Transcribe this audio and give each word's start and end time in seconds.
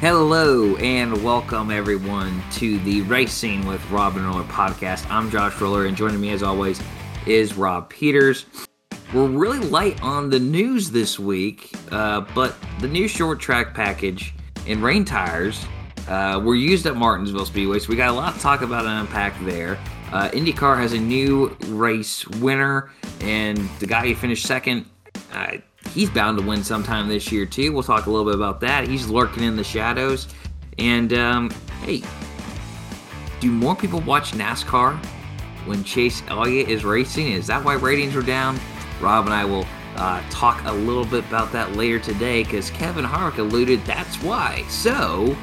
Hello 0.00 0.76
and 0.76 1.22
welcome 1.22 1.70
everyone 1.70 2.42
to 2.52 2.78
the 2.78 3.02
Racing 3.02 3.66
with 3.66 3.86
Rob 3.90 4.16
and 4.16 4.24
Roller 4.24 4.44
podcast. 4.44 5.06
I'm 5.10 5.30
Josh 5.30 5.60
Roller 5.60 5.84
and 5.84 5.94
joining 5.94 6.22
me 6.22 6.30
as 6.30 6.42
always 6.42 6.80
is 7.26 7.52
Rob 7.54 7.90
Peters. 7.90 8.46
We're 9.12 9.28
really 9.28 9.58
light 9.58 10.02
on 10.02 10.30
the 10.30 10.40
news 10.40 10.90
this 10.90 11.18
week, 11.18 11.74
uh, 11.92 12.22
but 12.34 12.56
the 12.80 12.88
new 12.88 13.06
short 13.08 13.40
track 13.40 13.74
package 13.74 14.32
and 14.66 14.82
rain 14.82 15.04
tires 15.04 15.66
uh, 16.08 16.40
were 16.42 16.54
used 16.54 16.86
at 16.86 16.96
Martinsville 16.96 17.44
Speedway, 17.44 17.78
so 17.78 17.90
we 17.90 17.96
got 17.96 18.08
a 18.08 18.14
lot 18.14 18.32
to 18.32 18.40
talk 18.40 18.62
about 18.62 18.86
and 18.86 19.00
unpack 19.00 19.38
there. 19.44 19.78
Uh, 20.14 20.30
IndyCar 20.30 20.78
has 20.78 20.94
a 20.94 20.98
new 20.98 21.54
race 21.66 22.26
winner, 22.26 22.90
and 23.20 23.58
the 23.80 23.86
guy 23.86 24.08
who 24.08 24.14
finished 24.14 24.46
second, 24.46 24.86
uh, 25.34 25.58
he's 25.92 26.10
bound 26.10 26.38
to 26.38 26.44
win 26.44 26.64
sometime 26.64 27.08
this 27.08 27.30
year 27.30 27.46
too. 27.46 27.72
We'll 27.72 27.82
talk 27.82 28.06
a 28.06 28.10
little 28.10 28.26
bit 28.26 28.34
about 28.34 28.60
that. 28.60 28.88
He's 28.88 29.08
lurking 29.08 29.44
in 29.44 29.56
the 29.56 29.64
shadows, 29.64 30.28
and 30.78 31.12
um, 31.12 31.50
hey, 31.82 32.02
do 33.40 33.50
more 33.50 33.74
people 33.74 34.00
watch 34.00 34.32
NASCAR 34.32 34.96
when 35.66 35.84
Chase 35.84 36.22
Elliott 36.28 36.68
is 36.68 36.84
racing? 36.84 37.32
Is 37.32 37.46
that 37.46 37.64
why 37.64 37.74
ratings 37.74 38.16
are 38.16 38.22
down? 38.22 38.58
Rob 39.00 39.24
and 39.26 39.34
I 39.34 39.44
will 39.44 39.66
uh, 39.96 40.22
talk 40.30 40.62
a 40.64 40.72
little 40.72 41.04
bit 41.04 41.24
about 41.26 41.52
that 41.52 41.74
later 41.76 41.98
today 41.98 42.44
because 42.44 42.70
Kevin 42.70 43.04
Harvick 43.04 43.38
alluded 43.38 43.84
that's 43.84 44.16
why. 44.22 44.64
So 44.68 45.36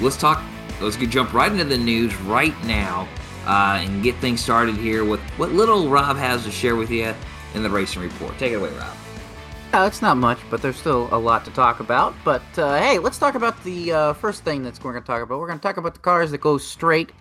let's 0.00 0.16
talk. 0.16 0.42
Let's 0.80 0.96
get, 0.96 1.10
jump 1.10 1.32
right 1.32 1.50
into 1.50 1.64
the 1.64 1.78
news 1.78 2.14
right 2.22 2.54
now 2.64 3.08
uh, 3.46 3.80
and 3.80 4.02
get 4.02 4.14
things 4.16 4.42
started 4.42 4.76
here 4.76 5.04
with 5.04 5.20
what 5.38 5.52
little 5.52 5.88
Rob 5.88 6.16
has 6.16 6.44
to 6.44 6.50
share 6.50 6.76
with 6.76 6.90
you 6.90 7.14
in 7.54 7.62
the 7.62 7.70
racing 7.70 8.02
report. 8.02 8.36
Take 8.38 8.52
it 8.52 8.56
away, 8.56 8.70
Rob. 8.76 9.05
It's 9.74 10.00
not 10.00 10.16
much, 10.16 10.38
but 10.50 10.62
there's 10.62 10.76
still 10.76 11.08
a 11.12 11.18
lot 11.18 11.44
to 11.44 11.50
talk 11.50 11.80
about. 11.80 12.14
But 12.24 12.42
uh, 12.56 12.78
hey, 12.78 12.98
let's 12.98 13.18
talk 13.18 13.34
about 13.34 13.62
the 13.62 13.92
uh, 13.92 14.12
first 14.14 14.42
thing 14.42 14.62
that's 14.62 14.82
we're 14.82 14.92
going 14.92 15.02
to 15.02 15.06
talk 15.06 15.22
about. 15.22 15.38
We're 15.38 15.46
going 15.46 15.58
to 15.58 15.62
talk 15.62 15.76
about 15.76 15.94
the 15.94 16.00
cars 16.00 16.30
that 16.30 16.38
go 16.38 16.56
straight 16.56 17.12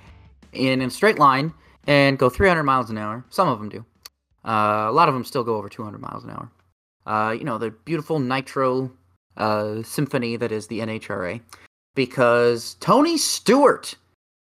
in 0.53 0.81
a 0.81 0.89
straight 0.89 1.19
line 1.19 1.53
and 1.85 2.17
go 2.17 2.29
300 2.29 2.63
miles 2.63 2.89
an 2.89 2.97
hour. 2.97 3.25
Some 3.29 3.49
of 3.49 3.59
them 3.59 3.69
do. 3.69 3.85
Uh, 4.47 4.87
a 4.87 4.91
lot 4.91 5.09
of 5.09 5.13
them 5.13 5.25
still 5.25 5.43
go 5.43 5.55
over 5.55 5.69
200 5.69 5.99
miles 5.99 6.23
an 6.23 6.29
hour. 6.29 6.51
Uh, 7.05 7.31
you 7.31 7.43
know, 7.43 7.57
the 7.57 7.71
beautiful 7.71 8.19
nitro 8.19 8.91
uh, 9.37 9.83
symphony 9.83 10.37
that 10.37 10.51
is 10.51 10.67
the 10.67 10.79
NHRA. 10.79 11.41
Because 11.93 12.75
Tony 12.79 13.17
Stewart 13.17 13.95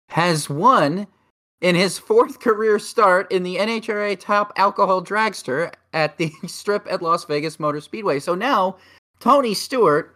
has 0.09 0.49
won 0.49 1.07
in 1.61 1.75
his 1.75 1.97
fourth 1.97 2.39
career 2.41 2.79
start 2.79 3.31
in 3.31 3.43
the 3.43 3.57
NHRA 3.57 4.19
Top 4.19 4.53
Alcohol 4.55 5.03
Dragster 5.03 5.71
at 5.93 6.17
the 6.17 6.31
Strip 6.47 6.87
at 6.89 7.01
Las 7.01 7.25
Vegas 7.25 7.59
Motor 7.59 7.81
Speedway. 7.81 8.19
So 8.19 8.35
now, 8.35 8.77
Tony 9.19 9.53
Stewart, 9.53 10.15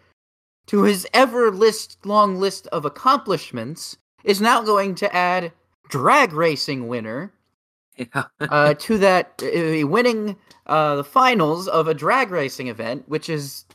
to 0.68 0.84
his 0.84 1.06
ever 1.14 1.52
list 1.52 1.98
long 2.06 2.38
list 2.38 2.68
of 2.68 2.86
accomplishments, 2.86 3.98
is 4.24 4.40
now 4.42 4.62
going 4.62 4.96
to 4.96 5.14
add 5.16 5.52
drag 5.90 6.32
racing 6.34 6.88
winner 6.88 7.34
Yeah. 7.98 8.24
uh, 8.40 8.74
to 8.76 8.98
that, 9.00 9.42
uh, 9.44 9.86
winning 9.88 10.36
uh, 10.68 10.96
the 10.96 11.04
finals 11.04 11.68
of 11.68 11.88
a 11.88 11.94
drag 11.94 12.32
racing 12.32 12.68
event, 12.68 13.04
which 13.08 13.30
is 13.30 13.66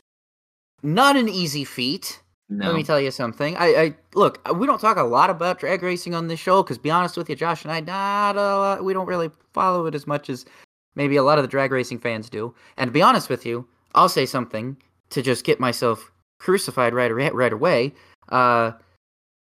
not 0.81 1.15
an 1.15 1.29
easy 1.29 1.63
feat. 1.63 2.21
no. 2.49 2.65
Let 2.67 2.75
me 2.75 2.83
tell 2.83 2.99
you 2.99 3.11
something. 3.11 3.55
I, 3.57 3.67
I 3.81 3.95
look. 4.15 4.41
We 4.57 4.65
don't 4.65 4.81
talk 4.81 4.97
a 4.97 5.03
lot 5.03 5.29
about 5.29 5.59
drag 5.59 5.83
racing 5.83 6.15
on 6.15 6.27
this 6.27 6.39
show 6.39 6.63
because, 6.63 6.77
be 6.79 6.89
honest 6.89 7.15
with 7.15 7.29
you, 7.29 7.35
Josh 7.35 7.63
and 7.63 7.71
I, 7.71 7.79
not 7.81 8.35
a 8.35 8.39
lot, 8.57 8.83
we 8.83 8.93
don't 8.93 9.05
really 9.07 9.29
follow 9.53 9.85
it 9.85 9.93
as 9.93 10.07
much 10.07 10.29
as 10.29 10.45
maybe 10.95 11.15
a 11.15 11.23
lot 11.23 11.37
of 11.37 11.43
the 11.43 11.47
drag 11.47 11.71
racing 11.71 11.99
fans 11.99 12.29
do. 12.29 12.53
And 12.77 12.87
to 12.87 12.91
be 12.91 13.01
honest 13.01 13.29
with 13.29 13.45
you, 13.45 13.67
I'll 13.95 14.09
say 14.09 14.25
something 14.25 14.77
to 15.09 15.21
just 15.21 15.43
get 15.43 15.59
myself 15.59 16.11
crucified 16.39 16.93
right 16.93 17.13
right, 17.33 17.53
away. 17.53 17.93
Uh, 18.29 18.71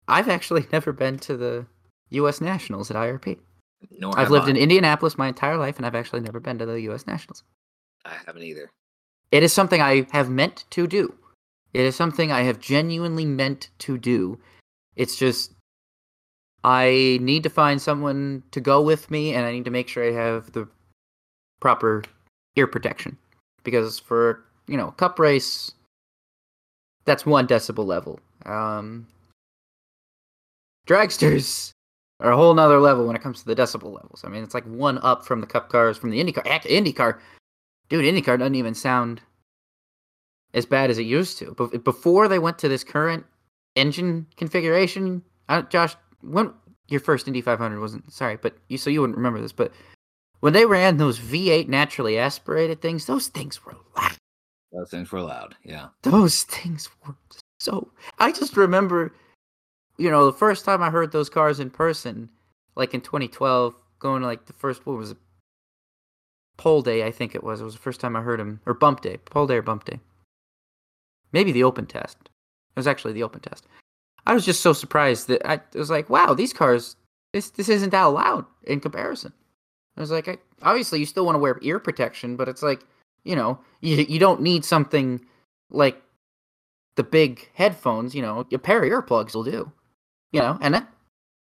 I've 0.08 0.30
actually 0.30 0.66
never 0.72 0.92
been 0.92 1.18
to 1.20 1.38
the 1.38 1.66
U.S. 2.10 2.42
Nationals 2.42 2.92
at 2.92 2.98
IRP. 2.98 3.40
Nor 4.00 4.18
I've 4.18 4.32
lived 4.32 4.48
I. 4.48 4.52
in 4.52 4.58
Indianapolis 4.58 5.18
my 5.18 5.28
entire 5.28 5.58
life, 5.58 5.78
and 5.78 5.86
I've 5.86 5.96
actually 5.96 6.22
never 6.22 6.40
been 6.40 6.58
to 6.60 6.66
the 6.66 6.82
U.S. 6.82 7.06
Nationals. 7.06 7.44
I 8.06 8.16
haven't 8.26 8.44
either. 8.44 8.70
It 9.32 9.44
is 9.44 9.52
something 9.52 9.82
I 9.82 10.08
have 10.12 10.30
meant 10.30 10.66
to 10.72 10.88
do. 10.88 11.14
It 11.74 11.82
is 11.82 11.96
something 11.96 12.32
I 12.32 12.44
have 12.44 12.60
genuinely 12.60 13.26
meant 13.26 13.70
to 13.80 13.98
do. 13.98 14.40
It's 14.96 15.16
just 15.16 15.54
I 16.64 17.18
need 17.22 17.44
to 17.44 17.50
find 17.50 17.82
someone 17.82 18.44
to 18.52 18.62
go 18.62 18.82
with 18.82 19.12
me, 19.12 19.34
and 19.34 19.46
I 19.46 19.52
need 19.52 19.66
to 19.66 19.72
make 19.72 19.88
sure 19.88 20.04
I 20.04 20.14
have 20.14 20.52
the 20.54 20.68
proper 21.64 22.04
ear 22.58 22.68
protection 22.68 23.18
because 23.64 23.98
for 23.98 24.44
you 24.68 24.76
know 24.76 24.92
cup 24.92 25.18
race, 25.18 25.72
that's 27.06 27.26
one 27.26 27.48
decibel 27.48 27.86
level. 27.86 28.20
Um, 28.46 29.08
dragsters 30.86 31.72
are 32.20 32.34
a 32.34 32.36
whole 32.36 32.54
nother 32.54 32.82
level 32.82 33.08
when 33.08 33.16
it 33.16 33.22
comes 33.22 33.40
to 33.40 33.46
the 33.46 33.56
decibel 33.56 33.94
levels. 33.96 34.24
I 34.26 34.28
mean, 34.28 34.44
it's 34.44 34.54
like 34.54 34.66
one 34.66 35.00
up 35.04 35.26
from 35.26 35.40
the 35.40 35.48
cup 35.48 35.70
cars 35.70 35.98
from 35.98 36.10
the 36.10 36.22
IndyCar. 36.22 36.46
Heck, 36.46 36.64
IndyCar, 36.64 37.18
dude, 37.88 38.04
IndyCar 38.04 38.38
doesn't 38.38 38.56
even 38.56 38.74
sound 38.76 39.22
as 40.54 40.66
bad 40.66 40.90
as 40.90 40.98
it 40.98 41.04
used 41.04 41.38
to. 41.40 41.56
Before 41.86 42.28
they 42.28 42.40
went 42.40 42.60
to 42.60 42.68
this 42.68 42.84
current 42.84 43.26
engine 43.78 44.28
configuration, 44.36 45.24
I, 45.48 45.62
Josh, 45.62 45.96
when 46.22 46.54
your 46.90 47.00
first 47.00 47.26
Indy 47.26 47.40
500 47.40 47.80
wasn't 47.80 48.12
sorry, 48.12 48.36
but 48.36 48.58
you 48.68 48.78
so 48.78 48.90
you 48.90 49.00
wouldn't 49.00 49.18
remember 49.18 49.40
this, 49.40 49.54
but 49.54 49.72
when 50.44 50.52
they 50.52 50.66
ran 50.66 50.98
those 50.98 51.20
V8 51.20 51.70
naturally 51.70 52.20
aspirated 52.20 52.82
things, 52.82 53.06
those 53.06 53.28
things 53.28 53.66
were 53.66 53.78
loud. 53.96 54.18
Those 54.74 54.90
things 54.90 55.10
were 55.10 55.22
loud. 55.22 55.56
Yeah. 55.64 55.88
Those 56.02 56.44
things 56.44 56.90
were 57.08 57.16
so. 57.62 57.90
I 58.20 58.34
just 58.34 58.58
remember, 58.58 59.16
you 59.98 60.12
know, 60.12 60.26
the 60.26 60.38
first 60.38 60.66
time 60.66 60.84
I 60.84 60.90
heard 60.90 61.14
those 61.14 61.30
cars 61.30 61.62
in 61.62 61.70
person, 61.70 62.30
like 62.76 62.94
in 62.94 63.00
2012, 63.00 63.74
going 64.00 64.20
to 64.20 64.28
like 64.28 64.46
the 64.46 64.52
first 64.52 64.86
what 64.86 64.98
was 64.98 65.12
it? 65.12 65.18
Pole 66.58 66.82
day, 66.82 67.06
I 67.06 67.12
think 67.12 67.36
it 67.36 67.44
was. 67.46 67.62
It 67.62 67.64
was 67.64 67.76
the 67.76 67.80
first 67.80 68.02
time 68.02 68.18
I 68.18 68.22
heard 68.22 68.42
him, 68.42 68.60
or 68.66 68.74
bump 68.74 69.00
day, 69.00 69.20
pole 69.24 69.48
day 69.48 69.56
or 69.56 69.62
bump 69.62 69.86
day. 69.86 70.02
Maybe 71.32 71.54
the 71.54 71.64
open 71.64 71.86
test. 71.86 72.18
It 72.22 72.80
was 72.80 72.88
actually 72.88 73.14
the 73.14 73.24
open 73.24 73.40
test. 73.40 73.66
I 74.26 74.34
was 74.34 74.44
just 74.44 74.60
so 74.60 74.74
surprised 74.74 75.30
that 75.30 75.50
I 75.50 75.62
was 75.74 75.90
like, 75.90 76.10
wow, 76.10 76.34
these 76.34 76.52
cars, 76.52 76.98
this 77.32 77.50
this 77.52 77.70
isn't 77.70 77.92
that 77.92 78.04
loud 78.04 78.46
in 78.64 78.82
comparison. 78.82 79.32
I 79.98 80.02
was 80.02 80.12
like, 80.12 80.28
I, 80.28 80.38
obviously 80.62 81.00
you 81.00 81.06
still 81.06 81.26
want 81.26 81.36
to 81.36 81.40
wear 81.40 81.60
ear 81.62 81.80
protection, 81.80 82.36
but 82.36 82.50
it's 82.50 82.64
like, 82.64 82.86
you 83.24 83.36
know, 83.36 83.60
you 83.82 83.98
you 84.10 84.20
don't 84.20 84.42
need 84.42 84.66
something 84.66 85.24
like 85.70 86.02
the 86.96 87.04
big 87.04 87.50
headphones. 87.54 88.16
You 88.16 88.22
know, 88.22 88.46
a 88.52 88.60
pair 88.60 88.84
of 88.84 88.90
earplugs 88.90 89.36
will 89.36 89.44
do. 89.44 89.72
You 90.32 90.42
know, 90.42 90.58
and 90.62 90.74
that 90.74 90.88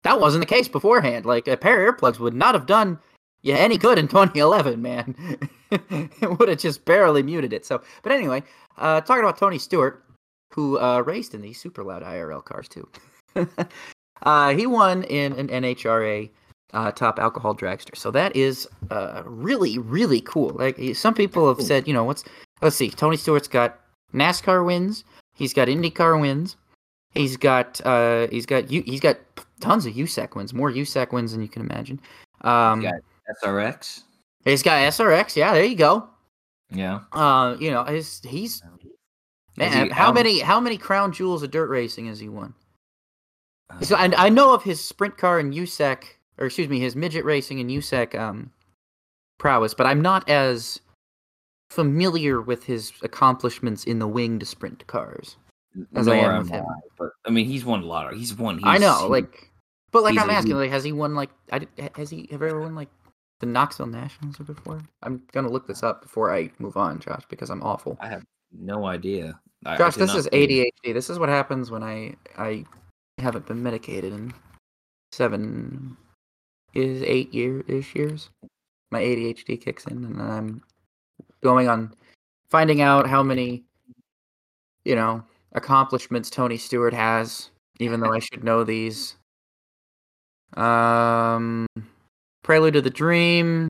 that 0.04 0.22
wasn't 0.22 0.42
the 0.42 0.56
case 0.56 0.68
beforehand. 0.68 1.26
Like 1.26 1.48
a 1.48 1.58
pair 1.58 1.86
of 1.86 1.96
earplugs 1.96 2.20
would 2.20 2.34
not 2.34 2.56
have 2.56 2.66
done 2.66 3.00
you 3.42 3.54
any 3.54 3.78
good 3.78 3.98
in 3.98 4.08
2011, 4.10 4.82
man. 4.82 5.16
it 5.72 6.40
would 6.40 6.50
have 6.50 6.60
just 6.60 6.86
barely 6.86 7.24
muted 7.24 7.54
it. 7.54 7.66
So, 7.66 7.82
but 8.04 8.12
anyway, 8.12 8.44
uh, 8.78 9.02
talking 9.02 9.24
about 9.24 9.38
Tony 9.38 9.60
Stewart, 9.60 10.04
who 10.54 10.80
uh, 10.80 11.02
raced 11.02 11.34
in 11.34 11.42
these 11.42 11.60
super 11.60 11.84
loud 11.84 12.04
IRL 12.04 12.44
cars 12.44 12.68
too. 12.68 12.88
uh, 14.24 14.54
he 14.54 14.66
won 14.66 15.04
in 15.04 15.34
an 15.34 15.48
NHRA 15.48 16.30
uh, 16.74 16.92
top 16.92 17.20
alcohol 17.20 17.56
dragster. 17.56 17.96
So 17.96 18.12
that 18.12 18.36
is 18.36 18.68
uh, 18.92 19.24
really, 19.26 19.78
really 19.80 20.22
cool. 20.22 20.50
Like 20.50 20.80
some 20.96 21.14
people 21.14 21.48
have 21.54 21.66
said, 21.66 21.88
you 21.88 21.94
know, 21.94 22.04
what's 22.04 22.24
let's 22.62 22.76
see, 22.76 22.90
Tony 22.90 23.18
Stewart's 23.18 23.48
got 23.48 23.80
NASCAR 24.14 24.66
wins, 24.66 25.04
he's 25.36 25.54
got 25.54 25.68
IndyCar 25.68 26.20
wins, 26.20 26.56
he's 27.14 27.38
got 27.38 27.80
uh, 27.86 28.28
he's 28.32 28.46
got 28.46 28.70
U- 28.72 28.84
he's 28.86 29.00
got 29.00 29.18
tons 29.60 29.86
of 29.86 29.94
USAC 29.94 30.36
wins, 30.36 30.54
more 30.54 30.72
USAC 30.72 31.12
wins 31.12 31.32
than 31.32 31.42
you 31.42 31.48
can 31.50 31.62
imagine. 31.62 32.00
Um, 32.42 32.82
he's 32.82 32.92
got 32.92 33.02
SRX. 33.44 34.04
he's 34.46 34.64
got 34.64 34.82
SRX. 34.94 35.36
Yeah, 35.36 35.54
there 35.54 35.64
you 35.66 35.76
go. 35.76 36.08
Yeah. 36.72 37.00
Uh, 37.12 37.56
you 37.60 37.72
know, 37.72 37.84
his, 37.84 38.22
he's 38.26 38.62
man. 39.58 39.88
he 39.88 39.92
how 39.92 40.10
out- 40.10 40.14
many 40.16 40.40
how 40.40 40.60
many 40.60 40.78
crown 40.78 41.12
jewels 41.12 41.42
of 41.44 41.52
dirt 41.52 41.68
racing 41.70 42.06
has 42.08 42.20
he 42.20 42.30
won? 42.30 42.54
Uh, 43.70 43.82
So 43.82 43.96
I, 43.96 44.12
I 44.26 44.30
know 44.30 44.54
of 44.54 44.64
his 44.64 44.84
sprint 44.84 45.18
car 45.18 45.40
and 45.40 45.54
USAC, 45.54 46.04
or 46.40 46.46
excuse 46.46 46.70
me, 46.70 46.80
his 46.80 46.96
midget 46.96 47.26
racing 47.26 47.60
and 47.60 47.70
USAC 47.70 48.18
um, 48.18 48.52
prowess, 49.38 49.74
but 49.74 49.86
I'm 49.86 50.02
not 50.02 50.28
as 50.30 50.80
familiar 51.70 52.42
with 52.42 52.64
his 52.64 52.94
accomplishments 53.04 53.84
in 53.84 54.00
the 54.00 54.08
winged 54.08 54.48
sprint 54.48 54.88
cars. 54.88 55.38
as 55.96 56.08
I 56.08 56.16
am 56.16 56.40
with 56.40 56.50
him. 56.50 56.66
I, 56.68 56.80
But 56.98 57.10
I 57.26 57.30
mean, 57.30 57.46
he's 57.46 57.66
won 57.66 57.84
a 57.84 57.86
lot. 57.86 58.12
Of, 58.12 58.18
he's 58.18 58.36
won. 58.36 58.58
He's, 58.58 58.66
I 58.66 58.78
know, 58.78 59.08
like, 59.08 59.52
but 59.92 60.04
like 60.04 60.18
I'm 60.18 60.30
asking, 60.30 60.56
like, 60.56 60.72
has 60.72 60.84
he 60.84 60.92
won 60.92 61.14
like, 61.14 61.30
I 61.52 61.68
has 61.96 62.10
he 62.10 62.28
ever 62.32 62.60
won 62.60 62.74
like 62.74 62.90
the 63.40 63.46
Knoxville 63.46 63.88
Nationals 63.88 64.38
before? 64.38 64.82
I'm 65.04 65.22
gonna 65.34 65.50
look 65.50 65.68
this 65.68 65.84
up 65.84 66.02
before 66.02 66.34
I 66.34 66.52
move 66.60 66.78
on, 66.78 67.00
Josh, 67.00 67.24
because 67.30 67.50
I'm 67.50 67.62
awful. 67.64 67.98
I 68.00 68.08
have 68.08 68.24
no 68.52 68.86
idea. 68.86 69.40
I, 69.66 69.74
I 69.74 69.78
Josh, 69.78 69.96
did 69.96 70.08
this 70.08 70.16
is 70.16 70.28
ADHD. 70.28 70.94
This 70.94 71.10
is 71.10 71.20
what 71.20 71.30
happens 71.30 71.70
when 71.70 71.84
I 71.84 72.16
I 72.38 72.66
haven't 73.18 73.46
been 73.46 73.62
medicated 73.62 74.14
in 74.14 74.34
seven 75.12 75.98
is 76.74 77.02
eight 77.04 77.34
year 77.34 77.64
ish 77.68 77.96
years. 77.96 78.30
My 78.92 79.02
ADHD 79.02 79.62
kicks 79.62 79.86
in, 79.86 80.04
and 80.04 80.22
I'm 80.22 80.64
going 81.42 81.68
on 81.68 81.94
finding 82.50 82.82
out 82.82 83.08
how 83.08 83.22
many, 83.22 83.64
you 84.84 84.96
know, 84.96 85.24
accomplishments 85.54 86.30
Tony 86.30 86.58
Stewart 86.58 86.94
has, 86.94 87.50
even 87.80 88.00
though 88.00 88.14
I 88.14 88.20
should 88.20 88.44
know 88.44 88.64
these. 88.64 89.16
Um, 90.56 91.68
Prelude 92.44 92.74
to 92.76 92.82
the 92.82 92.90
Dream. 92.90 93.68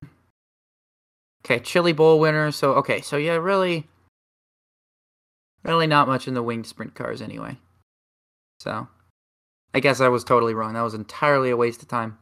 Okay, 1.43 1.59
Chili 1.59 1.93
Bowl 1.93 2.19
winner. 2.19 2.51
So 2.51 2.73
okay, 2.75 3.01
so 3.01 3.17
yeah, 3.17 3.35
really, 3.35 3.87
really 5.63 5.87
not 5.87 6.07
much 6.07 6.27
in 6.27 6.33
the 6.33 6.43
winged 6.43 6.67
sprint 6.67 6.95
cars 6.95 7.21
anyway. 7.21 7.57
So, 8.59 8.87
I 9.73 9.79
guess 9.79 10.01
I 10.01 10.09
was 10.09 10.23
totally 10.23 10.53
wrong. 10.53 10.73
That 10.73 10.81
was 10.81 10.93
entirely 10.93 11.49
a 11.49 11.57
waste 11.57 11.81
of 11.81 11.87
time. 11.87 12.18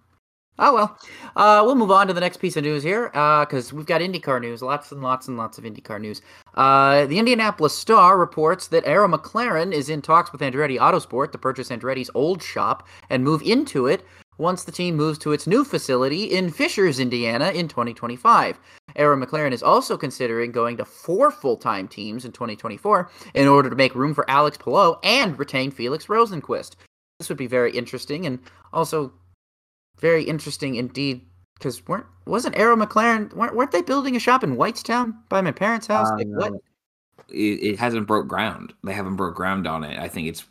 Oh 0.59 0.73
well, 0.73 0.97
uh, 1.35 1.61
we'll 1.63 1.75
move 1.75 1.91
on 1.91 2.07
to 2.07 2.13
the 2.13 2.19
next 2.19 2.37
piece 2.37 2.57
of 2.57 2.63
news 2.63 2.81
here 2.81 3.09
because 3.09 3.71
uh, 3.71 3.75
we've 3.75 3.85
got 3.85 4.01
IndyCar 4.01 4.41
news, 4.41 4.63
lots 4.63 4.91
and 4.91 5.03
lots 5.03 5.27
and 5.27 5.37
lots 5.37 5.59
of 5.59 5.63
IndyCar 5.63 6.01
news. 6.01 6.21
Uh, 6.55 7.05
the 7.05 7.19
Indianapolis 7.19 7.77
Star 7.77 8.17
reports 8.17 8.67
that 8.67 8.85
Arrow 8.87 9.07
McLaren 9.07 9.71
is 9.71 9.89
in 9.89 10.01
talks 10.01 10.31
with 10.31 10.41
Andretti 10.41 10.79
Autosport 10.79 11.31
to 11.31 11.37
purchase 11.37 11.69
Andretti's 11.69 12.09
old 12.15 12.41
shop 12.41 12.87
and 13.11 13.23
move 13.23 13.43
into 13.43 13.85
it 13.85 14.03
once 14.39 14.63
the 14.63 14.71
team 14.71 14.95
moves 14.95 15.19
to 15.19 15.31
its 15.31 15.45
new 15.45 15.63
facility 15.63 16.23
in 16.23 16.49
Fishers, 16.49 16.99
Indiana, 16.99 17.49
in 17.49 17.67
2025. 17.67 18.57
Arrow 18.95 19.17
McLaren 19.17 19.51
is 19.51 19.63
also 19.63 19.95
considering 19.95 20.51
going 20.51 20.77
to 20.77 20.85
four 20.85 21.29
full-time 21.29 21.87
teams 21.87 22.25
in 22.25 22.31
2024 22.31 23.11
in 23.35 23.47
order 23.47 23.69
to 23.69 23.75
make 23.75 23.93
room 23.93 24.13
for 24.13 24.29
Alex 24.29 24.57
Palou 24.57 24.95
and 25.03 25.37
retain 25.37 25.69
Felix 25.69 26.07
Rosenqvist. 26.07 26.75
This 27.19 27.29
would 27.29 27.37
be 27.37 27.47
very 27.47 27.71
interesting 27.71 28.25
and 28.25 28.39
also 28.73 29.11
very 29.99 30.23
interesting 30.23 30.75
indeed. 30.75 31.21
Because 31.55 31.85
weren't 31.87 32.05
wasn't 32.27 32.55
Arrow 32.55 32.75
McLaren 32.75 33.33
weren't, 33.33 33.55
weren't 33.55 33.71
they 33.71 33.81
building 33.81 34.15
a 34.15 34.19
shop 34.19 34.43
in 34.43 34.57
Whitestown 34.57 35.15
by 35.27 35.41
my 35.41 35.51
parents' 35.51 35.87
house? 35.87 36.09
like, 36.11 36.27
what? 36.27 36.53
Uh, 36.53 36.57
it, 37.29 37.63
it, 37.63 37.79
hasn't 37.79 38.07
broke 38.07 38.27
ground. 38.27 38.73
They 38.83 38.93
haven't 38.93 39.15
broke 39.15 39.35
ground 39.35 39.65
on 39.65 39.83
it. 39.83 39.99
I 39.99 40.07
think 40.07 40.27
it's 40.27 40.45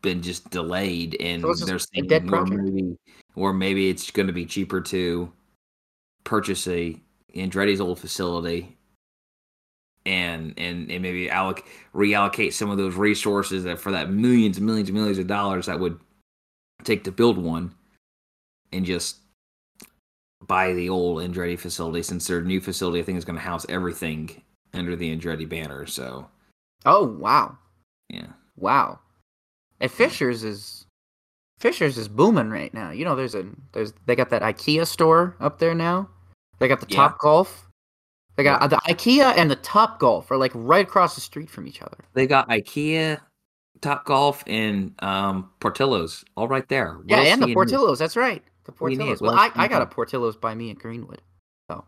been 0.00 0.22
just 0.22 0.48
delayed, 0.50 1.16
and 1.20 1.42
so 1.42 1.64
they're 1.64 1.78
saying 1.80 2.30
or 2.32 2.46
maybe, 2.46 2.96
or 3.34 3.52
maybe 3.52 3.88
it's 3.90 4.10
going 4.10 4.28
to 4.28 4.32
be 4.32 4.46
cheaper 4.46 4.80
to 4.82 5.32
purchase 6.22 6.68
a 6.68 6.96
Andretti's 7.34 7.80
old 7.80 7.98
facility 7.98 8.76
and 10.06 10.54
and 10.56 10.90
and 10.90 11.02
maybe 11.02 11.28
alloc- 11.28 11.64
reallocate 11.94 12.52
some 12.52 12.70
of 12.70 12.78
those 12.78 12.94
resources 12.94 13.64
that 13.64 13.78
for 13.78 13.90
that 13.92 14.10
millions 14.10 14.58
and 14.58 14.66
millions 14.66 14.88
and 14.88 14.96
millions 14.96 15.18
of 15.18 15.26
dollars 15.26 15.66
that 15.66 15.80
would 15.80 15.98
take 16.84 17.04
to 17.04 17.12
build 17.12 17.38
one 17.38 17.74
and 18.74 18.84
just 18.84 19.18
buy 20.46 20.72
the 20.72 20.88
old 20.88 21.22
Andretti 21.22 21.58
facility 21.58 22.02
since 22.02 22.26
their 22.26 22.42
new 22.42 22.60
facility 22.60 23.00
I 23.00 23.02
think 23.02 23.18
is 23.18 23.24
going 23.24 23.38
to 23.38 23.44
house 23.44 23.64
everything 23.68 24.42
under 24.74 24.96
the 24.96 25.16
Andretti 25.16 25.48
banner. 25.48 25.86
So, 25.86 26.28
oh 26.84 27.04
wow, 27.04 27.56
yeah, 28.08 28.28
wow. 28.56 28.98
And 29.80 29.90
Fishers 29.90 30.44
is 30.44 30.86
Fishers 31.58 31.96
is 31.96 32.08
booming 32.08 32.50
right 32.50 32.72
now. 32.74 32.90
You 32.90 33.04
know, 33.04 33.14
there's 33.14 33.34
a 33.34 33.46
there's 33.72 33.92
they 34.06 34.16
got 34.16 34.30
that 34.30 34.42
IKEA 34.42 34.86
store 34.86 35.36
up 35.40 35.58
there 35.58 35.74
now. 35.74 36.08
They 36.58 36.68
got 36.68 36.80
the 36.80 36.86
yeah. 36.88 36.96
Top 36.96 37.18
Golf. 37.18 37.68
They 38.36 38.42
got 38.42 38.62
yeah. 38.62 38.66
the 38.68 38.76
IKEA 38.76 39.34
and 39.36 39.50
the 39.50 39.56
Top 39.56 39.98
Golf 40.00 40.30
are 40.30 40.36
like 40.36 40.52
right 40.54 40.86
across 40.86 41.14
the 41.14 41.20
street 41.20 41.48
from 41.48 41.66
each 41.66 41.80
other. 41.80 41.98
They 42.14 42.26
got 42.26 42.48
IKEA, 42.48 43.20
Top 43.80 44.04
Golf, 44.04 44.42
and 44.46 44.94
um, 45.00 45.50
Portillo's 45.60 46.24
all 46.36 46.48
right 46.48 46.68
there. 46.68 46.94
What 46.94 47.08
yeah, 47.08 47.32
and 47.32 47.42
the 47.42 47.54
Portillo's. 47.54 47.98
That's 47.98 48.16
right. 48.16 48.42
The 48.64 48.72
Portillo's. 48.72 49.20
Well, 49.20 49.34
I, 49.34 49.50
I 49.54 49.68
got 49.68 49.82
a 49.82 49.86
Portillo's 49.86 50.36
by 50.36 50.54
me 50.54 50.70
at 50.70 50.78
Greenwood. 50.78 51.22
So 51.70 51.84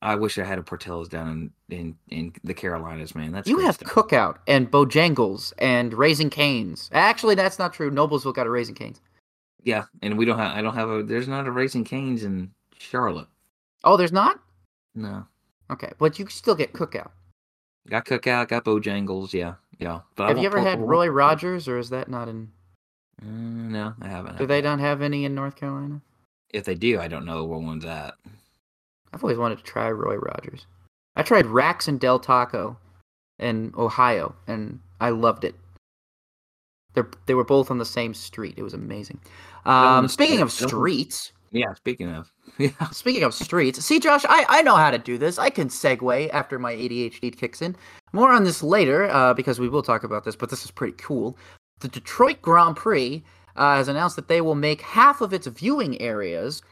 I 0.00 0.14
wish 0.14 0.38
I 0.38 0.44
had 0.44 0.58
a 0.58 0.62
Portillo's 0.62 1.08
down 1.08 1.52
in 1.68 1.76
in, 1.76 1.96
in 2.08 2.32
the 2.44 2.54
Carolinas, 2.54 3.14
man. 3.14 3.32
That's 3.32 3.48
you 3.48 3.58
have 3.58 3.74
stuff. 3.74 3.88
Cookout 3.88 4.38
and 4.46 4.70
Bojangles 4.70 5.52
and 5.58 5.92
Raising 5.94 6.30
Canes. 6.30 6.88
Actually, 6.92 7.34
that's 7.34 7.58
not 7.58 7.72
true. 7.72 7.90
Noblesville 7.90 8.34
got 8.34 8.46
a 8.46 8.50
Raising 8.50 8.74
Canes. 8.74 9.00
Yeah, 9.62 9.84
and 10.02 10.16
we 10.16 10.24
don't 10.24 10.38
have. 10.38 10.56
I 10.56 10.62
don't 10.62 10.74
have 10.74 10.88
a. 10.88 11.02
There's 11.02 11.28
not 11.28 11.46
a 11.46 11.50
Raising 11.50 11.84
Canes 11.84 12.24
in 12.24 12.52
Charlotte. 12.78 13.28
Oh, 13.84 13.96
there's 13.96 14.12
not. 14.12 14.40
No. 14.94 15.26
Okay, 15.70 15.92
but 15.98 16.18
you 16.18 16.26
still 16.28 16.54
get 16.54 16.72
Cookout. 16.72 17.10
Got 17.88 18.04
Cookout. 18.04 18.48
Got 18.48 18.64
Bojangles. 18.64 19.32
Yeah, 19.32 19.54
yeah. 19.78 20.00
But 20.16 20.28
have 20.28 20.38
you 20.38 20.46
ever 20.46 20.60
had 20.60 20.80
Roy 20.80 21.08
Rogers, 21.08 21.68
or 21.68 21.78
is 21.78 21.90
that 21.90 22.08
not 22.08 22.28
in? 22.28 22.50
Uh, 23.22 23.26
no, 23.26 23.94
I 24.00 24.08
haven't. 24.08 24.38
Do 24.38 24.46
they 24.46 24.62
not 24.62 24.80
have 24.80 25.02
any 25.02 25.24
in 25.24 25.34
North 25.34 25.56
Carolina? 25.56 26.00
If 26.52 26.64
they 26.64 26.74
do, 26.74 27.00
I 27.00 27.08
don't 27.08 27.24
know 27.24 27.44
where 27.44 27.58
one's 27.58 27.84
at. 27.84 28.14
I've 29.12 29.22
always 29.22 29.38
wanted 29.38 29.58
to 29.58 29.64
try 29.64 29.90
Roy 29.90 30.16
Rogers. 30.16 30.66
I 31.16 31.22
tried 31.22 31.46
Rax 31.46 31.88
and 31.88 31.98
Del 32.00 32.18
Taco 32.18 32.76
in 33.38 33.72
Ohio, 33.76 34.34
and 34.46 34.80
I 35.00 35.10
loved 35.10 35.44
it. 35.44 35.54
They 36.94 37.02
they 37.26 37.34
were 37.34 37.44
both 37.44 37.70
on 37.70 37.78
the 37.78 37.84
same 37.84 38.14
street. 38.14 38.54
It 38.56 38.62
was 38.62 38.74
amazing. 38.74 39.20
Um, 39.64 40.08
speaking 40.08 40.40
of 40.40 40.50
streets, 40.50 41.32
yeah. 41.50 41.74
Speaking 41.74 42.12
of, 42.14 42.30
yeah. 42.58 42.88
Speaking 42.90 43.22
of 43.22 43.34
streets, 43.34 43.84
see, 43.84 44.00
Josh, 44.00 44.24
I 44.28 44.44
I 44.48 44.62
know 44.62 44.76
how 44.76 44.90
to 44.90 44.98
do 44.98 45.18
this. 45.18 45.38
I 45.38 45.50
can 45.50 45.68
segue 45.68 46.30
after 46.32 46.58
my 46.58 46.72
ADHD 46.74 47.36
kicks 47.36 47.62
in. 47.62 47.76
More 48.12 48.32
on 48.32 48.44
this 48.44 48.62
later, 48.62 49.08
uh, 49.10 49.34
because 49.34 49.60
we 49.60 49.68
will 49.68 49.82
talk 49.82 50.04
about 50.04 50.24
this. 50.24 50.36
But 50.36 50.50
this 50.50 50.64
is 50.64 50.70
pretty 50.70 50.96
cool. 50.98 51.36
The 51.80 51.88
Detroit 51.88 52.42
Grand 52.42 52.76
Prix 52.76 53.22
uh, 53.56 53.76
has 53.76 53.88
announced 53.88 54.16
that 54.16 54.28
they 54.28 54.40
will 54.40 54.54
make 54.54 54.82
half 54.82 55.20
of 55.20 55.32
its 55.32 55.46
viewing 55.46 56.00
areas 56.00 56.62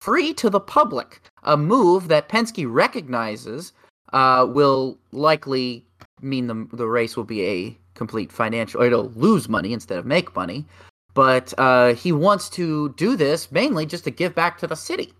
free 0.00 0.32
to 0.34 0.48
the 0.48 0.60
public, 0.60 1.20
a 1.42 1.56
move 1.56 2.08
that 2.08 2.28
Penske 2.28 2.66
recognizes 2.68 3.72
uh, 4.12 4.46
will 4.48 4.98
likely 5.12 5.84
mean 6.22 6.46
the, 6.46 6.68
the 6.72 6.88
race 6.88 7.16
will 7.16 7.24
be 7.24 7.46
a 7.46 7.78
complete 7.94 8.32
financial, 8.32 8.82
it'll 8.82 9.10
lose 9.10 9.48
money 9.48 9.72
instead 9.72 9.98
of 9.98 10.06
make 10.06 10.34
money. 10.34 10.64
But 11.12 11.52
uh, 11.58 11.94
he 11.94 12.12
wants 12.12 12.48
to 12.50 12.90
do 12.90 13.16
this 13.16 13.50
mainly 13.50 13.84
just 13.84 14.04
to 14.04 14.10
give 14.10 14.34
back 14.34 14.58
to 14.58 14.66
the 14.66 14.76
city 14.76 15.12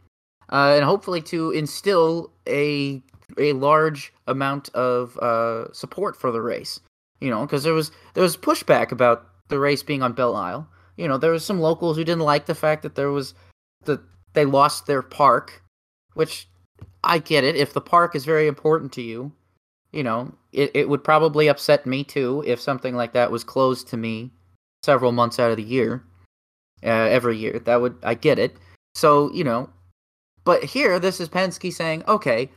uh, 0.51 0.75
and 0.77 0.85
hopefully 0.85 1.23
to 1.23 1.51
instill 1.51 2.33
a 2.47 3.03
a 3.39 3.53
large 3.53 4.13
amount 4.27 4.69
of 4.71 5.17
uh, 5.19 5.73
support 5.73 6.17
for 6.17 6.33
the 6.33 6.43
race. 6.43 6.81
You 7.21 7.31
know, 7.31 7.43
because 7.43 7.65
there 7.65 7.75
was 7.75 7.91
there 8.15 8.23
was 8.23 8.37
pushback 8.37 8.93
about 8.93 9.27
the 9.49 9.59
race 9.59 9.83
being 9.83 10.03
on 10.03 10.13
Belle 10.13 10.37
Isle 10.37 10.69
you 11.01 11.09
know, 11.09 11.17
there 11.17 11.33
was 11.33 11.45
some 11.45 11.61
locals 11.61 11.97
who 11.97 12.05
didn't 12.05 12.25
like 12.25 12.45
the 12.45 12.55
fact 12.55 12.83
that 12.83 12.95
there 12.95 13.11
was 13.11 13.33
that 13.87 14.01
they 14.35 14.45
lost 14.45 14.87
their 14.87 15.01
park, 15.01 15.63
which 16.13 16.47
I 17.03 17.19
get 17.19 17.43
it. 17.43 17.57
If 17.57 17.73
the 17.73 17.81
park 17.81 18.15
is 18.15 18.27
very 18.27 18.47
important 18.47 18.93
to 18.93 19.03
you, 19.03 19.33
you 19.93 20.03
know, 20.03 20.35
it, 20.53 20.71
it 20.75 20.91
would 20.91 21.03
probably 21.03 21.49
upset 21.49 21.87
me 21.87 22.05
too 22.05 22.45
if 22.47 22.61
something 22.61 22.95
like 22.95 23.15
that 23.15 23.31
was 23.31 23.45
closed 23.45 23.89
to 23.89 23.97
me 23.97 24.31
several 24.83 25.13
months 25.13 25.39
out 25.39 25.51
of 25.51 25.57
the 25.57 25.63
year, 25.63 26.05
uh, 26.85 27.09
every 27.09 27.39
year. 27.39 27.59
That 27.61 27.81
would, 27.81 27.97
I 28.03 28.13
get 28.13 28.39
it. 28.39 28.57
So, 28.95 29.33
you 29.33 29.43
know, 29.43 29.71
but 30.45 30.65
here, 30.65 30.99
this 30.99 31.19
is 31.19 31.31
Penske 31.31 31.73
saying, 31.73 32.05
okay, 32.09 32.51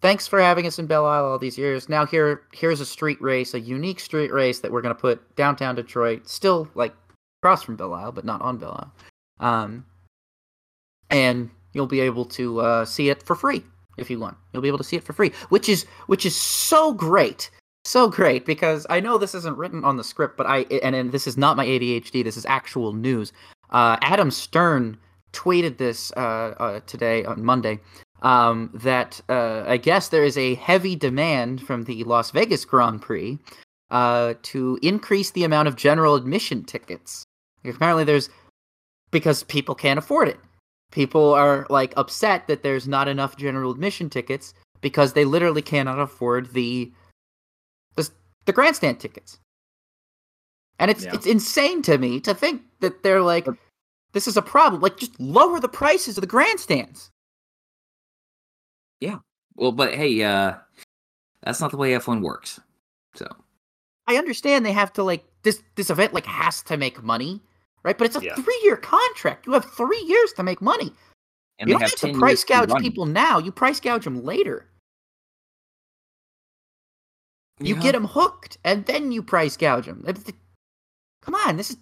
thanks 0.00 0.26
for 0.26 0.40
having 0.40 0.66
us 0.66 0.78
in 0.78 0.86
Belle 0.86 1.06
Isle 1.06 1.24
all 1.24 1.38
these 1.38 1.58
years. 1.58 1.88
Now 1.88 2.06
here 2.06 2.42
here's 2.52 2.80
a 2.80 2.86
street 2.86 3.20
race, 3.20 3.54
a 3.54 3.60
unique 3.60 4.00
street 4.00 4.32
race 4.32 4.60
that 4.60 4.72
we're 4.72 4.82
gonna 4.82 4.94
put 4.94 5.36
downtown 5.36 5.74
Detroit, 5.74 6.28
still 6.28 6.68
like 6.74 6.94
across 7.42 7.62
from 7.62 7.76
Belle 7.76 7.94
Isle, 7.94 8.12
but 8.12 8.24
not 8.24 8.40
on 8.42 8.58
Belle 8.58 8.90
Isle. 9.40 9.48
Um, 9.48 9.86
and 11.10 11.50
you'll 11.72 11.86
be 11.86 12.00
able 12.00 12.24
to 12.24 12.60
uh, 12.60 12.84
see 12.84 13.08
it 13.08 13.22
for 13.22 13.34
free 13.34 13.62
if 13.96 14.10
you 14.10 14.18
want. 14.18 14.36
You'll 14.52 14.62
be 14.62 14.68
able 14.68 14.78
to 14.78 14.84
see 14.84 14.96
it 14.96 15.04
for 15.04 15.12
free, 15.12 15.32
which 15.48 15.68
is 15.68 15.84
which 16.06 16.24
is 16.24 16.36
so 16.36 16.92
great. 16.92 17.50
So 17.84 18.08
great 18.08 18.44
because 18.44 18.86
I 18.90 19.00
know 19.00 19.16
this 19.16 19.34
isn't 19.34 19.56
written 19.56 19.82
on 19.84 19.96
the 19.96 20.04
script, 20.04 20.36
but 20.36 20.46
I 20.46 20.60
and, 20.82 20.94
and 20.94 21.12
this 21.12 21.26
is 21.26 21.36
not 21.36 21.56
my 21.56 21.64
ADHD. 21.64 22.22
This 22.22 22.36
is 22.36 22.44
actual 22.46 22.92
news. 22.92 23.32
Uh, 23.70 23.96
Adam 24.02 24.30
Stern 24.30 24.98
tweeted 25.32 25.78
this 25.78 26.12
uh, 26.16 26.54
uh, 26.58 26.80
today 26.86 27.24
on 27.24 27.44
Monday 27.44 27.80
um, 28.22 28.70
that 28.74 29.20
uh, 29.28 29.64
I 29.66 29.76
guess 29.76 30.08
there 30.08 30.24
is 30.24 30.36
a 30.36 30.54
heavy 30.56 30.96
demand 30.96 31.62
from 31.62 31.84
the 31.84 32.04
Las 32.04 32.30
Vegas 32.30 32.64
Grand 32.64 33.00
Prix 33.00 33.38
uh, 33.90 34.34
to 34.42 34.78
increase 34.82 35.30
the 35.30 35.44
amount 35.44 35.68
of 35.68 35.76
general 35.76 36.14
admission 36.14 36.64
tickets. 36.64 37.24
Apparently, 37.64 38.04
there's 38.04 38.30
because 39.10 39.42
people 39.44 39.74
can't 39.74 39.98
afford 39.98 40.28
it. 40.28 40.38
People 40.90 41.34
are 41.34 41.66
like 41.70 41.92
upset 41.96 42.46
that 42.48 42.62
there's 42.62 42.88
not 42.88 43.08
enough 43.08 43.36
general 43.36 43.70
admission 43.70 44.10
tickets 44.10 44.54
because 44.80 45.12
they 45.12 45.24
literally 45.24 45.62
cannot 45.62 45.98
afford 45.98 46.52
the 46.52 46.92
the, 47.96 48.08
the 48.46 48.52
grandstand 48.52 49.00
tickets. 49.00 49.38
And 50.78 50.90
it's 50.90 51.04
yeah. 51.04 51.14
it's 51.14 51.26
insane 51.26 51.82
to 51.82 51.98
me 51.98 52.20
to 52.20 52.34
think 52.34 52.62
that 52.80 53.02
they're 53.02 53.22
like, 53.22 53.46
this 54.12 54.28
is 54.28 54.36
a 54.36 54.42
problem. 54.42 54.80
Like, 54.80 54.96
just 54.96 55.18
lower 55.20 55.60
the 55.60 55.68
prices 55.68 56.16
of 56.16 56.20
the 56.22 56.26
grandstands. 56.28 57.10
Yeah. 59.00 59.18
Well, 59.56 59.72
but 59.72 59.94
hey, 59.94 60.22
uh 60.22 60.54
that's 61.42 61.60
not 61.60 61.70
the 61.70 61.76
way 61.76 61.92
F1 61.92 62.22
works. 62.22 62.60
So 63.14 63.26
I 64.06 64.16
understand 64.16 64.64
they 64.64 64.72
have 64.72 64.92
to 64.94 65.02
like 65.02 65.24
this 65.42 65.62
this 65.76 65.90
event 65.90 66.14
like 66.14 66.26
has 66.26 66.62
to 66.64 66.76
make 66.76 67.02
money, 67.02 67.40
right? 67.82 67.96
But 67.96 68.06
it's 68.06 68.16
a 68.16 68.24
yeah. 68.24 68.34
three 68.34 68.60
year 68.64 68.76
contract. 68.76 69.46
You 69.46 69.52
have 69.52 69.64
three 69.64 70.02
years 70.06 70.32
to 70.34 70.42
make 70.42 70.60
money. 70.60 70.92
And 71.58 71.68
you 71.68 71.74
don't 71.74 71.82
have 71.82 71.96
to 71.96 72.12
price 72.18 72.44
gouge 72.44 72.70
people 72.80 73.06
now. 73.06 73.38
You 73.38 73.50
price 73.50 73.80
gouge 73.80 74.04
them 74.04 74.24
later. 74.24 74.68
You 77.60 77.74
Yeah. 77.74 77.82
get 77.82 77.92
them 77.92 78.06
hooked, 78.06 78.58
and 78.64 78.86
then 78.86 79.10
you 79.10 79.22
price 79.22 79.56
gouge 79.56 79.86
them. 79.86 80.04
Come 81.22 81.34
on, 81.34 81.56
this 81.56 81.70
is 81.70 81.76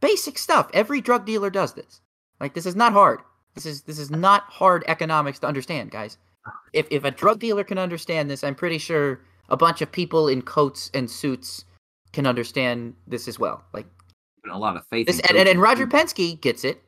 basic 0.00 0.36
stuff. 0.38 0.68
Every 0.74 1.00
drug 1.00 1.24
dealer 1.24 1.50
does 1.50 1.74
this. 1.74 2.00
Like 2.40 2.54
this 2.54 2.66
is 2.66 2.74
not 2.74 2.92
hard. 2.92 3.20
This 3.54 3.66
is 3.66 3.82
this 3.82 3.98
is 3.98 4.10
not 4.10 4.44
hard 4.44 4.84
economics 4.86 5.38
to 5.40 5.46
understand, 5.46 5.90
guys. 5.90 6.18
If 6.72 6.86
if 6.90 7.04
a 7.04 7.10
drug 7.10 7.40
dealer 7.40 7.64
can 7.64 7.78
understand 7.78 8.30
this, 8.30 8.44
I'm 8.44 8.54
pretty 8.54 8.78
sure 8.78 9.20
a 9.48 9.56
bunch 9.56 9.82
of 9.82 9.90
people 9.90 10.28
in 10.28 10.42
coats 10.42 10.90
and 10.94 11.10
suits 11.10 11.64
can 12.12 12.26
understand 12.26 12.94
this 13.06 13.28
as 13.28 13.38
well. 13.38 13.64
Like 13.72 13.86
a 14.50 14.58
lot 14.58 14.76
of 14.76 14.86
faith. 14.86 15.06
this, 15.06 15.18
in 15.18 15.26
and, 15.30 15.38
and, 15.38 15.48
and. 15.48 15.60
Roger 15.60 15.86
Penske 15.86 16.40
gets 16.40 16.64
it 16.64 16.82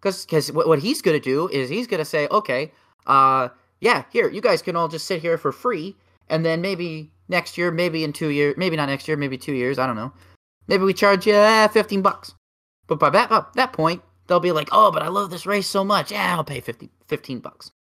because 0.00 0.26
because 0.26 0.52
what, 0.52 0.68
what 0.68 0.80
he's 0.80 1.00
gonna 1.00 1.20
do 1.20 1.48
is 1.48 1.68
he's 1.68 1.86
gonna 1.86 2.04
say, 2.04 2.28
okay, 2.30 2.72
uh, 3.06 3.48
yeah, 3.80 4.04
here 4.12 4.28
you 4.28 4.40
guys 4.40 4.62
can 4.62 4.76
all 4.76 4.88
just 4.88 5.06
sit 5.06 5.22
here 5.22 5.38
for 5.38 5.52
free, 5.52 5.96
and 6.28 6.44
then 6.44 6.60
maybe 6.60 7.10
next 7.28 7.56
year, 7.56 7.70
maybe 7.70 8.04
in 8.04 8.12
two 8.12 8.28
years, 8.28 8.54
maybe 8.56 8.76
not 8.76 8.86
next 8.86 9.08
year, 9.08 9.16
maybe 9.16 9.38
two 9.38 9.54
years, 9.54 9.78
I 9.78 9.86
don't 9.86 9.96
know, 9.96 10.12
maybe 10.66 10.84
we 10.84 10.92
charge 10.92 11.26
you 11.26 11.34
uh, 11.34 11.68
fifteen 11.68 12.02
bucks, 12.02 12.34
but 12.86 12.98
by 12.98 13.10
that 13.10 13.30
by 13.30 13.44
that 13.54 13.72
point 13.72 14.02
they'll 14.28 14.40
be 14.40 14.52
like, 14.52 14.68
oh, 14.70 14.92
but 14.92 15.02
I 15.02 15.08
love 15.08 15.30
this 15.30 15.46
race 15.46 15.66
so 15.66 15.82
much, 15.82 16.12
yeah, 16.12 16.36
I'll 16.36 16.44
pay 16.44 16.60
50, 16.60 16.90
15 17.08 17.40
bucks. 17.40 17.72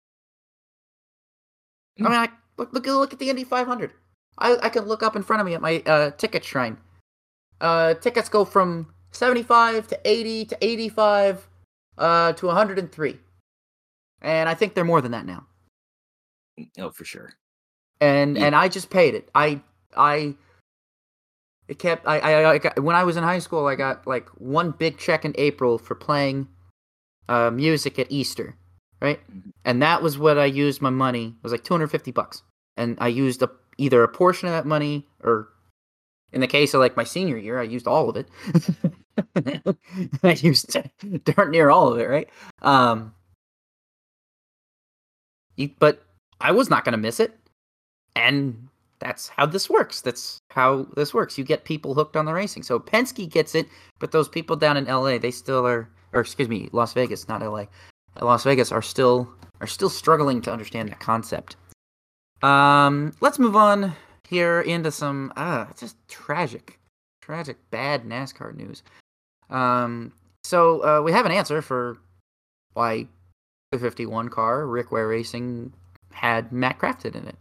I 1.99 2.03
mean, 2.03 2.13
I 2.13 2.29
look 2.57 2.73
look 2.73 2.85
look 2.85 3.13
at 3.13 3.19
the 3.19 3.29
Indy 3.29 3.43
500. 3.43 3.91
I 4.37 4.57
I 4.63 4.69
can 4.69 4.85
look 4.85 5.03
up 5.03 5.15
in 5.15 5.23
front 5.23 5.41
of 5.41 5.45
me 5.47 5.53
at 5.55 5.61
my 5.61 5.81
uh, 5.85 6.11
ticket 6.11 6.43
shrine. 6.43 6.77
Uh, 7.59 7.95
tickets 7.95 8.29
go 8.29 8.45
from 8.45 8.93
75 9.11 9.87
to 9.87 9.99
80 10.05 10.45
to 10.45 10.57
85 10.61 11.47
uh, 11.97 12.33
to 12.33 12.45
103. 12.45 13.19
And 14.21 14.47
I 14.49 14.53
think 14.53 14.73
they're 14.75 14.83
more 14.83 15.01
than 15.01 15.11
that 15.11 15.25
now. 15.25 15.45
Oh, 16.77 16.91
for 16.91 17.03
sure. 17.05 17.33
And 17.99 18.37
Yeah. 18.37 18.45
and 18.45 18.55
I 18.55 18.67
just 18.67 18.89
paid 18.91 19.15
it. 19.15 19.29
I 19.33 19.59
I 19.95 20.35
it 21.67 21.79
kept 21.79 22.07
I, 22.07 22.19
I 22.19 22.51
I 22.53 22.57
got 22.59 22.79
when 22.81 22.95
I 22.95 23.03
was 23.03 23.17
in 23.17 23.23
high 23.23 23.39
school 23.39 23.65
I 23.67 23.75
got 23.75 24.07
like 24.07 24.29
one 24.39 24.71
big 24.71 24.97
check 24.97 25.25
in 25.25 25.33
April 25.37 25.77
for 25.77 25.95
playing 25.95 26.47
uh, 27.29 27.51
music 27.51 27.99
at 27.99 28.07
Easter, 28.11 28.55
right? 29.01 29.19
Mhm. 29.31 29.51
And 29.65 29.81
that 29.81 30.01
was 30.01 30.17
what 30.17 30.37
I 30.37 30.45
used 30.45 30.81
my 30.81 30.89
money. 30.89 31.27
It 31.37 31.43
was 31.43 31.51
like 31.51 31.63
250 31.63 32.11
bucks. 32.11 32.43
And 32.77 32.97
I 33.01 33.07
used 33.09 33.41
a, 33.43 33.49
either 33.77 34.01
a 34.03 34.07
portion 34.07 34.47
of 34.47 34.53
that 34.53 34.65
money 34.65 35.05
or 35.23 35.49
in 36.31 36.41
the 36.41 36.47
case 36.47 36.73
of 36.73 36.79
like 36.79 36.95
my 36.95 37.03
senior 37.03 37.37
year, 37.37 37.59
I 37.59 37.63
used 37.63 37.87
all 37.87 38.09
of 38.09 38.15
it. 38.15 38.27
I 40.23 40.33
used 40.33 40.77
darn 41.25 41.51
near 41.51 41.69
all 41.69 41.91
of 41.91 41.99
it, 41.99 42.07
right? 42.07 42.29
Um, 42.61 43.13
you- 45.55 45.71
but 45.79 46.03
I 46.39 46.51
was 46.51 46.69
not 46.69 46.85
going 46.85 46.93
to 46.93 46.97
miss 46.97 47.19
it, 47.19 47.37
and 48.15 48.67
that's 48.99 49.29
how 49.29 49.45
this 49.45 49.69
works. 49.69 50.01
That's 50.01 50.39
how 50.49 50.87
this 50.95 51.13
works. 51.13 51.37
You 51.37 51.43
get 51.43 51.65
people 51.65 51.93
hooked 51.93 52.15
on 52.15 52.25
the 52.25 52.33
racing. 52.33 52.63
So 52.63 52.79
Penske 52.79 53.29
gets 53.29 53.55
it, 53.55 53.67
but 53.99 54.11
those 54.11 54.27
people 54.27 54.55
down 54.55 54.77
in 54.77 54.85
LA, 54.85 55.17
they 55.17 55.31
still 55.31 55.65
are, 55.67 55.89
or 56.13 56.21
excuse 56.21 56.49
me, 56.49 56.69
Las 56.71 56.93
Vegas, 56.93 57.27
not 57.27 57.41
LA. 57.41 57.65
Las 58.21 58.43
Vegas 58.43 58.71
are 58.71 58.81
still 58.81 59.29
are 59.59 59.67
still 59.67 59.89
struggling 59.89 60.41
to 60.41 60.51
understand 60.51 60.89
that 60.89 60.99
concept. 60.99 61.55
Um, 62.41 63.13
let's 63.21 63.39
move 63.39 63.55
on 63.55 63.93
here 64.27 64.61
into 64.61 64.91
some 64.91 65.33
ah, 65.35 65.67
just 65.77 65.95
tragic, 66.07 66.79
tragic, 67.21 67.57
bad 67.71 68.03
NASCAR 68.03 68.55
news. 68.55 68.83
Um, 69.49 70.11
so 70.43 70.83
uh, 70.83 71.01
we 71.01 71.11
have 71.11 71.25
an 71.25 71.31
answer 71.31 71.61
for 71.61 71.97
why 72.73 73.07
the 73.71 73.79
51 73.79 74.29
car 74.29 74.67
Rick 74.67 74.91
Ware 74.91 75.07
Racing 75.07 75.73
had 76.11 76.51
Matt 76.51 76.79
Crafton 76.79 77.15
in 77.15 77.27
it. 77.27 77.35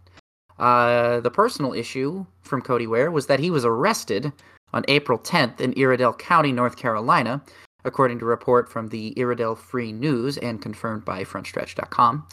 Uh, 0.58 1.20
the 1.20 1.30
personal 1.30 1.72
issue 1.72 2.25
from 2.42 2.62
Cody 2.62 2.86
Ware 2.86 3.10
was 3.10 3.26
that 3.26 3.40
he 3.40 3.50
was 3.50 3.64
arrested 3.64 4.32
on 4.72 4.84
April 4.88 5.18
10th 5.18 5.60
in 5.60 5.75
Iredell 5.76 6.14
County, 6.14 6.52
North 6.52 6.76
Carolina, 6.76 7.42
according 7.84 8.18
to 8.18 8.25
a 8.25 8.28
report 8.28 8.68
from 8.68 8.88
the 8.88 9.14
Iredell 9.16 9.54
Free 9.54 9.92
News 9.92 10.38
and 10.38 10.60
confirmed 10.60 11.04
by 11.04 11.25
FrontStretch.com. 11.25 12.26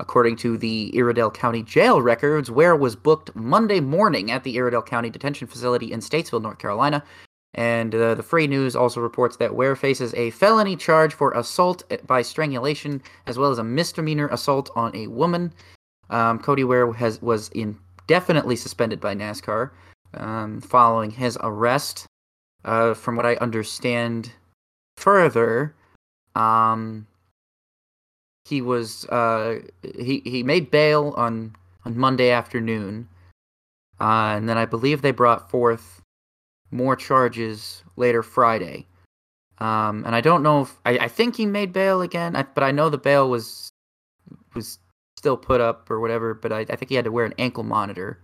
According 0.00 0.36
to 0.36 0.58
the 0.58 0.92
Iredell 0.96 1.30
County 1.30 1.62
jail 1.62 2.02
records, 2.02 2.50
Ware 2.50 2.74
was 2.74 2.96
booked 2.96 3.34
Monday 3.36 3.80
morning 3.80 4.30
at 4.30 4.42
the 4.42 4.56
Iredell 4.58 4.82
County 4.82 5.10
Detention 5.10 5.46
Facility 5.46 5.92
in 5.92 6.00
Statesville, 6.00 6.42
North 6.42 6.58
Carolina. 6.58 7.04
And 7.54 7.94
uh, 7.94 8.16
the 8.16 8.22
Free 8.22 8.48
News 8.48 8.74
also 8.74 9.00
reports 9.00 9.36
that 9.36 9.54
Ware 9.54 9.76
faces 9.76 10.12
a 10.14 10.30
felony 10.30 10.74
charge 10.74 11.14
for 11.14 11.30
assault 11.32 11.84
by 12.06 12.22
strangulation, 12.22 13.00
as 13.26 13.38
well 13.38 13.52
as 13.52 13.58
a 13.58 13.64
misdemeanor 13.64 14.26
assault 14.28 14.70
on 14.74 14.94
a 14.96 15.06
woman. 15.06 15.52
Um, 16.10 16.38
Cody 16.38 16.64
Ware 16.64 16.92
has 16.92 17.20
was 17.22 17.48
indefinitely 17.50 18.56
suspended 18.56 19.00
by 19.00 19.14
NASCAR 19.14 19.70
um, 20.14 20.60
following 20.60 21.10
his 21.10 21.38
arrest. 21.40 22.06
Uh, 22.64 22.94
from 22.94 23.14
what 23.14 23.26
I 23.26 23.34
understand, 23.36 24.32
further, 24.96 25.74
um, 26.34 27.06
he 28.46 28.62
was 28.62 29.04
uh, 29.06 29.60
he 29.98 30.22
he 30.24 30.42
made 30.42 30.70
bail 30.70 31.12
on 31.16 31.54
on 31.84 31.98
Monday 31.98 32.30
afternoon, 32.30 33.08
uh, 34.00 34.34
and 34.36 34.48
then 34.48 34.56
I 34.56 34.64
believe 34.64 35.02
they 35.02 35.10
brought 35.10 35.50
forth 35.50 36.00
more 36.70 36.96
charges 36.96 37.82
later 37.96 38.22
Friday. 38.22 38.86
Um, 39.58 40.04
and 40.04 40.14
I 40.16 40.20
don't 40.20 40.42
know 40.42 40.62
if 40.62 40.76
I, 40.84 40.98
I 40.98 41.08
think 41.08 41.36
he 41.36 41.46
made 41.46 41.72
bail 41.72 42.00
again, 42.00 42.34
I, 42.34 42.42
but 42.42 42.64
I 42.64 42.70
know 42.70 42.88
the 42.88 42.98
bail 42.98 43.28
was 43.30 43.70
was 44.54 44.78
still 45.16 45.36
put 45.36 45.60
up 45.60 45.90
or 45.90 46.00
whatever. 46.00 46.34
But 46.34 46.52
I, 46.52 46.60
I 46.60 46.76
think 46.76 46.88
he 46.88 46.94
had 46.94 47.04
to 47.04 47.12
wear 47.12 47.24
an 47.24 47.34
ankle 47.38 47.64
monitor 47.64 48.18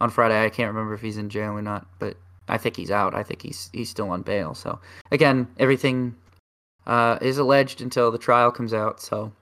on 0.00 0.10
Friday. 0.10 0.44
I 0.44 0.50
can't 0.50 0.72
remember 0.72 0.94
if 0.94 1.00
he's 1.00 1.18
in 1.18 1.28
jail 1.28 1.52
or 1.52 1.62
not, 1.62 1.86
but 1.98 2.16
I 2.48 2.58
think 2.58 2.76
he's 2.76 2.90
out. 2.90 3.14
I 3.14 3.22
think 3.22 3.42
he's 3.42 3.70
he's 3.72 3.90
still 3.90 4.10
on 4.10 4.22
bail. 4.22 4.54
So 4.54 4.78
again, 5.10 5.48
everything 5.58 6.14
uh, 6.86 7.18
is 7.20 7.38
alleged 7.38 7.80
until 7.80 8.10
the 8.10 8.18
trial 8.18 8.50
comes 8.50 8.72
out. 8.72 9.00
So 9.00 9.32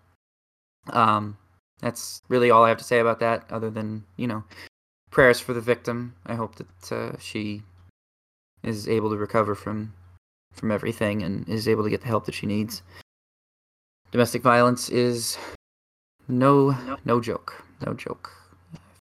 um, 0.90 1.36
that's 1.80 2.22
really 2.28 2.50
all 2.50 2.64
I 2.64 2.68
have 2.68 2.78
to 2.78 2.84
say 2.84 3.00
about 3.00 3.20
that. 3.20 3.44
Other 3.50 3.70
than 3.70 4.04
you 4.16 4.26
know, 4.26 4.44
prayers 5.10 5.40
for 5.40 5.54
the 5.54 5.60
victim. 5.60 6.14
I 6.26 6.34
hope 6.34 6.56
that 6.56 6.92
uh, 6.92 7.18
she 7.18 7.62
is 8.62 8.88
able 8.88 9.10
to 9.10 9.16
recover 9.16 9.54
from 9.54 9.94
from 10.52 10.70
everything 10.70 11.22
and 11.22 11.48
is 11.48 11.66
able 11.68 11.82
to 11.84 11.90
get 11.90 12.00
the 12.00 12.06
help 12.06 12.26
that 12.26 12.34
she 12.34 12.46
needs. 12.46 12.82
Domestic 14.12 14.42
violence 14.42 14.88
is 14.88 15.36
no 16.28 16.76
no 17.04 17.20
joke, 17.20 17.64
no 17.84 17.94
joke. 17.94 18.30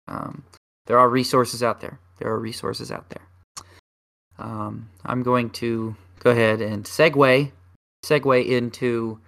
Um, 0.09 0.43
there 0.87 0.99
are 0.99 1.09
resources 1.09 1.63
out 1.63 1.81
there. 1.81 1.99
There 2.19 2.31
are 2.31 2.39
resources 2.39 2.91
out 2.91 3.09
there. 3.11 3.67
Um, 4.39 4.89
I'm 5.05 5.23
going 5.23 5.51
to 5.51 5.97
go 6.21 6.31
ahead 6.31 6.61
and 6.61 6.85
segue 6.85 7.51
segue 8.05 8.47
into 8.47 9.19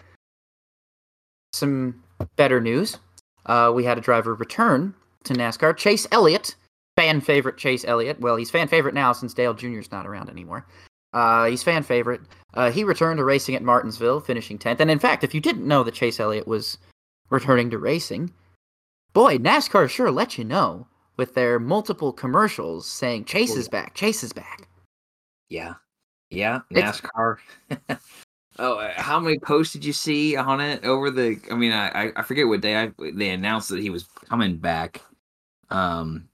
some 1.52 2.02
better 2.36 2.60
news. 2.60 2.98
Uh, 3.46 3.72
we 3.74 3.84
had 3.84 3.98
a 3.98 4.00
driver 4.00 4.34
return 4.34 4.94
to 5.24 5.34
NASCAR. 5.34 5.76
Chase 5.76 6.06
Elliott, 6.12 6.54
fan 6.96 7.20
favorite 7.20 7.56
Chase 7.56 7.84
Elliott. 7.86 8.20
Well, 8.20 8.36
he's 8.36 8.50
fan 8.50 8.68
favorite 8.68 8.94
now 8.94 9.12
since 9.12 9.34
Dale 9.34 9.54
Jr. 9.54 9.78
is 9.78 9.92
not 9.92 10.06
around 10.06 10.28
anymore. 10.28 10.66
Uh, 11.12 11.46
he's 11.46 11.62
fan 11.62 11.82
favorite. 11.82 12.20
Uh, 12.54 12.70
he 12.70 12.84
returned 12.84 13.18
to 13.18 13.24
racing 13.24 13.54
at 13.54 13.62
Martinsville, 13.62 14.20
finishing 14.20 14.58
10th. 14.58 14.80
And 14.80 14.90
in 14.90 14.98
fact, 14.98 15.24
if 15.24 15.34
you 15.34 15.40
didn't 15.40 15.66
know 15.66 15.82
that 15.82 15.94
Chase 15.94 16.20
Elliott 16.20 16.46
was 16.46 16.78
returning 17.30 17.70
to 17.70 17.78
racing, 17.78 18.32
boy, 19.12 19.38
NASCAR 19.38 19.88
sure 19.88 20.10
let 20.10 20.38
you 20.38 20.44
know 20.44 20.86
with 21.16 21.34
their 21.34 21.58
multiple 21.58 22.12
commercials 22.12 22.86
saying 22.86 23.24
Chase 23.24 23.52
Oh, 23.56 23.58
is 23.58 23.68
back, 23.68 23.94
Chase 23.94 24.22
is 24.22 24.32
back. 24.32 24.68
Yeah, 25.48 25.74
yeah. 26.30 26.60
NASCAR. 26.72 27.38
oh, 28.58 28.78
uh, 28.78 28.92
how 29.00 29.18
many 29.20 29.38
posts 29.38 29.72
did 29.72 29.84
you 29.84 29.92
see 29.92 30.36
on 30.36 30.60
it 30.60 30.84
over 30.84 31.10
the? 31.10 31.38
I 31.50 31.54
mean, 31.54 31.72
I 31.72 32.06
I- 32.06 32.12
I 32.16 32.22
forget 32.22 32.46
what 32.48 32.60
day 32.60 32.76
I, 32.76 32.92
they 32.98 33.30
announced 33.30 33.68
that 33.70 33.80
he 33.80 33.90
was 33.90 34.04
coming 34.28 34.56
back. 34.56 35.00
Um, 35.70 36.28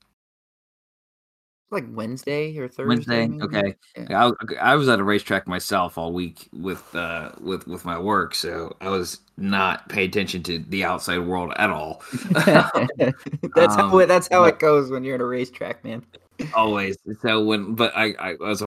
Like 1.72 1.86
Wednesday 1.88 2.56
or 2.58 2.68
Thursday. 2.68 2.86
Wednesday. 2.86 3.26
maybe? 3.26 3.42
Okay. 3.42 3.74
Yeah. 4.08 4.30
I, 4.60 4.72
I 4.72 4.76
was 4.76 4.88
at 4.88 5.00
a 5.00 5.04
racetrack 5.04 5.48
myself 5.48 5.96
all 5.98 6.12
week 6.12 6.48
with 6.52 6.94
uh 6.94 7.32
with 7.40 7.66
with 7.66 7.84
my 7.84 7.98
work, 7.98 8.34
so 8.34 8.76
I 8.82 8.90
was 8.90 9.20
not 9.38 9.88
paying 9.88 10.10
attention 10.10 10.42
to 10.44 10.58
the 10.58 10.84
outside 10.84 11.18
world 11.20 11.52
at 11.56 11.70
all. 11.70 12.02
that's 12.34 13.74
how 13.74 13.88
Um, 13.90 14.00
it, 14.00 14.06
that's 14.06 14.28
how 14.30 14.42
but- 14.42 14.54
it 14.54 14.58
goes 14.60 14.90
when 14.90 15.02
you're 15.02 15.14
at 15.16 15.20
a 15.22 15.24
racetrack, 15.24 15.82
man. 15.82 16.04
always. 16.54 16.96
So 17.22 17.42
when, 17.44 17.74
but 17.74 17.92
I, 17.96 18.14
I 18.18 18.34
was 18.38 18.62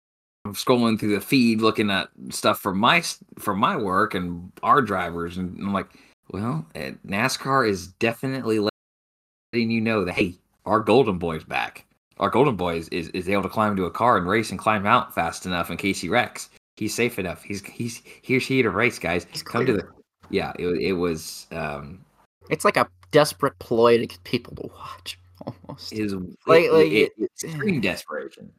scrolling 0.48 0.98
through 0.98 1.14
the 1.14 1.20
feed 1.20 1.60
looking 1.60 1.90
at 1.90 2.08
stuff 2.30 2.58
for 2.60 2.74
my 2.74 3.02
for 3.38 3.54
my 3.54 3.76
work 3.76 4.14
and 4.14 4.52
our 4.62 4.82
drivers, 4.82 5.38
and 5.38 5.58
I'm 5.58 5.72
like, 5.72 5.88
well, 6.32 6.66
eh, 6.74 6.92
NASCAR 7.06 7.66
is 7.68 7.88
definitely 7.88 8.58
letting 8.58 9.70
you 9.70 9.80
know 9.80 10.04
that 10.04 10.12
hey, 10.14 10.34
our 10.66 10.80
golden 10.80 11.18
boy's 11.18 11.44
back. 11.44 11.86
Our 12.20 12.30
golden 12.30 12.54
boy 12.54 12.76
is, 12.76 12.88
is, 12.90 13.08
is 13.08 13.28
able 13.28 13.42
to 13.42 13.48
climb 13.48 13.72
into 13.72 13.84
a 13.86 13.90
car 13.90 14.16
and 14.18 14.28
race 14.28 14.50
and 14.50 14.58
climb 14.58 14.86
out 14.86 15.14
fast 15.14 15.46
enough 15.46 15.70
in 15.70 15.76
case 15.76 16.00
he 16.00 16.08
wrecks. 16.08 16.50
He's 16.76 16.94
safe 16.94 17.18
enough. 17.18 17.42
He's 17.42 17.64
he's 17.64 18.02
here's 18.22 18.46
here 18.46 18.62
to 18.62 18.70
race, 18.70 18.98
guys. 18.98 19.26
He's 19.30 19.42
Come 19.42 19.66
to 19.66 19.72
the 19.72 19.88
yeah. 20.30 20.52
It, 20.58 20.66
it 20.80 20.92
was 20.92 21.46
um 21.50 22.04
It's 22.50 22.64
like 22.64 22.76
a 22.76 22.86
desperate 23.10 23.58
ploy 23.58 23.98
to 23.98 24.06
get 24.06 24.22
people 24.24 24.54
to 24.56 24.68
watch. 24.68 25.18
almost. 25.46 25.90
His 25.90 26.14
Like- 26.14 26.24
like, 26.46 26.70
like, 26.70 26.86
it, 26.86 26.92
it- 26.92 27.12
it's 27.18 27.44
extreme 27.44 27.80
desperation. 27.80 28.52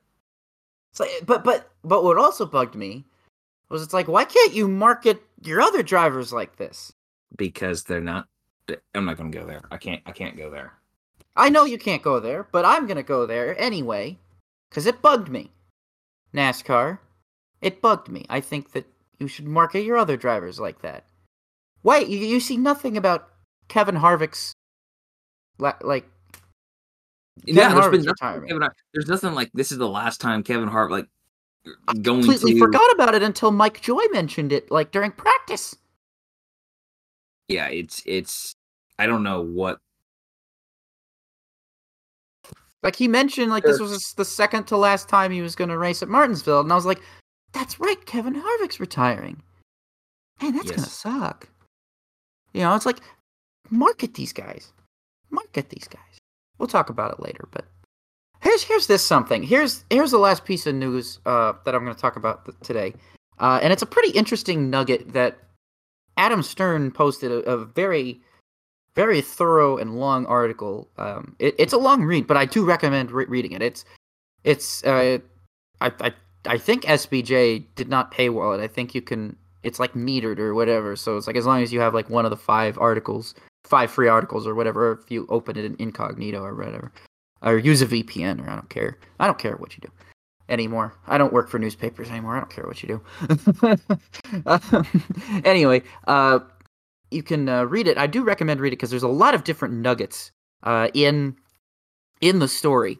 It's 0.91 0.99
like, 0.99 1.09
but 1.25 1.43
but 1.43 1.71
but 1.83 2.03
what 2.03 2.17
also 2.17 2.45
bugged 2.45 2.75
me 2.75 3.05
was 3.69 3.81
it's 3.81 3.93
like, 3.93 4.07
why 4.09 4.25
can't 4.25 4.53
you 4.53 4.67
market 4.67 5.21
your 5.43 5.61
other 5.61 5.83
drivers 5.83 6.33
like 6.33 6.57
this? 6.57 6.91
because 7.37 7.85
they're 7.85 8.01
not 8.01 8.27
i'm 8.93 9.05
not 9.05 9.15
going 9.17 9.31
to 9.31 9.37
go 9.37 9.45
there 9.45 9.61
i 9.71 9.77
can't 9.77 10.01
i 10.05 10.11
can't 10.11 10.35
go 10.35 10.49
there 10.49 10.73
I 11.35 11.49
know 11.49 11.65
you 11.65 11.77
can't 11.77 12.01
go 12.01 12.19
there, 12.19 12.47
but 12.51 12.65
I'm 12.65 12.87
gonna 12.87 13.03
go 13.03 13.25
there 13.25 13.59
anyway, 13.59 14.17
because 14.69 14.85
it 14.85 15.01
bugged 15.01 15.29
me. 15.29 15.51
NASCAR, 16.33 16.99
it 17.61 17.81
bugged 17.81 18.09
me. 18.09 18.25
I 18.29 18.41
think 18.41 18.71
that 18.71 18.85
you 19.19 19.27
should 19.27 19.47
market 19.47 19.81
your 19.83 19.97
other 19.97 20.17
drivers 20.17 20.59
like 20.59 20.81
that. 20.81 21.05
Why 21.81 21.99
you, 21.99 22.19
you 22.19 22.39
see 22.39 22.57
nothing 22.57 22.97
about 22.97 23.29
Kevin 23.67 23.95
Harvick's 23.95 24.53
like 25.59 26.05
yeah 27.45 27.69
Kevin 27.69 27.75
there's 27.75 27.85
Harvick's 27.85 28.05
been 28.05 28.15
nothing. 28.19 28.47
Kevin, 28.47 28.69
there's 28.93 29.07
nothing 29.07 29.33
like 29.33 29.51
this 29.53 29.71
is 29.71 29.77
the 29.77 29.87
last 29.87 30.19
time 30.19 30.43
kevin 30.43 30.69
Harvick 30.69 30.89
like 30.89 31.07
I 31.87 31.93
going 31.93 32.23
completely 32.23 32.53
to 32.53 32.59
forgot 32.59 32.91
about 32.93 33.13
it 33.13 33.21
until 33.21 33.51
Mike 33.51 33.81
Joy 33.81 34.01
mentioned 34.11 34.51
it, 34.51 34.71
like 34.71 34.91
during 34.91 35.11
practice. 35.11 35.75
yeah 37.47 37.67
it's 37.67 38.01
it's 38.05 38.55
i 38.97 39.05
don't 39.05 39.21
know 39.23 39.41
what 39.41 39.77
Like 42.83 42.95
he 42.95 43.07
mentioned, 43.07 43.51
like 43.51 43.63
this 43.63 43.79
was 43.79 44.13
the 44.17 44.25
second 44.25 44.65
to 44.65 44.77
last 44.77 45.07
time 45.07 45.31
he 45.31 45.41
was 45.41 45.55
going 45.55 45.69
to 45.69 45.77
race 45.77 46.01
at 46.01 46.09
Martinsville, 46.09 46.61
and 46.61 46.71
I 46.71 46.75
was 46.75 46.85
like, 46.85 47.01
"That's 47.53 47.79
right, 47.79 48.03
Kevin 48.05 48.35
Harvick's 48.35 48.79
retiring." 48.79 49.43
Man, 50.41 50.55
that's 50.55 50.71
gonna 50.71 50.87
suck. 50.87 51.47
You 52.53 52.61
know, 52.61 52.75
it's 52.75 52.85
like 52.85 53.01
market 53.69 54.15
these 54.15 54.33
guys, 54.33 54.73
market 55.29 55.69
these 55.69 55.87
guys. 55.87 56.17
We'll 56.57 56.67
talk 56.67 56.89
about 56.89 57.11
it 57.11 57.19
later, 57.19 57.47
but 57.51 57.65
here's 58.41 58.63
here's 58.63 58.87
this 58.87 59.05
something. 59.05 59.43
Here's 59.43 59.85
here's 59.89 60.11
the 60.11 60.17
last 60.17 60.45
piece 60.45 60.65
of 60.65 60.73
news 60.73 61.19
uh, 61.25 61.53
that 61.65 61.75
I'm 61.75 61.83
going 61.83 61.95
to 61.95 62.01
talk 62.01 62.15
about 62.15 62.45
th- 62.45 62.57
today, 62.63 62.93
uh, 63.39 63.59
and 63.61 63.71
it's 63.71 63.83
a 63.83 63.87
pretty 63.87 64.09
interesting 64.17 64.71
nugget 64.71 65.13
that 65.13 65.37
Adam 66.17 66.41
Stern 66.41 66.91
posted 66.91 67.31
a, 67.31 67.37
a 67.49 67.65
very 67.65 68.21
very 68.95 69.21
thorough 69.21 69.77
and 69.77 69.99
long 69.99 70.25
article. 70.25 70.89
Um, 70.97 71.35
it, 71.39 71.55
it's 71.57 71.73
a 71.73 71.77
long 71.77 72.03
read, 72.03 72.27
but 72.27 72.37
I 72.37 72.45
do 72.45 72.65
recommend 72.65 73.11
re- 73.11 73.25
reading 73.25 73.51
it. 73.53 73.61
It's 73.61 73.85
it's 74.43 74.83
uh, 74.83 75.19
I, 75.79 75.91
I 75.99 76.13
I 76.45 76.57
think 76.57 76.83
SBJ 76.83 77.65
did 77.75 77.89
not 77.89 78.13
paywall 78.13 78.57
it. 78.57 78.63
I 78.63 78.67
think 78.67 78.95
you 78.95 79.01
can. 79.01 79.35
It's 79.63 79.79
like 79.79 79.93
metered 79.93 80.39
or 80.39 80.55
whatever. 80.55 80.95
So 80.95 81.17
it's 81.17 81.27
like 81.27 81.35
as 81.35 81.45
long 81.45 81.61
as 81.61 81.71
you 81.71 81.79
have 81.79 81.93
like 81.93 82.09
one 82.09 82.25
of 82.25 82.31
the 82.31 82.37
five 82.37 82.77
articles, 82.79 83.35
five 83.63 83.91
free 83.91 84.07
articles 84.07 84.47
or 84.47 84.55
whatever. 84.55 84.99
If 85.03 85.11
you 85.11 85.27
open 85.29 85.57
it 85.57 85.65
in 85.65 85.75
incognito 85.77 86.41
or 86.43 86.55
whatever, 86.55 86.91
or 87.41 87.57
use 87.57 87.81
a 87.81 87.87
VPN 87.87 88.45
or 88.45 88.49
I 88.49 88.55
don't 88.55 88.69
care. 88.69 88.97
I 89.19 89.27
don't 89.27 89.37
care 89.37 89.55
what 89.55 89.75
you 89.75 89.81
do 89.81 89.91
anymore. 90.49 90.93
I 91.07 91.17
don't 91.17 91.33
work 91.33 91.49
for 91.49 91.57
newspapers 91.57 92.09
anymore. 92.09 92.35
I 92.35 92.39
don't 92.39 92.49
care 92.49 92.65
what 92.65 92.83
you 92.83 93.01
do. 93.61 93.81
Um, 94.45 94.85
anyway, 95.45 95.81
uh, 96.07 96.39
you 97.11 97.23
can 97.23 97.47
uh, 97.47 97.65
read 97.65 97.87
it. 97.87 97.97
I 97.97 98.07
do 98.07 98.23
recommend 98.23 98.59
read 98.59 98.69
it 98.69 98.77
because 98.77 98.89
there's 98.89 99.03
a 99.03 99.07
lot 99.07 99.35
of 99.35 99.43
different 99.43 99.75
nuggets 99.75 100.31
uh, 100.63 100.89
in 100.93 101.35
in 102.21 102.39
the 102.39 102.47
story, 102.47 102.97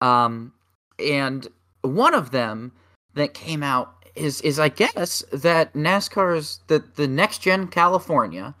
um, 0.00 0.52
and 0.98 1.48
one 1.82 2.14
of 2.14 2.30
them 2.30 2.72
that 3.14 3.34
came 3.34 3.62
out 3.62 3.94
is 4.14 4.40
is 4.42 4.58
I 4.58 4.68
guess 4.68 5.24
that 5.32 5.72
NASCAR's 5.74 6.60
the 6.68 6.84
the 6.96 7.08
next 7.08 7.38
gen 7.38 7.66
California 7.68 8.54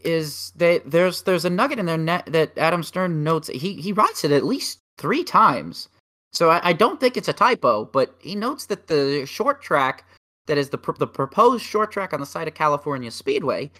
is 0.00 0.52
they 0.56 0.78
there's 0.80 1.22
there's 1.22 1.44
a 1.44 1.50
nugget 1.50 1.78
in 1.78 1.86
there 1.86 2.22
that 2.26 2.58
Adam 2.58 2.82
Stern 2.82 3.22
notes 3.22 3.48
he 3.48 3.74
he 3.74 3.92
writes 3.92 4.24
it 4.24 4.32
at 4.32 4.44
least 4.44 4.78
three 4.98 5.24
times. 5.24 5.88
So 6.32 6.50
I, 6.50 6.70
I 6.70 6.72
don't 6.72 6.98
think 6.98 7.16
it's 7.16 7.28
a 7.28 7.34
typo, 7.34 7.84
but 7.84 8.14
he 8.18 8.34
notes 8.34 8.66
that 8.66 8.86
the 8.86 9.26
short 9.26 9.62
track 9.62 10.04
that 10.46 10.58
is 10.58 10.70
the 10.70 10.78
pr- 10.78 10.92
the 10.98 11.06
proposed 11.06 11.64
short 11.64 11.92
track 11.92 12.12
on 12.12 12.20
the 12.20 12.26
side 12.26 12.48
of 12.48 12.54
California 12.54 13.10
Speedway 13.10 13.70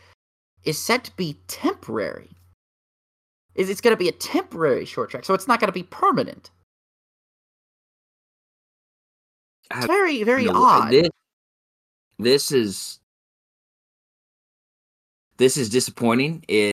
is 0.64 0.78
set 0.78 1.04
to 1.04 1.16
be 1.16 1.36
temporary. 1.46 2.30
Is 3.54 3.68
it's 3.68 3.80
going 3.80 3.92
to 3.92 3.98
be 3.98 4.08
a 4.08 4.12
temporary 4.12 4.84
short 4.84 5.10
track, 5.10 5.24
so 5.24 5.34
it's 5.34 5.48
not 5.48 5.60
going 5.60 5.68
to 5.68 5.72
be 5.72 5.82
permanent. 5.82 6.50
It's 9.74 9.86
very 9.86 10.22
very 10.22 10.46
No, 10.46 10.52
odd. 10.54 10.90
This, 10.90 11.08
this 12.18 12.52
is 12.52 13.00
this 15.36 15.56
is 15.56 15.68
disappointing. 15.68 16.44
It, 16.48 16.72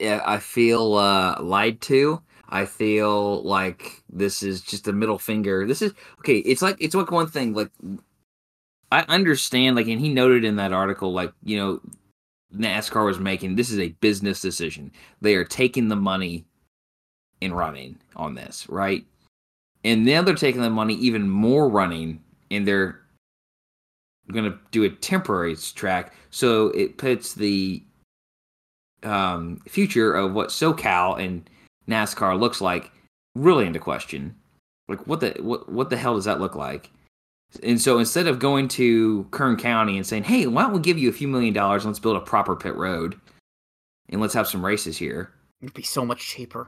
it 0.00 0.20
I 0.24 0.38
feel 0.38 0.94
uh, 0.94 1.40
lied 1.40 1.80
to. 1.82 2.22
I 2.48 2.66
feel 2.66 3.42
like 3.44 4.02
this 4.10 4.42
is 4.42 4.60
just 4.60 4.86
a 4.88 4.92
middle 4.92 5.18
finger. 5.18 5.66
This 5.66 5.80
is 5.80 5.94
okay. 6.18 6.38
It's 6.38 6.60
like 6.60 6.76
it's 6.78 6.94
like 6.94 7.10
one 7.10 7.28
thing. 7.28 7.54
Like 7.54 7.70
I 8.90 9.04
understand. 9.08 9.76
Like, 9.76 9.88
and 9.88 10.00
he 10.00 10.12
noted 10.12 10.44
in 10.44 10.56
that 10.56 10.72
article, 10.72 11.12
like 11.12 11.32
you 11.42 11.56
know, 11.56 11.80
NASCAR 12.56 13.04
was 13.04 13.18
making 13.18 13.56
this 13.56 13.70
is 13.70 13.78
a 13.78 13.96
business 14.00 14.40
decision. 14.40 14.92
They 15.20 15.34
are 15.34 15.44
taking 15.44 15.88
the 15.88 15.96
money 15.96 16.44
and 17.40 17.56
running 17.56 17.98
on 18.16 18.34
this, 18.34 18.68
right? 18.68 19.04
And 19.84 20.04
now 20.04 20.22
they're 20.22 20.34
taking 20.34 20.62
the 20.62 20.70
money 20.70 20.94
even 20.94 21.28
more 21.28 21.68
running, 21.68 22.22
and 22.50 22.66
they're 22.66 23.00
going 24.30 24.50
to 24.50 24.58
do 24.70 24.84
a 24.84 24.90
temporary 24.90 25.56
track, 25.56 26.14
so 26.30 26.68
it 26.68 26.98
puts 26.98 27.34
the 27.34 27.82
um, 29.02 29.60
future 29.66 30.14
of 30.14 30.32
what 30.32 30.50
SoCal 30.50 31.20
and 31.20 31.48
NASCAR 31.88 32.38
looks 32.38 32.60
like 32.60 32.92
really 33.34 33.66
into 33.66 33.80
question. 33.80 34.36
Like, 34.88 35.06
what 35.06 35.20
the 35.20 35.34
what 35.40 35.70
what 35.70 35.90
the 35.90 35.96
hell 35.96 36.14
does 36.14 36.26
that 36.26 36.40
look 36.40 36.54
like? 36.54 36.90
And 37.62 37.80
so 37.80 37.98
instead 37.98 38.26
of 38.26 38.38
going 38.38 38.68
to 38.68 39.24
Kern 39.30 39.56
County 39.56 39.96
and 39.96 40.06
saying, 40.06 40.24
"Hey, 40.24 40.46
why 40.46 40.62
don't 40.62 40.72
we 40.72 40.80
give 40.80 40.98
you 40.98 41.08
a 41.08 41.12
few 41.12 41.28
million 41.28 41.52
dollars? 41.52 41.84
Let's 41.84 41.98
build 41.98 42.16
a 42.16 42.20
proper 42.20 42.56
pit 42.56 42.74
road, 42.76 43.20
and 44.08 44.20
let's 44.20 44.34
have 44.34 44.46
some 44.48 44.64
races 44.64 44.96
here," 44.96 45.32
It'd 45.60 45.74
be 45.74 45.82
so 45.82 46.04
much 46.04 46.26
cheaper. 46.26 46.62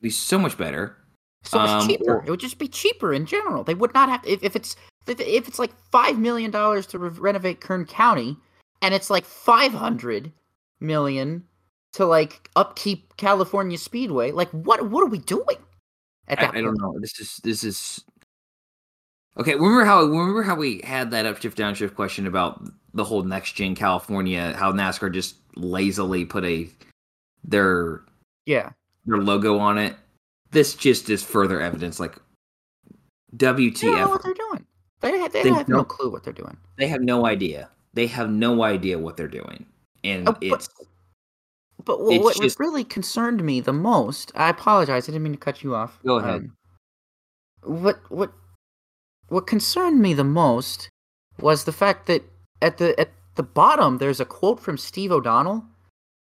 it'd 0.00 0.02
be 0.02 0.10
so 0.10 0.38
much 0.38 0.56
better. 0.56 0.96
So 1.44 1.58
much 1.58 1.68
Um, 1.70 1.88
cheaper. 1.88 2.14
or- 2.18 2.24
it 2.24 2.30
would 2.30 2.40
just 2.40 2.58
be 2.58 2.68
cheaper 2.68 3.12
in 3.12 3.26
general. 3.26 3.64
They 3.64 3.74
would 3.74 3.92
not 3.94 4.08
have 4.08 4.24
if, 4.26 4.42
if 4.42 4.54
it's 4.56 4.76
if, 5.06 5.20
if 5.20 5.48
it's 5.48 5.58
like 5.58 5.72
five 5.90 6.18
million 6.18 6.50
dollars 6.50 6.86
to 6.88 6.98
re- 6.98 7.08
renovate 7.10 7.60
Kern 7.60 7.84
County, 7.84 8.36
and 8.80 8.94
it's 8.94 9.10
like 9.10 9.24
five 9.24 9.72
hundred 9.74 10.32
million 10.80 11.44
to 11.92 12.06
like 12.06 12.48
upkeep 12.56 13.16
California 13.16 13.76
Speedway. 13.76 14.30
Like 14.30 14.50
what 14.52 14.88
what 14.88 15.02
are 15.02 15.08
we 15.10 15.18
doing? 15.18 15.58
At 16.28 16.38
I, 16.38 16.46
that 16.46 16.54
I 16.54 16.60
don't 16.62 16.78
know. 16.80 16.96
This 17.00 17.18
is 17.20 17.36
this 17.44 17.64
is 17.64 18.04
okay. 19.38 19.54
Remember 19.54 19.84
how 19.84 20.04
remember 20.04 20.42
how 20.42 20.54
we 20.54 20.80
had 20.84 21.10
that 21.12 21.24
upshift 21.26 21.54
downshift 21.54 21.94
question 21.94 22.26
about 22.26 22.62
the 22.94 23.04
whole 23.04 23.22
next 23.22 23.52
gen 23.52 23.74
California? 23.74 24.52
How 24.56 24.72
NASCAR 24.72 25.12
just 25.12 25.36
lazily 25.56 26.24
put 26.24 26.44
a 26.44 26.68
their 27.44 28.02
Yeah. 28.46 28.70
their 29.06 29.18
logo 29.18 29.58
on 29.58 29.78
it. 29.78 29.96
This 30.50 30.74
just 30.74 31.08
is 31.10 31.22
further 31.22 31.60
evidence. 31.60 31.98
Like 32.00 32.16
WTF. 33.36 33.80
They 33.80 33.90
don't 33.90 33.98
know 33.98 34.08
what 34.10 34.22
they're 34.22 34.34
doing. 34.34 34.66
They 35.00 35.18
have, 35.18 35.32
they 35.32 35.42
They 35.42 35.50
have 35.50 35.68
no 35.68 35.82
clue 35.84 36.10
what 36.10 36.22
they're 36.22 36.32
doing. 36.32 36.56
They 36.78 36.86
have 36.86 37.00
no 37.00 37.26
idea. 37.26 37.68
They 37.94 38.06
have 38.06 38.30
no 38.30 38.62
idea 38.62 38.98
what 38.98 39.16
they're 39.16 39.26
doing, 39.28 39.66
and 40.04 40.28
Oh, 40.28 40.32
but- 40.32 40.42
it's 40.42 40.68
But 41.84 42.00
what, 42.00 42.14
It's 42.14 42.24
what 42.24 42.36
just- 42.40 42.60
really 42.60 42.84
concerned 42.84 43.42
me 43.42 43.60
the 43.60 43.72
most, 43.72 44.30
I 44.36 44.48
apologize, 44.50 45.08
I 45.08 45.12
didn't 45.12 45.24
mean 45.24 45.32
to 45.32 45.38
cut 45.38 45.64
you 45.64 45.74
off. 45.74 45.98
Go 46.06 46.18
ahead. 46.20 46.48
Um, 47.64 47.80
what 47.82 47.98
what 48.08 48.32
what 49.32 49.46
concerned 49.46 50.00
me 50.00 50.12
the 50.12 50.22
most 50.22 50.90
was 51.40 51.64
the 51.64 51.72
fact 51.72 52.06
that 52.06 52.22
at 52.60 52.76
the 52.76 52.98
at 53.00 53.08
the 53.34 53.42
bottom 53.42 53.96
there's 53.96 54.20
a 54.20 54.26
quote 54.26 54.60
from 54.60 54.76
Steve 54.76 55.10
O'Donnell 55.10 55.64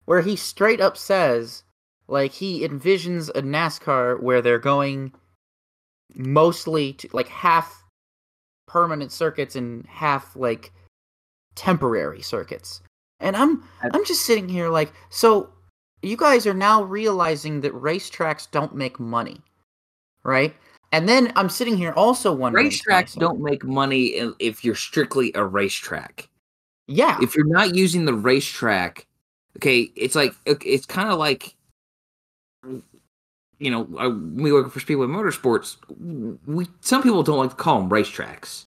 where 0.07 0.23
he 0.23 0.35
straight 0.35 0.81
up 0.81 0.97
says 0.97 1.64
like 2.09 2.33
he 2.33 2.67
envisions 2.67 3.29
a 3.35 3.43
NASCAR 3.43 4.21
where 4.23 4.40
they're 4.40 4.59
going 4.59 5.12
mostly 6.14 6.95
to 6.95 7.09
like 7.12 7.29
half 7.29 7.85
permanent 8.67 9.12
circuits 9.12 9.55
and 9.55 9.85
half 9.87 10.35
like 10.35 10.73
temporary 11.57 12.23
circuits. 12.23 12.81
And 13.21 13.37
I'm 13.37 13.62
I'm 13.83 14.07
just 14.07 14.23
sitting 14.23 14.49
here 14.49 14.71
like 14.71 14.95
so 15.11 15.51
you 16.01 16.17
guys 16.17 16.47
are 16.47 16.55
now 16.55 16.83
realizing 16.83 17.61
that 17.61 17.75
racetracks 17.75 18.51
don't 18.51 18.75
make 18.75 18.99
money. 18.99 19.43
Right? 20.23 20.57
And 20.94 21.09
then 21.09 21.33
I'm 21.35 21.48
sitting 21.48 21.76
here 21.76 21.92
also 21.96 22.33
wondering 22.33 22.68
racetracks 22.68 23.18
don't 23.18 23.40
make 23.40 23.64
money 23.64 24.33
if 24.38 24.64
you're 24.64 24.76
strictly 24.76 25.33
a 25.35 25.44
racetrack. 25.44 26.28
Yeah. 26.87 27.18
if 27.20 27.35
you're 27.35 27.48
not 27.48 27.74
using 27.74 28.04
the 28.04 28.14
racetrack, 28.14 29.04
okay, 29.57 29.90
it's 29.96 30.14
like 30.14 30.35
it's 30.46 30.87
kind 30.87 31.09
of 31.09 31.18
like 31.18 31.57
you 33.59 33.72
know 33.72 33.88
uh, 33.98 34.11
we 34.11 34.52
work 34.52 34.70
for 34.70 34.78
Speedway 34.78 35.09
Motorsports. 35.09 35.78
We 36.46 36.68
some 36.80 37.02
people 37.02 37.24
don't 37.24 37.38
like 37.38 37.50
to 37.50 37.57
call 37.57 37.80
them 37.80 37.90
racetracks; 37.90 38.66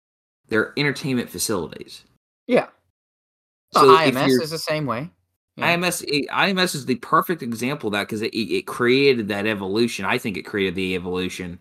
they're 0.47 0.73
entertainment 0.77 1.27
facilities. 1.27 2.03
yeah. 2.45 2.67
So 3.73 3.87
Well, 3.87 3.97
IMS 3.97 4.41
is 4.41 4.51
the 4.51 4.59
same 4.59 4.85
way. 4.85 5.09
Yeah. 5.55 5.75
IMS 5.75 6.27
IMS 6.29 6.75
is 6.75 6.85
the 6.85 6.95
perfect 6.95 7.41
example 7.41 7.87
of 7.87 7.93
that 7.93 8.03
because 8.03 8.21
it, 8.21 8.35
it 8.35 8.67
created 8.67 9.27
that 9.29 9.47
evolution. 9.47 10.05
I 10.05 10.19
think 10.19 10.37
it 10.37 10.43
created 10.43 10.75
the 10.75 10.93
evolution. 10.93 11.57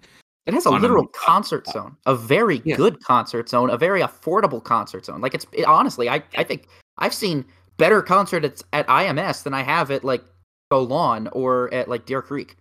It 0.46 0.55
has 0.55 0.66
a 0.66 0.70
on 0.70 0.79
a- 0.79 0.81
literal 0.81 1.07
concert 1.09 1.66
zone, 1.68 1.96
a 2.07 2.14
very 2.14 2.62
Yeah. 2.64 2.76
good 2.76 3.03
concert 3.05 3.48
zone, 3.48 3.70
a 3.70 3.76
very 3.76 4.00
affordable 4.00 4.62
concert 4.62 5.05
zone. 5.05 5.20
Like 5.20 5.35
it's 5.35 5.46
it, 5.53 5.64
honestly, 5.64 6.09
I 6.09 6.22
I 6.37 6.44
think 6.44 6.66
I've 6.98 7.14
seen 7.14 7.44
better 7.76 8.03
concerts 8.03 8.62
at, 8.72 8.81
at 8.81 8.87
IMS 8.88 9.42
than 9.42 9.55
I 9.55 9.62
have 9.62 9.90
at 9.90 10.05
like 10.05 10.24
Lawn 10.72 11.29
or 11.33 11.72
at 11.74 11.88
like 11.88 12.07
Deer 12.07 12.22
Creek. 12.22 12.57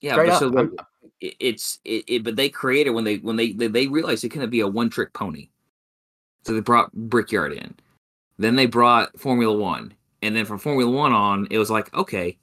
Yeah, 0.00 0.12
Straight 0.14 0.26
but 0.28 0.32
up, 0.34 0.38
so 0.40 0.56
I'm- 0.58 0.76
it's 1.20 1.78
it, 1.84 2.04
it, 2.06 2.24
but 2.24 2.36
they 2.36 2.48
created 2.48 2.90
when 2.90 3.04
they 3.04 3.16
when 3.18 3.36
they 3.36 3.52
they, 3.52 3.66
they 3.68 3.86
realized 3.86 4.24
it 4.24 4.30
couldn't 4.30 4.50
be 4.50 4.60
a 4.60 4.68
one 4.68 4.90
trick 4.90 5.12
pony, 5.14 5.48
so 6.44 6.52
they 6.52 6.60
brought 6.60 6.92
Brickyard 6.92 7.52
in. 7.52 7.74
Then 8.38 8.56
they 8.56 8.66
brought 8.66 9.18
Formula 9.18 9.56
One, 9.56 9.94
and 10.22 10.34
then 10.36 10.44
from 10.44 10.58
Formula 10.58 10.90
One 10.90 11.12
on, 11.12 11.46
it 11.50 11.58
was 11.58 11.70
like 11.70 11.92
okay, 11.94 12.36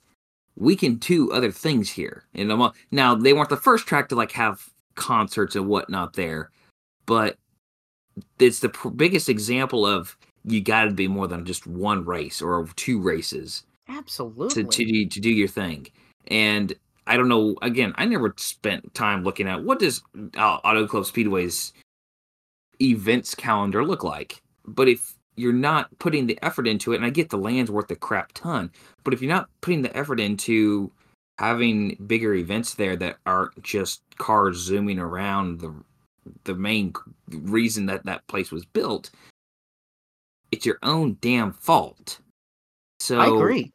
we 0.55 0.75
can 0.75 0.95
do 0.95 1.31
other 1.31 1.51
things 1.51 1.89
here. 1.89 2.25
And 2.33 2.49
now 2.91 3.15
they 3.15 3.33
weren't 3.33 3.49
the 3.49 3.57
first 3.57 3.85
track 3.87 4.09
to 4.09 4.15
like 4.15 4.31
have 4.31 4.67
concerts 4.95 5.55
and 5.55 5.67
whatnot 5.67 6.13
there, 6.13 6.51
but 7.05 7.37
it's 8.39 8.59
the 8.59 8.69
pr- 8.69 8.89
biggest 8.89 9.29
example 9.29 9.85
of 9.85 10.17
you 10.43 10.61
got 10.61 10.85
to 10.85 10.91
be 10.91 11.07
more 11.07 11.27
than 11.27 11.45
just 11.45 11.67
one 11.67 12.03
race 12.05 12.41
or 12.41 12.67
two 12.75 12.99
races 12.99 13.63
Absolutely. 13.87 14.63
to 14.63 14.69
to 14.69 14.85
do, 14.85 15.05
to 15.05 15.19
do 15.19 15.29
your 15.29 15.47
thing. 15.47 15.87
And 16.27 16.73
I 17.07 17.17
don't 17.17 17.29
know. 17.29 17.55
Again, 17.61 17.93
I 17.95 18.05
never 18.05 18.33
spent 18.37 18.93
time 18.93 19.23
looking 19.23 19.47
at 19.47 19.63
what 19.63 19.79
does 19.79 20.03
uh, 20.37 20.57
Auto 20.63 20.87
Club 20.87 21.05
Speedway's 21.05 21.73
events 22.81 23.35
calendar 23.35 23.85
look 23.85 24.03
like. 24.03 24.41
But 24.65 24.87
if 24.87 25.15
you're 25.35 25.53
not 25.53 25.87
putting 25.99 26.27
the 26.27 26.37
effort 26.43 26.67
into 26.67 26.93
it, 26.93 26.97
and 26.97 27.05
I 27.05 27.09
get 27.09 27.29
the 27.29 27.37
land's 27.37 27.71
worth 27.71 27.89
a 27.91 27.95
crap 27.95 28.31
ton, 28.33 28.71
but 29.03 29.13
if 29.13 29.21
you're 29.21 29.31
not 29.31 29.49
putting 29.61 29.81
the 29.81 29.95
effort 29.95 30.19
into 30.19 30.91
having 31.41 31.97
bigger 32.05 32.35
events 32.35 32.75
there 32.75 32.95
that 32.95 33.17
aren't 33.25 33.63
just 33.63 34.03
cars 34.19 34.57
zooming 34.57 34.99
around 34.99 35.59
the 35.59 35.73
the 36.43 36.53
main 36.53 36.93
reason 37.29 37.87
that 37.87 38.05
that 38.05 38.25
place 38.27 38.51
was 38.51 38.63
built, 38.63 39.09
it's 40.51 40.67
your 40.67 40.77
own 40.83 41.17
damn 41.19 41.51
fault. 41.51 42.19
So 42.99 43.19
I 43.19 43.27
agree. 43.27 43.73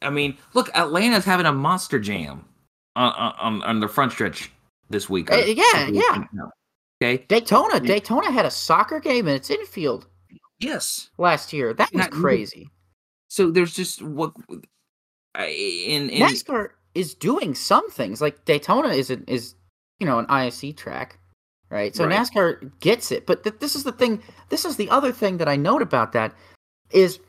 I 0.00 0.08
mean, 0.08 0.38
look, 0.54 0.70
Atlanta's 0.74 1.26
having 1.26 1.44
a 1.44 1.52
monster 1.52 1.98
jam 1.98 2.46
on 2.96 3.12
on, 3.38 3.62
on 3.62 3.80
the 3.80 3.88
front 3.88 4.12
stretch 4.12 4.50
this 4.88 5.10
week. 5.10 5.30
Uh, 5.30 5.36
yeah, 5.36 5.88
yeah. 5.88 6.24
Okay. 7.02 7.24
Daytona. 7.28 7.80
Daytona 7.80 8.30
had 8.30 8.46
a 8.46 8.50
soccer 8.50 8.98
game 8.98 9.28
in 9.28 9.34
its 9.34 9.50
infield 9.50 10.06
Yes. 10.58 11.10
last 11.18 11.52
year. 11.52 11.74
That 11.74 11.92
was 11.92 11.98
Not 11.98 12.10
crazy. 12.12 12.70
So 13.28 13.50
there's 13.50 13.74
just 13.74 14.00
what 14.02 14.32
in 15.38 16.08
in 16.08 16.22
NASCAR 16.22 16.70
is 16.94 17.14
doing 17.14 17.54
some 17.54 17.88
things. 17.90 18.20
Like 18.20 18.44
Daytona 18.44 18.88
is 18.88 19.10
a, 19.10 19.18
is 19.30 19.54
you 20.00 20.06
know 20.06 20.18
an 20.18 20.26
ISC 20.26 20.76
track, 20.76 21.18
right? 21.70 21.94
So 21.94 22.06
Right. 22.06 22.18
NASCAR 22.18 22.70
gets 22.80 23.10
it. 23.12 23.26
But 23.26 23.44
th- 23.44 23.56
this 23.60 23.74
is 23.74 23.84
the 23.84 23.92
thing. 23.92 24.22
This 24.48 24.64
is 24.64 24.76
the 24.76 24.90
other 24.90 25.12
thing 25.12 25.38
that 25.38 25.48
I 25.48 25.56
note 25.56 25.82
about 25.82 26.12
that 26.12 26.34
is 26.90 27.20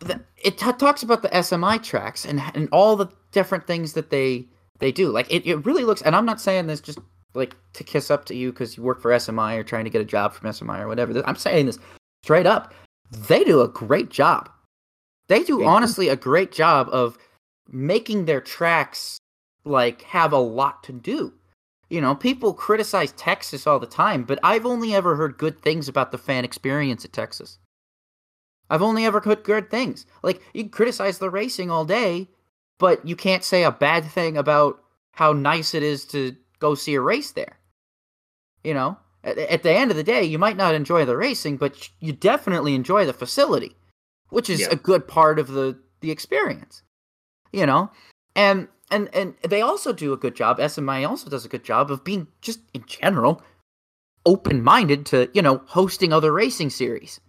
that 0.00 0.20
it 0.42 0.58
t- 0.58 0.72
talks 0.72 1.02
about 1.02 1.22
the 1.22 1.28
SMI 1.28 1.82
tracks 1.82 2.24
and 2.24 2.40
and 2.54 2.68
all 2.72 2.96
the 2.96 3.08
different 3.32 3.66
things 3.66 3.92
that 3.94 4.10
they 4.10 4.46
they 4.78 4.92
do. 4.92 5.10
Like 5.10 5.30
it, 5.30 5.46
it 5.46 5.64
really 5.64 5.84
looks. 5.84 6.02
And 6.02 6.16
I'm 6.16 6.26
not 6.26 6.40
saying 6.40 6.66
this 6.66 6.80
just 6.80 6.98
like 7.34 7.54
to 7.74 7.84
kiss 7.84 8.10
up 8.10 8.24
to 8.26 8.34
you 8.34 8.50
because 8.52 8.76
you 8.76 8.82
work 8.82 9.00
for 9.00 9.10
SMI 9.12 9.56
or 9.56 9.62
trying 9.62 9.84
to 9.84 9.90
get 9.90 10.00
a 10.00 10.04
job 10.04 10.32
from 10.32 10.50
SMI 10.50 10.80
or 10.80 10.88
whatever. 10.88 11.22
I'm 11.26 11.36
saying 11.36 11.66
this 11.66 11.78
straight 12.24 12.46
up. 12.46 12.74
They 13.10 13.44
do 13.44 13.60
a 13.60 13.68
great 13.68 14.10
job. 14.10 14.50
They 15.28 15.44
do. 15.44 15.64
honestly 15.64 16.08
a 16.08 16.16
great 16.16 16.50
job 16.50 16.88
of 16.90 17.16
making 17.70 18.24
their 18.24 18.40
tracks 18.40 19.18
like 19.64 20.02
have 20.02 20.32
a 20.32 20.38
lot 20.38 20.82
to 20.84 20.92
do. 20.92 21.34
You 21.88 22.00
know, 22.00 22.14
people 22.14 22.54
criticize 22.54 23.12
Texas 23.12 23.66
all 23.66 23.78
the 23.80 23.86
time, 23.86 24.22
but 24.24 24.38
I've 24.42 24.64
only 24.66 24.94
ever 24.94 25.16
heard 25.16 25.38
good 25.38 25.60
things 25.60 25.88
about 25.88 26.12
the 26.12 26.18
fan 26.18 26.44
experience 26.44 27.04
at 27.04 27.12
Texas. 27.12 27.58
I've 28.68 28.82
only 28.82 29.04
ever 29.04 29.20
heard 29.20 29.42
good 29.42 29.70
things. 29.70 30.06
Like 30.22 30.40
you 30.54 30.62
can 30.62 30.70
criticize 30.70 31.18
the 31.18 31.30
racing 31.30 31.70
all 31.70 31.84
day, 31.84 32.28
but 32.78 33.04
you 33.06 33.16
can't 33.16 33.42
say 33.44 33.64
a 33.64 33.72
bad 33.72 34.04
thing 34.04 34.36
about 34.36 34.80
how 35.12 35.32
nice 35.32 35.74
it 35.74 35.82
is 35.82 36.04
to 36.06 36.36
go 36.60 36.74
see 36.76 36.94
a 36.94 37.00
race 37.00 37.32
there. 37.32 37.58
You 38.62 38.74
know, 38.74 38.98
at, 39.24 39.38
at 39.38 39.62
the 39.64 39.72
end 39.72 39.90
of 39.90 39.96
the 39.96 40.04
day, 40.04 40.22
you 40.22 40.38
might 40.38 40.56
not 40.56 40.74
enjoy 40.74 41.04
the 41.04 41.16
racing, 41.16 41.56
but 41.56 41.88
you 41.98 42.12
definitely 42.12 42.74
enjoy 42.74 43.04
the 43.04 43.12
facility, 43.12 43.74
which 44.28 44.48
is 44.48 44.60
Yeah. 44.60 44.68
a 44.70 44.76
good 44.76 45.08
part 45.08 45.38
of 45.38 45.48
the 45.48 45.78
the 46.00 46.10
experience. 46.12 46.82
You 47.52 47.66
know, 47.66 47.90
and 48.34 48.68
and 48.90 49.08
and 49.14 49.34
they 49.48 49.60
also 49.60 49.92
do 49.92 50.12
a 50.12 50.16
good 50.16 50.34
job. 50.34 50.58
SMI 50.58 51.08
also 51.08 51.30
does 51.30 51.44
a 51.44 51.48
good 51.48 51.64
job 51.64 51.90
of 51.90 52.04
being 52.04 52.26
just 52.40 52.60
in 52.74 52.84
general 52.86 53.42
open 54.26 54.62
minded 54.62 55.06
to 55.06 55.28
you 55.32 55.42
know 55.42 55.62
hosting 55.66 56.12
other 56.12 56.32
racing 56.32 56.70
series. 56.70 57.20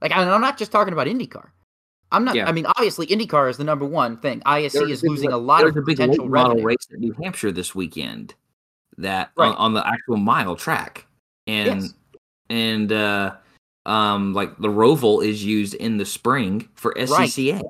Like 0.00 0.14
and 0.14 0.28
I'm 0.28 0.40
not 0.40 0.58
just 0.58 0.72
talking 0.72 0.92
about 0.92 1.06
IndyCar. 1.06 1.48
I'm 2.12 2.24
not. 2.24 2.34
Yeah. 2.34 2.48
I 2.48 2.52
mean, 2.52 2.66
obviously, 2.66 3.06
IndyCar 3.08 3.50
is 3.50 3.56
the 3.56 3.64
number 3.64 3.84
one 3.84 4.16
thing. 4.18 4.40
ISC 4.40 4.72
There's 4.72 4.90
is 4.90 5.02
losing 5.02 5.32
a 5.32 5.38
lot 5.38 5.64
of 5.64 5.76
a 5.76 5.82
big 5.82 5.96
potential 5.96 6.28
model 6.28 6.62
race 6.62 6.86
at 6.92 6.98
New 6.98 7.12
Hampshire 7.20 7.50
this 7.50 7.74
weekend 7.74 8.34
that 8.98 9.30
Right. 9.36 9.48
on, 9.48 9.56
on 9.56 9.74
the 9.74 9.86
actual 9.86 10.16
mile 10.16 10.56
track 10.56 11.06
and 11.46 11.82
Yes. 11.82 11.94
and 12.48 12.92
uh 12.92 13.34
um 13.84 14.32
like 14.34 14.56
the 14.58 14.68
roval 14.68 15.24
is 15.24 15.44
used 15.44 15.74
in 15.74 15.96
the 15.96 16.06
spring 16.06 16.68
for 16.74 16.94
SCCA. 16.94 17.60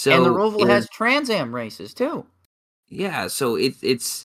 So 0.00 0.12
and 0.12 0.24
the 0.24 0.30
Roval 0.30 0.66
has 0.68 0.88
Trans 0.88 1.28
Am 1.28 1.54
races 1.54 1.92
too. 1.94 2.24
yeah, 2.88 3.26
so 3.28 3.56
it's 3.56 3.82
it's 3.82 4.24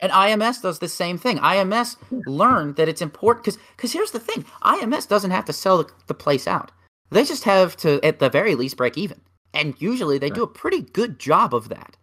And 0.00 0.10
IMS 0.12 0.60
does 0.62 0.80
the 0.80 0.88
same 0.88 1.16
thing. 1.18 1.38
IMS 1.38 1.96
learned 2.26 2.74
that 2.76 2.88
it's 2.88 3.00
important 3.02 3.44
because 3.44 3.58
because 3.76 3.92
here's 3.92 4.10
the 4.10 4.18
thing: 4.20 4.44
IMS 4.62 5.06
doesn't 5.08 5.30
have 5.30 5.44
to 5.44 5.52
sell 5.52 5.78
the, 5.78 5.88
the 6.08 6.14
place 6.14 6.46
out. 6.48 6.72
They 7.10 7.24
just 7.24 7.44
have 7.44 7.76
to, 7.78 8.04
at 8.04 8.18
the 8.18 8.28
very 8.28 8.54
least, 8.56 8.76
break 8.76 8.98
even. 8.98 9.20
And 9.52 9.80
usually, 9.80 10.18
they 10.18 10.30
do 10.30 10.42
a 10.42 10.48
pretty 10.48 10.80
good 10.82 11.20
job 11.20 11.54
of 11.54 11.68
that. 11.68 11.96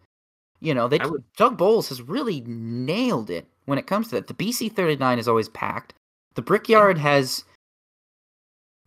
You 0.60 0.72
know, 0.74 0.88
they 0.88 0.98
would- 0.98 1.24
Doug 1.36 1.58
Boles 1.58 1.90
has 1.90 2.00
really 2.00 2.40
nailed 2.46 3.28
it 3.28 3.46
when 3.66 3.76
it 3.78 3.86
comes 3.86 4.08
to 4.08 4.14
that. 4.14 4.28
The 4.28 4.34
BC 4.34 4.72
thirty 4.72 4.96
nine 4.96 5.18
is 5.18 5.28
always 5.28 5.50
packed. 5.50 5.92
The 6.34 6.42
Brickyard 6.42 6.96
has 6.96 7.44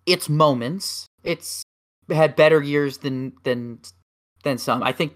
its 0.07 0.27
moments. 0.29 1.05
It's 1.23 1.61
had 2.09 2.35
better 2.35 2.61
years 2.61 2.99
than 2.99 3.33
than 3.43 3.79
than 4.43 4.57
some. 4.57 4.83
I 4.83 4.91
think 4.91 5.13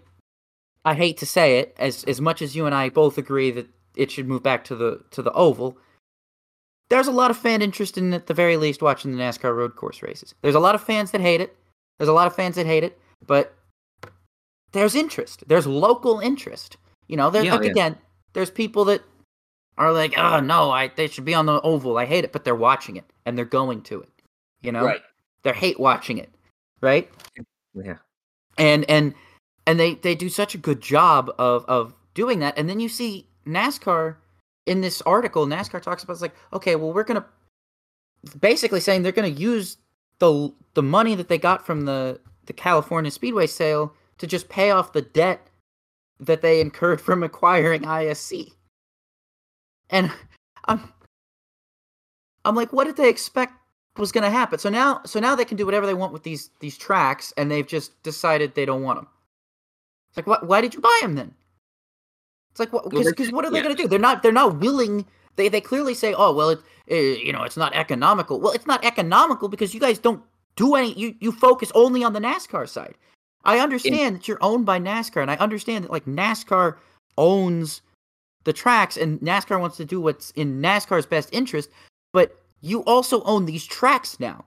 I 0.85 0.95
hate 0.95 1.17
to 1.17 1.25
say 1.25 1.59
it, 1.59 1.75
as 1.77 2.03
as 2.05 2.19
much 2.21 2.41
as 2.41 2.55
you 2.55 2.65
and 2.65 2.73
I 2.75 2.89
both 2.89 3.17
agree 3.17 3.51
that 3.51 3.67
it 3.95 4.11
should 4.11 4.27
move 4.27 4.43
back 4.43 4.63
to 4.65 4.75
the 4.75 5.01
to 5.11 5.21
the 5.21 5.31
oval. 5.33 5.77
There's 6.89 7.07
a 7.07 7.11
lot 7.11 7.29
of 7.29 7.37
fan 7.37 7.61
interest 7.61 7.97
in 7.97 8.13
at 8.13 8.25
the 8.25 8.33
very 8.33 8.57
least 8.57 8.81
watching 8.81 9.11
the 9.11 9.21
NASCAR 9.21 9.55
road 9.55 9.75
course 9.75 10.01
races. 10.01 10.33
There's 10.41 10.55
a 10.55 10.59
lot 10.59 10.73
of 10.73 10.81
fans 10.81 11.11
that 11.11 11.21
hate 11.21 11.39
it. 11.41 11.55
There's 11.97 12.09
a 12.09 12.13
lot 12.13 12.25
of 12.25 12.35
fans 12.35 12.55
that 12.55 12.65
hate 12.65 12.83
it, 12.83 12.99
but 13.27 13.53
there's 14.71 14.95
interest. 14.95 15.43
There's 15.47 15.67
local 15.67 16.19
interest. 16.19 16.77
You 17.07 17.17
know, 17.17 17.29
there's 17.29 17.45
Yeah, 17.45 17.55
like 17.55 17.65
yeah. 17.65 17.71
again, 17.71 17.97
there's 18.33 18.49
people 18.49 18.85
that 18.85 19.03
are 19.77 19.91
like, 19.93 20.17
"Oh 20.17 20.39
no, 20.39 20.71
I 20.71 20.87
they 20.87 21.07
should 21.07 21.25
be 21.25 21.33
on 21.35 21.45
the 21.45 21.61
oval. 21.61 21.97
I 21.97 22.05
hate 22.05 22.23
it," 22.23 22.31
but 22.31 22.43
they're 22.43 22.55
watching 22.55 22.95
it 22.97 23.05
and 23.25 23.37
they're 23.37 23.45
going 23.45 23.81
to 23.83 24.01
it. 24.01 24.09
You 24.61 24.71
know, 24.71 24.85
right. 24.85 25.01
they're 25.43 25.53
hate 25.53 25.79
watching 25.79 26.17
it, 26.17 26.29
right? 26.81 27.09
Yeah. 27.73 27.97
and 28.57 28.89
and 28.89 29.13
and 29.67 29.79
they 29.79 29.95
they 29.95 30.15
do 30.15 30.29
such 30.29 30.55
a 30.55 30.57
good 30.57 30.81
job 30.81 31.31
of 31.37 31.63
of 31.65 31.93
doing 32.13 32.39
that 32.39 32.57
and 32.57 32.69
then 32.69 32.79
you 32.79 32.89
see 32.89 33.27
NASCAR 33.45 34.15
in 34.65 34.81
this 34.81 35.01
article 35.03 35.45
NASCAR 35.45 35.81
talks 35.81 36.03
about 36.03 36.13
it's 36.13 36.21
like 36.21 36.35
okay 36.51 36.75
well 36.75 36.91
we're 36.91 37.03
going 37.03 37.21
to 37.21 38.37
basically 38.39 38.79
saying 38.79 39.03
they're 39.03 39.11
going 39.11 39.33
to 39.33 39.39
use 39.39 39.77
the 40.19 40.51
the 40.73 40.83
money 40.83 41.15
that 41.15 41.27
they 41.27 41.37
got 41.37 41.65
from 41.65 41.85
the 41.85 42.19
the 42.45 42.53
California 42.53 43.11
Speedway 43.11 43.47
sale 43.47 43.93
to 44.17 44.27
just 44.27 44.49
pay 44.49 44.71
off 44.71 44.93
the 44.93 45.01
debt 45.01 45.47
that 46.19 46.41
they 46.41 46.59
incurred 46.59 46.99
from 46.99 47.23
acquiring 47.23 47.83
ISC 47.83 48.51
and 49.89 50.11
I'm 50.65 50.91
I'm 52.43 52.55
like 52.55 52.73
what 52.73 52.85
did 52.85 52.97
they 52.97 53.09
expect 53.09 53.53
was 53.97 54.11
going 54.11 54.23
to 54.23 54.29
happen. 54.29 54.59
So 54.59 54.69
now, 54.69 55.01
so 55.05 55.19
now 55.19 55.35
they 55.35 55.45
can 55.45 55.57
do 55.57 55.65
whatever 55.65 55.85
they 55.85 55.93
want 55.93 56.13
with 56.13 56.23
these 56.23 56.49
these 56.59 56.77
tracks, 56.77 57.33
and 57.37 57.49
they've 57.49 57.67
just 57.67 58.01
decided 58.03 58.55
they 58.55 58.65
don't 58.65 58.83
want 58.83 58.99
them. 58.99 59.07
It's 60.09 60.17
like, 60.17 60.27
what? 60.27 60.47
Why 60.47 60.61
did 60.61 60.73
you 60.73 60.81
buy 60.81 60.99
them 61.01 61.15
then? 61.15 61.33
It's 62.51 62.59
like, 62.59 62.73
what? 62.73 62.89
Because 62.89 63.31
what 63.31 63.45
are 63.45 63.51
they 63.51 63.57
yeah. 63.57 63.63
going 63.63 63.75
to 63.75 63.81
do? 63.83 63.87
They're 63.87 63.99
not. 63.99 64.23
They're 64.23 64.31
not 64.31 64.59
willing. 64.59 65.05
They 65.35 65.49
they 65.49 65.61
clearly 65.61 65.93
say, 65.93 66.13
oh 66.13 66.33
well, 66.33 66.49
it, 66.49 66.59
eh, 66.89 67.17
you 67.23 67.31
know, 67.31 67.43
it's 67.43 67.57
not 67.57 67.75
economical. 67.75 68.39
Well, 68.39 68.53
it's 68.53 68.67
not 68.67 68.83
economical 68.83 69.47
because 69.47 69.73
you 69.73 69.79
guys 69.79 69.99
don't 69.99 70.23
do 70.55 70.75
any. 70.75 70.93
You 70.93 71.15
you 71.19 71.31
focus 71.31 71.71
only 71.75 72.03
on 72.03 72.13
the 72.13 72.19
NASCAR 72.19 72.67
side. 72.67 72.95
I 73.45 73.59
understand 73.59 74.17
that 74.17 74.27
you're 74.27 74.39
owned 74.41 74.65
by 74.65 74.79
NASCAR, 74.79 75.21
and 75.21 75.31
I 75.31 75.35
understand 75.35 75.85
that 75.85 75.91
like 75.91 76.05
NASCAR 76.05 76.75
owns 77.17 77.81
the 78.43 78.53
tracks, 78.53 78.97
and 78.97 79.19
NASCAR 79.19 79.59
wants 79.59 79.77
to 79.77 79.85
do 79.85 80.01
what's 80.01 80.31
in 80.31 80.61
NASCAR's 80.61 81.05
best 81.05 81.29
interest. 81.31 81.69
But 82.11 82.38
you 82.61 82.81
also 82.85 83.21
own 83.23 83.45
these 83.45 83.65
tracks 83.65 84.19
now. 84.19 84.45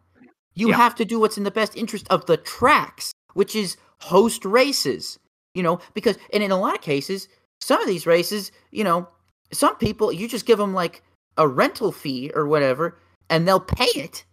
You 0.54 0.68
Yeah. 0.68 0.76
have 0.76 0.94
to 0.96 1.04
do 1.04 1.18
what's 1.18 1.38
in 1.38 1.44
the 1.44 1.50
best 1.50 1.76
interest 1.76 2.06
of 2.10 2.26
the 2.26 2.36
tracks, 2.36 3.12
which 3.34 3.56
is 3.56 3.76
host 4.00 4.44
races. 4.44 5.18
You 5.54 5.62
know, 5.62 5.80
because 5.94 6.16
and 6.32 6.42
in 6.42 6.50
a 6.50 6.58
lot 6.58 6.74
of 6.74 6.80
cases, 6.80 7.28
some 7.60 7.80
of 7.80 7.86
these 7.86 8.06
races, 8.06 8.52
you 8.70 8.84
know, 8.84 9.06
some 9.52 9.76
people 9.76 10.12
you 10.12 10.26
just 10.28 10.46
give 10.46 10.58
them 10.58 10.72
like 10.74 11.02
a 11.36 11.46
rental 11.48 11.92
fee 11.92 12.30
or 12.34 12.46
whatever, 12.46 12.98
and 13.30 13.46
they'll 13.46 13.60
pay 13.60 13.90
it, 13.94 14.24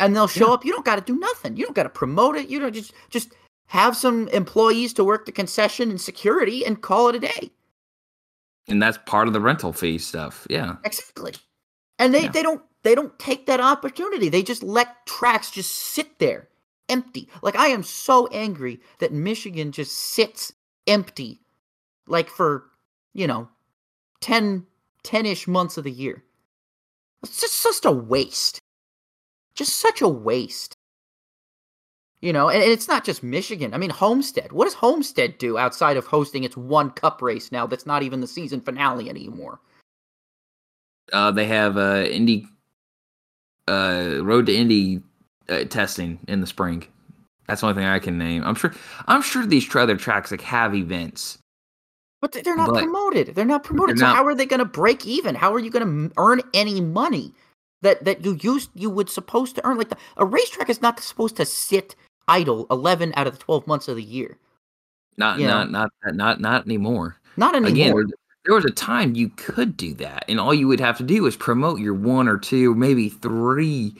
and 0.00 0.14
they'll 0.14 0.28
show 0.28 0.48
Yeah. 0.48 0.54
up. 0.54 0.64
You 0.64 0.72
don't 0.72 0.84
got 0.84 0.96
to 0.96 1.00
do 1.12 1.18
nothing. 1.18 1.56
You 1.56 1.64
don't 1.64 1.74
got 1.74 1.84
to 1.84 1.88
promote 1.88 2.36
it. 2.36 2.48
You 2.48 2.58
don't 2.60 2.72
just 2.72 2.92
just 3.10 3.32
have 3.66 3.96
some 3.96 4.28
employees 4.28 4.92
to 4.94 5.04
work 5.04 5.26
the 5.26 5.32
concession 5.32 5.90
and 5.90 6.00
security 6.00 6.64
and 6.64 6.80
call 6.82 7.08
it 7.08 7.16
a 7.16 7.20
day. 7.20 7.50
And 8.66 8.82
that's 8.82 8.98
part 9.06 9.28
of 9.28 9.34
the 9.34 9.40
rental 9.40 9.72
fee 9.72 9.98
stuff. 9.98 10.46
Yeah. 10.50 10.76
Exactly. 10.84 11.34
And 11.98 12.14
they, 12.14 12.24
Yeah. 12.24 12.30
they 12.32 12.42
don't 12.42 12.62
they 12.82 12.94
don't 12.94 13.18
take 13.18 13.46
that 13.46 13.60
opportunity. 13.60 14.28
They 14.28 14.42
just 14.42 14.62
let 14.62 15.06
tracks 15.06 15.50
just 15.50 15.74
sit 15.74 16.18
there 16.18 16.48
empty. 16.88 17.28
Like 17.42 17.56
I 17.56 17.68
am 17.68 17.82
so 17.82 18.26
angry 18.28 18.80
that 18.98 19.12
Michigan 19.12 19.72
just 19.72 19.92
sits 19.92 20.52
empty 20.86 21.40
like 22.06 22.28
for, 22.28 22.64
you 23.14 23.26
know, 23.26 23.48
10 24.20 24.66
10ish 25.04 25.46
months 25.46 25.76
of 25.76 25.84
the 25.84 25.90
year. 25.90 26.24
It's 27.22 27.40
just 27.40 27.62
just 27.62 27.84
a 27.84 27.92
waste. 27.92 28.60
Just 29.54 29.78
such 29.78 30.00
a 30.00 30.08
waste. 30.08 30.74
You 32.20 32.32
know, 32.32 32.48
and 32.48 32.62
and 32.62 32.70
it's 32.70 32.88
not 32.88 33.04
just 33.04 33.22
Michigan. 33.22 33.74
I 33.74 33.78
mean, 33.78 33.90
Homestead. 33.90 34.52
What 34.52 34.64
does 34.64 34.74
Homestead 34.74 35.38
do 35.38 35.56
outside 35.56 35.96
of 35.96 36.06
hosting 36.06 36.44
its 36.44 36.56
one 36.56 36.90
cup 36.90 37.22
race 37.22 37.52
now 37.52 37.66
that's 37.66 37.86
not 37.86 38.02
even 38.02 38.20
the 38.20 38.26
season 38.26 38.60
finale 38.60 39.08
anymore? 39.08 39.60
Uh, 41.12 41.30
they 41.30 41.46
have 41.46 41.76
uh, 41.76 42.04
Indy, 42.10 42.46
uh, 43.68 44.22
Road 44.24 44.46
to 44.46 44.54
Indy 44.54 45.02
uh, 45.48 45.64
testing 45.64 46.18
in 46.28 46.40
the 46.40 46.46
spring. 46.46 46.86
That's 47.46 47.60
the 47.62 47.68
only 47.68 47.80
thing 47.80 47.88
I 47.88 47.98
can 47.98 48.18
name. 48.18 48.42
I'm 48.44 48.54
sure. 48.54 48.72
I'm 49.06 49.22
sure 49.22 49.46
these 49.46 49.74
other 49.74 49.96
tracks 49.96 50.30
like 50.30 50.40
have 50.42 50.74
events. 50.74 51.38
But 52.20 52.32
they- 52.32 52.42
they're 52.42 52.56
not 52.56 52.70
But- 52.74 52.82
promoted. 52.82 53.34
They're 53.34 53.44
not 53.44 53.64
promoted. 53.64 53.96
they're 53.96 54.00
so 54.02 54.06
not- 54.06 54.16
how 54.16 54.26
are 54.26 54.34
they 54.34 54.44
going 54.46 54.58
to 54.58 54.64
break 54.64 55.06
even? 55.06 55.34
How 55.34 55.54
are 55.54 55.58
you 55.58 55.70
going 55.70 56.08
to 56.08 56.14
earn 56.18 56.42
any 56.52 56.80
money 56.80 57.32
that 57.82 58.04
that 58.04 58.24
you 58.24 58.38
used 58.42 58.70
you 58.74 58.90
would 58.90 59.08
supposed 59.08 59.54
to 59.56 59.64
earn? 59.66 59.78
Like 59.78 59.88
the, 59.90 59.96
a 60.16 60.26
racetrack 60.26 60.68
is 60.68 60.82
not 60.82 60.98
supposed 61.00 61.36
to 61.36 61.44
sit 61.46 61.94
idle 62.26 62.66
eleven 62.70 63.12
out 63.16 63.26
of 63.26 63.38
the 63.38 63.42
twelve 63.42 63.66
months 63.66 63.88
of 63.88 63.96
the 63.96 64.02
year. 64.02 64.36
Not 65.16 65.38
Yeah. 65.38 65.46
not 65.48 65.70
not 65.70 65.90
not 66.12 66.40
not 66.40 66.66
anymore. 66.66 67.16
Not 67.36 67.54
anymore. 67.54 68.00
Again, 68.02 68.12
there, 68.48 68.56
was 68.56 68.64
a 68.64 68.70
time 68.70 69.14
you 69.14 69.28
could 69.30 69.76
do 69.76 69.94
that, 69.94 70.24
and 70.28 70.40
all 70.40 70.54
you 70.54 70.66
would 70.66 70.80
have 70.80 70.96
to 70.98 71.04
do 71.04 71.26
is 71.26 71.36
promote 71.36 71.80
your 71.80 71.94
one 71.94 72.28
or 72.28 72.38
two, 72.38 72.74
maybe 72.74 73.08
three 73.08 73.94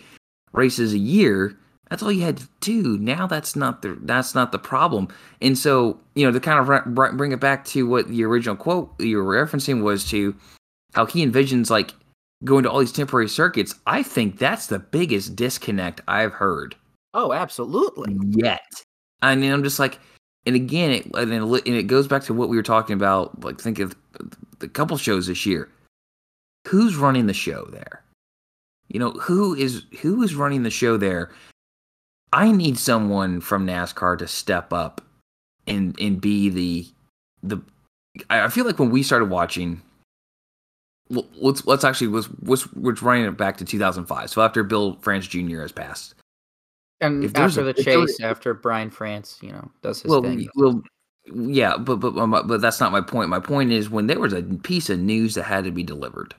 races 0.52 0.94
a 0.94 0.98
year. 0.98 1.56
That's 1.90 2.02
all 2.02 2.10
you 2.10 2.22
had 2.22 2.38
to 2.38 2.48
do. 2.60 2.98
Now 2.98 3.26
that's 3.26 3.54
not 3.54 3.82
the 3.82 3.98
that's 4.02 4.34
not 4.34 4.52
the 4.52 4.58
problem. 4.58 5.08
And 5.40 5.56
so 5.56 5.98
you 6.14 6.26
know 6.26 6.32
to 6.32 6.40
kind 6.40 6.58
of 6.58 6.94
bring 7.16 7.32
it 7.32 7.40
back 7.40 7.64
to 7.66 7.86
what 7.86 8.08
the 8.08 8.24
original 8.24 8.56
quote 8.56 8.98
you 9.00 9.22
were 9.22 9.46
referencing 9.46 9.82
was 9.82 10.08
to 10.10 10.34
how 10.94 11.06
he 11.06 11.24
envisions 11.24 11.70
like 11.70 11.94
going 12.44 12.62
to 12.64 12.70
all 12.70 12.80
these 12.80 12.92
temporary 12.92 13.28
circuits. 13.28 13.74
I 13.86 14.02
think 14.02 14.38
that's 14.38 14.66
the 14.66 14.78
biggest 14.78 15.34
disconnect 15.34 16.02
I've 16.06 16.32
heard 16.32 16.76
oh, 17.18 17.32
absolutely. 17.32 18.16
yet. 18.30 18.62
I 19.22 19.34
mean, 19.34 19.52
I'm 19.52 19.62
just 19.62 19.78
like, 19.78 19.98
and 20.48 20.56
again, 20.56 20.90
it, 20.90 21.04
and, 21.14 21.30
it, 21.30 21.66
and 21.66 21.76
it 21.76 21.88
goes 21.88 22.08
back 22.08 22.22
to 22.22 22.32
what 22.32 22.48
we 22.48 22.56
were 22.56 22.62
talking 22.62 22.94
about. 22.94 23.44
Like, 23.44 23.60
think 23.60 23.78
of 23.80 23.94
the 24.60 24.66
couple 24.66 24.96
shows 24.96 25.26
this 25.26 25.44
year. 25.44 25.68
Who's 26.66 26.96
running 26.96 27.26
the 27.26 27.34
show 27.34 27.66
there? 27.66 28.02
You 28.88 28.98
know, 28.98 29.10
who 29.10 29.54
is 29.54 29.84
who 30.00 30.22
is 30.22 30.34
running 30.34 30.62
the 30.62 30.70
show 30.70 30.96
there? 30.96 31.30
I 32.32 32.50
need 32.50 32.78
someone 32.78 33.42
from 33.42 33.66
NASCAR 33.66 34.16
to 34.16 34.26
step 34.26 34.72
up 34.72 35.02
and 35.66 35.94
and 36.00 36.18
be 36.18 36.48
the 36.48 36.88
the. 37.42 37.60
I 38.30 38.48
feel 38.48 38.64
like 38.64 38.78
when 38.78 38.90
we 38.90 39.02
started 39.02 39.28
watching. 39.28 39.82
Let's 41.10 41.66
let's 41.66 41.84
actually 41.84 42.08
was 42.08 42.30
was 42.40 42.72
we're 42.72 42.94
running 42.94 43.26
it 43.26 43.36
back 43.36 43.58
to 43.58 43.66
2005. 43.66 44.30
So 44.30 44.40
after 44.40 44.62
Bill 44.62 44.96
France 45.02 45.26
Jr. 45.26 45.60
has 45.60 45.72
passed, 45.72 46.14
And 47.00 47.22
If 47.24 47.36
after 47.36 47.60
a- 47.60 47.64
the 47.64 47.70
if 47.70 47.84
there 47.84 48.06
chase, 48.06 48.20
after 48.20 48.54
Brian 48.54 48.90
France, 48.90 49.38
you 49.40 49.52
know, 49.52 49.70
does 49.82 50.02
his 50.02 50.10
well, 50.10 50.22
thing. 50.22 50.48
well, 50.56 50.82
yeah, 51.32 51.76
but 51.76 51.96
but 51.96 52.12
but 52.46 52.60
that's 52.60 52.80
not 52.80 52.90
my 52.92 53.00
point. 53.00 53.28
My 53.30 53.38
point 53.40 53.70
is 53.70 53.88
when 53.90 54.06
there 54.08 54.18
was 54.18 54.32
a 54.32 54.42
piece 54.42 54.90
of 54.90 54.98
news 54.98 55.34
that 55.34 55.44
had 55.44 55.64
to 55.64 55.70
be 55.70 55.82
delivered, 55.84 56.34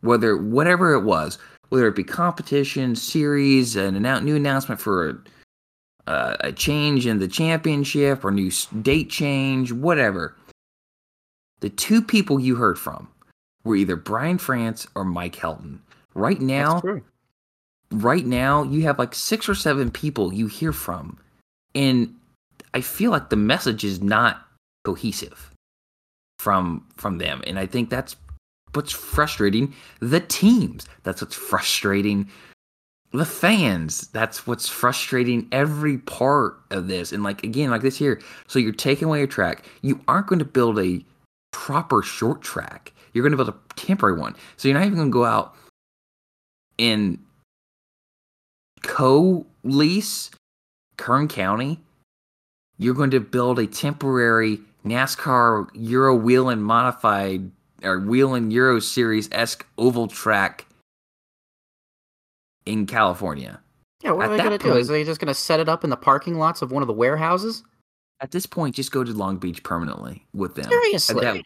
whether 0.00 0.36
whatever 0.36 0.94
it 0.94 1.02
was, 1.02 1.38
whether 1.68 1.86
it 1.88 1.96
be 1.96 2.04
competition, 2.04 2.94
series, 2.96 3.76
an 3.76 3.94
annou- 3.96 4.22
new 4.24 4.36
announcement 4.36 4.80
for 4.80 5.10
a, 6.06 6.10
uh, 6.10 6.36
a 6.40 6.52
change 6.52 7.06
in 7.06 7.18
the 7.18 7.28
championship 7.28 8.24
or 8.24 8.30
new 8.30 8.46
s- 8.46 8.66
date 8.80 9.10
change, 9.10 9.72
whatever. 9.72 10.34
The 11.60 11.68
two 11.68 12.00
people 12.00 12.38
you 12.40 12.54
heard 12.56 12.78
from 12.78 13.08
were 13.64 13.76
either 13.76 13.96
Brian 13.96 14.38
France 14.38 14.86
or 14.94 15.04
Mike 15.04 15.34
Helton. 15.36 15.80
Right 16.14 16.40
now, 16.40 16.74
That's 16.74 16.82
true. 16.82 17.02
Right 17.90 18.26
now 18.26 18.62
you 18.62 18.82
have 18.82 18.98
like 18.98 19.14
six 19.14 19.48
or 19.48 19.54
seven 19.54 19.90
people 19.90 20.32
you 20.32 20.46
hear 20.46 20.72
from 20.72 21.18
and 21.74 22.14
i 22.74 22.80
feel 22.80 23.10
like 23.10 23.30
the 23.30 23.36
message 23.36 23.84
is 23.84 24.02
not 24.02 24.46
cohesive 24.84 25.50
from 26.38 26.86
from 26.96 27.18
them 27.18 27.42
and 27.46 27.58
i 27.58 27.64
think 27.64 27.88
that's 27.88 28.16
what's 28.74 28.92
frustrating 28.92 29.74
the 30.00 30.20
teams. 30.20 30.86
That's 31.02 31.22
what's 31.22 31.34
frustrating 31.34 32.28
the 33.12 33.24
fans. 33.24 34.08
That's 34.08 34.46
what's 34.46 34.68
frustrating 34.68 35.48
every 35.52 35.98
part 35.98 36.60
of 36.70 36.88
this 36.88 37.12
and 37.12 37.22
like 37.22 37.42
again 37.42 37.70
like 37.70 37.80
this 37.80 37.96
here 37.96 38.20
so 38.46 38.58
you're 38.58 38.72
taking 38.72 39.08
away 39.08 39.22
a 39.22 39.26
track. 39.26 39.64
You 39.82 40.00
aren't 40.08 40.26
going 40.26 40.38
to 40.40 40.44
build 40.44 40.78
a 40.78 41.04
proper 41.52 42.02
short 42.02 42.42
track. 42.42 42.92
You're 43.12 43.22
going 43.22 43.36
to 43.36 43.42
build 43.42 43.48
a 43.48 43.74
temporary 43.74 44.18
one. 44.18 44.36
So 44.56 44.68
you're 44.68 44.76
not 44.78 44.86
even 44.86 44.98
going 44.98 45.10
to 45.10 45.12
go 45.12 45.24
out 45.24 45.54
and 46.78 47.18
co-lease 48.82 50.30
Kern 50.96 51.28
County, 51.28 51.80
you're 52.78 52.94
going 52.94 53.10
to 53.10 53.20
build 53.20 53.58
a 53.58 53.66
temporary 53.66 54.60
NASCAR 54.84 55.68
Euro 55.74 56.14
Whelen 56.16 56.62
Modified 56.62 57.50
or 57.82 58.00
Whelen 58.00 58.50
Euro 58.50 58.80
Series 58.80 59.28
esque 59.32 59.66
oval 59.76 60.08
track 60.08 60.66
in 62.66 62.86
California. 62.86 63.60
Yeah, 64.02 64.12
what 64.12 64.26
at 64.26 64.30
are 64.30 64.36
they 64.36 64.42
going 64.44 64.58
to 64.58 64.64
do? 64.64 64.76
Is 64.76 64.88
they 64.88 65.04
just 65.04 65.20
going 65.20 65.28
to 65.28 65.34
set 65.34 65.58
it 65.60 65.68
up 65.68 65.84
in 65.84 65.90
the 65.90 65.96
parking 65.96 66.36
lots 66.38 66.62
of 66.62 66.70
one 66.70 66.82
of 66.82 66.86
the 66.86 66.92
warehouses? 66.92 67.64
At 68.20 68.30
this 68.30 68.46
point, 68.46 68.74
just 68.74 68.92
go 68.92 69.04
to 69.04 69.12
Long 69.12 69.38
Beach 69.38 69.62
permanently 69.62 70.26
with 70.34 70.54
them. 70.54 70.68
Seriously. 70.68 71.20
That- 71.20 71.42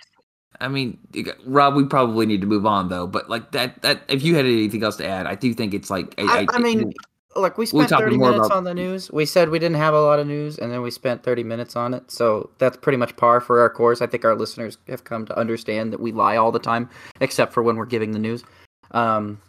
I 0.61 0.69
mean, 0.69 0.99
Rob, 1.47 1.75
we 1.75 1.85
probably 1.87 2.27
need 2.27 2.43
to 2.43 2.47
move 2.47 2.67
on 2.67 2.89
though. 2.91 3.07
But 3.07 3.31
like 3.31 3.53
that, 3.53 3.81
that 3.83 4.03
if 4.09 4.23
you 4.23 4.35
had 4.35 4.45
anything 4.45 4.85
else 4.85 4.97
to 4.97 5.07
add, 5.07 5.27
I 5.27 5.35
do 5.35 5.55
think 5.55 5.73
it's 5.73 5.89
like 5.89 6.15
I, 6.19 6.47
I 6.51 6.59
mean, 6.59 6.93
look, 7.37 7.59
we 7.59 7.67
spent 7.67 7.89
talking 7.89 8.07
30 8.07 8.19
minutes 8.19 8.51
on 8.51 8.65
the 8.65 8.75
news. 8.75 9.11
We 9.11 9.27
said 9.27 9.49
we 9.49 9.59
didn't 9.59 9.77
have 9.77 9.95
a 9.95 10.01
lot 10.01 10.19
of 10.19 10.27
news, 10.27 10.59
and 10.59 10.71
then 10.71 10.83
we 10.83 10.91
spent 10.91 11.23
30 11.23 11.45
minutes 11.45 11.77
on 11.77 11.95
it. 11.95 12.11
So 12.11 12.51
that's 12.59 12.77
pretty 12.77 12.99
much 12.99 13.17
par 13.17 13.41
for 13.41 13.61
our 13.61 13.71
course. 13.71 14.03
I 14.03 14.07
think 14.07 14.25
our 14.25 14.35
listeners 14.35 14.79
have 14.89 15.05
come 15.05 15.27
to 15.27 15.39
understand 15.39 15.93
that 15.93 16.01
we 16.01 16.13
lie 16.13 16.37
all 16.37 16.53
the 16.53 16.59
time, 16.59 16.89
except 17.21 17.53
for 17.53 17.63
when 17.63 17.77
we're 17.77 17.87
giving 17.87 18.13
the 18.13 18.19
news. 18.19 18.45
Um, 18.93 19.41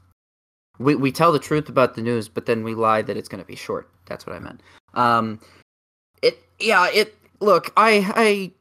we, 0.79 0.95
we 0.95 1.11
tell 1.11 1.31
the 1.31 1.39
truth 1.39 1.69
about 1.69 1.95
the 1.95 2.01
news, 2.01 2.27
but 2.27 2.45
then 2.45 2.63
we 2.63 2.75
lie 2.75 3.01
that 3.01 3.17
it's 3.17 3.29
going 3.29 3.43
to 3.43 3.47
be 3.47 3.55
short. 3.55 3.89
That's 4.05 4.25
what 4.25 4.35
I 4.35 4.39
meant. 4.39 4.61
Um, 4.93 5.39
it, 6.21 6.39
yeah, 6.59 6.89
it, 6.89 7.15
look, 7.39 7.71
I, 7.77 8.11
I, 8.15 8.51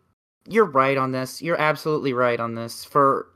you're 0.48 0.64
right 0.64 0.98
on 0.98 1.12
this. 1.12 1.40
You're 1.40 1.60
absolutely 1.60 2.12
right 2.12 2.38
on 2.38 2.54
this. 2.54 2.84
For, 2.84 3.28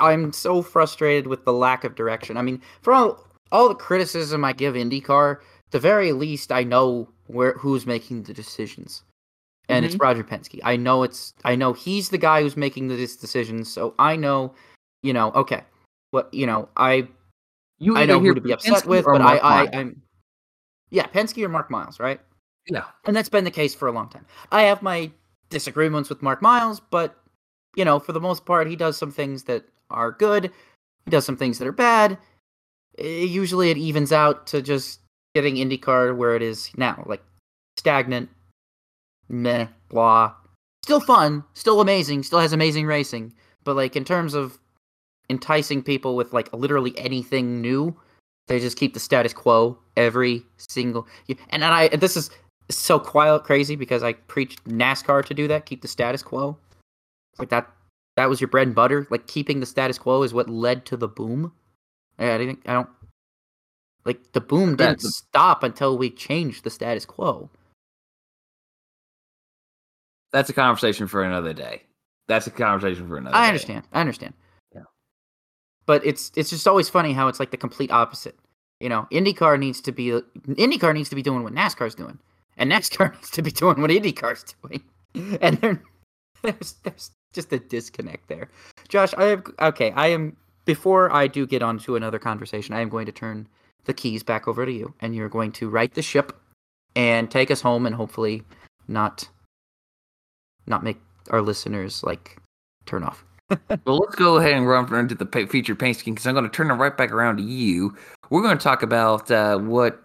I'm 0.00 0.32
so 0.32 0.62
frustrated 0.62 1.26
with 1.26 1.44
the 1.44 1.52
lack 1.52 1.84
of 1.84 1.94
direction. 1.94 2.36
I 2.36 2.42
mean, 2.42 2.60
for 2.82 2.92
all, 2.92 3.24
all 3.56 3.68
the 3.68 3.74
criticism 3.74 4.44
I 4.44 4.52
give 4.52 4.74
IndyCar, 4.74 5.38
the 5.70 5.80
very 5.80 6.12
least 6.12 6.52
I 6.52 6.62
know 6.62 7.08
where 7.26 7.54
who's 7.54 7.86
making 7.86 8.24
the 8.24 8.34
decisions, 8.34 9.02
and 9.68 9.84
it's 9.84 9.94
mm-hmm. 9.94 10.02
Roger 10.02 10.24
Penske. 10.24 10.60
I 10.62 10.76
know 10.76 11.02
it's 11.02 11.32
I 11.42 11.56
know 11.56 11.72
he's 11.72 12.10
the 12.10 12.18
guy 12.18 12.42
who's 12.42 12.56
making 12.56 12.88
these 12.88 13.16
decisions, 13.16 13.72
so 13.72 13.94
I 13.98 14.14
know, 14.14 14.54
you 15.02 15.14
know, 15.14 15.32
okay, 15.32 15.62
what 16.10 16.32
you 16.34 16.46
know, 16.46 16.68
I 16.76 17.08
you 17.78 17.96
I 17.96 18.04
know 18.04 18.20
who 18.20 18.34
to 18.34 18.40
be 18.42 18.52
upset 18.52 18.74
Penske 18.74 18.86
with, 18.86 19.04
but 19.06 19.22
I, 19.22 19.24
Mark 19.24 19.40
I 19.42 19.56
Miles. 19.56 19.68
I'm 19.72 20.02
yeah, 20.90 21.06
Penske 21.06 21.42
or 21.42 21.48
Mark 21.48 21.70
Miles, 21.70 21.98
right? 21.98 22.20
yeah, 22.68 22.84
And 23.06 23.16
that's 23.16 23.28
been 23.28 23.44
the 23.44 23.50
case 23.50 23.74
for 23.74 23.88
a 23.88 23.92
long 23.92 24.08
time. 24.08 24.26
I 24.52 24.62
have 24.62 24.82
my 24.82 25.10
disagreements 25.50 26.10
with 26.10 26.22
Mark 26.22 26.42
Miles, 26.42 26.80
but 26.90 27.16
you 27.74 27.84
know, 27.84 27.98
for 27.98 28.12
the 28.12 28.20
most 28.20 28.44
part, 28.44 28.68
he 28.68 28.76
does 28.76 28.98
some 28.98 29.10
things 29.10 29.44
that 29.44 29.64
are 29.90 30.12
good. 30.12 30.52
He 31.06 31.10
does 31.10 31.24
some 31.24 31.36
things 31.36 31.58
that 31.58 31.68
are 31.68 31.72
bad. 31.72 32.18
Usually, 32.98 33.70
it 33.70 33.76
evens 33.76 34.12
out 34.12 34.46
to 34.48 34.62
just 34.62 35.00
getting 35.34 35.56
IndyCar 35.56 36.16
where 36.16 36.34
it 36.34 36.42
is 36.42 36.70
now, 36.76 37.04
like 37.06 37.22
stagnant, 37.76 38.30
meh, 39.28 39.66
blah. 39.88 40.32
Still 40.82 41.00
fun, 41.00 41.44
still 41.54 41.80
amazing, 41.80 42.22
still 42.22 42.38
has 42.38 42.52
amazing 42.52 42.86
racing. 42.86 43.34
But 43.64 43.76
like 43.76 43.96
in 43.96 44.04
terms 44.04 44.34
of 44.34 44.58
enticing 45.28 45.82
people 45.82 46.14
with 46.16 46.32
like 46.32 46.52
literally 46.52 46.96
anything 46.96 47.60
new, 47.60 47.96
They 48.48 48.60
just 48.60 48.78
keep 48.78 48.94
the 48.94 49.00
status 49.00 49.32
quo 49.32 49.76
every 49.96 50.44
single. 50.56 51.06
And 51.50 51.64
I 51.64 51.88
this 51.88 52.16
is 52.16 52.30
so 52.70 52.98
quiet 52.98 53.44
crazy 53.44 53.76
because 53.76 54.02
I 54.02 54.12
preached 54.14 54.64
NASCAR 54.64 55.24
to 55.26 55.34
do 55.34 55.48
that, 55.48 55.66
keep 55.66 55.82
the 55.82 55.88
status 55.88 56.22
quo. 56.22 56.56
Like 57.38 57.48
that 57.48 57.70
that 58.16 58.28
was 58.28 58.40
your 58.40 58.48
bread 58.48 58.68
and 58.68 58.74
butter. 58.74 59.06
Like 59.10 59.26
keeping 59.26 59.60
the 59.60 59.66
status 59.66 59.98
quo 59.98 60.22
is 60.22 60.32
what 60.32 60.48
led 60.48 60.86
to 60.86 60.96
the 60.96 61.08
boom. 61.08 61.52
I 62.18 62.38
think 62.38 62.62
I 62.66 62.72
don't 62.72 62.88
like 64.04 64.32
the 64.32 64.40
boom 64.40 64.76
didn't 64.76 65.02
That's... 65.02 65.18
stop 65.18 65.62
until 65.62 65.98
we 65.98 66.10
changed 66.10 66.64
the 66.64 66.70
status 66.70 67.04
quo. 67.04 67.50
That's 70.32 70.50
a 70.50 70.52
conversation 70.52 71.06
for 71.06 71.22
another 71.22 71.52
day. 71.52 71.82
That's 72.28 72.46
a 72.46 72.50
conversation 72.50 73.08
for 73.08 73.16
another. 73.18 73.34
Day. 73.34 73.38
I 73.38 73.48
understand. 73.48 73.82
Day. 73.82 73.88
I 73.92 74.00
understand. 74.00 74.34
Yeah. 74.74 74.82
But 75.86 76.04
it's 76.04 76.32
it's 76.36 76.50
just 76.50 76.66
always 76.66 76.88
funny 76.88 77.12
how 77.12 77.28
it's 77.28 77.40
like 77.40 77.50
the 77.50 77.56
complete 77.56 77.90
opposite. 77.90 78.36
You 78.80 78.88
know, 78.88 79.06
IndyCar 79.10 79.58
needs 79.58 79.80
to 79.82 79.92
be 79.92 80.08
IndyCar 80.48 80.94
needs 80.94 81.08
to 81.08 81.16
be 81.16 81.22
doing 81.22 81.42
what 81.42 81.54
NASCAR's 81.54 81.94
doing, 81.94 82.18
and 82.56 82.70
NASCAR 82.70 83.12
needs 83.14 83.30
to 83.30 83.42
be 83.42 83.50
doing 83.50 83.80
what 83.80 83.90
IndyCar's 83.90 84.54
doing, 84.62 84.82
and 85.40 85.58
there's 86.42 86.74
there's 86.82 87.10
just 87.32 87.52
a 87.52 87.58
disconnect 87.58 88.28
there. 88.28 88.48
Josh, 88.88 89.14
I 89.14 89.24
have 89.24 89.46
okay. 89.60 89.92
I 89.92 90.08
am 90.08 90.36
before 90.66 91.10
I 91.10 91.26
do 91.26 91.46
get 91.46 91.62
on 91.62 91.78
to 91.80 91.96
another 91.96 92.18
conversation. 92.18 92.74
I 92.74 92.80
am 92.80 92.90
going 92.90 93.06
to 93.06 93.12
turn 93.12 93.48
the 93.86 93.94
keys 93.94 94.22
back 94.22 94.46
over 94.46 94.66
to 94.66 94.72
you, 94.72 94.92
and 95.00 95.14
you're 95.14 95.30
going 95.30 95.52
to 95.52 95.70
right 95.70 95.94
the 95.94 96.02
ship 96.02 96.38
and 96.94 97.30
take 97.30 97.50
us 97.50 97.62
home, 97.62 97.86
and 97.86 97.94
hopefully 97.94 98.42
not 98.86 99.28
not 100.66 100.82
make 100.82 101.00
our 101.30 101.40
listeners 101.40 102.02
like 102.02 102.36
turn 102.84 103.02
off. 103.02 103.24
well, 103.84 103.98
let's 103.98 104.16
go 104.16 104.36
ahead 104.36 104.52
and 104.52 104.68
run 104.68 104.92
into 104.92 105.14
the 105.14 105.46
featured 105.48 105.78
paint 105.78 105.96
scheme 105.96 106.14
because 106.14 106.26
I'm 106.26 106.34
going 106.34 106.44
to 106.44 106.50
turn 106.50 106.70
it 106.70 106.74
right 106.74 106.96
back 106.96 107.12
around 107.12 107.36
to 107.36 107.42
you. 107.42 107.96
We're 108.28 108.42
going 108.42 108.58
to 108.58 108.62
talk 108.62 108.82
about 108.82 109.30
uh, 109.30 109.58
what 109.58 110.02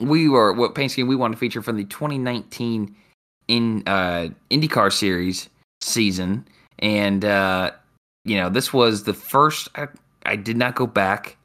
we 0.00 0.28
were, 0.28 0.52
what 0.52 0.74
paint 0.74 0.92
scheme 0.92 1.08
we 1.08 1.16
want 1.16 1.32
to 1.32 1.38
feature 1.38 1.62
from 1.62 1.76
the 1.76 1.84
2019 1.84 2.94
in 3.48 3.82
uh, 3.86 4.28
IndyCar 4.50 4.92
Series 4.92 5.48
season, 5.80 6.46
and 6.80 7.24
uh, 7.24 7.70
you 8.28 8.36
know 8.36 8.48
this 8.48 8.72
was 8.72 9.04
the 9.04 9.14
first. 9.14 9.68
I, 9.74 9.88
I 10.26 10.36
did 10.36 10.56
not 10.56 10.74
go 10.74 10.86
back. 10.86 11.36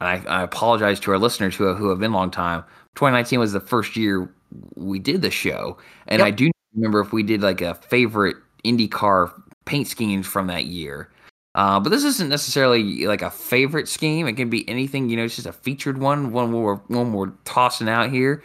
I, 0.00 0.22
I 0.26 0.42
apologize 0.42 0.98
to 1.00 1.10
our 1.12 1.18
listeners 1.18 1.56
who 1.56 1.72
who 1.74 1.88
have 1.88 1.98
been 1.98 2.12
long 2.12 2.30
time. 2.30 2.64
2019 2.96 3.38
was 3.38 3.52
the 3.52 3.60
first 3.60 3.96
year 3.96 4.32
we 4.74 4.98
did 4.98 5.22
the 5.22 5.30
show, 5.30 5.78
and 6.08 6.20
yep. 6.20 6.26
I 6.26 6.30
do 6.30 6.50
remember 6.74 7.00
if 7.00 7.12
we 7.12 7.22
did 7.22 7.42
like 7.42 7.60
a 7.60 7.74
favorite 7.74 8.36
IndyCar 8.64 9.32
paint 9.64 9.88
schemes 9.88 10.26
from 10.26 10.46
that 10.48 10.66
year. 10.66 11.10
Uh, 11.54 11.78
but 11.78 11.90
this 11.90 12.04
isn't 12.04 12.30
necessarily 12.30 13.06
like 13.06 13.20
a 13.20 13.30
favorite 13.30 13.88
scheme. 13.88 14.26
It 14.26 14.34
can 14.34 14.48
be 14.48 14.66
anything, 14.68 15.10
you 15.10 15.16
know, 15.16 15.24
it's 15.24 15.36
just 15.36 15.46
a 15.46 15.52
featured 15.52 15.98
one, 15.98 16.32
one 16.32 16.52
we're, 16.52 16.76
one 16.76 17.12
we're 17.12 17.32
tossing 17.44 17.90
out 17.90 18.10
here. 18.10 18.42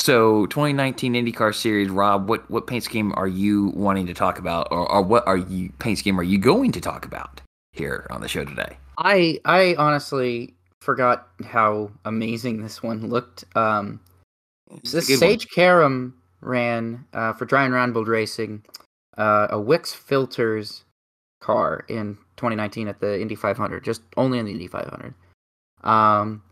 So 0.00 0.46
2019 0.46 1.12
IndyCar 1.12 1.54
Series, 1.54 1.90
Rob, 1.90 2.26
what, 2.26 2.50
what 2.50 2.66
paint 2.66 2.84
scheme 2.84 3.12
are 3.16 3.28
you 3.28 3.68
wanting 3.76 4.06
to 4.06 4.14
talk 4.14 4.38
about, 4.38 4.68
or, 4.70 4.90
or 4.90 5.02
what 5.02 5.26
are 5.26 5.36
you 5.36 5.70
paint 5.78 5.98
scheme 5.98 6.18
are 6.18 6.22
you 6.22 6.38
going 6.38 6.72
to 6.72 6.80
talk 6.80 7.04
about 7.04 7.42
here 7.74 8.06
on 8.08 8.22
the 8.22 8.28
show 8.28 8.46
today? 8.46 8.78
I 8.96 9.40
I 9.44 9.74
honestly 9.76 10.54
forgot 10.80 11.28
how 11.44 11.90
amazing 12.06 12.62
this 12.62 12.82
one 12.82 13.10
looked. 13.10 13.44
Um, 13.54 14.00
this 14.90 15.06
Sage 15.18 15.46
Karam 15.54 16.14
ran 16.40 17.04
uh, 17.12 17.34
for 17.34 17.44
Dreyer 17.44 17.68
Reinbold 17.68 18.06
Racing 18.06 18.62
uh, 19.18 19.48
a 19.50 19.60
Wix 19.60 19.92
Filters 19.92 20.84
car 21.42 21.84
in 21.90 22.16
2019 22.38 22.88
at 22.88 23.00
the 23.00 23.20
Indy 23.20 23.34
500, 23.34 23.84
just 23.84 24.00
only 24.16 24.38
in 24.38 24.46
the 24.46 24.52
Indy 24.52 24.66
500. 24.66 25.12
Um, 25.84 26.42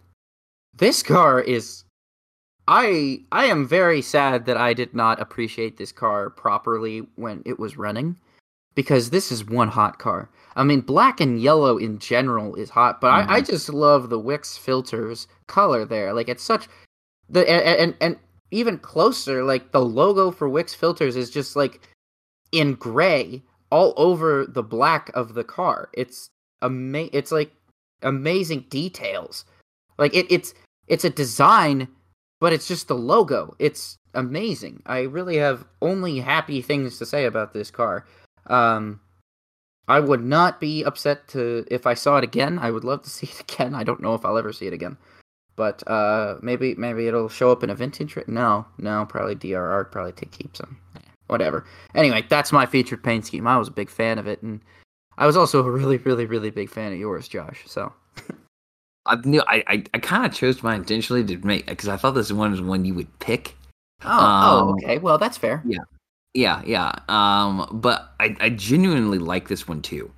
this 0.76 1.02
car 1.02 1.40
is. 1.40 1.84
I 2.68 3.22
I 3.32 3.46
am 3.46 3.66
very 3.66 4.02
sad 4.02 4.46
that 4.46 4.58
I 4.58 4.74
did 4.74 4.94
not 4.94 5.20
appreciate 5.20 5.78
this 5.78 5.90
car 5.90 6.30
properly 6.30 6.98
when 7.16 7.42
it 7.46 7.58
was 7.58 7.78
running, 7.78 8.16
because 8.74 9.10
this 9.10 9.32
is 9.32 9.44
one 9.44 9.68
hot 9.68 9.98
car. 9.98 10.30
I 10.54 10.64
mean, 10.64 10.82
black 10.82 11.20
and 11.20 11.40
yellow 11.40 11.78
in 11.78 11.98
general 11.98 12.54
is 12.54 12.70
hot, 12.70 13.00
but 13.00 13.10
mm-hmm. 13.10 13.30
I, 13.30 13.34
I 13.36 13.40
mm-hmm. 13.40 13.50
just 13.50 13.70
love 13.70 14.10
the 14.10 14.18
Wix 14.18 14.56
filters 14.56 15.26
color 15.46 15.84
there. 15.84 16.12
Like 16.12 16.28
it's 16.28 16.44
such 16.44 16.68
the 17.28 17.48
and, 17.48 17.80
and 17.80 17.94
and 18.00 18.16
even 18.50 18.78
closer, 18.78 19.44
like 19.44 19.72
the 19.72 19.80
logo 19.80 20.30
for 20.30 20.48
Wix 20.48 20.74
Filters 20.74 21.16
is 21.16 21.30
just 21.30 21.56
like 21.56 21.80
in 22.52 22.74
gray 22.74 23.42
all 23.70 23.92
over 23.96 24.46
the 24.46 24.62
black 24.62 25.10
of 25.14 25.34
the 25.34 25.44
car. 25.44 25.90
It's 25.92 26.30
ama- 26.62 27.10
it's 27.12 27.32
like 27.32 27.52
amazing 28.02 28.66
details. 28.70 29.44
Like 29.98 30.14
it, 30.14 30.26
it's 30.30 30.54
it's 30.86 31.04
a 31.04 31.10
design, 31.10 31.88
but 32.40 32.52
it's 32.52 32.68
just 32.68 32.88
the 32.88 32.94
logo. 32.94 33.54
It's 33.58 33.98
amazing. 34.14 34.82
I 34.86 35.00
really 35.00 35.36
have 35.36 35.64
only 35.82 36.20
happy 36.20 36.62
things 36.62 36.98
to 36.98 37.06
say 37.06 37.24
about 37.24 37.52
this 37.52 37.70
car. 37.70 38.06
Um, 38.46 39.00
I 39.88 40.00
would 40.00 40.22
not 40.22 40.60
be 40.60 40.84
upset 40.84 41.28
to 41.28 41.64
if 41.70 41.86
I 41.86 41.94
saw 41.94 42.18
it 42.18 42.24
again. 42.24 42.58
I 42.58 42.70
would 42.70 42.84
love 42.84 43.02
to 43.02 43.10
see 43.18 43.26
it 43.26 43.40
again. 43.40 43.74
I 43.74 43.84
don't 43.84 44.00
know 44.00 44.14
if 44.14 44.24
I'll 44.24 44.38
ever 44.38 44.52
see 44.52 44.66
it 44.66 44.72
again. 44.72 44.96
But 45.56 45.82
uh, 45.88 46.36
maybe 46.40 46.76
maybe 46.76 47.08
it'll 47.08 47.28
show 47.28 47.50
up 47.50 47.64
in 47.64 47.70
a 47.70 47.74
vintage. 47.74 48.16
No, 48.28 48.64
no, 48.78 49.06
probably 49.06 49.34
DRR 49.34 49.90
probably 49.90 50.12
take 50.12 50.30
keeps 50.30 50.60
them. 50.60 50.78
Whatever. 51.26 51.64
Anyway, 51.96 52.24
that's 52.28 52.52
my 52.52 52.64
featured 52.64 53.02
paint 53.02 53.26
scheme. 53.26 53.46
I 53.46 53.58
was 53.58 53.66
a 53.66 53.72
big 53.72 53.90
fan 53.90 54.18
of 54.18 54.28
it, 54.28 54.40
and 54.40 54.60
I 55.18 55.26
was 55.26 55.36
also 55.36 55.58
a 55.66 55.70
really, 55.70 55.96
really, 55.98 56.26
really 56.26 56.50
big 56.50 56.70
fan 56.70 56.92
of 56.92 56.98
yours, 56.98 57.26
Josh. 57.26 57.64
So. 57.66 57.92
I 59.08 59.16
knew 59.24 59.42
I, 59.46 59.64
I, 59.66 59.84
I 59.94 59.98
kind 59.98 60.26
of 60.26 60.34
chose 60.34 60.62
mine 60.62 60.80
intentionally 60.80 61.24
to 61.24 61.36
make 61.46 61.66
because 61.66 61.88
I 61.88 61.96
thought 61.96 62.12
this 62.12 62.32
one 62.32 62.50
was 62.50 62.60
one 62.60 62.84
you 62.84 62.94
would 62.94 63.18
pick. 63.18 63.56
Oh, 64.04 64.08
oh 64.08 64.10
um, 64.10 64.68
oh, 64.68 64.72
okay. 64.72 64.98
Well, 64.98 65.18
that's 65.18 65.36
fair. 65.36 65.62
Yeah, 65.64 65.84
yeah, 66.34 66.62
yeah. 66.64 66.92
Um, 67.08 67.68
but 67.72 68.12
I, 68.20 68.36
I 68.40 68.50
genuinely 68.50 69.18
like 69.18 69.48
this 69.48 69.66
one 69.66 69.82
too. 69.82 70.10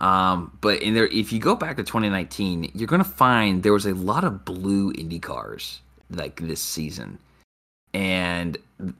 Um, 0.00 0.56
but 0.60 0.82
in 0.82 0.94
there, 0.94 1.06
if 1.06 1.32
you 1.32 1.38
go 1.38 1.54
back 1.54 1.76
to 1.76 1.82
2019, 1.82 2.72
you're 2.74 2.86
gonna 2.88 3.04
find 3.04 3.62
there 3.62 3.72
was 3.72 3.86
a 3.86 3.94
lot 3.94 4.24
of 4.24 4.44
blue 4.44 4.92
Indy 4.92 5.18
cars 5.18 5.80
like 6.10 6.40
this 6.40 6.60
season, 6.60 7.18
and 7.94 8.56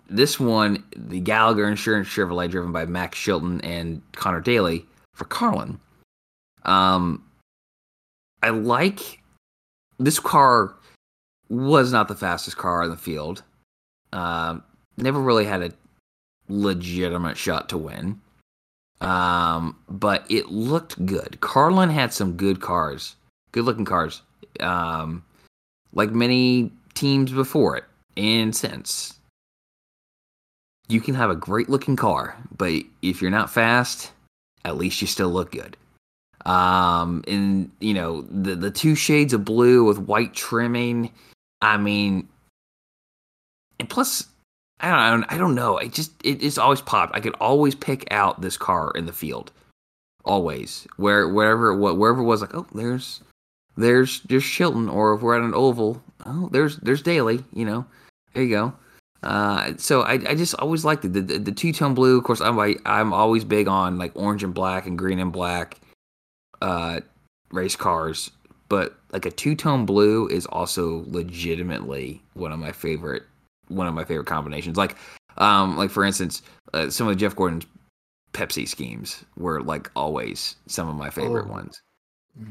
this 0.09 0.39
one, 0.39 0.85
the 0.97 1.21
Gallagher 1.21 1.69
Insurance 1.69 2.09
Chevrolet, 2.09 2.51
driven 2.51 2.73
by 2.73 2.87
Max 2.87 3.19
Chilton 3.19 3.61
and 3.63 4.03
Connor 4.13 4.41
Daly 4.41 4.85
for 5.15 5.25
Carlin. 5.25 5.79
Um, 6.65 7.23
I 8.43 8.51
like 8.51 9.23
this 9.99 10.19
car. 10.19 10.75
Was 11.49 11.93
not 11.93 12.07
the 12.07 12.15
fastest 12.15 12.57
car 12.57 12.85
in 12.85 12.91
the 12.91 12.97
field. 12.97 13.43
Um, 14.13 14.63
never 14.97 15.21
really 15.21 15.45
had 15.45 15.63
a 15.63 15.73
legitimate 16.49 17.37
shot 17.37 17.69
to 17.71 17.79
win. 17.79 18.21
Um, 19.01 19.77
but 19.89 20.25
it 20.29 20.51
looked 20.51 21.05
good. 21.07 21.41
Carlin 21.41 21.91
had 21.91 22.13
some 22.13 22.37
good 22.37 22.61
cars, 22.61 23.17
good 23.53 23.65
looking 23.65 23.85
cars. 23.85 24.23
Um, 24.61 25.25
like 25.93 26.11
many 26.11 26.71
teams 26.95 27.33
before 27.33 27.77
it 27.77 27.85
and 28.17 28.55
since. 28.55 29.19
You 30.89 31.01
can 31.01 31.15
have 31.15 31.31
a 31.31 31.37
great 31.37 31.69
looking 31.69 31.97
car, 31.97 32.37
but 32.57 32.73
if 33.01 33.23
you're 33.23 33.31
not 33.31 33.51
fast, 33.51 34.13
at 34.65 34.77
least 34.77 35.01
you 35.01 35.07
still 35.07 35.31
look 35.31 35.53
good. 35.53 35.77
Um, 36.47 37.23
and 37.29 37.71
you 37.81 37.95
know 37.95 38.23
the 38.23 38.55
the 38.55 38.71
two 38.71 38.95
shades 38.95 39.33
of 39.33 39.45
blue 39.45 39.85
with 39.85 39.99
white 39.99 40.35
trimming. 40.35 41.13
I 41.61 41.77
mean, 41.77 42.29
and 43.79 43.89
plus 43.89 44.27
I 44.81 45.11
don't, 45.11 45.25
I 45.31 45.37
don't 45.37 45.55
know. 45.55 45.79
I 45.79 45.89
just 45.89 46.13
it, 46.25 46.43
it's 46.43 46.59
always 46.59 46.81
popped. 46.81 47.15
I 47.15 47.21
could 47.21 47.35
always 47.41 47.75
pick 47.75 48.11
out 48.11 48.41
this 48.41 48.57
car 48.57 48.93
in 48.95 49.07
the 49.07 49.13
field, 49.13 49.53
always 50.25 50.87
where 50.97 51.29
wherever 51.29 51.77
what 51.77 51.99
wherever 51.99 52.21
it 52.21 52.25
was 52.25 52.41
like. 52.41 52.55
Oh, 52.55 52.67
there's 52.75 53.21
there's 53.77 54.21
there's 54.23 54.45
Chilton, 54.45 54.89
or 54.89 55.15
if 55.15 55.21
we're 55.21 55.37
at 55.37 55.43
an 55.43 55.55
oval, 55.55 56.03
oh 56.25 56.49
there's 56.51 56.79
there's 56.79 57.03
Daly. 57.03 57.45
You 57.53 57.67
know, 57.67 57.87
there 58.33 58.43
you 58.43 58.51
go. 58.51 58.73
Uh, 59.23 59.75
so 59.77 60.01
I, 60.01 60.13
I 60.13 60.35
just 60.35 60.55
always 60.55 60.83
liked 60.83 61.05
it. 61.05 61.13
The, 61.13 61.21
the, 61.21 61.39
the 61.39 61.53
two 61.53 61.75
tone 61.75 61.93
blue. 61.93 62.17
Of 62.17 62.25
course, 62.25 62.41
I'm 62.41 62.59
I'm 62.87 63.13
always 63.13 63.45
big 63.45 63.69
on 63.69 63.99
like 63.99 64.13
orange 64.15 64.43
and 64.43 64.55
black 64.55 64.87
and 64.87 64.97
green 64.97 65.19
and 65.19 65.31
black, 65.31 65.79
uh, 66.61 67.01
race 67.51 67.77
cars. 67.77 68.31
But 68.69 68.97
like 69.13 69.27
a 69.27 69.31
two 69.31 69.57
tone 69.57 69.85
blue 69.85 70.29
is 70.29 70.47
also 70.47 71.05
legitimately 71.09 72.23
one 72.35 72.53
of 72.53 72.59
my 72.59 72.73
favorite 72.73 73.25
one 73.71 73.87
of 73.87 73.95
my 73.95 74.05
favorite 74.05 74.27
combinations. 74.27 74.77
Like, 74.77 74.97
um, 75.39 75.77
like 75.77 75.91
for 75.91 76.05
instance, 76.05 76.43
uh, 76.75 76.91
some 76.91 77.09
of 77.09 77.17
Jeff 77.17 77.35
Gordon's 77.35 77.67
Pepsi 78.33 78.69
schemes 78.69 79.25
were 79.37 79.63
like 79.63 79.91
always 79.97 80.57
some 80.67 80.89
of 80.89 80.97
my 80.97 81.11
favorite 81.11 81.47
oh. 81.49 81.53
ones. 81.53 81.81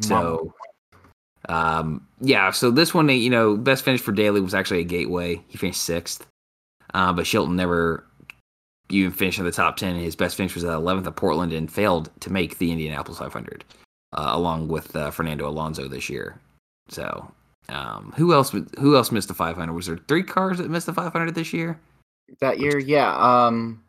So, 0.01 0.53
um, 1.47 2.05
yeah. 2.19 2.51
So 2.51 2.71
this 2.71 2.93
one, 2.93 3.09
you 3.09 3.29
know, 3.29 3.55
best 3.55 3.85
finish 3.85 4.01
for 4.01 4.11
Daly 4.11 4.41
was 4.41 4.53
actually 4.53 4.81
a 4.81 4.85
Gateway. 4.85 5.41
He 5.47 5.57
finished 5.57 5.81
sixth, 5.81 6.25
uh, 6.93 7.13
but 7.13 7.25
Chilton 7.25 7.55
never 7.55 8.03
even 8.89 9.11
finished 9.11 9.39
in 9.39 9.45
the 9.45 9.51
top 9.51 9.77
ten. 9.77 9.95
His 9.95 10.15
best 10.15 10.35
finish 10.35 10.55
was 10.55 10.63
at 10.63 10.71
11th 10.71 11.07
at 11.07 11.15
Portland 11.15 11.53
and 11.53 11.71
failed 11.71 12.09
to 12.21 12.31
make 12.31 12.57
the 12.57 12.71
Indianapolis 12.71 13.19
500, 13.19 13.63
uh, 14.13 14.31
along 14.33 14.67
with 14.67 14.95
uh, 14.95 15.11
Fernando 15.11 15.47
Alonso 15.47 15.87
this 15.87 16.09
year. 16.09 16.39
So, 16.87 17.31
um, 17.69 18.13
who 18.15 18.33
else? 18.33 18.51
Who 18.79 18.95
else 18.95 19.11
missed 19.11 19.27
the 19.27 19.33
500? 19.33 19.73
Was 19.73 19.87
there 19.87 19.99
three 20.07 20.23
cars 20.23 20.57
that 20.57 20.69
missed 20.69 20.87
the 20.87 20.93
500 20.93 21.35
this 21.35 21.53
year? 21.53 21.79
That 22.41 22.59
year, 22.59 22.77
yeah. 22.79 23.15
Um, 23.15 23.83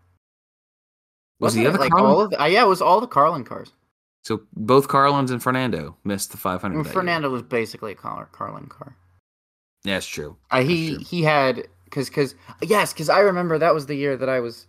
Was 1.41 1.55
the 1.55 1.67
other 1.67 1.79
like 1.79 1.91
Carlin? 1.93 2.11
all 2.11 2.21
of 2.21 2.31
the, 2.31 2.43
uh, 2.43 2.47
yeah, 2.47 2.63
it 2.63 2.69
was 2.69 2.83
all 2.83 3.01
the 3.01 3.07
Carlin 3.07 3.45
cars. 3.45 3.73
So 4.25 4.43
both 4.55 4.89
Carlins 4.89 5.31
and 5.31 5.43
Fernando 5.43 5.97
missed 6.05 6.31
the 6.31 6.37
500. 6.37 6.75
And 6.77 6.85
that 6.85 6.89
year. 6.89 6.93
Fernando 6.93 7.31
was 7.31 7.43
basically 7.43 7.93
a 7.93 7.95
Car- 7.95 8.29
Carlin 8.33 8.67
car. 8.67 8.97
Yeah, 9.85 9.95
That's 9.95 10.07
true. 10.07 10.37
Uh, 10.51 10.63
he 10.63 10.95
true. 10.95 11.05
he 11.05 11.23
had 11.23 11.67
because 11.85 12.09
because 12.11 12.35
yes 12.63 12.93
because 12.93 13.09
I 13.09 13.21
remember 13.21 13.59
that 13.59 13.73
was 13.73 13.87
the 13.87 13.95
year 13.95 14.15
that 14.19 14.29
I 14.29 14.41
was 14.41 14.67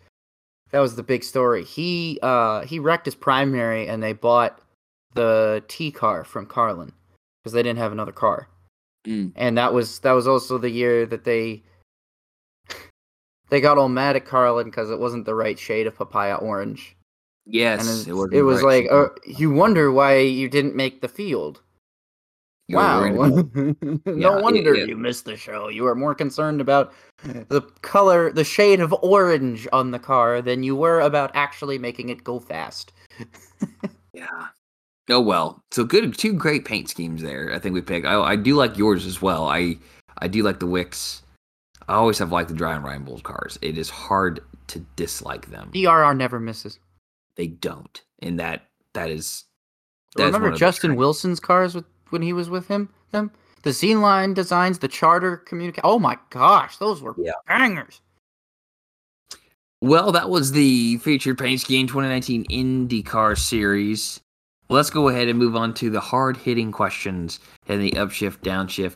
that 0.71 0.79
was 0.79 0.95
the 0.95 1.03
big 1.03 1.25
story. 1.25 1.65
He 1.65 2.17
uh 2.23 2.61
he 2.61 2.79
wrecked 2.79 3.05
his 3.05 3.15
primary 3.15 3.89
and 3.89 4.01
they 4.01 4.13
bought 4.13 4.60
the 5.13 5.63
T 5.67 5.91
car 5.91 6.23
from 6.23 6.45
Carlin 6.45 6.91
because 7.43 7.53
they 7.53 7.63
didn't 7.63 7.79
have 7.79 7.91
another 7.91 8.11
car. 8.11 8.47
Mm. 9.07 9.31
And 9.35 9.57
that 9.57 9.73
was 9.73 9.99
that 9.99 10.11
was 10.11 10.27
also 10.27 10.57
the 10.57 10.69
year 10.69 11.05
that 11.07 11.23
they 11.23 11.63
they 13.49 13.59
got 13.61 13.77
all 13.77 13.89
mad 13.89 14.15
at 14.15 14.25
Carlin 14.25 14.65
because 14.65 14.89
it 14.89 14.99
wasn't 14.99 15.25
the 15.25 15.35
right 15.35 15.57
shade 15.59 15.87
of 15.87 15.95
papaya 15.95 16.35
orange. 16.35 16.95
Yes, 17.45 17.87
and 17.87 18.07
it 18.07 18.13
was. 18.13 18.29
it 18.31 18.41
was 18.43 18.61
like 18.63 18.87
uh, 18.91 19.07
you 19.25 19.51
wonder 19.51 19.91
why 19.91 20.17
you 20.19 20.47
didn't 20.47 20.75
make 20.75 21.01
the 21.01 21.07
field. 21.07 21.61
Wow. 22.69 23.03
no 23.53 23.75
Yeah, 24.05 24.39
wonder 24.39 24.75
it- 24.75 24.87
you 24.87 24.95
missed 24.95 25.25
the 25.25 25.35
show. 25.35 25.67
You 25.67 25.83
were 25.83 25.95
more 25.95 26.15
concerned 26.15 26.61
about 26.61 26.93
the 27.49 27.61
color, 27.81 28.31
the 28.31 28.45
shade 28.45 28.79
of 28.79 28.93
orange 29.01 29.67
on 29.73 29.91
the 29.91 29.99
car 29.99 30.41
than 30.41 30.63
you 30.63 30.75
were 30.75 31.01
about 31.01 31.31
actually 31.33 31.77
making 31.77 32.09
it 32.09 32.23
go 32.23 32.39
fast. 32.39 32.93
Yeah. 34.13 34.47
Oh 35.09 35.19
well. 35.21 35.63
So 35.71 35.83
good. 35.83 36.17
Two 36.17 36.33
great 36.33 36.65
paint 36.65 36.89
schemes 36.89 37.21
there. 37.21 37.53
I 37.53 37.59
think 37.59 37.73
we 37.73 37.81
picked. 37.81 38.05
I, 38.05 38.19
I 38.21 38.35
do 38.35 38.55
like 38.55 38.77
yours 38.77 39.05
as 39.05 39.21
well. 39.21 39.47
I 39.47 39.77
I 40.19 40.27
do 40.27 40.43
like 40.43 40.59
the 40.59 40.67
Wix. 40.67 41.23
I 41.87 41.95
always 41.95 42.19
have 42.19 42.31
liked 42.31 42.49
the 42.49 42.55
Dreyer 42.55 42.75
and 42.75 42.85
Reinbolds 42.85 43.23
cars. 43.23 43.57
It 43.61 43.77
is 43.77 43.89
hard 43.89 44.39
to 44.67 44.79
dislike 44.95 45.49
them. 45.49 45.71
DRR 45.73 46.15
never 46.15 46.39
misses. 46.39 46.79
They 47.35 47.47
don't, 47.47 48.01
and 48.19 48.39
that 48.39 48.67
that 48.93 49.09
is. 49.09 49.45
that 50.15 50.23
is 50.23 50.27
Remember 50.27 50.51
the 50.51 50.57
Justin. 50.57 50.95
Wilson's 50.95 51.39
cars 51.39 51.73
with, 51.75 51.85
when 52.09 52.21
he 52.21 52.33
was 52.33 52.49
with 52.49 52.67
him? 52.67 52.89
Them 53.11 53.31
the 53.63 53.71
Z 53.73 53.95
line 53.95 54.33
designs, 54.33 54.79
the 54.79 54.87
charter 54.87 55.37
communicate. 55.37 55.83
Oh 55.83 55.99
my 55.99 56.17
gosh, 56.29 56.77
those 56.77 57.01
were 57.01 57.15
Yeah. 57.17 57.33
bangers. 57.47 58.01
Well, 59.81 60.11
that 60.11 60.29
was 60.29 60.51
the 60.51 60.97
featured 60.97 61.39
paint 61.39 61.59
scheme 61.61 61.87
2019 61.87 62.45
IndyCar 62.45 63.37
Series. 63.37 64.19
Let's 64.71 64.89
go 64.89 65.09
ahead 65.09 65.27
and 65.27 65.37
move 65.37 65.57
on 65.57 65.73
to 65.75 65.89
the 65.89 65.99
hard 65.99 66.37
hitting 66.37 66.71
questions 66.71 67.41
in 67.67 67.81
the 67.81 67.91
upshift 67.91 68.37
downshift 68.37 68.95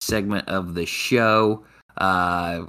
segment 0.00 0.48
of 0.48 0.74
the 0.74 0.86
show. 0.86 1.64
Uh, 1.98 2.66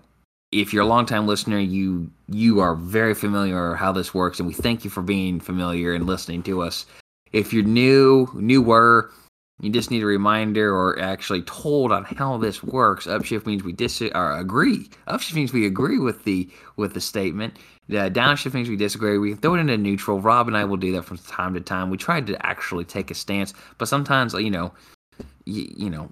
if 0.51 0.73
you're 0.73 0.81
a 0.81 0.87
longtime 0.87 1.27
listener, 1.27 1.59
you 1.59 2.09
you 2.27 2.59
are 2.59 2.73
very 2.73 3.13
familiar 3.13 3.75
how 3.75 3.91
this 3.91 4.11
works, 4.11 4.39
and 4.39 4.47
we 4.47 4.55
thank 4.55 4.83
you 4.83 4.89
for 4.89 5.03
being 5.03 5.39
familiar 5.39 5.93
and 5.93 6.07
listening 6.07 6.41
to 6.43 6.63
us. 6.63 6.87
If 7.31 7.53
you're 7.53 7.61
new, 7.61 8.27
newer, 8.33 9.11
you 9.61 9.69
just 9.69 9.91
need 9.91 10.01
a 10.01 10.07
reminder 10.07 10.75
or 10.75 10.99
actually 10.99 11.43
told 11.43 11.91
on 11.91 12.05
how 12.05 12.37
this 12.37 12.63
works. 12.63 13.05
Upshift 13.05 13.45
means 13.45 13.63
we 13.63 13.71
dis 13.71 14.01
or 14.01 14.31
agree. 14.31 14.89
Upshift 15.07 15.35
means 15.35 15.53
we 15.53 15.67
agree 15.67 15.99
with 15.99 16.23
the 16.23 16.49
with 16.75 16.95
the 16.95 17.01
statement. 17.01 17.55
Uh, 17.89 18.09
downshift 18.09 18.53
means 18.53 18.69
we 18.69 18.75
disagree. 18.75 19.17
We 19.17 19.29
can 19.31 19.37
throw 19.39 19.55
it 19.55 19.59
into 19.59 19.77
neutral. 19.77 20.19
Rob 20.19 20.47
and 20.47 20.57
I 20.57 20.65
will 20.65 20.77
do 20.77 20.91
that 20.93 21.03
from 21.03 21.17
time 21.19 21.53
to 21.53 21.61
time. 21.61 21.89
We 21.89 21.97
try 21.97 22.19
to 22.21 22.45
actually 22.45 22.83
take 22.85 23.11
a 23.11 23.13
stance, 23.13 23.53
but 23.77 23.87
sometimes 23.87 24.33
you 24.33 24.51
know, 24.51 24.73
you, 25.45 25.71
you 25.75 25.89
know, 25.89 26.11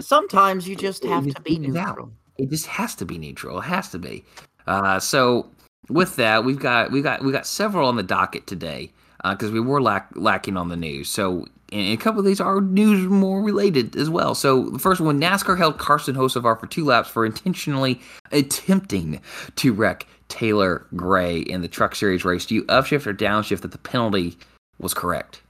Sometimes 0.00 0.66
you 0.66 0.74
just 0.76 1.04
have 1.04 1.26
to 1.34 1.40
be 1.42 1.56
it 1.56 1.64
is 1.64 1.76
out. 1.76 1.96
neutral. 1.96 2.12
it 2.38 2.50
just 2.50 2.66
has 2.66 2.94
to 2.96 3.04
be 3.04 3.18
neutral. 3.18 3.58
It 3.58 3.62
has 3.64 3.90
to 3.90 3.98
be. 3.98 4.24
Uh, 4.66 4.98
so 4.98 5.50
with 5.88 6.16
that, 6.16 6.44
we've 6.44 6.58
got 6.58 6.90
we 6.90 7.02
got 7.02 7.22
we 7.22 7.32
got 7.32 7.46
several 7.46 7.88
on 7.88 7.96
the 7.96 8.02
docket 8.02 8.46
today 8.46 8.90
because 9.28 9.50
we 9.50 9.60
were 9.60 9.80
lack, 9.82 10.08
lacking 10.16 10.56
on 10.56 10.68
the 10.68 10.76
news. 10.76 11.08
So 11.08 11.46
and 11.72 11.92
a 11.92 11.96
couple 11.96 12.20
of 12.20 12.26
these 12.26 12.40
are 12.40 12.60
news 12.60 13.06
more 13.06 13.42
related 13.42 13.96
as 13.96 14.08
well. 14.10 14.34
So 14.34 14.70
the 14.70 14.78
first 14.78 15.00
one, 15.00 15.20
NASCAR 15.20 15.56
held 15.58 15.78
Carson 15.78 16.14
Hocevar 16.14 16.58
for 16.58 16.66
two 16.66 16.84
laps 16.84 17.08
for 17.08 17.24
intentionally 17.26 18.00
attempting 18.30 19.20
to 19.56 19.72
wreck 19.72 20.06
Taylor 20.32 20.86
Gray 20.96 21.40
in 21.40 21.60
the 21.60 21.68
Truck 21.68 21.94
Series 21.94 22.24
race. 22.24 22.46
Do 22.46 22.54
you 22.54 22.64
upshift 22.64 23.06
or 23.06 23.12
downshift 23.12 23.60
that 23.60 23.72
the 23.72 23.78
penalty 23.78 24.38
was 24.78 24.94
correct? 24.94 25.42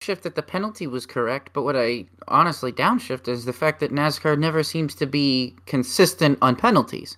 shift 0.00 0.22
that 0.22 0.34
the 0.36 0.42
penalty 0.42 0.86
was 0.86 1.06
correct, 1.06 1.50
but 1.52 1.64
what 1.64 1.76
I 1.76 2.06
honestly 2.28 2.72
downshift 2.72 3.28
is 3.28 3.44
the 3.44 3.52
fact 3.52 3.80
that 3.80 3.92
NASCAR 3.92 4.38
never 4.38 4.62
seems 4.62 4.94
to 4.96 5.06
be 5.06 5.56
consistent 5.66 6.38
on 6.40 6.56
penalties. 6.56 7.16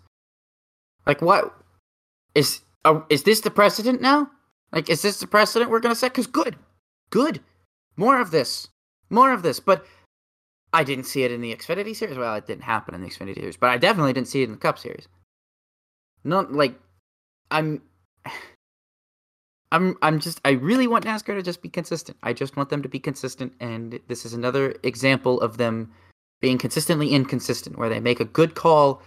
Like, 1.06 1.22
what 1.22 1.54
is 2.34 2.62
uh, 2.84 3.00
is 3.08 3.24
this 3.24 3.40
the 3.40 3.50
precedent 3.50 4.00
now? 4.00 4.30
Like, 4.72 4.88
is 4.88 5.02
this 5.02 5.20
the 5.20 5.26
precedent 5.26 5.70
we're 5.70 5.80
gonna 5.80 5.94
set? 5.94 6.12
Because 6.12 6.26
good, 6.26 6.56
good, 7.10 7.40
more 7.96 8.20
of 8.20 8.30
this, 8.30 8.68
more 9.08 9.32
of 9.32 9.42
this. 9.42 9.60
But 9.60 9.84
I 10.72 10.84
didn't 10.84 11.04
see 11.04 11.22
it 11.22 11.32
in 11.32 11.40
the 11.40 11.54
Xfinity 11.54 11.94
series. 11.94 12.16
Well, 12.16 12.34
it 12.34 12.46
didn't 12.46 12.64
happen 12.64 12.94
in 12.94 13.02
the 13.02 13.08
Xfinity 13.08 13.36
series, 13.36 13.56
but 13.56 13.70
I 13.70 13.76
definitely 13.76 14.14
didn't 14.14 14.28
see 14.28 14.42
it 14.42 14.46
in 14.46 14.52
the 14.52 14.58
Cup 14.58 14.78
series. 14.78 15.06
Not 16.24 16.52
like 16.52 16.78
I'm. 17.50 17.82
I'm 19.72 19.96
I'm 20.02 20.18
just 20.18 20.40
I 20.44 20.50
really 20.50 20.88
want 20.88 21.04
NASCAR 21.04 21.36
to 21.36 21.42
just 21.42 21.62
be 21.62 21.68
consistent. 21.68 22.18
I 22.24 22.32
just 22.32 22.56
want 22.56 22.70
them 22.70 22.82
to 22.82 22.88
be 22.88 22.98
consistent 22.98 23.52
and 23.60 24.00
this 24.08 24.26
is 24.26 24.34
another 24.34 24.74
example 24.82 25.40
of 25.40 25.58
them 25.58 25.92
being 26.40 26.58
consistently 26.58 27.10
inconsistent 27.10 27.78
where 27.78 27.88
they 27.88 28.00
make 28.00 28.18
a 28.18 28.24
good 28.24 28.56
call 28.56 29.00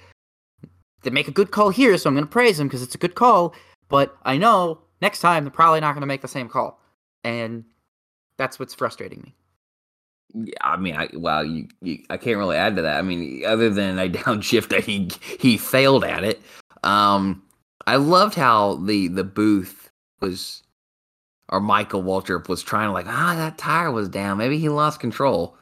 they 1.03 1.09
make 1.09 1.27
a 1.27 1.31
good 1.31 1.51
call 1.51 1.69
here 1.69 1.97
so 1.97 2.07
I'm 2.07 2.15
going 2.15 2.25
to 2.25 2.31
praise 2.31 2.57
them 2.57 2.67
because 2.67 2.81
it's 2.81 2.95
a 2.95 2.97
good 2.97 3.15
call, 3.15 3.53
but 3.89 4.17
I 4.23 4.37
know 4.37 4.79
next 5.01 5.19
time 5.19 5.43
they're 5.43 5.51
probably 5.51 5.81
not 5.81 5.93
going 5.93 6.01
to 6.01 6.07
make 6.07 6.21
the 6.21 6.27
same 6.27 6.49
call. 6.49 6.79
And 7.23 7.65
that's 8.37 8.57
what's 8.57 8.73
frustrating 8.73 9.21
me. 9.21 9.35
Yeah, 10.33 10.53
I 10.61 10.77
mean, 10.77 10.95
I 10.95 11.09
well, 11.13 11.45
you, 11.45 11.67
you, 11.81 11.99
I 12.09 12.17
can't 12.17 12.37
really 12.37 12.57
add 12.57 12.75
to 12.77 12.81
that. 12.81 12.97
I 12.97 13.01
mean, 13.03 13.45
other 13.45 13.69
than 13.69 13.99
I 13.99 14.09
downshift 14.23 14.69
that 14.69 14.83
he 14.83 15.11
he 15.39 15.57
failed 15.57 16.03
at 16.03 16.23
it. 16.23 16.41
Um, 16.83 17.41
I 17.87 17.95
loved 17.97 18.35
how 18.35 18.75
the 18.75 19.07
the 19.07 19.23
booth 19.23 19.89
was, 20.21 20.63
or 21.49 21.59
Michael 21.59 22.03
Waltrip 22.03 22.47
was 22.47 22.63
trying 22.63 22.89
to 22.89 22.93
like, 22.93 23.07
ah, 23.07 23.35
that 23.37 23.57
tire 23.57 23.91
was 23.91 24.09
down. 24.09 24.37
Maybe 24.37 24.57
he 24.57 24.69
lost 24.69 24.99
control, 24.99 25.57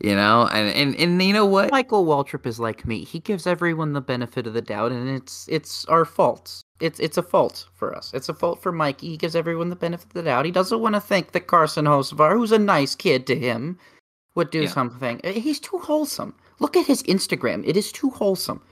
you 0.00 0.14
know. 0.14 0.48
And 0.52 0.74
and 0.74 0.96
and 0.96 1.22
you 1.22 1.32
know 1.32 1.46
what? 1.46 1.70
Michael 1.70 2.04
Waltrip 2.04 2.46
is 2.46 2.60
like 2.60 2.86
me. 2.86 3.04
He 3.04 3.20
gives 3.20 3.46
everyone 3.46 3.92
the 3.92 4.00
benefit 4.00 4.46
of 4.46 4.54
the 4.54 4.62
doubt 4.62 4.92
and 4.92 5.08
it's 5.08 5.46
it's 5.48 5.84
our 5.86 6.04
faults. 6.04 6.62
It's 6.80 6.98
it's 7.00 7.16
a 7.16 7.22
fault 7.22 7.66
for 7.74 7.94
us. 7.94 8.12
It's 8.12 8.28
a 8.28 8.34
fault 8.34 8.60
for 8.62 8.72
Mikey. 8.72 9.08
He 9.10 9.16
gives 9.16 9.36
everyone 9.36 9.68
the 9.70 9.76
benefit 9.76 10.06
of 10.06 10.12
the 10.14 10.22
doubt. 10.24 10.44
He 10.44 10.50
doesn't 10.50 10.80
want 10.80 10.94
to 10.96 11.00
think 11.00 11.32
that 11.32 11.46
Carson 11.46 11.84
Hocevar, 11.86 12.32
who's 12.32 12.52
a 12.52 12.58
nice 12.58 12.94
kid 12.94 13.26
to 13.28 13.38
him, 13.38 13.78
would 14.34 14.50
do 14.50 14.62
Yeah. 14.62 14.68
something. 14.70 15.20
He's 15.24 15.60
too 15.60 15.78
wholesome. 15.78 16.34
Look 16.58 16.76
at 16.76 16.86
his 16.86 17.02
Instagram. 17.04 17.62
It 17.66 17.76
is 17.76 17.92
too 17.92 18.10
wholesome. 18.10 18.62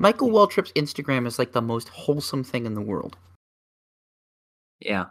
Michael 0.00 0.30
Waltrip's 0.30 0.72
Instagram 0.72 1.26
is 1.26 1.38
like 1.38 1.52
the 1.52 1.60
most 1.60 1.90
wholesome 1.90 2.42
thing 2.42 2.64
in 2.64 2.72
the 2.72 2.80
world. 2.80 3.18
Yeah. 4.80 5.06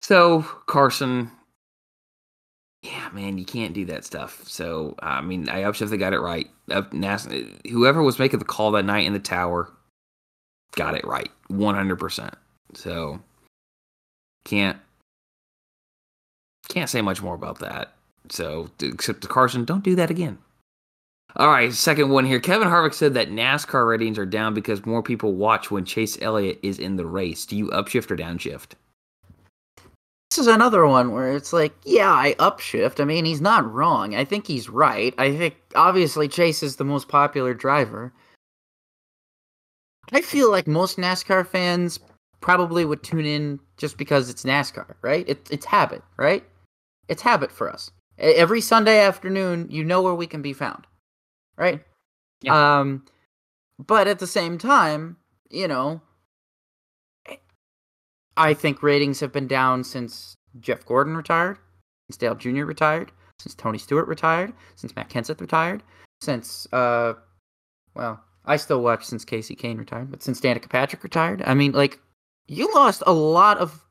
So 0.00 0.40
Carson, 0.66 1.30
yeah, 2.82 3.10
man, 3.12 3.36
you 3.36 3.44
can't 3.44 3.74
do 3.74 3.84
that 3.86 4.06
stuff. 4.06 4.42
So 4.48 4.94
I 5.02 5.20
mean, 5.20 5.50
I 5.50 5.62
upshift 5.62 5.90
they 5.90 5.98
got 5.98 6.14
it 6.14 6.20
right. 6.20 6.48
Up, 6.70 6.94
Nas- 6.94 7.28
whoever 7.68 8.02
was 8.02 8.18
making 8.18 8.38
the 8.38 8.46
call 8.46 8.70
that 8.72 8.86
night 8.86 9.06
in 9.06 9.12
the 9.12 9.18
tower 9.18 9.70
got 10.74 10.94
it 10.94 11.04
right, 11.04 11.30
one 11.48 11.74
hundred 11.74 11.98
percent. 11.98 12.34
So 12.72 13.20
can't 14.46 14.78
can't 16.68 16.88
say 16.88 17.02
much 17.02 17.20
more 17.20 17.34
about 17.34 17.58
that. 17.58 17.92
So 18.30 18.70
except 18.80 19.20
to 19.22 19.28
Carson, 19.28 19.66
don't 19.66 19.84
do 19.84 19.94
that 19.96 20.10
again. 20.10 20.38
All 21.36 21.48
right, 21.48 21.72
second 21.72 22.08
one 22.08 22.24
here. 22.24 22.40
Kevin 22.40 22.68
Harvick 22.68 22.94
said 22.94 23.12
that 23.14 23.30
NASCAR 23.30 23.86
ratings 23.86 24.18
are 24.18 24.24
down 24.24 24.54
because 24.54 24.86
more 24.86 25.02
people 25.02 25.34
watch 25.34 25.70
when 25.70 25.84
Chase 25.84 26.16
Elliott 26.22 26.58
is 26.62 26.78
in 26.78 26.96
the 26.96 27.04
race. 27.04 27.44
Do 27.44 27.56
you 27.56 27.66
upshift 27.68 28.10
or 28.10 28.16
downshift? 28.16 28.72
This 30.30 30.38
is 30.38 30.46
another 30.46 30.86
one 30.86 31.12
where 31.12 31.36
it's 31.36 31.52
like, 31.52 31.74
yeah, 31.84 32.10
I 32.10 32.34
upshift. 32.38 33.00
I 33.00 33.04
mean, 33.04 33.26
he's 33.26 33.42
not 33.42 33.70
wrong. 33.70 34.14
I 34.14 34.24
think 34.24 34.46
he's 34.46 34.70
right. 34.70 35.14
I 35.18 35.36
think 35.36 35.56
obviously 35.74 36.26
Chase 36.26 36.62
is 36.62 36.76
the 36.76 36.84
most 36.84 37.08
popular 37.08 37.52
driver. 37.52 38.12
I 40.12 40.22
feel 40.22 40.50
like 40.50 40.66
most 40.66 40.96
NASCAR 40.96 41.46
fans 41.46 42.00
probably 42.40 42.84
would 42.84 43.02
tune 43.02 43.26
in 43.26 43.60
just 43.76 43.98
because 43.98 44.30
it's 44.30 44.44
NASCAR, 44.44 44.94
right? 45.02 45.28
It, 45.28 45.46
it's 45.50 45.66
habit, 45.66 46.02
right? 46.16 46.44
It's 47.08 47.22
habit 47.22 47.52
for 47.52 47.70
us. 47.70 47.90
Every 48.18 48.60
Sunday 48.60 49.00
afternoon, 49.00 49.68
you 49.70 49.84
know 49.84 50.00
where 50.00 50.14
we 50.14 50.26
can 50.26 50.42
be 50.42 50.52
found, 50.54 50.86
right? 51.56 51.82
Um, 52.48 53.04
but 53.78 54.06
at 54.08 54.18
the 54.18 54.26
same 54.26 54.58
time, 54.58 55.16
you 55.50 55.68
know, 55.68 56.00
I 58.36 58.54
think 58.54 58.82
ratings 58.82 59.20
have 59.20 59.32
been 59.32 59.48
down 59.48 59.84
since 59.84 60.34
Jeff 60.60 60.84
Gordon 60.84 61.16
retired, 61.16 61.58
since 62.08 62.16
Dale 62.18 62.34
Jr. 62.34 62.64
retired. 62.64 63.12
since 63.38 63.54
Tony 63.54 63.78
Stewart 63.78 64.08
retired, 64.08 64.52
since 64.76 64.96
Matt 64.96 65.10
Kenseth 65.10 65.40
retired, 65.40 65.82
since 66.20 66.66
uh, 66.72 67.14
well, 67.94 68.22
I 68.44 68.56
still 68.56 68.82
watch 68.82 69.04
since 69.04 69.24
Casey 69.24 69.56
Kahne 69.56 69.78
retired, 69.78 70.10
but 70.10 70.22
since 70.22 70.40
Danica 70.40 70.68
Patrick 70.68 71.02
retired, 71.02 71.42
I 71.44 71.54
mean, 71.54 71.72
like, 71.72 71.98
you 72.46 72.72
lost 72.74 73.02
a 73.06 73.12
lot 73.12 73.58
of 73.58 73.84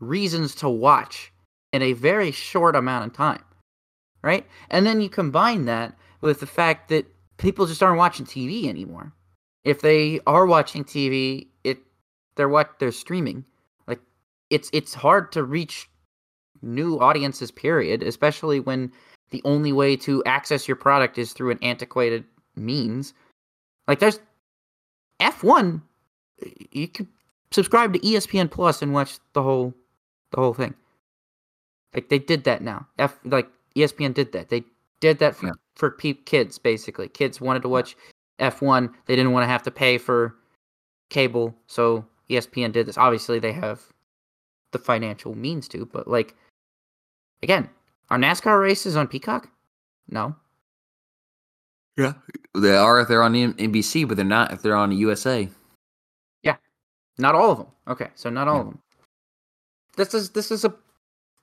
reasons 0.00 0.54
to 0.56 0.68
watch 0.68 1.32
in 1.72 1.82
a 1.82 1.94
very 1.94 2.30
short 2.30 2.76
amount 2.76 3.06
of 3.06 3.12
time, 3.12 3.42
right? 4.22 4.46
And 4.70 4.84
then 4.86 5.00
you 5.00 5.08
combine 5.08 5.64
that 5.64 5.96
with 6.24 6.40
the 6.40 6.46
fact 6.46 6.88
that 6.88 7.06
people 7.36 7.66
just 7.66 7.82
aren't 7.82 7.98
watching 7.98 8.24
TV 8.24 8.66
anymore. 8.66 9.12
If 9.62 9.82
they 9.82 10.20
are 10.26 10.46
watching 10.46 10.82
TV, 10.82 11.48
it 11.64 11.78
they're 12.34 12.48
what 12.48 12.78
they're 12.78 12.92
streaming. 12.92 13.44
Like 13.86 14.00
it's 14.48 14.70
it's 14.72 14.94
hard 14.94 15.30
to 15.32 15.44
reach 15.44 15.88
new 16.62 16.98
audiences 16.98 17.50
period, 17.50 18.02
especially 18.02 18.58
when 18.58 18.90
the 19.30 19.42
only 19.44 19.72
way 19.72 19.96
to 19.96 20.24
access 20.24 20.66
your 20.66 20.76
product 20.76 21.18
is 21.18 21.32
through 21.34 21.50
an 21.50 21.58
antiquated 21.62 22.24
means. 22.56 23.12
Like 23.86 23.98
there's 23.98 24.18
F1 25.20 25.82
you 26.72 26.88
could 26.88 27.08
subscribe 27.50 27.92
to 27.92 27.98
ESPN 28.00 28.50
Plus 28.50 28.80
and 28.80 28.94
watch 28.94 29.18
the 29.34 29.42
whole 29.42 29.74
the 30.30 30.40
whole 30.40 30.54
thing. 30.54 30.74
Like 31.92 32.08
they 32.08 32.18
did 32.18 32.44
that 32.44 32.62
now. 32.62 32.86
F 32.98 33.18
like 33.26 33.48
ESPN 33.76 34.14
did 34.14 34.32
that. 34.32 34.48
They 34.48 34.64
did 35.00 35.18
that 35.18 35.36
for 35.36 35.48
yeah. 35.48 35.52
For 35.76 35.90
pe- 35.90 36.14
kids 36.14 36.58
basically. 36.58 37.08
Kids 37.08 37.40
wanted 37.40 37.62
to 37.62 37.68
hmm. 37.68 37.72
watch 37.72 37.96
F1. 38.40 38.92
They 39.06 39.16
didn't 39.16 39.32
want 39.32 39.44
to 39.44 39.48
have 39.48 39.62
to 39.64 39.70
pay 39.70 39.98
for 39.98 40.36
cable, 41.10 41.54
so 41.66 42.04
ESPN 42.30 42.72
did 42.72 42.86
this. 42.86 42.98
Obviously, 42.98 43.38
they 43.38 43.52
have 43.52 43.82
the 44.72 44.78
financial 44.78 45.34
means 45.34 45.68
to, 45.68 45.86
but 45.86 46.08
like 46.08 46.34
again, 47.42 47.68
are 48.10 48.18
NASCAR 48.18 48.60
races 48.60 48.96
on 48.96 49.06
Peacock? 49.06 49.48
No. 50.08 50.34
Yeah, 51.96 52.14
they 52.56 52.76
are 52.76 53.00
if 53.00 53.08
they're 53.08 53.22
on 53.22 53.34
NBC, 53.34 54.06
but 54.08 54.16
they're 54.16 54.26
not 54.26 54.52
if 54.52 54.62
they're 54.62 54.74
on 54.74 54.90
USA. 54.90 55.48
Yeah, 56.42 56.56
not 57.18 57.36
all 57.36 57.52
of 57.52 57.58
them. 57.58 57.66
Okay, 57.86 58.08
so 58.16 58.30
not 58.30 58.48
all 58.48 58.54
yeah. 58.54 58.60
of 58.60 58.66
them. 58.66 58.78
This 59.96 60.12
is 60.12 60.30
this 60.30 60.50
is 60.50 60.64
a 60.64 60.74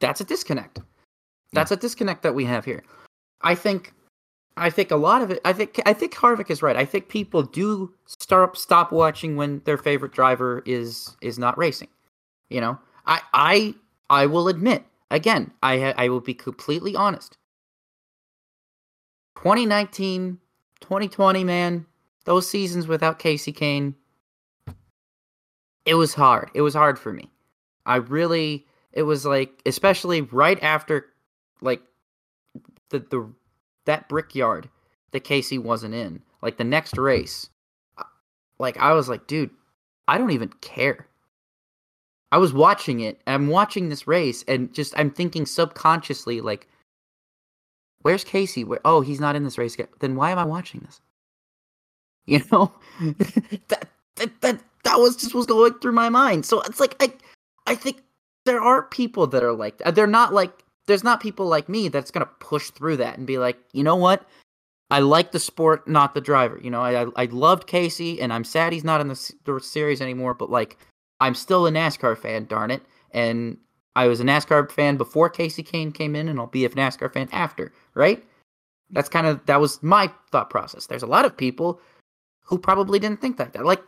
that's 0.02 0.20
a 0.20 0.26
disconnect. 0.26 0.80
That's 1.54 1.72
yeah. 1.72 1.78
a 1.78 1.80
disconnect 1.80 2.24
that 2.24 2.36
we 2.36 2.44
have 2.46 2.66
here. 2.66 2.84
I 3.42 3.56
think 3.56 3.94
I 4.58 4.70
think 4.70 4.92
a 4.92 4.96
lot 4.96 5.22
of 5.22 5.32
it 5.32 5.42
I 5.46 5.54
think 5.54 5.82
I 5.86 5.94
think 5.94 6.14
Harvick 6.14 6.50
is 6.50 6.62
right. 6.62 6.76
I 6.76 6.86
think 6.86 7.10
people 7.10 7.44
do 7.44 7.94
stop 8.06 8.58
stop 8.58 8.92
watching 8.92 9.36
when 9.36 9.62
their 9.66 9.78
favorite 9.78 10.12
driver 10.12 10.62
is 10.66 11.16
is 11.22 11.40
not 11.40 11.58
racing. 11.58 11.90
You 12.50 12.62
know? 12.62 12.80
I 13.06 13.22
I 13.34 13.76
I 14.10 14.26
will 14.26 14.48
admit 14.48 14.84
again, 15.10 15.52
I 15.64 15.94
I 15.98 16.10
will 16.10 16.22
be 16.22 16.34
completely 16.34 16.96
honest. 16.96 17.38
2019, 19.38 20.38
2020, 20.82 21.44
man, 21.44 21.86
those 22.26 22.48
seasons 22.48 22.88
without 22.88 23.18
Casey 23.18 23.52
Kahne, 23.52 23.96
it 25.86 25.96
was 25.96 26.14
hard. 26.14 26.52
It 26.54 26.62
was 26.62 26.76
hard 26.76 27.00
for 27.00 27.12
me. 27.12 27.32
I 27.86 27.96
really, 27.98 28.68
it 28.94 29.04
was 29.04 29.26
like, 29.26 29.62
especially 29.66 30.22
right 30.22 30.62
after, 30.62 31.08
like, 31.62 31.82
the 32.90 33.00
the 33.00 33.28
that 33.86 34.10
brickyard 34.10 34.70
that 35.12 35.24
Casey 35.24 35.58
wasn't 35.58 35.94
in, 35.94 36.22
like 36.42 36.58
the 36.58 36.64
next 36.64 36.98
race, 36.98 37.50
like 38.60 38.78
I 38.78 38.94
was 38.94 39.10
like, 39.10 39.28
dude, 39.28 39.50
I 40.08 40.18
don't 40.18 40.32
even 40.32 40.50
care. 40.62 41.08
I 42.32 42.38
was 42.38 42.54
watching 42.54 43.02
it. 43.02 43.20
I'm 43.28 43.48
watching 43.48 43.90
this 43.90 44.08
race, 44.08 44.44
and 44.48 44.74
just 44.74 44.98
I'm 44.98 45.12
thinking 45.12 45.46
subconsciously, 45.46 46.40
like, 46.40 46.68
where's 48.04 48.24
Casey? 48.24 48.64
Where? 48.64 48.80
Oh, 48.86 49.02
he's 49.02 49.20
not 49.20 49.36
in 49.36 49.44
this 49.44 49.58
race. 49.58 49.76
Then 50.00 50.16
why 50.16 50.32
am 50.32 50.40
I 50.40 50.46
watching 50.46 50.82
this? 50.82 51.02
You 52.28 52.40
know, 52.52 52.72
that, 53.68 53.90
that 54.16 54.42
that 54.42 54.62
that 54.84 55.00
was 55.00 55.16
just 55.16 55.34
was 55.34 55.48
going 55.48 55.74
through 55.80 55.94
my 55.94 56.08
mind. 56.08 56.46
So 56.46 56.62
it's 56.62 56.80
like 56.80 56.96
I 57.00 57.12
I 57.66 57.74
think 57.74 58.04
there 58.46 58.62
are 58.62 58.84
people 58.84 59.26
that 59.28 59.44
are 59.44 59.54
like 59.54 59.80
they're 59.80 60.06
not 60.06 60.32
like 60.32 60.64
there's 60.88 61.04
not 61.04 61.22
people 61.22 61.46
like 61.46 61.70
me 61.70 61.88
that's 61.88 62.12
gonna 62.12 62.30
push 62.40 62.70
through 62.72 62.98
that 62.98 63.18
and 63.18 63.28
be 63.28 63.38
like, 63.38 63.58
you 63.74 63.84
know 63.84 63.96
what? 63.96 64.26
I 64.90 65.00
like 65.00 65.32
the 65.32 65.40
sport, 65.40 65.88
not 65.88 66.14
the 66.14 66.22
driver. 66.22 66.60
You 66.62 66.70
know, 66.70 66.82
I 66.82 67.06
I 67.16 67.26
loved 67.26 67.66
Casey, 67.66 68.22
and 68.22 68.34
I'm 68.34 68.44
sad 68.44 68.74
he's 68.74 68.84
not 68.84 69.00
in 69.00 69.08
the, 69.08 69.34
the 69.46 69.60
series 69.60 70.02
anymore. 70.02 70.34
But 70.34 70.50
like, 70.50 70.78
I'm 71.22 71.34
still 71.34 71.66
a 71.66 71.72
NASCAR 71.72 72.18
fan, 72.18 72.46
darn 72.46 72.72
it. 72.72 72.84
And 73.12 73.58
I 73.96 74.08
was 74.08 74.20
a 74.20 74.26
NASCAR 74.26 74.70
fan 74.70 74.98
before 74.98 75.30
Casey 75.30 75.64
Kahne 75.64 75.94
came 75.94 76.16
in, 76.16 76.28
and 76.28 76.40
I'll 76.40 76.48
be 76.48 76.66
a 76.66 76.70
NASCAR 76.70 77.14
fan 77.14 77.30
after, 77.32 77.72
right? 77.94 78.24
That's 78.90 79.08
kind 79.08 79.28
of 79.28 79.46
that 79.46 79.62
was 79.62 79.82
my 79.82 80.12
thought 80.30 80.50
process. 80.50 80.88
There's 80.88 81.04
a 81.04 81.08
lot 81.08 81.24
of 81.24 81.38
people 81.38 81.80
who 82.44 82.58
probably 82.58 83.00
didn't 83.00 83.22
think 83.22 83.40
like 83.40 83.54
that. 83.54 83.66
Like, 83.66 83.82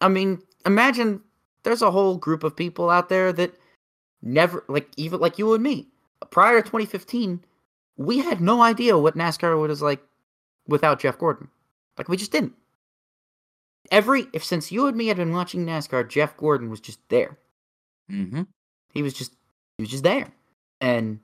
I 0.00 0.08
mean, 0.08 0.40
imagine 0.64 1.20
there's 1.64 1.82
a 1.82 1.90
whole 1.90 2.16
group 2.16 2.44
of 2.44 2.56
people 2.56 2.88
out 2.88 3.10
there 3.10 3.30
that 3.34 3.54
never, 4.22 4.64
like, 4.68 4.88
even 4.96 5.20
like 5.20 5.38
you 5.38 5.52
and 5.52 5.62
me, 5.62 5.88
prior 6.30 6.60
to 6.60 6.62
2015, 6.62 7.44
we 7.96 8.18
had 8.18 8.40
no 8.40 8.62
idea 8.62 8.98
what 8.98 9.16
NASCAR 9.16 9.58
was 9.58 9.82
like 9.82 10.00
without 10.66 11.00
Jeff 11.00 11.18
Gordon. 11.18 11.48
Like, 11.96 12.08
we 12.08 12.16
just 12.16 12.32
didn't. 12.32 12.54
Every, 13.90 14.26
if 14.32 14.44
since 14.44 14.72
you 14.72 14.86
and 14.86 14.96
me 14.96 15.06
had 15.06 15.16
been 15.16 15.32
watching 15.32 15.66
NASCAR, 15.66 16.08
Jeff 16.08 16.36
Gordon 16.36 16.70
was 16.70 16.80
just 16.80 16.98
there. 17.08 17.38
Mm-hmm. 18.10 18.42
He 18.92 19.02
was 19.02 19.12
just, 19.12 19.32
he 19.76 19.82
was 19.82 19.90
just 19.90 20.02
there. 20.02 20.32
And 20.80 21.20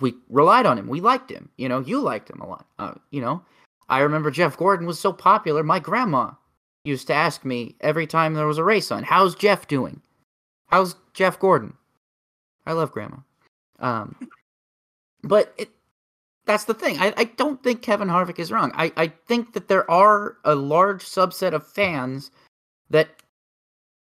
we 0.00 0.14
relied 0.28 0.66
on 0.66 0.78
him. 0.78 0.88
We 0.88 1.00
liked 1.00 1.30
him. 1.30 1.48
You 1.56 1.68
know, 1.68 1.80
you 1.80 2.00
liked 2.00 2.30
him 2.30 2.40
a 2.40 2.48
lot. 2.48 2.66
Uh, 2.78 2.94
you 3.10 3.20
know, 3.20 3.42
I 3.88 4.00
remember 4.00 4.30
Jeff 4.30 4.56
Gordon 4.56 4.86
was 4.86 4.98
so 4.98 5.12
popular. 5.12 5.62
My 5.62 5.78
grandma 5.78 6.32
used 6.84 7.06
to 7.08 7.14
ask 7.14 7.44
me 7.44 7.76
every 7.80 8.06
time 8.06 8.34
there 8.34 8.46
was 8.46 8.58
a 8.58 8.64
race 8.64 8.90
on, 8.90 9.04
"How's 9.04 9.34
Jeff 9.34 9.68
doing? 9.68 10.00
How's 10.68 10.96
Jeff 11.12 11.38
Gordon?" 11.38 11.74
I 12.66 12.72
love 12.72 12.92
grandma. 12.92 13.16
Um, 13.78 14.16
but 15.22 15.54
it, 15.56 15.70
that's 16.46 16.64
the 16.64 16.74
thing. 16.74 16.98
I, 16.98 17.12
I 17.16 17.24
don't 17.24 17.62
think 17.62 17.82
Kevin 17.82 18.08
Harvick 18.08 18.38
is 18.38 18.52
wrong. 18.52 18.72
I, 18.74 18.92
I 18.96 19.08
think 19.08 19.54
that 19.54 19.68
there 19.68 19.90
are 19.90 20.36
a 20.44 20.54
large 20.54 21.04
subset 21.04 21.52
of 21.52 21.66
fans 21.66 22.30
that 22.90 23.08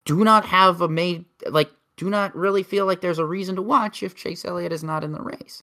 do 0.05 0.25
not 0.25 0.45
have 0.45 0.81
a 0.81 0.89
made 0.89 1.25
like 1.49 1.71
do 1.97 2.11
not 2.11 2.35
really 2.35 2.63
feel 2.63 2.87
like 2.87 3.01
there's 3.01 3.19
a 3.19 3.25
reason 3.25 3.57
to 3.57 3.63
watch 3.63 4.03
if 4.03 4.15
Chase 4.17 4.45
Elliott 4.45 4.73
is 4.73 4.85
not 4.85 5.05
in 5.05 5.13
the 5.13 5.23
race. 5.23 5.63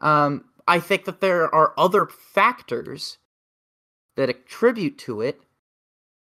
Um, 0.00 0.44
I 0.68 0.78
think 0.78 1.04
that 1.04 1.20
there 1.20 1.52
are 1.54 1.74
other 1.76 2.06
factors 2.06 3.18
that 4.16 4.30
attribute 4.30 4.98
to 4.98 5.20
it 5.20 5.40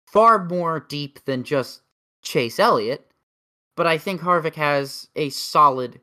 far 0.07 0.44
more 0.44 0.80
deep 0.80 1.24
than 1.24 1.42
just 1.42 1.82
Chase 2.22 2.59
Elliott. 2.59 3.10
But 3.77 3.87
I 3.87 3.99
think 3.99 4.21
Harvick 4.21 4.57
has 4.57 5.09
a 5.16 5.31
solid, 5.31 6.01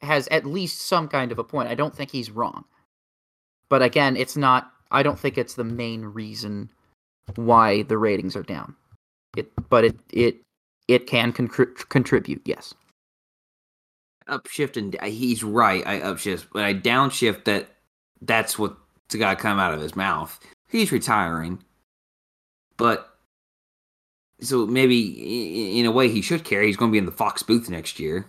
has 0.00 0.28
at 0.28 0.46
least 0.46 0.80
some 0.80 1.08
kind 1.08 1.32
of 1.32 1.38
a 1.38 1.44
point. 1.44 1.68
I 1.68 1.74
don't 1.74 1.94
think 1.94 2.10
he's 2.10 2.30
wrong. 2.30 2.64
But 3.68 3.82
again, 3.82 4.16
it's 4.16 4.36
not, 4.36 4.70
I 4.90 5.02
don't 5.02 5.18
think 5.18 5.36
it's 5.36 5.54
the 5.54 5.64
main 5.64 6.04
reason 6.04 6.70
why 7.34 7.82
the 7.82 7.98
ratings 7.98 8.36
are 8.36 8.42
down. 8.42 8.76
It, 9.36 9.50
but 9.68 9.84
it, 9.84 9.96
it, 10.12 10.36
it 10.88 11.06
can 11.06 11.32
con- 11.32 11.50
contribute, 11.88 12.42
yes. 12.44 12.74
Upshift 14.28 14.76
and 14.76 14.96
uh, 15.00 15.06
he's 15.06 15.44
right. 15.44 15.86
I 15.86 16.00
upshift, 16.00 16.46
but 16.52 16.64
I 16.64 16.74
downshift 16.74 17.44
that. 17.44 17.68
That's 18.22 18.58
what 18.58 18.76
the 19.10 19.18
guy 19.18 19.34
come 19.34 19.58
out 19.58 19.74
of 19.74 19.80
his 19.80 19.94
mouth. 19.94 20.40
He's 20.68 20.90
retiring, 20.90 21.62
but 22.76 23.15
so 24.40 24.66
maybe 24.66 25.78
in 25.78 25.86
a 25.86 25.90
way 25.90 26.08
he 26.08 26.22
should 26.22 26.44
care. 26.44 26.62
He's 26.62 26.76
going 26.76 26.90
to 26.90 26.92
be 26.92 26.98
in 26.98 27.06
the 27.06 27.12
Fox 27.12 27.42
booth 27.42 27.70
next 27.70 27.98
year, 27.98 28.26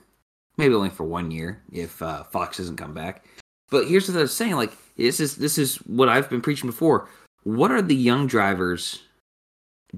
maybe 0.57 0.73
only 0.73 0.89
for 0.89 1.03
one 1.03 1.31
year 1.31 1.61
if 1.71 2.01
uh, 2.01 2.23
Fox 2.23 2.57
doesn't 2.57 2.77
come 2.77 2.93
back. 2.93 3.25
But 3.69 3.87
here's 3.87 4.07
what 4.07 4.17
I 4.17 4.21
was 4.21 4.35
saying: 4.35 4.55
like 4.55 4.71
this 4.95 5.19
is 5.19 5.35
this 5.35 5.57
is 5.57 5.77
what 5.77 6.09
I've 6.09 6.29
been 6.29 6.41
preaching 6.41 6.69
before. 6.69 7.09
What 7.43 7.71
are 7.71 7.81
the 7.81 7.95
young 7.95 8.27
drivers 8.27 9.03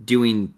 doing? 0.03 0.53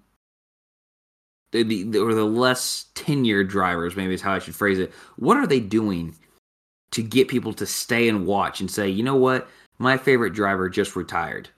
The, 1.51 1.63
the 1.63 1.99
or 1.99 2.13
the 2.13 2.23
less 2.23 2.85
tenured 2.95 3.49
drivers, 3.49 3.97
maybe 3.97 4.13
is 4.13 4.21
how 4.21 4.33
I 4.33 4.39
should 4.39 4.55
phrase 4.55 4.79
it. 4.79 4.93
What 5.17 5.35
are 5.35 5.45
they 5.45 5.59
doing 5.59 6.15
to 6.91 7.01
get 7.01 7.27
people 7.27 7.53
to 7.53 7.65
stay 7.65 8.07
and 8.07 8.25
watch 8.25 8.59
and 8.59 8.69
say, 8.69 8.89
you 8.89 9.03
know 9.03 9.15
what, 9.15 9.49
my 9.79 9.97
favorite 9.97 10.33
driver 10.33 10.69
just 10.69 10.95
retired. 10.95 11.49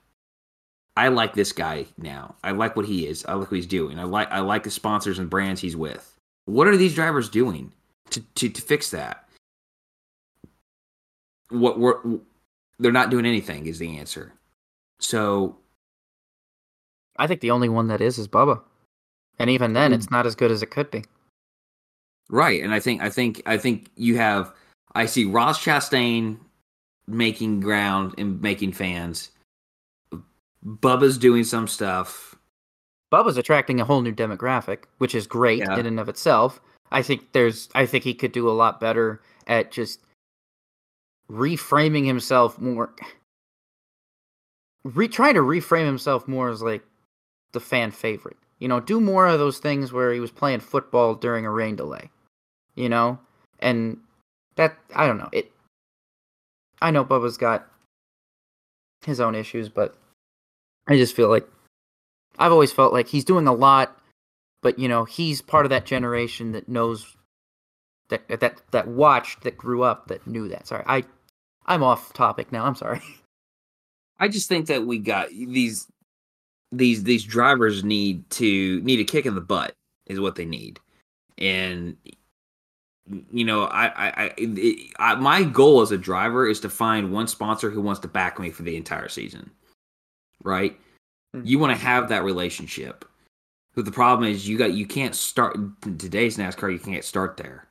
I 0.96 1.08
like 1.08 1.34
this 1.34 1.52
guy 1.52 1.86
now. 1.98 2.36
I 2.44 2.52
like 2.52 2.76
what 2.76 2.86
he 2.86 3.06
is. 3.06 3.24
I 3.26 3.34
like 3.34 3.50
what 3.50 3.56
he's 3.56 3.66
doing. 3.66 3.98
I 3.98 4.04
like 4.04 4.30
I 4.30 4.40
like 4.40 4.62
the 4.62 4.70
sponsors 4.70 5.18
and 5.18 5.28
brands 5.28 5.60
he's 5.60 5.76
with. 5.76 6.14
What 6.46 6.68
are 6.68 6.76
these 6.76 6.94
drivers 6.94 7.28
doing 7.28 7.72
to 8.10 8.20
to, 8.36 8.48
to 8.48 8.62
fix 8.62 8.90
that? 8.90 9.28
What 11.50 11.78
we're 11.78 12.00
they're 12.78 12.92
not 12.92 13.10
doing 13.10 13.26
anything 13.26 13.66
is 13.66 13.78
the 13.78 13.98
answer. 13.98 14.32
So 15.00 15.56
I 17.16 17.26
think 17.26 17.40
the 17.40 17.50
only 17.50 17.68
one 17.68 17.88
that 17.88 18.00
is 18.00 18.18
is 18.18 18.28
Bubba. 18.28 18.60
And 19.38 19.50
even 19.50 19.72
then 19.72 19.92
it's 19.92 20.06
hmm. 20.06 20.14
not 20.14 20.26
as 20.26 20.34
good 20.34 20.50
as 20.50 20.62
it 20.62 20.70
could 20.70 20.90
be. 20.90 21.04
Right. 22.30 22.62
And 22.62 22.72
I 22.72 22.80
think 22.80 23.02
I 23.02 23.10
think 23.10 23.42
I 23.46 23.58
think 23.58 23.90
you 23.96 24.16
have 24.16 24.52
I 24.94 25.06
see 25.06 25.24
Ross 25.24 25.62
Chastain 25.62 26.38
making 27.06 27.60
ground 27.60 28.14
and 28.16 28.40
making 28.40 28.72
fans. 28.72 29.30
Bubba's 30.66 31.18
doing 31.18 31.44
some 31.44 31.68
stuff. 31.68 32.34
Bubba's 33.12 33.36
attracting 33.36 33.80
a 33.80 33.84
whole 33.84 34.00
new 34.02 34.12
demographic, 34.14 34.84
which 34.98 35.14
is 35.14 35.26
great 35.26 35.58
Yeah. 35.60 35.78
in 35.78 35.86
and 35.86 36.00
of 36.00 36.08
itself. 36.08 36.60
I 36.90 37.02
think 37.02 37.32
there's 37.32 37.68
I 37.74 37.86
think 37.86 38.04
he 38.04 38.14
could 38.14 38.32
do 38.32 38.48
a 38.48 38.52
lot 38.52 38.80
better 38.80 39.20
at 39.46 39.70
just 39.70 40.00
reframing 41.30 42.06
himself 42.06 42.58
more 42.60 42.94
re 44.84 45.08
trying 45.08 45.34
to 45.34 45.40
reframe 45.40 45.86
himself 45.86 46.28
more 46.28 46.50
as 46.50 46.62
like 46.62 46.84
the 47.52 47.60
fan 47.60 47.90
favorite. 47.90 48.36
You 48.58 48.68
know, 48.68 48.80
do 48.80 49.00
more 49.00 49.26
of 49.26 49.38
those 49.38 49.58
things 49.58 49.92
where 49.92 50.12
he 50.12 50.20
was 50.20 50.30
playing 50.30 50.60
football 50.60 51.14
during 51.14 51.44
a 51.44 51.50
rain 51.50 51.76
delay. 51.76 52.10
You 52.74 52.88
know? 52.88 53.18
And 53.60 53.98
that 54.56 54.76
I 54.94 55.06
don't 55.06 55.18
know. 55.18 55.28
It 55.32 55.50
I 56.80 56.90
know 56.90 57.04
Bubba's 57.04 57.36
got 57.36 57.66
his 59.04 59.20
own 59.20 59.34
issues, 59.34 59.68
but 59.68 59.96
I 60.86 60.96
just 60.96 61.16
feel 61.16 61.28
like 61.28 61.48
I've 62.38 62.52
always 62.52 62.72
felt 62.72 62.92
like 62.92 63.08
he's 63.08 63.24
doing 63.24 63.46
a 63.46 63.54
lot, 63.54 63.98
but 64.62 64.78
you 64.78 64.88
know, 64.88 65.04
he's 65.04 65.40
part 65.40 65.66
of 65.66 65.70
that 65.70 65.86
generation 65.86 66.52
that 66.52 66.68
knows 66.68 67.16
that 68.08 68.28
that 68.40 68.60
that 68.70 68.88
watched, 68.88 69.42
that 69.42 69.56
grew 69.56 69.82
up, 69.82 70.08
that 70.08 70.26
knew 70.26 70.48
that. 70.48 70.66
Sorry, 70.66 70.84
I 70.86 71.04
I'm 71.66 71.82
off 71.82 72.12
topic 72.12 72.52
now. 72.52 72.64
I'm 72.64 72.74
sorry. 72.74 73.02
I 74.18 74.28
just 74.28 74.48
think 74.48 74.66
that 74.66 74.86
we 74.86 74.98
got 74.98 75.28
these 75.30 75.86
these 76.72 77.04
these 77.04 77.24
drivers 77.24 77.84
need 77.84 78.28
to 78.30 78.80
need 78.82 79.00
a 79.00 79.04
kick 79.04 79.26
in 79.26 79.34
the 79.34 79.40
butt 79.40 79.74
is 80.06 80.20
what 80.20 80.34
they 80.34 80.44
need, 80.44 80.80
and 81.38 81.96
you 83.30 83.44
know 83.44 83.64
I 83.64 83.86
I, 83.86 84.34
I, 84.38 84.90
I 84.98 85.14
my 85.16 85.44
goal 85.44 85.80
as 85.80 85.92
a 85.92 85.98
driver 85.98 86.46
is 86.46 86.60
to 86.60 86.68
find 86.68 87.12
one 87.12 87.26
sponsor 87.26 87.70
who 87.70 87.80
wants 87.80 88.00
to 88.00 88.08
back 88.08 88.38
me 88.38 88.50
for 88.50 88.62
the 88.62 88.76
entire 88.76 89.08
season, 89.08 89.50
right? 90.44 90.78
Mhm. 91.34 91.42
You 91.46 91.58
want 91.58 91.72
to 91.76 91.84
have 91.84 92.08
that 92.08 92.24
relationship. 92.24 93.04
But 93.74 93.84
the 93.86 93.92
problem 93.92 94.30
is 94.30 94.48
you 94.48 94.56
got 94.58 94.74
you 94.74 94.86
can't 94.86 95.14
start 95.14 95.56
today's 95.98 96.36
NASCAR. 96.38 96.72
You 96.72 96.78
can't 96.78 97.04
start 97.04 97.36
there. 97.36 97.66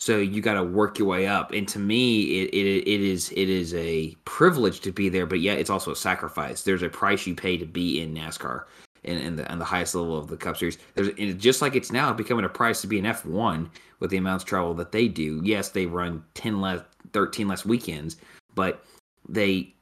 So 0.00 0.18
you 0.18 0.40
got 0.40 0.54
to 0.54 0.62
work 0.62 0.98
your 0.98 1.08
way 1.08 1.26
up, 1.26 1.52
and 1.52 1.66
to 1.68 1.78
me, 1.80 2.42
it, 2.42 2.54
it 2.54 2.88
it 2.88 3.00
is 3.00 3.30
it 3.32 3.48
is 3.48 3.74
a 3.74 4.14
privilege 4.24 4.80
to 4.80 4.92
be 4.92 5.08
there, 5.08 5.26
but 5.26 5.40
yet 5.40 5.58
it's 5.58 5.70
also 5.70 5.90
a 5.90 5.96
sacrifice. 5.96 6.62
There's 6.62 6.82
a 6.82 6.88
price 6.88 7.26
you 7.26 7.34
pay 7.34 7.56
to 7.58 7.66
be 7.66 8.00
in 8.00 8.14
NASCAR, 8.14 8.64
and 9.04 9.18
in 9.20 9.36
the 9.36 9.50
on 9.50 9.58
the 9.58 9.64
highest 9.64 9.94
level 9.96 10.16
of 10.16 10.28
the 10.28 10.36
Cup 10.36 10.56
Series. 10.56 10.78
There's 10.94 11.08
and 11.18 11.38
just 11.40 11.60
like 11.62 11.74
it's 11.74 11.90
now 11.92 12.12
becoming 12.12 12.44
a 12.44 12.48
price 12.48 12.80
to 12.82 12.86
be 12.86 12.98
an 13.00 13.06
F1 13.06 13.68
with 14.00 14.10
the 14.10 14.18
amounts 14.18 14.44
of 14.44 14.48
travel 14.48 14.72
that 14.74 14.92
they 14.92 15.08
do. 15.08 15.40
Yes, 15.44 15.70
they 15.70 15.86
run 15.86 16.24
ten 16.34 16.60
less, 16.60 16.80
thirteen 17.12 17.48
less 17.48 17.66
weekends, 17.66 18.16
but 18.54 18.84
they 19.28 19.74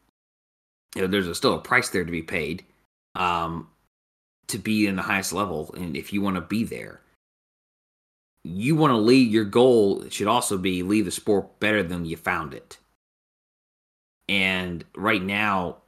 you 0.97 1.03
know, 1.03 1.07
there's 1.07 1.29
a, 1.29 1.35
still 1.35 1.55
a 1.55 1.61
price 1.61 1.91
there 1.91 2.05
to 2.05 2.11
be 2.11 2.23
paid 2.23 2.65
um, 3.15 3.69
to 4.49 4.59
be 4.59 4.87
in 4.87 4.97
the 4.97 5.03
highest 5.03 5.33
level, 5.33 5.73
and 5.77 5.97
if 5.97 6.13
you 6.13 6.21
want 6.21 6.37
to 6.37 6.41
be 6.41 6.65
there 6.65 7.01
you 8.47 8.77
want 8.77 8.93
to 8.93 8.97
leave 8.97 9.33
your 9.33 9.45
goal 9.45 10.05
should 10.09 10.29
also 10.29 10.57
be 10.57 10.83
leave 10.83 11.05
the 11.05 11.11
sport 11.11 11.59
better 11.59 11.83
than 11.83 12.05
you 12.05 12.17
found 12.17 12.55
it. 12.55 12.79
And 14.29 14.85
right 14.97 15.23
now 15.23 15.79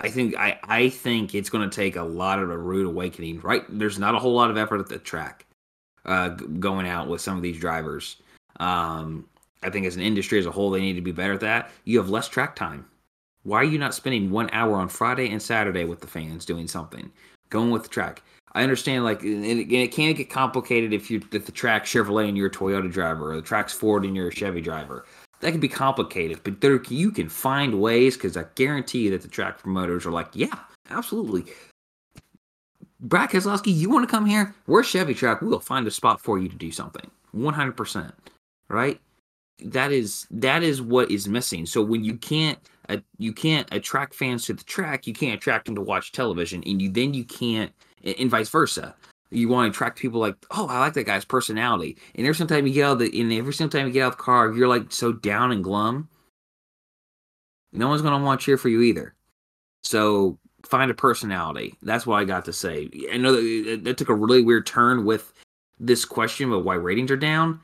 i 0.00 0.08
think 0.08 0.34
i 0.36 0.58
i 0.64 0.88
think 0.88 1.34
it's 1.34 1.50
going 1.50 1.68
to 1.68 1.74
take 1.74 1.96
a 1.96 2.02
lot 2.02 2.38
of 2.38 2.50
a 2.50 2.56
rude 2.56 2.86
awakening 2.86 3.40
right? 3.40 3.64
There's 3.68 3.98
not 3.98 4.14
a 4.14 4.18
whole 4.18 4.34
lot 4.34 4.50
of 4.50 4.56
effort 4.56 4.80
at 4.80 4.88
the 4.88 4.98
track 4.98 5.46
uh 6.04 6.28
going 6.28 6.86
out 6.86 7.08
with 7.08 7.20
some 7.20 7.36
of 7.36 7.42
these 7.42 7.58
drivers. 7.58 8.16
Um 8.60 9.26
i 9.62 9.70
think 9.70 9.86
as 9.86 9.96
an 9.96 10.02
industry 10.02 10.38
as 10.38 10.46
a 10.46 10.52
whole 10.52 10.70
they 10.70 10.80
need 10.80 10.94
to 10.94 11.00
be 11.00 11.12
better 11.12 11.34
at 11.34 11.40
that. 11.40 11.70
You 11.84 11.98
have 11.98 12.10
less 12.10 12.28
track 12.28 12.54
time 12.54 12.86
why 13.44 13.58
are 13.58 13.64
you 13.64 13.78
not 13.78 13.94
spending 13.94 14.30
one 14.30 14.48
hour 14.52 14.76
on 14.76 14.88
friday 14.88 15.30
and 15.30 15.42
saturday 15.42 15.84
with 15.84 16.00
the 16.00 16.06
fans 16.06 16.44
doing 16.44 16.68
something 16.68 17.10
going 17.50 17.70
with 17.70 17.82
the 17.82 17.88
track 17.88 18.22
I 18.54 18.62
understand, 18.62 19.04
like, 19.04 19.22
and 19.22 19.44
it, 19.44 19.92
can 19.92 20.12
get 20.12 20.28
complicated 20.28 20.92
if 20.92 21.10
you 21.10 21.22
if 21.32 21.46
the 21.46 21.52
track 21.52 21.84
Chevrolet 21.84 22.28
and 22.28 22.36
you're 22.36 22.48
a 22.48 22.50
Toyota 22.50 22.90
driver, 22.90 23.32
or 23.32 23.36
the 23.36 23.42
track's 23.42 23.72
Ford 23.72 24.04
and 24.04 24.14
you're 24.14 24.28
a 24.28 24.34
Chevy 24.34 24.60
driver. 24.60 25.06
That 25.40 25.52
can 25.52 25.60
be 25.60 25.68
complicated, 25.68 26.40
but 26.44 26.60
there 26.60 26.80
you 26.88 27.10
can 27.10 27.28
find 27.28 27.80
ways 27.80 28.16
because 28.16 28.36
I 28.36 28.44
guarantee 28.54 29.00
you 29.00 29.10
that 29.10 29.22
the 29.22 29.28
track 29.28 29.58
promoters 29.58 30.06
are 30.06 30.12
like, 30.12 30.28
yeah, 30.34 30.56
absolutely. 30.90 31.46
Brad 33.00 33.30
Keselowski, 33.30 33.74
you 33.74 33.90
want 33.90 34.08
to 34.08 34.10
come 34.10 34.26
here? 34.26 34.54
We're 34.68 34.84
Chevy 34.84 35.14
track. 35.14 35.42
We'll 35.42 35.58
find 35.58 35.84
a 35.86 35.90
spot 35.90 36.20
for 36.20 36.38
you 36.38 36.48
to 36.48 36.54
do 36.54 36.70
something. 36.70 37.10
One 37.32 37.54
hundred 37.54 37.76
percent, 37.76 38.12
right? 38.68 39.00
That 39.64 39.92
is 39.92 40.26
that 40.30 40.62
is 40.62 40.82
what 40.82 41.10
is 41.10 41.26
missing. 41.26 41.64
So 41.64 41.82
when 41.82 42.04
you 42.04 42.16
can't 42.16 42.58
you 43.18 43.32
can't 43.32 43.68
attract 43.72 44.14
fans 44.14 44.44
to 44.46 44.54
the 44.54 44.64
track, 44.64 45.06
you 45.06 45.14
can't 45.14 45.34
attract 45.34 45.66
them 45.66 45.74
to 45.74 45.80
watch 45.80 46.12
television, 46.12 46.62
and 46.66 46.80
you 46.80 46.90
then 46.90 47.14
you 47.14 47.24
can't 47.24 47.72
and 48.04 48.30
vice 48.30 48.48
versa. 48.48 48.94
You 49.30 49.48
want 49.48 49.72
to 49.72 49.76
attract 49.76 49.98
people 49.98 50.20
like, 50.20 50.36
oh, 50.50 50.66
I 50.66 50.78
like 50.78 50.92
that 50.94 51.06
guy's 51.06 51.24
personality. 51.24 51.96
And 52.14 52.26
every 52.26 52.34
single 52.34 52.54
time 52.54 52.66
you 52.66 52.74
get 52.74 52.84
out 52.84 52.92
of 52.92 52.98
the, 52.98 53.20
and 53.20 53.32
every 53.32 53.54
single 53.54 53.78
time 53.78 53.86
you 53.86 53.92
get 53.92 54.02
out 54.02 54.12
of 54.12 54.18
the 54.18 54.22
car, 54.22 54.52
you're 54.52 54.68
like 54.68 54.92
so 54.92 55.12
down 55.12 55.52
and 55.52 55.64
glum. 55.64 56.08
No 57.72 57.88
one's 57.88 58.02
gonna 58.02 58.22
want 58.22 58.40
to 58.40 58.44
cheer 58.44 58.58
for 58.58 58.68
you 58.68 58.82
either. 58.82 59.14
So 59.82 60.38
find 60.64 60.90
a 60.90 60.94
personality. 60.94 61.74
That's 61.82 62.06
what 62.06 62.16
I 62.16 62.24
got 62.24 62.44
to 62.44 62.52
say. 62.52 62.90
I 63.12 63.16
know 63.16 63.32
that 63.32 63.86
it 63.86 63.98
took 63.98 64.10
a 64.10 64.14
really 64.14 64.42
weird 64.42 64.66
turn 64.66 65.04
with 65.04 65.32
this 65.80 66.04
question 66.04 66.48
about 66.48 66.64
why 66.64 66.74
ratings 66.74 67.10
are 67.10 67.16
down, 67.16 67.60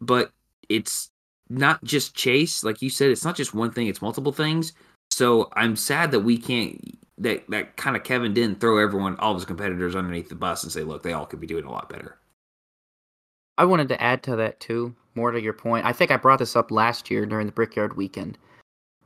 but 0.00 0.32
it's 0.68 1.11
not 1.52 1.82
just 1.84 2.14
Chase, 2.14 2.64
like 2.64 2.82
you 2.82 2.90
said. 2.90 3.10
It's 3.10 3.24
not 3.24 3.36
just 3.36 3.54
one 3.54 3.70
thing; 3.70 3.86
it's 3.86 4.02
multiple 4.02 4.32
things. 4.32 4.72
So 5.10 5.50
I'm 5.54 5.76
sad 5.76 6.10
that 6.12 6.20
we 6.20 6.38
can't 6.38 6.98
that 7.18 7.44
that 7.50 7.76
kind 7.76 7.96
of 7.96 8.04
Kevin 8.04 8.34
didn't 8.34 8.60
throw 8.60 8.78
everyone, 8.78 9.16
all 9.18 9.32
of 9.32 9.36
his 9.36 9.44
competitors, 9.44 9.94
underneath 9.94 10.28
the 10.28 10.34
bus 10.34 10.62
and 10.62 10.72
say, 10.72 10.82
look, 10.82 11.02
they 11.02 11.12
all 11.12 11.26
could 11.26 11.40
be 11.40 11.46
doing 11.46 11.64
a 11.64 11.70
lot 11.70 11.88
better. 11.88 12.18
I 13.58 13.64
wanted 13.64 13.88
to 13.88 14.02
add 14.02 14.22
to 14.24 14.36
that 14.36 14.60
too, 14.60 14.94
more 15.14 15.30
to 15.30 15.40
your 15.40 15.52
point. 15.52 15.84
I 15.84 15.92
think 15.92 16.10
I 16.10 16.16
brought 16.16 16.38
this 16.38 16.56
up 16.56 16.70
last 16.70 17.10
year 17.10 17.26
during 17.26 17.46
the 17.46 17.52
Brickyard 17.52 17.96
weekend. 17.96 18.38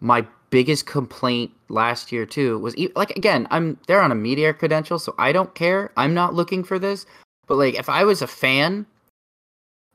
My 0.00 0.26
biggest 0.50 0.86
complaint 0.86 1.50
last 1.68 2.12
year 2.12 2.24
too 2.24 2.58
was 2.58 2.76
like 2.94 3.10
again, 3.10 3.48
I'm 3.50 3.78
there 3.86 4.00
on 4.00 4.12
a 4.12 4.16
media 4.16 4.54
credential, 4.54 4.98
so 4.98 5.14
I 5.18 5.32
don't 5.32 5.54
care. 5.54 5.90
I'm 5.96 6.14
not 6.14 6.34
looking 6.34 6.62
for 6.62 6.78
this, 6.78 7.06
but 7.46 7.56
like 7.56 7.74
if 7.74 7.88
I 7.88 8.04
was 8.04 8.22
a 8.22 8.26
fan, 8.26 8.86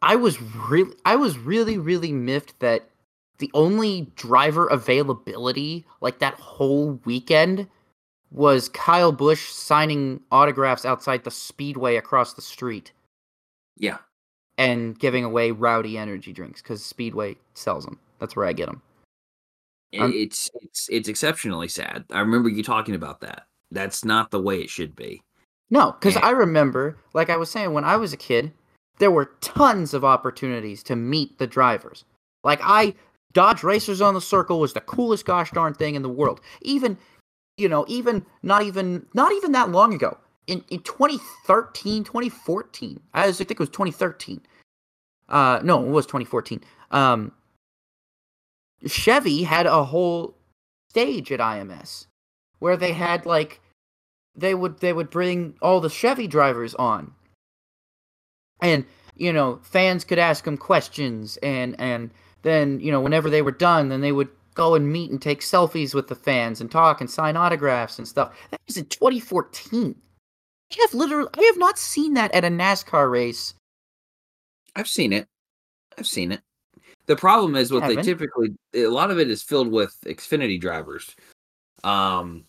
I 0.01 0.15
was 0.15 0.41
really 0.41 0.93
I 1.05 1.15
was 1.15 1.37
really 1.37 1.77
really 1.77 2.11
miffed 2.11 2.59
that 2.59 2.89
the 3.37 3.51
only 3.53 4.11
driver 4.15 4.67
availability 4.67 5.85
like 6.01 6.19
that 6.19 6.35
whole 6.35 6.99
weekend 7.05 7.67
was 8.31 8.69
Kyle 8.69 9.11
Busch 9.11 9.49
signing 9.51 10.21
autographs 10.31 10.85
outside 10.85 11.23
the 11.23 11.31
speedway 11.31 11.97
across 11.97 12.33
the 12.33 12.41
street 12.41 12.91
Yeah. 13.77 13.97
and 14.57 14.97
giving 14.97 15.23
away 15.25 15.51
rowdy 15.51 15.97
energy 15.97 16.31
drinks 16.31 16.61
because 16.61 16.83
Speedway 16.85 17.35
sells 17.55 17.83
them. 17.83 17.99
That's 18.19 18.35
where 18.35 18.45
I 18.45 18.53
get 18.53 18.67
them. 18.67 18.81
Um, 19.99 20.13
it's 20.15 20.49
it's 20.61 20.87
it's 20.89 21.09
exceptionally 21.09 21.67
sad. 21.67 22.05
I 22.11 22.19
remember 22.21 22.47
you 22.47 22.63
talking 22.63 22.95
about 22.95 23.19
that. 23.21 23.47
That's 23.71 24.05
not 24.05 24.31
the 24.31 24.39
way 24.41 24.61
it 24.61 24.69
should 24.69 24.95
be. 24.95 25.21
No, 25.69 25.91
because. 25.93 26.15
I 26.17 26.29
remember, 26.31 26.97
like 27.13 27.29
I 27.29 27.37
was 27.37 27.49
saying, 27.49 27.73
when 27.73 27.83
I 27.83 27.97
was 27.97 28.13
a 28.13 28.17
kid, 28.17 28.53
there 29.01 29.09
were 29.09 29.31
tons 29.41 29.95
of 29.95 30.05
opportunities 30.05 30.83
to 30.83 30.95
meet 30.95 31.39
the 31.39 31.47
drivers. 31.47 32.05
Like 32.43 32.59
I, 32.61 32.93
Dodge 33.33 33.63
Racers 33.63 33.99
on 33.99 34.13
the 34.13 34.21
Circle 34.21 34.59
was 34.59 34.73
the 34.73 34.81
coolest 34.81 35.25
gosh 35.25 35.49
darn 35.49 35.73
thing 35.73 35.95
in 35.95 36.03
the 36.03 36.09
world. 36.09 36.39
Even, 36.61 36.99
you 37.57 37.67
know, 37.67 37.83
even 37.87 38.23
not 38.43 38.61
even 38.61 39.07
not 39.15 39.31
even 39.31 39.53
that 39.53 39.71
long 39.71 39.95
ago. 39.95 40.19
In 40.45 40.63
in 40.69 40.81
2013, 40.83 42.03
2014, 42.03 42.99
I 43.15 43.25
was- 43.25 43.41
I 43.41 43.43
think 43.43 43.59
it 43.59 43.59
was 43.59 43.69
2013. 43.69 44.39
Uh, 45.29 45.59
no, 45.63 45.83
it 45.83 45.89
was 45.89 46.05
2014. 46.05 46.61
Um, 46.91 47.31
Chevy 48.85 49.41
had 49.41 49.65
a 49.65 49.83
whole 49.83 50.35
stage 50.91 51.31
at 51.31 51.39
IMS 51.39 52.05
where 52.59 52.77
they 52.77 52.93
had 52.93 53.25
like 53.25 53.61
they 54.35 54.53
would 54.53 54.77
they 54.79 54.93
would 54.93 55.09
bring 55.09 55.55
all 55.59 55.81
the 55.81 55.89
Chevy 55.89 56.27
drivers 56.27 56.75
on. 56.75 57.15
And 58.61 58.85
you 59.15 59.31
know, 59.31 59.59
fans 59.63 60.03
could 60.03 60.19
ask 60.19 60.45
them 60.45 60.57
questions 60.57 61.37
and 61.37 61.79
and 61.79 62.11
then, 62.43 62.79
you 62.79 62.91
know, 62.91 62.99
whenever 62.99 63.29
they 63.29 63.41
were 63.41 63.51
done, 63.51 63.89
then 63.89 64.01
they 64.01 64.11
would 64.11 64.29
go 64.55 64.75
and 64.75 64.91
meet 64.91 65.11
and 65.11 65.21
take 65.21 65.41
selfies 65.41 65.93
with 65.93 66.07
the 66.07 66.15
fans 66.15 66.59
and 66.59 66.71
talk 66.71 66.99
and 66.99 67.09
sign 67.09 67.37
autographs 67.37 67.97
and 67.97 68.07
stuff. 68.07 68.35
That 68.49 68.59
was 68.67 68.77
in 68.77 68.85
2014. 68.85 69.95
I 70.71 70.75
have 70.81 70.93
literally 70.93 71.29
I 71.37 71.43
have 71.43 71.57
not 71.57 71.77
seen 71.77 72.13
that 72.15 72.33
at 72.33 72.45
a 72.45 72.49
NASCAR 72.49 73.11
race. 73.11 73.53
I've 74.75 74.87
seen 74.87 75.13
it. 75.13 75.27
I've 75.97 76.07
seen 76.07 76.31
it. 76.31 76.41
The 77.07 77.15
problem 77.15 77.55
is 77.55 77.71
what 77.71 77.87
they 77.87 77.97
typically 77.97 78.55
a 78.73 78.87
lot 78.87 79.11
of 79.11 79.19
it 79.19 79.29
is 79.29 79.43
filled 79.43 79.69
with 79.69 79.97
Xfinity 80.05 80.59
drivers, 80.59 81.13
um, 81.83 82.45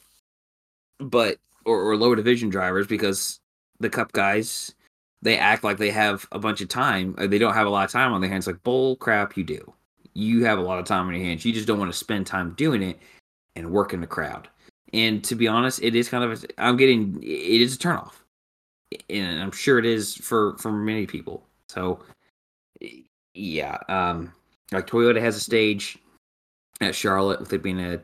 but 0.99 1.39
or, 1.65 1.83
or 1.83 1.97
lower 1.97 2.15
division 2.15 2.49
drivers 2.49 2.87
because 2.87 3.41
the 3.81 3.91
Cup 3.91 4.13
guys 4.13 4.75
they 5.23 5.39
act 5.39 5.65
like 5.65 5.79
they 5.79 5.91
have 5.91 6.27
a 6.33 6.39
bunch 6.39 6.61
of 6.61 6.69
time. 6.69 7.15
or 7.19 7.27
They 7.29 7.39
don't 7.39 7.55
have 7.55 7.67
a 7.67 7.71
lot 7.71 7.85
of 7.85 7.91
time 7.93 8.13
on 8.13 8.21
their 8.21 8.31
hands. 8.31 8.47
Like 8.47 8.63
bull 8.65 8.97
crap, 8.97 9.37
you 9.37 9.45
do. 9.45 9.73
you 10.15 10.45
have 10.45 10.59
a 10.59 10.63
lot 10.63 10.79
of 10.79 10.85
time 10.85 11.07
on 11.07 11.15
your 11.15 11.25
hands. 11.25 11.45
You 11.45 11.53
just 11.53 11.67
don't 11.67 11.79
want 11.79 11.91
to 11.93 11.97
spend 11.99 12.27
time 12.27 12.55
doing 12.55 12.83
it 12.83 12.99
and 13.57 13.71
working 13.71 14.01
the 14.01 14.07
crowd. 14.07 14.49
And 14.93 15.25
to 15.25 15.35
be 15.35 15.49
honest, 15.49 15.83
it 15.83 15.95
is 15.97 16.09
kind 16.09 16.25
of 16.25 16.45
I'm 16.59 16.77
getting 16.77 17.19
it 17.23 17.61
is 17.63 17.77
a 17.77 17.79
turnoff, 17.79 18.13
and 19.09 19.41
I'm 19.41 19.53
sure 19.53 19.79
it 19.79 19.87
is 19.87 20.15
for 20.17 20.57
for 20.59 20.71
many 20.73 21.07
people. 21.07 21.47
So 21.69 22.01
yeah, 23.35 23.79
um, 23.89 24.33
like 24.73 24.87
Toyota 24.87 25.21
has 25.21 25.37
a 25.37 25.41
stage 25.41 25.99
at 26.83 26.95
Charlotte 26.95 27.41
with 27.41 27.53
it 27.55 27.63
being 27.63 27.81
a, 27.81 28.01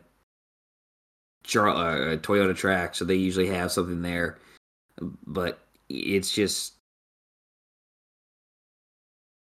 Charlotte, 1.44 2.08
uh, 2.08 2.12
a 2.12 2.16
Toyota 2.16 2.56
track, 2.56 2.94
so 2.94 3.04
they 3.04 3.16
usually 3.16 3.48
have 3.48 3.70
something 3.72 4.00
there. 4.00 4.38
But 5.26 5.60
it's 5.90 6.32
just 6.32 6.77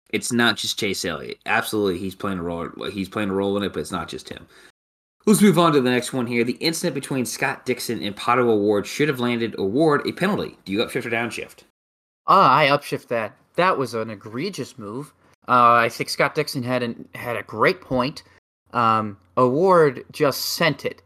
it's 0.09 0.31
not 0.31 0.57
just 0.57 0.79
Chase 0.79 1.05
Elliott. 1.05 1.37
Absolutely, 1.45 1.99
he's 1.99 2.15
playing 2.15 2.39
a 2.39 2.43
role. 2.43 2.69
He's 2.91 3.09
playing 3.09 3.29
a 3.29 3.33
role 3.33 3.57
in 3.57 3.63
it, 3.63 3.73
but 3.73 3.79
it's 3.79 3.91
not 3.91 4.07
just 4.07 4.29
him. 4.29 4.47
Let's 5.25 5.41
move 5.41 5.59
on 5.59 5.73
to 5.73 5.81
the 5.81 5.91
next 5.91 6.13
one 6.13 6.25
here. 6.25 6.43
The 6.43 6.53
incident 6.53 6.95
between 6.95 7.25
Scott 7.25 7.65
Dixon 7.65 8.01
and 8.01 8.15
Pato 8.15 8.47
O'Ward 8.47 8.87
should 8.87 9.09
have 9.09 9.19
landed 9.19 9.55
O'Ward 9.59 10.07
a 10.07 10.11
penalty. 10.11 10.57
Do 10.65 10.71
you 10.71 10.79
upshift 10.79 11.05
or 11.05 11.11
downshift? 11.11 11.63
Ah, 12.25 12.55
I 12.57 12.67
upshift 12.67 13.07
that. 13.09 13.35
That 13.55 13.77
was 13.77 13.93
an 13.93 14.09
egregious 14.09 14.77
move. 14.77 15.13
Uh, 15.47 15.73
I 15.73 15.89
think 15.89 16.09
Scott 16.09 16.35
Dixon 16.35 16.63
had 16.63 16.83
an, 16.83 17.07
had 17.15 17.35
a 17.35 17.43
great 17.43 17.81
point. 17.81 18.23
Um, 18.71 19.17
O'Ward 19.37 20.05
just 20.11 20.41
sent 20.41 20.85
it, 20.85 21.01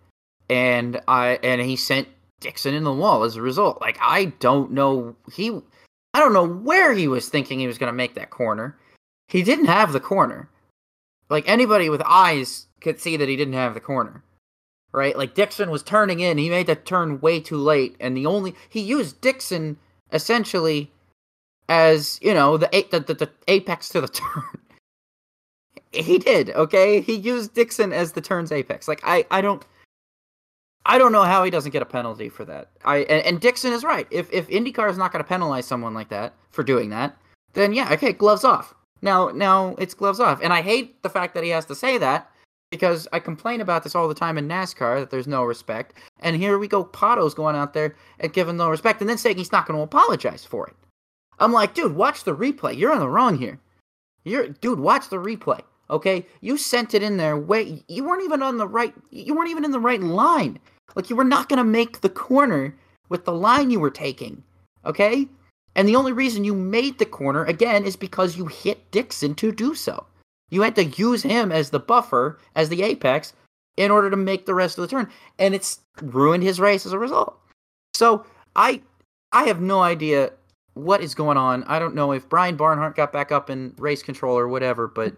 and 0.49 1.01
I 1.07 1.39
and 1.43 1.61
he 1.61 1.75
sent 1.75 2.07
Dixon 2.41 2.73
in 2.73 2.83
the 2.83 2.93
wall 2.93 3.23
as 3.23 3.35
a 3.35 3.41
result. 3.41 3.79
Like 3.81 3.97
I 4.01 4.25
don't 4.39 4.71
know 4.71 5.15
he, 5.33 5.49
I 6.13 6.19
don't 6.19 6.33
know 6.33 6.47
where 6.47 6.93
he 6.93 7.07
was 7.07 7.29
thinking 7.29 7.59
he 7.59 7.67
was 7.67 7.77
going 7.77 7.91
to 7.91 7.95
make 7.95 8.15
that 8.15 8.31
corner. 8.31 8.77
He 9.27 9.43
didn't 9.43 9.65
have 9.65 9.93
the 9.93 9.99
corner. 9.99 10.49
Like 11.29 11.47
anybody 11.47 11.89
with 11.89 12.01
eyes 12.05 12.67
could 12.81 12.99
see 12.99 13.17
that 13.17 13.29
he 13.29 13.35
didn't 13.35 13.53
have 13.53 13.73
the 13.73 13.79
corner. 13.79 14.23
Right? 14.91 15.17
Like 15.17 15.33
Dixon 15.33 15.71
was 15.71 15.81
turning 15.81 16.19
in, 16.19 16.37
he 16.37 16.49
made 16.49 16.67
that 16.67 16.85
turn 16.85 17.19
way 17.19 17.39
too 17.39 17.57
late, 17.57 17.95
and 17.99 18.15
the 18.15 18.27
only 18.27 18.55
he 18.69 18.79
used 18.79 19.21
Dixon 19.21 19.77
essentially 20.11 20.91
as 21.67 22.19
you 22.21 22.33
know 22.33 22.57
the 22.57 22.69
the, 22.91 22.99
the, 22.99 23.13
the 23.13 23.29
apex 23.47 23.89
to 23.89 24.01
the 24.01 24.07
turn. 24.19 24.43
he 25.91 26.19
did, 26.19 26.51
okay. 26.51 27.01
He 27.01 27.15
used 27.15 27.53
Dixon 27.53 27.91
as 27.91 28.11
the 28.11 28.21
turn's 28.21 28.51
apex. 28.51 28.87
Like 28.87 29.01
I, 29.03 29.25
I 29.31 29.41
don't, 29.41 29.65
I 30.85 30.97
don't 30.97 31.11
know 31.11 31.23
how 31.23 31.43
he 31.43 31.51
doesn't 31.51 31.71
get 31.71 31.81
a 31.81 31.85
penalty 31.85 32.29
for 32.29 32.45
that. 32.45 32.69
I 32.85 32.97
and, 32.97 33.25
and 33.25 33.41
Dixon 33.41 33.73
is 33.73 33.83
right. 33.83 34.07
If 34.11 34.31
if 34.31 34.47
IndyCar 34.49 34.89
is 34.89 34.97
not 34.97 35.11
going 35.11 35.23
to 35.23 35.27
penalize 35.27 35.65
someone 35.65 35.93
like 35.93 36.09
that 36.09 36.33
for 36.51 36.63
doing 36.63 36.89
that, 36.89 37.17
then 37.53 37.73
yeah, 37.73 37.91
okay, 37.93 38.13
gloves 38.13 38.43
off. 38.43 38.75
Now 39.03 39.27
now 39.29 39.75
it's 39.77 39.93
gloves 39.93 40.21
off, 40.21 40.41
and 40.41 40.53
I 40.53 40.61
hate 40.61 41.03
the 41.03 41.09
fact 41.09 41.35
that 41.35 41.43
he 41.43 41.49
has 41.49 41.65
to 41.65 41.75
say 41.75 41.97
that 41.97 42.31
because 42.71 43.05
I 43.11 43.19
complain 43.19 43.59
about 43.59 43.83
this 43.83 43.95
all 43.95 44.07
the 44.07 44.15
time 44.15 44.37
in 44.37 44.47
NASCAR 44.47 45.01
that 45.01 45.11
there's 45.11 45.27
no 45.27 45.43
respect, 45.43 45.93
and 46.21 46.37
here 46.37 46.57
we 46.57 46.69
go, 46.69 46.85
Pato's 46.85 47.33
going 47.33 47.57
out 47.57 47.73
there 47.73 47.95
and 48.21 48.31
giving 48.31 48.55
no 48.55 48.69
respect, 48.69 49.01
and 49.01 49.09
then 49.09 49.17
saying 49.17 49.37
he's 49.37 49.51
not 49.51 49.67
going 49.67 49.77
to 49.77 49.83
apologize 49.83 50.45
for 50.45 50.67
it. 50.67 50.75
I'm 51.37 51.51
like, 51.51 51.73
dude, 51.73 51.95
watch 51.95 52.23
the 52.23 52.35
replay. 52.35 52.77
You're 52.77 52.93
on 52.93 53.01
the 53.01 53.09
wrong 53.09 53.37
here. 53.37 53.59
You're, 54.23 54.47
dude, 54.47 54.79
watch 54.79 55.09
the 55.09 55.17
replay. 55.17 55.61
Okay, 55.89 56.25
you 56.39 56.57
sent 56.57 56.93
it 56.93 57.03
in 57.03 57.17
there. 57.17 57.37
Wait, 57.37 57.83
you 57.89 58.05
weren't 58.05 58.23
even 58.23 58.41
on 58.41 58.57
the 58.57 58.67
right. 58.67 58.93
You 59.11 59.35
weren't 59.35 59.51
even 59.51 59.65
in 59.65 59.71
the 59.71 59.79
right 59.81 60.01
line. 60.01 60.59
Like 60.95 61.09
you 61.09 61.17
were 61.17 61.25
not 61.25 61.49
gonna 61.49 61.65
make 61.65 61.99
the 61.99 62.09
corner 62.09 62.73
with 63.09 63.25
the 63.25 63.33
line 63.33 63.69
you 63.69 63.81
were 63.81 63.91
taking. 63.91 64.43
Okay, 64.85 65.27
and 65.75 65.87
the 65.87 65.95
only 65.95 66.11
reason 66.11 66.43
you 66.43 66.53
made 66.53 66.99
the 66.99 67.05
corner 67.05 67.45
again 67.45 67.83
is 67.85 67.95
because 67.95 68.37
you 68.37 68.45
hit 68.47 68.91
Dixon 68.91 69.35
to 69.35 69.51
do 69.51 69.73
so. 69.73 70.05
You 70.49 70.61
had 70.61 70.75
to 70.75 70.85
use 70.85 71.23
him 71.23 71.51
as 71.51 71.69
the 71.69 71.79
buffer, 71.79 72.39
as 72.55 72.69
the 72.69 72.83
apex, 72.83 73.33
in 73.75 73.89
order 73.89 74.09
to 74.09 74.17
make 74.17 74.45
the 74.45 74.53
rest 74.53 74.77
of 74.77 74.83
the 74.83 74.87
turn, 74.87 75.09
and 75.39 75.55
it's 75.55 75.79
ruined 76.01 76.43
his 76.43 76.59
race 76.59 76.85
as 76.85 76.93
a 76.93 76.99
result. 76.99 77.39
So 77.95 78.25
I, 78.55 78.81
I 79.31 79.45
have 79.45 79.61
no 79.61 79.81
idea 79.81 80.31
what 80.75 81.01
is 81.01 81.15
going 81.15 81.37
on. 81.37 81.63
I 81.63 81.79
don't 81.79 81.95
know 81.95 82.11
if 82.11 82.29
Brian 82.29 82.55
Barnhart 82.55 82.95
got 82.95 83.11
back 83.11 83.31
up 83.31 83.49
in 83.49 83.73
race 83.77 84.03
control 84.03 84.37
or 84.37 84.47
whatever, 84.47 84.87
but 84.87 85.15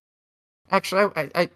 actually, 0.70 1.10
I, 1.16 1.30
I, 1.34 1.50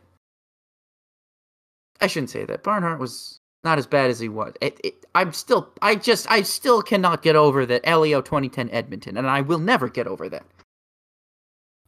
I 2.00 2.06
shouldn't 2.06 2.30
say 2.30 2.44
that. 2.44 2.62
Barnhart 2.62 2.98
was 2.98 3.40
not 3.66 3.78
as 3.78 3.86
bad 3.86 4.10
as 4.10 4.20
he 4.20 4.28
was. 4.28 4.54
It, 4.60 4.80
it, 4.84 5.06
I'm 5.16 5.32
still, 5.32 5.72
I 5.82 5.96
just, 5.96 6.30
I 6.30 6.42
still 6.42 6.82
cannot 6.82 7.22
get 7.22 7.34
over 7.34 7.66
that 7.66 7.84
Helio 7.84 8.22
2010 8.22 8.70
Edmonton, 8.70 9.16
and 9.16 9.26
I 9.26 9.40
will 9.40 9.58
never 9.58 9.88
get 9.88 10.06
over 10.06 10.28
that. 10.28 10.44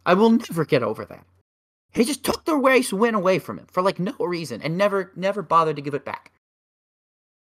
I 0.04 0.14
will 0.14 0.30
never 0.30 0.64
get 0.64 0.82
over 0.82 1.04
that. 1.04 1.24
He 1.92 2.04
just 2.04 2.24
took 2.24 2.44
the 2.44 2.56
race 2.56 2.92
win 2.92 3.14
away 3.14 3.38
from 3.38 3.58
him 3.58 3.66
for 3.70 3.80
like 3.80 4.00
no 4.00 4.14
reason 4.18 4.60
and 4.60 4.76
never, 4.76 5.12
never 5.14 5.40
bothered 5.40 5.76
to 5.76 5.82
give 5.82 5.94
it 5.94 6.04
back. 6.04 6.32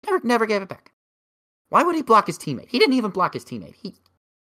Never, 0.06 0.26
never 0.26 0.46
gave 0.46 0.62
it 0.62 0.68
back. 0.68 0.90
Why 1.68 1.82
would 1.82 1.96
he 1.96 2.02
block 2.02 2.26
his 2.26 2.38
teammate? 2.38 2.68
He 2.68 2.78
didn't 2.78 2.94
even 2.94 3.10
block 3.10 3.34
his 3.34 3.44
teammate. 3.44 3.74
He 3.74 3.94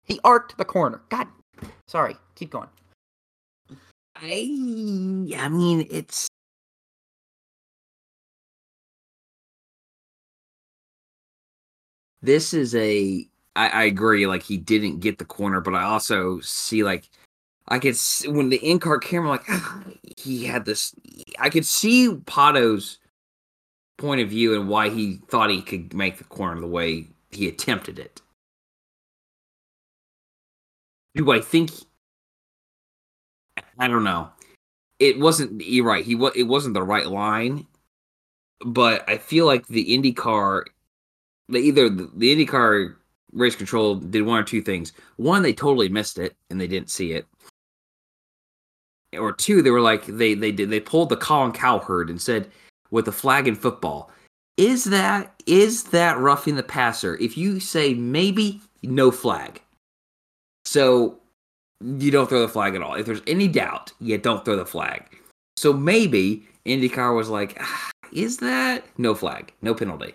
he 0.04 0.20
arced 0.24 0.56
the 0.58 0.64
corner. 0.64 1.00
God, 1.08 1.26
sorry. 1.88 2.16
Keep 2.34 2.50
going. 2.50 2.68
I 4.14 5.34
I 5.38 5.48
mean 5.48 5.86
it's 5.90 6.28
this 12.24 12.54
is 12.54 12.74
a 12.74 13.26
I, 13.56 13.68
I 13.68 13.82
agree 13.84 14.26
like 14.26 14.42
he 14.42 14.56
didn't 14.56 15.00
get 15.00 15.18
the 15.18 15.24
corner 15.24 15.60
but 15.60 15.74
i 15.74 15.82
also 15.82 16.40
see 16.40 16.82
like 16.82 17.08
i 17.68 17.78
could 17.78 17.96
see, 17.96 18.28
when 18.28 18.48
the 18.48 18.56
in-car 18.56 18.98
camera 18.98 19.30
like 19.30 19.46
he 20.16 20.44
had 20.44 20.64
this 20.64 20.94
i 21.38 21.48
could 21.48 21.66
see 21.66 22.14
pato's 22.26 22.98
point 23.96 24.20
of 24.20 24.28
view 24.28 24.58
and 24.58 24.68
why 24.68 24.88
he 24.90 25.16
thought 25.28 25.50
he 25.50 25.62
could 25.62 25.94
make 25.94 26.18
the 26.18 26.24
corner 26.24 26.60
the 26.60 26.66
way 26.66 27.06
he 27.30 27.48
attempted 27.48 27.98
it. 27.98 28.20
Do 31.14 31.30
I 31.32 31.40
think? 31.40 31.70
I 33.78 33.88
don't 33.88 34.04
know. 34.04 34.30
It 34.98 35.18
wasn't. 35.18 35.62
Right. 35.82 36.04
He 36.04 36.14
It 36.34 36.44
wasn't 36.44 36.74
the 36.74 36.82
right 36.82 37.06
line, 37.06 37.66
but 38.64 39.08
I 39.08 39.18
feel 39.18 39.46
like 39.46 39.66
the 39.66 39.96
IndyCar, 39.96 40.64
the 41.48 41.58
either 41.58 41.88
the, 41.88 42.10
the 42.14 42.34
IndyCar 42.34 42.94
race 43.32 43.56
control 43.56 43.96
did 43.96 44.22
one 44.22 44.40
or 44.40 44.44
two 44.44 44.62
things. 44.62 44.92
One, 45.16 45.42
they 45.42 45.52
totally 45.52 45.88
missed 45.88 46.18
it 46.18 46.36
and 46.50 46.60
they 46.60 46.66
didn't 46.66 46.90
see 46.90 47.12
it. 47.12 47.26
Or 49.18 49.32
two, 49.32 49.62
they 49.62 49.70
were 49.70 49.80
like 49.80 50.06
they 50.06 50.34
they 50.34 50.50
did 50.50 50.70
they 50.70 50.80
pulled 50.80 51.08
the 51.08 51.16
Colin 51.16 51.52
Cowherd 51.52 52.10
and 52.10 52.20
said 52.20 52.50
with 52.90 53.04
the 53.04 53.12
flag 53.12 53.46
in 53.46 53.54
football. 53.54 54.10
Is 54.56 54.84
that 54.84 55.34
is 55.46 55.84
that 55.84 56.18
roughing 56.18 56.56
the 56.56 56.62
passer? 56.62 57.16
If 57.18 57.36
you 57.36 57.60
say 57.60 57.94
maybe, 57.94 58.60
no 58.82 59.10
flag. 59.10 59.60
So 60.64 61.18
you 61.80 62.10
don't 62.10 62.28
throw 62.28 62.40
the 62.40 62.48
flag 62.48 62.74
at 62.74 62.82
all. 62.82 62.94
If 62.94 63.06
there's 63.06 63.22
any 63.26 63.48
doubt, 63.48 63.92
you 64.00 64.16
don't 64.18 64.44
throw 64.44 64.56
the 64.56 64.66
flag. 64.66 65.04
So 65.56 65.72
maybe 65.72 66.46
IndyCar 66.66 67.14
was 67.14 67.28
like, 67.28 67.56
ah, 67.60 67.90
is 68.12 68.38
that 68.38 68.84
no 68.98 69.14
flag, 69.14 69.52
no 69.62 69.74
penalty? 69.74 70.14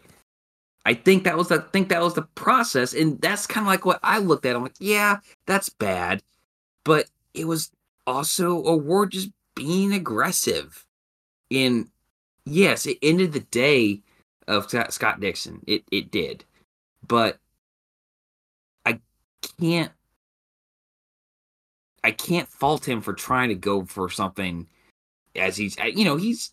I 0.85 0.93
think 0.93 1.23
that 1.23 1.37
was 1.37 1.49
the 1.49 1.55
I 1.55 1.71
think 1.71 1.89
that 1.89 2.01
was 2.01 2.13
the 2.13 2.23
process, 2.35 2.93
and 2.93 3.19
that's 3.21 3.45
kind 3.45 3.65
of 3.65 3.67
like 3.67 3.85
what 3.85 3.99
I 4.03 4.19
looked 4.19 4.45
at. 4.45 4.55
I'm 4.55 4.63
like, 4.63 4.75
yeah, 4.79 5.17
that's 5.45 5.69
bad, 5.69 6.23
but 6.83 7.09
it 7.33 7.45
was 7.45 7.71
also 8.07 8.65
O'Ward 8.65 9.11
just 9.11 9.29
being 9.55 9.93
aggressive. 9.93 10.85
In 11.49 11.89
yes, 12.45 12.85
it 12.85 12.97
ended 13.01 13.33
the 13.33 13.41
day 13.41 14.01
of 14.47 14.69
Scott 14.89 15.19
Dixon. 15.19 15.61
It 15.67 15.83
it 15.91 16.11
did, 16.11 16.45
but 17.05 17.37
I 18.85 18.99
can't 19.59 19.91
I 22.03 22.11
can't 22.11 22.47
fault 22.47 22.87
him 22.87 23.01
for 23.01 23.13
trying 23.13 23.49
to 23.49 23.55
go 23.55 23.83
for 23.83 24.09
something 24.09 24.67
as 25.35 25.57
he's 25.57 25.77
you 25.77 26.05
know 26.05 26.15
he's 26.15 26.51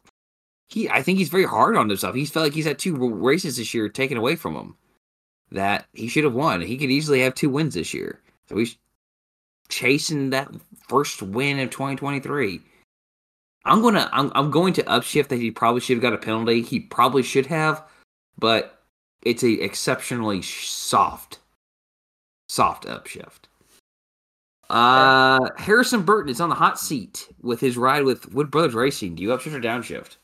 he 0.68 0.88
I 0.88 1.02
think 1.02 1.18
he's 1.18 1.28
very 1.28 1.44
hard 1.44 1.76
on 1.76 1.88
himself. 1.88 2.14
He's 2.14 2.30
felt 2.30 2.44
like 2.44 2.54
he's 2.54 2.66
had 2.66 2.78
two 2.78 2.96
races 2.96 3.56
this 3.56 3.72
year 3.74 3.88
taken 3.88 4.16
away 4.16 4.36
from 4.36 4.54
him 4.54 4.76
that 5.52 5.86
he 5.92 6.08
should 6.08 6.24
have 6.24 6.34
won. 6.34 6.60
He 6.60 6.76
could 6.76 6.90
easily 6.90 7.20
have 7.20 7.34
two 7.34 7.50
wins 7.50 7.74
this 7.74 7.94
year. 7.94 8.20
So 8.48 8.56
he's 8.56 8.76
chasing 9.68 10.30
that 10.30 10.50
first 10.88 11.22
win 11.22 11.58
of 11.58 11.70
2023. 11.70 12.60
I'm 13.64 13.82
gonna 13.82 14.08
I'm, 14.12 14.30
I'm 14.34 14.50
going 14.50 14.72
to 14.74 14.82
upshift 14.84 15.28
that 15.28 15.40
he 15.40 15.50
probably 15.50 15.80
should 15.80 15.96
have 15.96 16.02
got 16.02 16.12
a 16.12 16.18
penalty. 16.18 16.62
He 16.62 16.80
probably 16.80 17.22
should 17.22 17.46
have, 17.46 17.82
but 18.38 18.82
it's 19.22 19.42
a 19.42 19.60
exceptionally 19.60 20.42
soft, 20.42 21.40
soft 22.48 22.84
upshift. 22.84 23.48
Uh, 24.68 25.48
Harrison 25.56 26.02
Burton 26.02 26.30
is 26.30 26.40
on 26.40 26.48
the 26.48 26.54
hot 26.54 26.78
seat 26.78 27.28
with 27.40 27.60
his 27.60 27.76
ride 27.76 28.04
with 28.04 28.32
Wood 28.32 28.50
Brothers 28.50 28.74
Racing. 28.74 29.14
Do 29.14 29.22
you 29.22 29.28
upshift 29.30 29.54
or 29.54 29.60
downshift? 29.60 30.16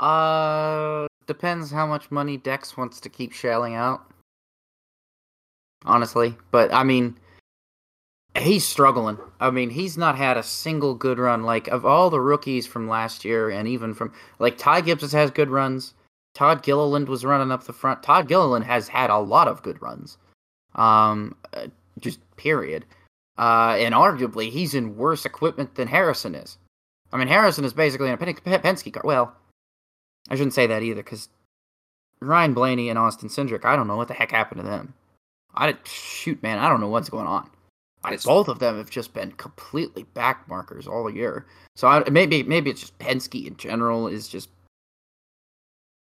Uh, 0.00 1.06
depends 1.26 1.70
how 1.70 1.86
much 1.86 2.10
money 2.10 2.38
Dex 2.38 2.76
wants 2.76 3.00
to 3.00 3.08
keep 3.08 3.32
shelling 3.32 3.74
out. 3.74 4.02
Honestly, 5.84 6.36
but 6.50 6.72
I 6.72 6.82
mean, 6.82 7.16
he's 8.36 8.66
struggling. 8.66 9.18
I 9.40 9.50
mean, 9.50 9.70
he's 9.70 9.96
not 9.96 10.16
had 10.16 10.36
a 10.36 10.42
single 10.42 10.94
good 10.94 11.18
run. 11.18 11.42
Like 11.42 11.68
of 11.68 11.86
all 11.86 12.10
the 12.10 12.20
rookies 12.20 12.66
from 12.66 12.88
last 12.88 13.24
year, 13.24 13.50
and 13.50 13.68
even 13.68 13.94
from 13.94 14.12
like 14.38 14.58
Ty 14.58 14.80
Gibbs 14.82 15.12
has 15.12 15.30
good 15.30 15.50
runs. 15.50 15.94
Todd 16.34 16.62
Gilliland 16.62 17.08
was 17.08 17.24
running 17.24 17.50
up 17.50 17.64
the 17.64 17.72
front. 17.72 18.02
Todd 18.02 18.28
Gilliland 18.28 18.64
has 18.64 18.88
had 18.88 19.10
a 19.10 19.18
lot 19.18 19.48
of 19.48 19.62
good 19.62 19.82
runs. 19.82 20.16
Um, 20.74 21.36
uh, 21.52 21.66
just 21.98 22.20
period. 22.36 22.84
Uh, 23.36 23.76
and 23.78 23.94
arguably, 23.94 24.50
he's 24.50 24.74
in 24.74 24.96
worse 24.96 25.24
equipment 25.24 25.74
than 25.74 25.88
Harrison 25.88 26.34
is. 26.34 26.56
I 27.12 27.16
mean, 27.16 27.26
Harrison 27.26 27.64
is 27.64 27.72
basically 27.72 28.08
in 28.08 28.14
a 28.14 28.18
Penske 28.18 28.92
car. 28.92 29.02
Well, 29.04 29.34
I 30.28 30.34
shouldn't 30.34 30.54
say 30.54 30.66
that 30.66 30.82
either 30.82 31.02
because 31.02 31.28
Ryan 32.20 32.54
Blaney 32.54 32.88
and 32.88 32.98
Austin 32.98 33.28
Cindric, 33.28 33.64
I 33.64 33.76
don't 33.76 33.88
know 33.88 33.96
what 33.96 34.08
the 34.08 34.14
heck 34.14 34.30
happened 34.30 34.60
to 34.60 34.66
them. 34.66 34.94
I 35.54 35.74
shoot, 35.84 36.42
man, 36.42 36.58
I 36.58 36.68
don't 36.68 36.80
know 36.80 36.88
what's 36.88 37.08
going 37.08 37.26
on. 37.26 37.50
I, 38.02 38.16
both 38.24 38.48
of 38.48 38.60
them 38.60 38.78
have 38.78 38.90
just 38.90 39.12
been 39.12 39.32
completely 39.32 40.04
back 40.14 40.48
markers 40.48 40.86
all 40.86 41.10
year. 41.10 41.46
So 41.76 41.86
I, 41.86 42.08
maybe 42.08 42.42
maybe 42.42 42.70
it's 42.70 42.80
just 42.80 42.98
Penske 42.98 43.46
in 43.46 43.56
general 43.56 44.08
is 44.08 44.26
just 44.26 44.48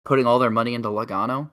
putting 0.06 0.28
all 0.28 0.40
their 0.40 0.52
money 0.52 0.76
into 0.76 0.90
Logano. 0.90 1.50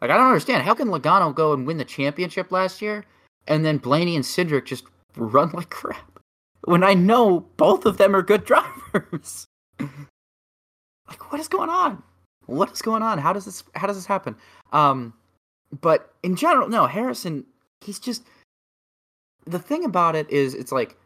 Like 0.00 0.10
I 0.10 0.16
don't 0.16 0.28
understand 0.28 0.62
how 0.62 0.74
can 0.74 0.88
Logano 0.88 1.34
go 1.34 1.52
and 1.52 1.66
win 1.66 1.78
the 1.78 1.84
championship 1.84 2.52
last 2.52 2.80
year, 2.80 3.04
and 3.48 3.64
then 3.64 3.78
Blaney 3.78 4.14
and 4.14 4.24
Cindric 4.24 4.66
just 4.66 4.84
run 5.16 5.50
like 5.54 5.70
crap 5.70 6.20
when 6.62 6.84
I 6.84 6.94
know 6.94 7.40
both 7.56 7.86
of 7.86 7.96
them 7.96 8.14
are 8.14 8.22
good 8.22 8.44
drivers. 8.92 9.46
Like 11.08 11.30
what 11.30 11.40
is 11.40 11.48
going 11.48 11.70
on? 11.70 12.02
What 12.46 12.72
is 12.72 12.82
going 12.82 13.02
on? 13.02 13.18
How 13.18 13.32
does 13.32 13.44
this 13.44 13.64
how 13.74 13.86
does 13.86 13.96
this 13.96 14.06
happen? 14.06 14.36
Um, 14.72 15.14
but 15.80 16.14
in 16.22 16.36
general, 16.36 16.68
no 16.68 16.86
Harrison. 16.86 17.44
He's 17.80 17.98
just 17.98 18.24
the 19.46 19.58
thing 19.58 19.84
about 19.84 20.16
it 20.16 20.28
is 20.30 20.54
it's 20.54 20.72
like 20.72 20.96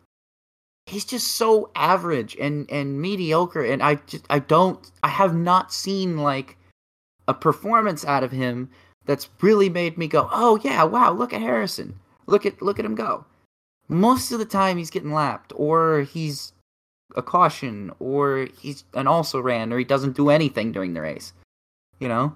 he's 0.86 1.04
just 1.04 1.28
so 1.28 1.70
average 1.74 2.36
and 2.40 2.68
and 2.70 3.00
mediocre 3.00 3.62
and 3.62 3.82
i 3.82 3.94
just 3.94 4.24
i 4.30 4.38
don't 4.38 4.90
i 5.02 5.08
have 5.08 5.34
not 5.34 5.72
seen 5.72 6.16
like 6.16 6.56
a 7.28 7.34
performance 7.34 8.04
out 8.04 8.24
of 8.24 8.32
him 8.32 8.68
that's 9.04 9.28
really 9.40 9.68
made 9.68 9.96
me 9.96 10.08
go 10.08 10.28
oh 10.32 10.58
yeah 10.64 10.82
wow 10.82 11.12
look 11.12 11.32
at 11.32 11.40
harrison 11.40 11.98
look 12.26 12.44
at 12.44 12.60
look 12.60 12.78
at 12.78 12.84
him 12.84 12.94
go 12.94 13.24
most 13.88 14.32
of 14.32 14.38
the 14.38 14.44
time 14.44 14.78
he's 14.78 14.90
getting 14.90 15.12
lapped 15.12 15.52
or 15.54 16.02
he's 16.02 16.52
a 17.16 17.22
caution 17.22 17.90
or 17.98 18.48
he's 18.60 18.84
an 18.94 19.06
also 19.06 19.40
ran 19.40 19.72
or 19.72 19.78
he 19.78 19.84
doesn't 19.84 20.16
do 20.16 20.30
anything 20.30 20.72
during 20.72 20.94
the 20.94 21.00
race 21.00 21.32
you 21.98 22.08
know 22.08 22.34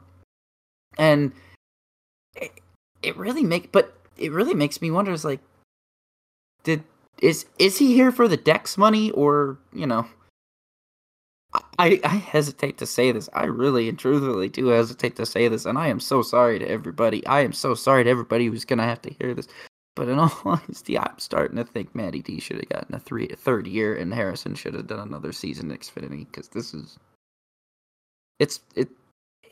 and 0.99 1.33
it, 2.37 2.51
it 3.03 3.17
really 3.17 3.43
make 3.43 3.73
but 3.73 3.97
it 4.17 4.33
really 4.33 4.55
makes 4.55 4.81
me 4.83 4.91
wonder 4.91 5.13
is 5.13 5.25
like 5.25 5.41
did 6.65 6.83
is 7.23 7.47
is 7.59 7.79
he 7.79 7.95
here 7.95 8.11
for 8.11 8.27
the 8.27 8.37
Dex 8.37 8.77
money 8.77 9.11
or 9.13 9.59
you 9.73 9.87
know? 9.87 10.07
I 11.79 12.01
I 12.03 12.17
hesitate 12.17 12.79
to 12.79 12.87
say 12.87 13.13
this. 13.13 13.29
I 13.33 13.45
really 13.45 13.89
and 13.89 13.99
truthfully 13.99 14.49
do 14.49 14.67
hesitate 14.69 15.17
to 15.17 15.27
say 15.27 15.47
this, 15.49 15.67
and 15.67 15.79
I 15.79 15.89
am 15.89 16.01
so 16.01 16.23
sorry 16.23 16.59
to 16.59 16.69
everybody. 16.69 17.25
I 17.27 17.41
am 17.41 17.53
so 17.53 17.75
sorry 17.75 18.05
to 18.05 18.11
everybody 18.11 18.47
who's 18.47 18.65
gonna 18.65 18.85
have 18.85 19.03
to 19.03 19.15
hear 19.21 19.35
this. 19.35 19.47
But 19.97 20.09
in 20.09 20.19
all 20.21 20.33
honesty, 20.45 20.99
I'm 20.99 21.19
starting 21.19 21.57
to 21.57 21.65
think 21.65 21.95
Matty 21.95 22.23
D 22.23 22.41
should 22.41 22.57
have 22.57 22.69
gotten 22.69 22.95
a 22.95 23.01
three 23.01 23.29
a 23.29 23.37
third 23.37 23.67
year, 23.67 23.95
and 23.95 24.13
Harrison 24.15 24.55
should 24.55 24.75
have 24.75 24.87
done 24.87 25.01
another 25.01 25.33
season 25.33 25.71
in 25.71 25.79
Xfinity 25.79 26.27
because 26.31 26.49
this 26.49 26.75
is 26.75 26.99
it's 28.39 28.61
it 28.75 28.89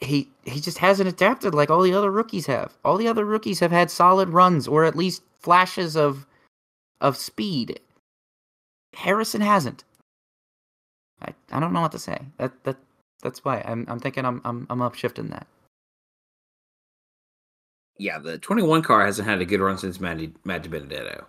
he 0.01 0.28
he 0.45 0.61
just 0.61 0.78
hasn't 0.78 1.09
adapted 1.09 1.55
like 1.55 1.70
all 1.70 1.82
the 1.82 1.95
other 1.95 2.11
rookies 2.11 2.47
have. 2.47 2.76
All 2.84 2.97
the 2.97 3.09
other 3.09 3.24
rookies 3.24 3.61
have 3.61 3.70
had 3.72 3.90
solid 3.90 4.30
runs 4.30 4.66
or 4.66 4.84
at 4.84 4.97
least 4.97 5.22
flashes 5.40 5.97
of 5.97 6.26
of 7.01 7.16
speed. 7.16 7.80
Harrison 8.95 9.40
hasn't. 9.40 9.84
I, 11.20 11.34
I 11.53 11.61
don't 11.61 11.72
know 11.72 11.80
what 11.80 11.93
to 11.93 11.99
say. 11.99 12.18
That 12.38 12.53
that 12.64 12.76
that's 13.22 13.45
why 13.45 13.62
I'm 13.64 13.84
I'm 13.88 14.01
thinking 14.01 14.24
I'm 14.24 14.40
I'm 14.45 14.66
I'm 14.70 14.80
upshifting 14.80 15.30
that. 15.30 15.47
Yeah, 17.99 18.18
the 18.18 18.38
21 18.38 18.82
car 18.82 19.05
hasn't 19.05 19.28
had 19.28 19.40
a 19.40 19.45
good 19.45 19.61
run 19.61 19.78
since 19.78 20.01
Matt 20.01 20.18
Matt 20.45 20.64
DiBenedetto. 20.64 21.24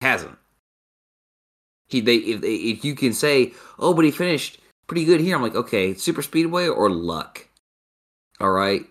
Hasn't. 0.00 0.36
He 1.88 2.00
they 2.00 2.16
if 2.16 2.40
they, 2.40 2.54
if 2.54 2.84
you 2.84 2.94
can 2.94 3.12
say, 3.12 3.52
"Oh, 3.78 3.94
but 3.94 4.04
he 4.04 4.10
finished 4.10 4.58
pretty 4.86 5.04
good 5.04 5.20
here." 5.20 5.36
I'm 5.36 5.42
like, 5.42 5.54
"Okay, 5.54 5.94
super 5.94 6.22
speedway 6.22 6.68
or 6.68 6.90
luck?" 6.90 7.48
All 8.40 8.50
right. 8.50 8.84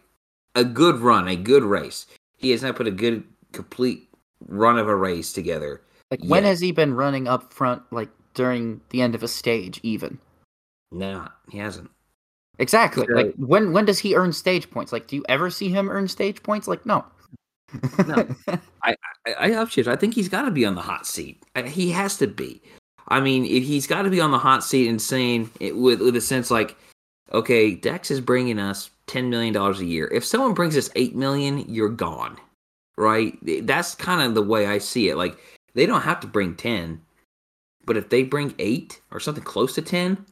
A 0.55 0.63
good 0.63 0.97
run, 0.97 1.27
a 1.27 1.35
good 1.35 1.63
race. 1.63 2.07
He 2.37 2.49
has 2.51 2.63
not 2.63 2.75
put 2.75 2.87
a 2.87 2.91
good 2.91 3.23
complete 3.51 4.09
run 4.47 4.77
of 4.77 4.87
a 4.87 4.95
race 4.95 5.31
together 5.31 5.81
like 6.11 6.23
when 6.23 6.43
has 6.43 6.59
he 6.59 6.71
been 6.71 6.93
running 6.93 7.27
up 7.27 7.51
front 7.53 7.81
like 7.91 8.09
during 8.33 8.81
the 8.89 9.01
end 9.01 9.15
of 9.15 9.23
a 9.23 9.27
stage 9.27 9.79
even? 9.83 10.19
No, 10.91 11.27
he 11.49 11.57
hasn't. 11.57 11.89
Exactly. 12.59 13.05
Like 13.07 13.33
when 13.35 13.73
when 13.73 13.85
does 13.85 13.99
he 13.99 14.15
earn 14.15 14.31
stage 14.31 14.69
points? 14.71 14.91
Like 14.91 15.07
do 15.07 15.15
you 15.15 15.25
ever 15.27 15.49
see 15.49 15.69
him 15.69 15.89
earn 15.89 16.07
stage 16.07 16.41
points? 16.43 16.67
Like 16.67 16.85
no. 16.85 17.05
No. 18.07 18.27
I 18.83 18.95
I 19.25 19.51
I, 19.53 19.61
I 19.61 19.95
think 19.95 20.13
he's 20.13 20.29
got 20.29 20.43
to 20.43 20.51
be 20.51 20.65
on 20.65 20.75
the 20.75 20.81
hot 20.81 21.05
seat. 21.07 21.43
He 21.65 21.91
has 21.91 22.17
to 22.17 22.27
be. 22.27 22.61
I 23.09 23.21
mean, 23.21 23.45
he's 23.45 23.87
got 23.87 24.01
to 24.01 24.09
be 24.09 24.19
on 24.19 24.31
the 24.31 24.39
hot 24.39 24.63
seat 24.63 24.89
and 24.89 25.01
saying 25.01 25.49
it 25.59 25.75
with 25.75 26.01
with 26.01 26.15
a 26.15 26.21
sense 26.21 26.51
like, 26.51 26.77
okay, 27.33 27.73
Dex 27.73 28.11
is 28.11 28.21
bringing 28.21 28.59
us 28.59 28.89
ten 29.05 29.29
million 29.29 29.53
dollars 29.53 29.79
a 29.79 29.85
year. 29.85 30.07
If 30.13 30.25
someone 30.25 30.53
brings 30.53 30.77
us 30.77 30.89
eight 30.95 31.15
million, 31.15 31.59
you're 31.73 31.89
gone, 31.89 32.37
right? 32.97 33.37
That's 33.65 33.95
kind 33.95 34.21
of 34.21 34.35
the 34.35 34.41
way 34.41 34.67
I 34.67 34.77
see 34.77 35.09
it. 35.09 35.15
Like 35.15 35.37
they 35.77 35.85
don't 35.85 36.01
have 36.01 36.19
to 36.21 36.27
bring 36.27 36.55
10. 36.55 36.99
But 37.85 37.97
if 37.97 38.09
they 38.09 38.23
bring 38.23 38.55
8 38.57 38.99
or 39.11 39.19
something 39.19 39.43
close 39.43 39.75
to 39.75 39.81
10, 39.83 40.25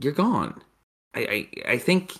you're 0.00 0.14
gone. 0.14 0.62
I, 1.12 1.48
I, 1.66 1.72
I 1.72 1.78
think, 1.78 2.14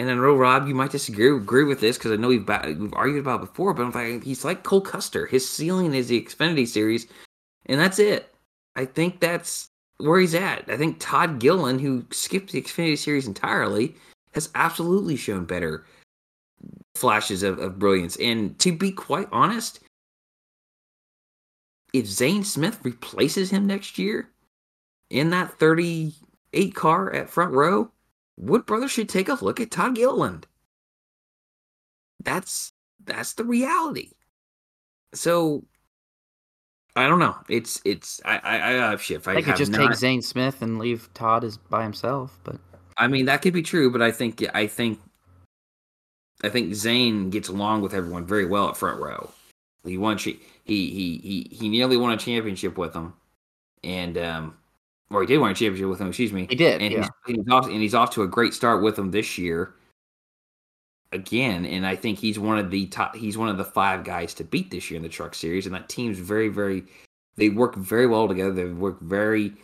and 0.00 0.10
I 0.10 0.14
know 0.14 0.34
Rob, 0.34 0.66
you 0.66 0.74
might 0.74 0.92
disagree 0.92 1.28
agree 1.28 1.64
with 1.64 1.80
this 1.80 1.98
because 1.98 2.12
I 2.12 2.16
know 2.16 2.28
we've 2.28 2.48
we've 2.48 2.94
argued 2.94 3.20
about 3.20 3.42
it 3.42 3.46
before, 3.46 3.74
but 3.74 3.82
I'm 3.82 3.90
like, 3.92 4.24
he's 4.24 4.46
like 4.46 4.62
Cole 4.62 4.80
Custer. 4.80 5.26
His 5.26 5.46
ceiling 5.46 5.92
is 5.92 6.08
the 6.08 6.20
Xfinity 6.20 6.66
Series, 6.66 7.06
and 7.66 7.78
that's 7.78 7.98
it. 7.98 8.34
I 8.76 8.86
think 8.86 9.20
that's 9.20 9.68
where 9.98 10.18
he's 10.18 10.34
at. 10.34 10.64
I 10.70 10.78
think 10.78 10.96
Todd 11.00 11.38
Gilliland, 11.38 11.82
who 11.82 12.06
skipped 12.12 12.52
the 12.52 12.62
Xfinity 12.62 12.96
Series 12.96 13.26
entirely, 13.26 13.94
has 14.32 14.48
absolutely 14.54 15.16
shown 15.16 15.44
better 15.44 15.84
flashes 16.94 17.42
of, 17.42 17.58
of 17.58 17.78
brilliance. 17.78 18.16
And 18.16 18.58
to 18.60 18.72
be 18.72 18.92
quite 18.92 19.28
honest, 19.32 19.80
if 21.92 22.06
Zane 22.06 22.44
Smith 22.44 22.78
replaces 22.84 23.50
him 23.50 23.66
next 23.66 23.98
year 23.98 24.30
in 25.10 25.28
that 25.28 25.58
38 25.58 26.74
car 26.74 27.12
at 27.12 27.28
front 27.28 27.52
row, 27.52 27.90
Wood 28.40 28.64
Brothers 28.64 28.90
should 28.90 29.08
take 29.08 29.28
a 29.28 29.34
look 29.44 29.60
at 29.60 29.70
Todd 29.70 29.94
Gilliland. 29.94 30.46
That's 32.24 32.72
that's 33.04 33.34
the 33.34 33.44
reality. 33.44 34.12
So 35.12 35.64
I 36.96 37.06
don't 37.06 37.18
know. 37.18 37.36
It's 37.48 37.82
it's 37.84 38.20
I 38.24 38.38
I, 38.38 38.54
I 38.54 38.72
have 38.90 39.02
shift. 39.02 39.28
I, 39.28 39.36
I 39.36 39.42
could 39.42 39.56
just 39.56 39.70
not, 39.70 39.88
take 39.88 39.96
Zane 39.96 40.22
Smith 40.22 40.62
and 40.62 40.78
leave 40.78 41.10
Todd 41.12 41.44
as 41.44 41.58
by 41.58 41.82
himself, 41.82 42.38
but 42.42 42.56
I 42.96 43.08
mean 43.08 43.26
that 43.26 43.42
could 43.42 43.52
be 43.52 43.62
true, 43.62 43.90
but 43.90 44.00
I 44.00 44.10
think 44.10 44.42
I 44.54 44.66
think 44.66 44.98
I 46.42 46.48
think 46.48 46.74
Zane 46.74 47.28
gets 47.28 47.48
along 47.48 47.82
with 47.82 47.92
everyone 47.92 48.24
very 48.24 48.46
well 48.46 48.70
at 48.70 48.76
front 48.76 49.00
row. 49.00 49.30
He 49.84 49.98
won 49.98 50.16
he 50.16 50.40
he 50.64 50.90
he 50.90 51.48
he 51.50 51.68
nearly 51.68 51.98
won 51.98 52.12
a 52.12 52.16
championship 52.16 52.78
with 52.78 52.94
them, 52.94 53.14
and 53.84 54.16
um, 54.16 54.56
or 55.10 55.20
he 55.20 55.26
did 55.26 55.38
win 55.38 55.50
a 55.50 55.54
championship 55.54 55.88
with 55.88 55.98
them. 55.98 56.08
Excuse 56.08 56.32
me. 56.32 56.46
He 56.48 56.56
did. 56.56 56.80
And 56.80 56.92
yeah. 56.92 57.08
he's, 57.26 57.36
he's 57.36 57.48
off 57.48 57.66
and 57.66 57.80
he's 57.80 57.94
off 57.94 58.10
to 58.12 58.22
a 58.22 58.28
great 58.28 58.54
start 58.54 58.82
with 58.82 58.96
them 58.96 59.10
this 59.10 59.38
year. 59.38 59.74
Again, 61.12 61.66
and 61.66 61.84
I 61.84 61.96
think 61.96 62.20
he's 62.20 62.38
one 62.38 62.58
of 62.58 62.70
the 62.70 62.86
top. 62.86 63.16
He's 63.16 63.36
one 63.36 63.48
of 63.48 63.58
the 63.58 63.64
five 63.64 64.04
guys 64.04 64.32
to 64.34 64.44
beat 64.44 64.70
this 64.70 64.90
year 64.90 64.96
in 64.96 65.02
the 65.02 65.08
Truck 65.08 65.34
Series, 65.34 65.66
and 65.66 65.74
that 65.74 65.88
team's 65.88 66.20
very 66.20 66.48
very. 66.48 66.84
They 67.34 67.48
work 67.48 67.74
very 67.74 68.06
well 68.06 68.28
together. 68.28 68.52
They 68.52 68.64
work 68.66 69.00
very. 69.00 69.54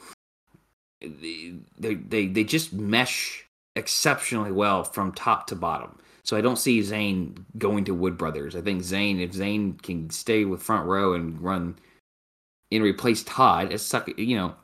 They 1.01 1.55
they 1.79 2.27
they 2.27 2.43
just 2.43 2.73
mesh 2.73 3.45
exceptionally 3.77 4.51
well 4.51 4.83
from 4.83 5.13
top 5.13 5.47
to 5.47 5.55
bottom. 5.55 5.97
So 6.25 6.37
I 6.37 6.41
don't 6.41 6.59
see 6.59 6.83
Zane 6.83 7.47
going 7.57 7.85
to 7.85 7.95
Wood 7.95 8.19
Brothers. 8.19 8.57
I 8.57 8.61
think 8.61 8.83
Zane, 8.83 9.21
if 9.21 9.33
Zane 9.33 9.75
can 9.75 10.11
stay 10.11 10.45
with 10.45 10.61
front 10.61 10.89
row 10.89 11.13
and 11.13 11.41
run 11.41 11.77
and 12.73 12.83
replace 12.83 13.23
Todd, 13.23 13.73
it's 13.73 13.85
suck. 13.85 14.09
You 14.19 14.37
know, 14.37 14.57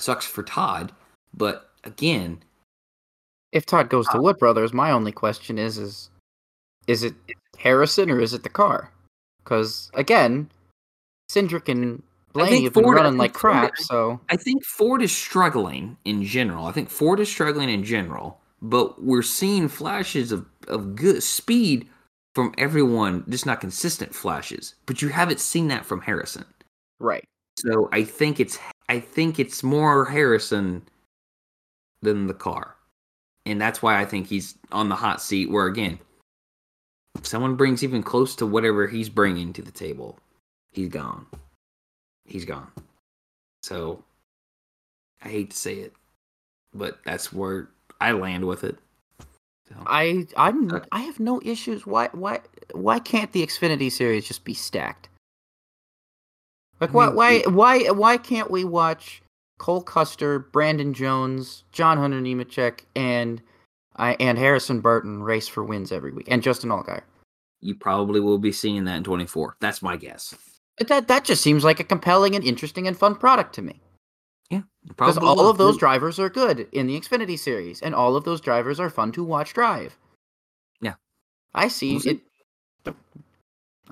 sucks 0.00 0.26
for 0.26 0.42
Todd. 0.42 0.92
But 1.34 1.70
again, 1.84 2.42
if 3.52 3.66
Todd 3.66 3.88
goes 3.88 4.06
to 4.08 4.18
uh, 4.18 4.20
Wood 4.20 4.38
Brothers, 4.38 4.72
my 4.72 4.90
only 4.90 5.12
question 5.12 5.58
is: 5.58 5.78
is 5.78 6.10
is 6.86 7.02
it 7.02 7.14
Harrison 7.58 8.10
or 8.10 8.20
is 8.20 8.32
it 8.32 8.42
the 8.42 8.48
car? 8.48 8.90
Because 9.42 9.90
again, 9.94 10.50
Cindric 11.30 11.68
and 11.68 12.02
Blaney 12.32 12.64
have 12.64 12.74
been 12.74 12.84
Ford, 12.84 12.96
running 12.96 13.18
like 13.18 13.32
crap. 13.32 13.76
Ford, 13.76 13.78
so 13.78 14.20
I 14.28 14.36
think 14.36 14.64
Ford 14.64 15.02
is 15.02 15.16
struggling 15.16 15.96
in 16.04 16.24
general. 16.24 16.66
I 16.66 16.72
think 16.72 16.90
Ford 16.90 17.20
is 17.20 17.28
struggling 17.28 17.68
in 17.68 17.84
general 17.84 18.40
but 18.62 19.02
we're 19.02 19.22
seeing 19.22 19.68
flashes 19.68 20.32
of, 20.32 20.46
of 20.68 20.94
good 20.94 21.22
speed 21.22 21.88
from 22.34 22.54
everyone, 22.58 23.24
just 23.28 23.46
not 23.46 23.60
consistent 23.60 24.14
flashes. 24.14 24.74
But 24.86 25.02
you 25.02 25.08
haven't 25.08 25.40
seen 25.40 25.68
that 25.68 25.84
from 25.84 26.02
Harrison. 26.02 26.44
Right. 26.98 27.24
So 27.58 27.88
I 27.92 28.04
think 28.04 28.38
it's 28.38 28.58
I 28.90 28.98
think 28.98 29.38
it's 29.38 29.62
more 29.62 30.04
Harrison 30.04 30.82
than 32.02 32.26
the 32.26 32.34
car. 32.34 32.74
And 33.46 33.60
that's 33.60 33.80
why 33.80 34.00
I 34.00 34.04
think 34.04 34.26
he's 34.26 34.56
on 34.72 34.88
the 34.88 34.96
hot 34.96 35.22
seat 35.22 35.48
where 35.48 35.66
again, 35.66 36.00
if 37.16 37.24
someone 37.24 37.54
brings 37.54 37.84
even 37.84 38.02
close 38.02 38.34
to 38.36 38.46
whatever 38.46 38.88
he's 38.88 39.08
bringing 39.08 39.52
to 39.52 39.62
the 39.62 39.70
table, 39.70 40.18
he's 40.72 40.88
gone. 40.88 41.26
He's 42.24 42.44
gone. 42.44 42.72
So 43.62 44.02
I 45.22 45.28
hate 45.28 45.52
to 45.52 45.56
say 45.56 45.74
it, 45.74 45.92
but 46.74 46.98
that's 47.04 47.32
where 47.32 47.68
I 48.00 48.10
land 48.10 48.44
with 48.44 48.64
it. 48.64 48.76
So, 49.68 49.76
I 49.86 50.26
I'm 50.36 50.68
uh, 50.74 50.80
I 50.90 51.02
have 51.02 51.20
no 51.20 51.40
issues. 51.44 51.86
Why 51.86 52.08
why 52.10 52.40
why 52.72 52.98
can't 52.98 53.30
the 53.30 53.46
Xfinity 53.46 53.92
series 53.92 54.26
just 54.26 54.44
be 54.44 54.54
stacked? 54.54 55.09
Like 56.80 56.94
why 56.94 57.08
why 57.08 57.40
why 57.42 57.90
why 57.90 58.16
can't 58.16 58.50
we 58.50 58.64
watch 58.64 59.22
Cole 59.58 59.82
Custer, 59.82 60.38
Brandon 60.38 60.94
Jones, 60.94 61.64
John 61.72 61.98
Hunter 61.98 62.20
Nemechek, 62.20 62.80
and 62.96 63.42
I 63.96 64.16
and 64.18 64.38
Harrison 64.38 64.80
Burton 64.80 65.22
race 65.22 65.46
for 65.48 65.62
wins 65.62 65.92
every 65.92 66.12
week, 66.12 66.26
and 66.30 66.42
Justin 66.42 66.70
Allgaier? 66.70 67.02
you 67.62 67.74
probably 67.74 68.20
will 68.20 68.38
be 68.38 68.52
seeing 68.52 68.84
that 68.84 68.96
in 68.96 69.04
24. 69.04 69.56
That's 69.60 69.82
my 69.82 69.94
guess. 69.98 70.34
That 70.88 71.08
that 71.08 71.24
just 71.24 71.42
seems 71.42 71.62
like 71.62 71.78
a 71.78 71.84
compelling 71.84 72.34
and 72.34 72.42
interesting 72.42 72.86
and 72.88 72.96
fun 72.96 73.14
product 73.16 73.54
to 73.56 73.62
me. 73.62 73.80
Yeah, 74.48 74.62
Because 74.86 75.18
all 75.18 75.48
of 75.50 75.58
those 75.58 75.76
drivers 75.76 76.18
are 76.18 76.30
good 76.30 76.66
in 76.72 76.86
the 76.86 76.98
Xfinity 76.98 77.38
series, 77.38 77.82
and 77.82 77.94
all 77.94 78.16
of 78.16 78.24
those 78.24 78.40
drivers 78.40 78.80
are 78.80 78.88
fun 78.90 79.12
to 79.12 79.22
watch 79.22 79.52
drive. 79.52 79.96
Yeah. 80.80 80.94
I 81.54 81.68
see 81.68 81.92
We'll 81.92 82.00
see. 82.00 82.20
it. 82.86 82.94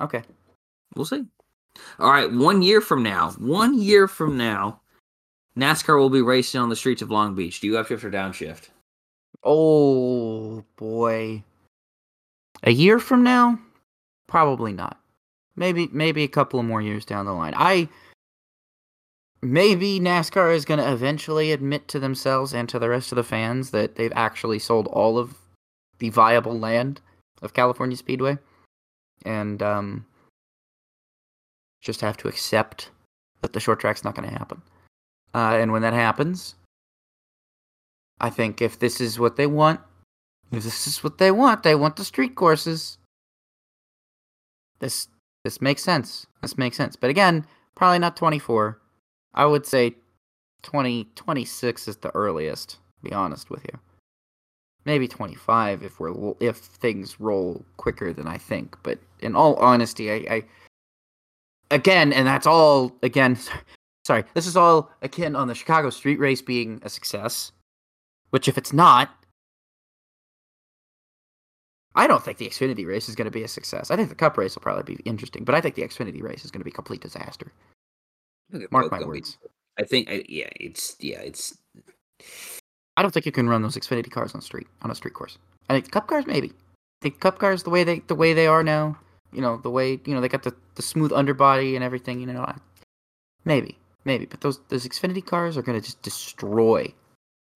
Okay. 0.01 0.23
We'll 0.97 1.05
see. 1.05 1.27
All 1.99 2.11
right, 2.11 2.31
one 2.33 2.63
year 2.63 2.81
from 2.81 3.03
now, 3.03 3.31
one 3.39 3.79
year 3.79 4.07
from 4.07 4.37
now, 4.37 4.81
NASCAR 5.57 5.99
will 5.99 6.11
be 6.11 6.23
racing 6.23 6.61
on 6.61 6.69
the 6.69 6.77
streets 6.77 7.03
of 7.03 7.11
Long 7.11 7.35
Beach. 7.35 7.61
Do 7.61 7.67
you 7.67 7.75
upshift 7.75 8.05
or 8.05 8.11
downshift? 8.11 8.69
Oh 9.43 10.65
boy. 10.77 11.43
A 12.63 12.71
year 12.71 12.99
from 12.99 13.23
now? 13.23 13.59
Probably 14.29 14.73
not. 14.73 15.01
Maybe 15.57 15.89
maybe 15.91 16.23
a 16.23 16.29
couple 16.29 16.61
of 16.61 16.67
more 16.67 16.83
years 16.83 17.05
down 17.05 17.27
the 17.27 17.33
line. 17.33 17.55
I 17.57 17.89
maybe 19.43 19.99
NASCAR 19.99 20.55
is 20.55 20.65
going 20.65 20.79
to 20.79 20.93
eventually 20.93 21.51
admit 21.51 21.89
to 21.89 21.99
themselves 21.99 22.53
and 22.53 22.69
to 22.69 22.79
the 22.79 22.89
rest 22.89 23.11
of 23.11 23.17
the 23.17 23.25
fans 23.25 23.71
that 23.71 23.97
they've 23.97 24.13
actually 24.15 24.59
sold 24.59 24.87
all 24.89 25.19
of 25.19 25.37
the 25.99 26.11
viable 26.11 26.59
land 26.59 27.01
of 27.43 27.55
California 27.55 27.97
Speedway 27.97 28.39
and 29.25 29.63
um 29.63 30.07
just 31.81 32.01
have 32.01 32.17
to 32.19 32.29
accept 32.29 32.91
that 33.43 33.53
the 33.53 33.61
short 33.61 33.81
track's 33.81 34.05
not 34.05 34.15
going 34.15 34.29
to 34.29 34.39
happen. 34.39 34.63
Uh, 35.35 35.57
and 35.61 35.73
when 35.73 35.83
that 35.83 35.93
happens, 35.93 36.55
I 38.21 38.31
think 38.31 38.61
if 38.61 38.79
this 38.79 39.01
is 39.01 39.19
what 39.19 39.37
they 39.37 39.47
want, 39.47 39.81
if 40.51 40.65
this 40.65 40.87
is 40.87 41.05
what 41.05 41.19
they 41.19 41.31
want, 41.31 41.63
they 41.63 41.75
want 41.75 41.97
the 41.97 42.05
street 42.05 42.35
courses. 42.35 42.99
This 44.81 45.09
this 45.45 45.61
makes 45.61 45.83
sense. 45.83 46.27
This 46.43 46.59
makes 46.59 46.77
sense. 46.77 46.97
But 46.97 47.11
again, 47.11 47.47
probably 47.75 47.99
not 47.99 48.17
24. 48.17 48.81
I 49.35 49.47
would 49.47 49.67
say 49.67 49.91
2026 50.63 51.89
is 51.89 51.97
the 51.99 52.15
earliest. 52.15 52.79
Be 53.03 53.13
honest 53.13 53.51
with 53.51 53.65
you. 53.65 53.79
Maybe 54.85 55.07
25 55.07 55.83
if 55.83 56.01
we're 56.01 56.35
if 56.41 56.57
things 56.57 57.21
roll 57.21 57.65
quicker 57.77 58.13
than 58.13 58.27
I 58.27 58.39
think. 58.39 58.77
But 58.83 58.99
in 59.21 59.37
all 59.37 59.55
honesty, 59.57 60.11
I, 60.11 60.35
I 60.35 60.45
again, 61.71 62.13
and 62.13 62.27
that's 62.27 62.47
all 62.47 62.97
again. 63.03 63.39
Sorry, 64.07 64.25
this 64.35 64.47
is 64.47 64.57
all 64.57 64.91
akin 65.03 65.37
on 65.37 65.49
the 65.49 65.55
Chicago 65.55 65.91
street 65.91 66.19
race 66.19 66.41
being 66.41 66.81
a 66.83 66.89
success. 66.89 67.53
Which, 68.31 68.47
if 68.47 68.59
it's 68.59 68.73
not, 68.75 69.11
I 71.95 72.07
don't 72.07 72.23
think 72.23 72.39
the 72.39 72.47
Xfinity 72.47 72.87
race 72.87 73.09
is 73.09 73.15
going 73.15 73.25
to 73.25 73.31
be 73.31 73.43
a 73.43 73.49
success. 73.49 73.91
I 73.91 73.97
think 73.97 74.09
the 74.09 74.15
Cup 74.15 74.37
race 74.37 74.55
will 74.55 74.63
probably 74.63 74.95
be 74.95 75.03
interesting, 75.05 75.45
but 75.45 75.55
I 75.55 75.61
think 75.61 75.75
the 75.75 75.83
Xfinity 75.83 76.23
race 76.23 76.45
is 76.45 76.51
going 76.51 76.61
to 76.61 76.65
be 76.65 76.71
a 76.71 76.75
complete 76.75 77.01
disaster. 77.01 77.53
Mark 78.71 78.91
my 78.91 79.03
words. 79.03 79.39
I 79.79 79.85
think, 79.85 80.11
I, 80.11 80.25
yeah, 80.29 80.49
it's 80.57 80.97
yeah, 81.01 81.21
it's 81.21 81.57
I 82.97 83.03
don't 83.03 83.13
think 83.13 83.27
you 83.27 83.33
can 83.33 83.49
run 83.49 83.63
those 83.63 83.77
Xfinity 83.77 84.11
cars 84.11 84.35
on 84.35 84.41
street 84.41 84.67
on 84.83 84.91
a 84.91 84.95
street 84.95 85.15
course. 85.15 85.39
I 85.69 85.75
think 85.75 85.91
Cup 85.91 86.07
cars 86.07 86.27
maybe. 86.27 86.49
I 86.49 87.03
think 87.03 87.21
Cup 87.21 87.39
cars 87.39 87.63
the 87.63 87.71
way 87.71 87.85
they 87.85 88.01
the 88.01 88.15
way 88.15 88.33
they 88.33 88.47
are 88.47 88.63
now, 88.63 88.99
you 89.33 89.41
know, 89.41 89.59
the 89.59 89.71
way 89.71 90.01
you 90.05 90.15
know 90.15 90.21
they 90.21 90.29
got 90.29 90.43
the, 90.43 90.55
the 90.75 90.83
smooth 90.83 91.13
underbody 91.13 91.75
and 91.75 91.85
everything. 91.85 92.21
You 92.21 92.27
know, 92.27 92.43
I, 92.43 92.57
maybe 93.45 93.79
maybe, 94.05 94.27
but 94.27 94.41
those 94.41 94.61
those 94.69 94.87
Xfinity 94.87 95.25
cars 95.25 95.57
are 95.57 95.63
to 95.63 95.81
just 95.81 96.03
destroy 96.03 96.93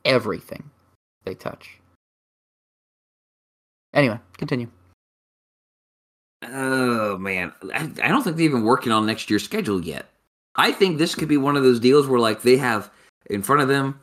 everything 0.05 0.71
they 1.25 1.35
touch. 1.35 1.79
Anyway, 3.95 4.19
continue. 4.39 4.69
oh 6.43 7.19
man, 7.19 7.53
I, 7.75 7.91
I 8.03 8.09
don't 8.09 8.23
think 8.23 8.37
they're 8.37 8.45
even 8.45 8.65
working 8.65 8.93
on 8.93 9.07
next 9.07 9.31
year's 9.31 9.45
schedule 9.45 9.83
yet. 9.83 10.09
I 10.57 10.73
think 10.73 10.99
this 10.99 11.15
could 11.15 11.29
be 11.29 11.37
one 11.37 11.57
of 11.57 11.63
those 11.63 11.81
deals 11.81 12.07
where 12.07 12.21
like 12.21 12.43
they 12.43 12.57
have 12.57 12.91
in 13.27 13.43
front 13.43 13.63
of 13.63 13.69
them. 13.69 14.01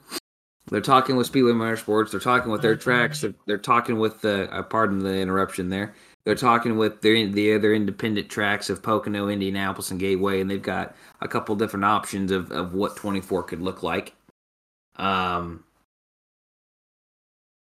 They're 0.69 0.81
talking 0.81 1.15
with 1.15 1.27
Speedway 1.27 1.51
Motorsports. 1.51 2.11
They're 2.11 2.19
talking 2.19 2.51
with 2.51 2.61
their 2.61 2.75
tracks. 2.75 3.21
They're, 3.21 3.33
they're 3.47 3.57
talking 3.57 3.97
with 3.97 4.21
the. 4.21 4.51
Uh, 4.53 4.61
pardon 4.63 4.99
the 4.99 5.19
interruption 5.19 5.69
there. 5.69 5.95
They're 6.25 6.35
talking 6.35 6.77
with 6.77 7.01
their 7.01 7.27
the 7.27 7.55
other 7.55 7.73
independent 7.73 8.29
tracks 8.29 8.69
of 8.69 8.83
Pocono, 8.83 9.29
Indianapolis, 9.29 9.89
and 9.89 9.99
Gateway, 9.99 10.41
and 10.41 10.49
they've 10.49 10.61
got 10.61 10.95
a 11.21 11.27
couple 11.27 11.55
different 11.55 11.85
options 11.85 12.31
of, 12.31 12.51
of 12.51 12.73
what 12.73 12.95
24 12.95 13.43
could 13.43 13.61
look 13.61 13.81
like. 13.81 14.13
Um, 14.97 15.63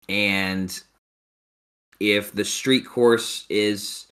and 0.09 0.81
if 1.99 2.31
the 2.33 2.45
street 2.45 2.85
course 2.85 3.45
is 3.49 4.07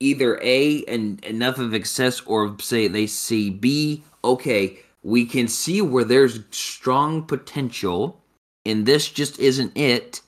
either 0.00 0.38
A 0.42 0.84
and 0.84 1.24
enough 1.24 1.58
of 1.58 1.74
excess 1.74 2.20
or 2.22 2.56
say 2.60 2.88
they 2.88 3.06
see 3.06 3.50
B, 3.50 4.04
okay, 4.24 4.78
we 5.06 5.24
can 5.24 5.46
see 5.46 5.80
where 5.80 6.02
there's 6.02 6.40
strong 6.50 7.22
potential 7.22 8.20
and 8.64 8.84
this 8.84 9.08
just 9.08 9.38
isn't 9.38 9.70
it, 9.78 10.20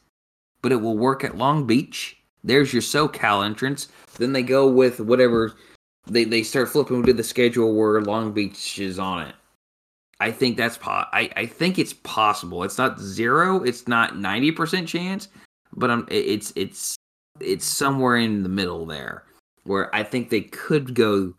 but 0.63 0.71
it 0.71 0.77
will 0.77 0.97
work 0.97 1.25
at 1.25 1.37
Long 1.37 1.67
Beach. 1.67 2.17
There's 2.45 2.73
your 2.73 2.81
SoCal 2.81 3.45
entrance. 3.45 3.89
Then 4.19 4.33
they 4.33 4.45
go 4.45 4.69
with 4.69 5.01
whatever 5.01 5.57
they, 6.07 6.23
they 6.23 6.45
start 6.45 6.69
flipping 6.69 7.03
to 7.03 7.13
the 7.13 7.25
schedule 7.25 7.75
where 7.75 8.01
Long 8.03 8.31
Beach 8.31 8.79
is 8.79 9.01
on 9.01 9.27
it. 9.27 9.35
I 10.21 10.31
think 10.31 10.57
that's 10.57 10.79
po- 10.79 11.07
I, 11.13 11.29
I 11.35 11.47
think 11.47 11.81
it's 11.81 11.95
possible. 11.95 12.63
It's 12.63 12.79
not 12.79 13.01
zero, 13.01 13.65
it's 13.65 13.89
not 13.89 14.15
90% 14.15 14.87
chance, 14.87 15.27
but 15.75 15.91
I'm 15.91 16.07
it's 16.09 16.53
it's 16.55 16.95
it's 17.41 17.65
somewhere 17.65 18.17
in 18.17 18.45
the 18.45 18.49
middle 18.49 18.87
there 18.87 19.25
where 19.65 19.93
I 19.93 20.05
think 20.05 20.31
they 20.31 20.43
could 20.43 20.95
go 20.95 21.35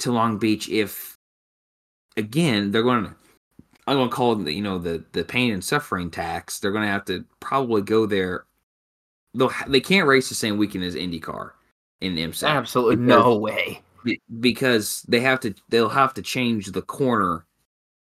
to 0.00 0.10
Long 0.12 0.38
Beach 0.38 0.68
if 0.68 1.16
again 2.16 2.70
they're 2.70 2.82
going 2.82 3.04
to 3.04 3.14
I'm 3.86 3.96
going 3.96 4.08
to 4.10 4.14
call 4.14 4.32
it 4.40 4.44
the, 4.44 4.52
you 4.52 4.62
know 4.62 4.78
the 4.78 5.04
the 5.12 5.24
pain 5.24 5.52
and 5.52 5.62
suffering 5.64 6.10
tax. 6.10 6.60
They're 6.60 6.70
going 6.72 6.84
to 6.84 6.90
have 6.90 7.04
to 7.06 7.24
probably 7.40 7.82
go 7.82 8.06
there. 8.06 8.44
They'll 9.34 9.50
they 9.66 9.80
can't 9.80 10.06
race 10.06 10.28
the 10.28 10.34
same 10.36 10.56
weekend 10.56 10.84
as 10.84 10.94
IndyCar 10.94 11.50
in 12.00 12.14
IMSA 12.14 12.46
Absolutely 12.48 12.96
because- 12.96 13.24
no 13.24 13.36
way. 13.36 13.82
because 14.40 15.02
they 15.08 15.20
have 15.20 15.40
to 15.40 15.54
they'll 15.68 15.88
have 15.88 16.14
to 16.14 16.22
change 16.22 16.66
the 16.66 16.82
corner 16.82 17.44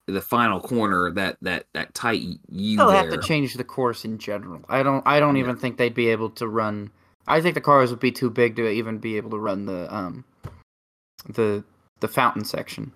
the 0.08 0.22
final 0.22 0.60
corner 0.62 1.10
that 1.12 1.36
that 1.42 1.66
that 1.74 1.94
tight 1.94 2.22
U 2.52 2.78
They'll 2.78 2.88
there. 2.88 2.98
have 2.98 3.10
to 3.12 3.28
change 3.28 3.56
the 3.56 3.64
course 3.64 4.06
in 4.06 4.18
general. 4.20 4.62
I 4.70 4.84
don't. 4.84 5.02
I 5.08 5.20
don't 5.20 5.36
Yeah. 5.36 5.42
even 5.44 5.56
think 5.58 5.78
they'd 5.78 5.94
be 5.96 6.08
able 6.10 6.30
to 6.32 6.48
run. 6.48 6.92
I 7.28 7.42
think 7.42 7.56
the 7.56 7.62
cars 7.62 7.90
would 7.90 8.00
be 8.00 8.12
too 8.12 8.30
big 8.30 8.56
to 8.58 8.70
even 8.70 9.00
be 9.00 9.18
able 9.18 9.32
to 9.32 9.40
run 9.40 9.66
the 9.66 9.94
um, 9.94 10.24
the 11.28 11.64
the 12.02 12.08
fountain 12.08 12.46
section. 12.46 12.92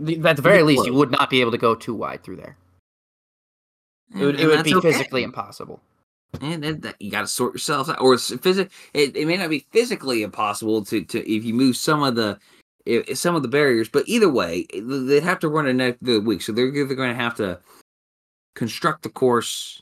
At 0.00 0.36
the 0.36 0.42
very 0.42 0.62
least, 0.62 0.86
you 0.86 0.94
would 0.94 1.10
not 1.10 1.30
be 1.30 1.40
able 1.40 1.50
to 1.50 1.58
go 1.58 1.74
too 1.74 1.94
wide 1.94 2.22
through 2.22 2.36
there. 2.36 2.56
It 4.14 4.24
would, 4.24 4.34
And- 4.36 4.44
it 4.44 4.46
would 4.46 4.64
be 4.64 4.74
okay. 4.74 4.92
physically 4.92 5.22
impossible. 5.22 5.80
and, 6.40 6.64
and 6.64 6.82
that, 6.82 7.00
you 7.00 7.10
got 7.10 7.22
to 7.22 7.26
sort 7.26 7.54
yourself 7.54 7.88
out 7.88 8.00
or 8.00 8.12
it's 8.12 8.34
physic 8.36 8.70
it, 8.92 9.16
it 9.16 9.26
may 9.26 9.38
not 9.38 9.48
be 9.48 9.66
physically 9.72 10.22
impossible 10.22 10.84
to 10.84 11.02
to 11.02 11.18
if 11.30 11.42
you 11.42 11.54
move 11.54 11.74
some 11.74 12.02
of 12.02 12.16
the 12.16 12.38
if, 12.84 13.16
some 13.16 13.34
of 13.34 13.40
the 13.40 13.48
barriers 13.48 13.88
but 13.88 14.04
either 14.06 14.28
way 14.28 14.66
they'd 14.74 15.22
have 15.22 15.38
to 15.38 15.48
run 15.48 15.66
a 15.66 15.72
next 15.72 16.04
the 16.04 16.18
week 16.18 16.42
so 16.42 16.52
they're, 16.52 16.70
they're 16.70 16.84
going 16.84 17.08
to 17.08 17.14
have 17.22 17.34
to 17.34 17.58
construct 18.54 19.04
the 19.04 19.08
course 19.08 19.80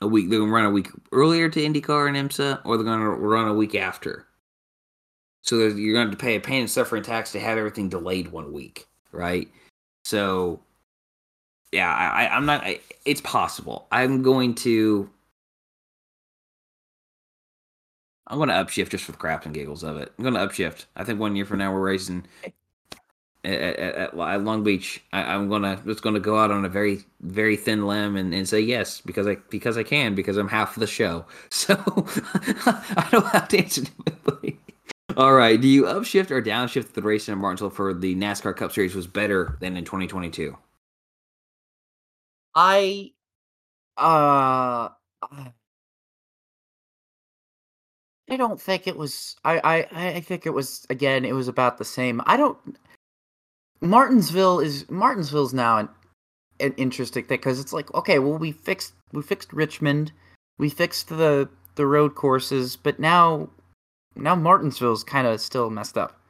a 0.00 0.06
week 0.08 0.28
they're 0.28 0.40
going 0.40 0.50
to 0.50 0.54
run 0.54 0.64
a 0.64 0.70
week 0.70 0.88
earlier 1.12 1.48
to 1.48 1.60
IndyCar 1.60 2.08
and 2.08 2.28
IMSA 2.28 2.60
or 2.64 2.76
they're 2.76 2.84
going 2.84 2.98
to 2.98 3.10
run 3.10 3.46
a 3.46 3.54
week 3.54 3.76
after 3.76 4.26
so 5.42 5.58
you're 5.58 5.94
going 5.94 6.10
to 6.10 6.16
pay 6.16 6.34
a 6.34 6.40
pain 6.40 6.62
and 6.62 6.70
suffering 6.70 7.04
tax 7.04 7.30
to 7.30 7.38
have 7.38 7.56
everything 7.56 7.88
delayed 7.88 8.32
one 8.32 8.52
week 8.52 8.87
right 9.12 9.48
so 10.04 10.60
yeah, 11.72 11.92
I, 11.94 12.28
I'm 12.28 12.46
not. 12.46 12.64
I, 12.64 12.80
it's 13.04 13.20
possible. 13.20 13.86
I'm 13.92 14.22
going 14.22 14.54
to. 14.56 15.10
I'm 18.26 18.38
going 18.38 18.48
to 18.48 18.54
upshift 18.54 18.90
just 18.90 19.04
for 19.04 19.12
the 19.12 19.18
craps 19.18 19.46
and 19.46 19.54
giggles 19.54 19.82
of 19.82 19.96
it. 19.96 20.12
I'm 20.18 20.22
going 20.22 20.34
to 20.34 20.40
upshift. 20.40 20.84
I 20.96 21.04
think 21.04 21.18
one 21.18 21.34
year 21.34 21.46
from 21.46 21.58
now 21.58 21.72
we're 21.72 21.80
racing 21.80 22.26
at, 23.44 23.60
at, 23.78 23.94
at 24.14 24.44
Long 24.44 24.64
Beach. 24.64 25.02
I, 25.12 25.34
am 25.34 25.48
gonna 25.48 25.80
just 25.86 26.02
gonna 26.02 26.20
go 26.20 26.38
out 26.38 26.50
on 26.50 26.64
a 26.64 26.68
very 26.68 27.00
very 27.20 27.56
thin 27.56 27.86
limb 27.86 28.16
and, 28.16 28.34
and 28.34 28.48
say 28.48 28.60
yes 28.60 29.00
because 29.00 29.26
I 29.26 29.36
because 29.48 29.78
I 29.78 29.82
can 29.82 30.14
because 30.14 30.36
I'm 30.36 30.48
half 30.48 30.74
the 30.74 30.86
show. 30.86 31.24
So 31.50 31.74
I 32.66 33.08
don't 33.10 33.26
have 33.26 33.48
to 33.48 33.58
answer 33.58 33.84
typically. 33.84 34.57
All 35.16 35.32
right. 35.34 35.60
Do 35.60 35.66
you 35.66 35.84
upshift 35.84 36.30
or 36.30 36.42
downshift 36.42 36.92
the 36.92 37.02
racing 37.02 37.32
in 37.32 37.38
Martinsville 37.38 37.70
for 37.70 37.94
the 37.94 38.14
NASCAR 38.14 38.54
Cup 38.54 38.72
Series 38.72 38.94
was 38.94 39.06
better 39.06 39.56
than 39.60 39.76
in 39.76 39.84
2022? 39.84 40.56
I 42.54 43.12
uh 43.96 44.88
I 48.30 48.36
don't 48.36 48.60
think 48.60 48.86
it 48.86 48.96
was 48.96 49.36
I, 49.44 49.58
I 49.58 50.16
I 50.16 50.20
think 50.20 50.46
it 50.46 50.50
was 50.50 50.86
again 50.90 51.24
it 51.24 51.34
was 51.34 51.48
about 51.48 51.78
the 51.78 51.84
same. 51.84 52.20
I 52.26 52.36
don't 52.36 52.58
Martinsville 53.80 54.60
is 54.60 54.88
Martinsville's 54.90 55.54
now 55.54 55.78
an, 55.78 55.88
an 56.60 56.74
interesting 56.76 57.24
thing 57.24 57.38
because 57.38 57.60
it's 57.60 57.72
like 57.72 57.92
okay, 57.94 58.18
well 58.18 58.38
we 58.38 58.52
fixed 58.52 58.92
we 59.12 59.22
fixed 59.22 59.52
Richmond, 59.52 60.12
we 60.58 60.68
fixed 60.68 61.08
the 61.08 61.48
the 61.76 61.86
road 61.86 62.14
courses, 62.14 62.76
but 62.76 62.98
now 62.98 63.48
now 64.18 64.34
Martinsville's 64.34 65.04
kind 65.04 65.26
of 65.26 65.40
still 65.40 65.70
messed 65.70 65.98
up. 65.98 66.20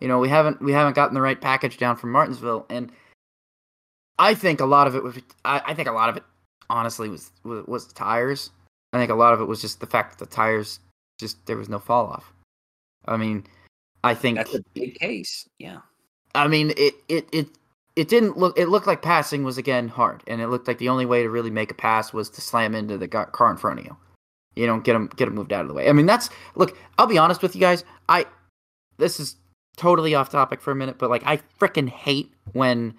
You 0.00 0.08
know, 0.08 0.18
we 0.18 0.28
haven't 0.28 0.60
we 0.60 0.72
haven't 0.72 0.94
gotten 0.94 1.14
the 1.14 1.20
right 1.20 1.40
package 1.40 1.78
down 1.78 1.96
from 1.96 2.12
Martinsville, 2.12 2.66
and 2.68 2.92
I 4.18 4.34
think 4.34 4.60
a 4.60 4.66
lot 4.66 4.86
of 4.86 4.94
it 4.94 5.02
was 5.02 5.16
I, 5.44 5.62
I 5.66 5.74
think 5.74 5.88
a 5.88 5.92
lot 5.92 6.08
of 6.08 6.16
it 6.16 6.24
honestly 6.68 7.08
was, 7.08 7.30
was 7.44 7.66
was 7.66 7.92
tires. 7.92 8.50
I 8.92 8.98
think 8.98 9.10
a 9.10 9.14
lot 9.14 9.34
of 9.34 9.40
it 9.40 9.46
was 9.46 9.60
just 9.60 9.80
the 9.80 9.86
fact 9.86 10.18
that 10.18 10.28
the 10.28 10.34
tires 10.34 10.80
just 11.18 11.44
there 11.46 11.56
was 11.56 11.68
no 11.68 11.78
fall 11.78 12.06
off. 12.06 12.32
I 13.06 13.16
mean, 13.16 13.44
I 14.04 14.14
think 14.14 14.36
that's 14.36 14.54
a 14.54 14.62
big 14.74 14.94
case. 14.96 15.48
Yeah. 15.58 15.78
I 16.34 16.48
mean, 16.48 16.72
it 16.76 16.94
it 17.08 17.28
it 17.32 17.48
it 17.96 18.08
didn't 18.08 18.36
look. 18.36 18.58
It 18.58 18.68
looked 18.68 18.86
like 18.86 19.02
passing 19.02 19.44
was 19.44 19.58
again 19.58 19.88
hard, 19.88 20.22
and 20.26 20.40
it 20.40 20.48
looked 20.48 20.68
like 20.68 20.78
the 20.78 20.90
only 20.90 21.06
way 21.06 21.22
to 21.22 21.30
really 21.30 21.50
make 21.50 21.70
a 21.70 21.74
pass 21.74 22.12
was 22.12 22.28
to 22.30 22.40
slam 22.40 22.74
into 22.74 22.98
the 22.98 23.08
car 23.08 23.50
in 23.50 23.56
front 23.56 23.80
of 23.80 23.86
you. 23.86 23.96
You 24.56 24.66
know, 24.66 24.80
get 24.80 24.94
them 24.94 25.10
get 25.16 25.26
them 25.26 25.34
moved 25.34 25.52
out 25.52 25.62
of 25.62 25.68
the 25.68 25.74
way. 25.74 25.88
I 25.88 25.92
mean, 25.92 26.06
that's 26.06 26.30
look. 26.54 26.76
I'll 26.98 27.06
be 27.06 27.18
honest 27.18 27.42
with 27.42 27.54
you 27.54 27.60
guys. 27.60 27.84
I 28.08 28.26
this 28.98 29.20
is 29.20 29.36
totally 29.76 30.14
off 30.14 30.30
topic 30.30 30.60
for 30.60 30.70
a 30.70 30.74
minute, 30.74 30.98
but 30.98 31.10
like 31.10 31.22
I 31.26 31.38
freaking 31.60 31.88
hate 31.88 32.32
when 32.52 32.94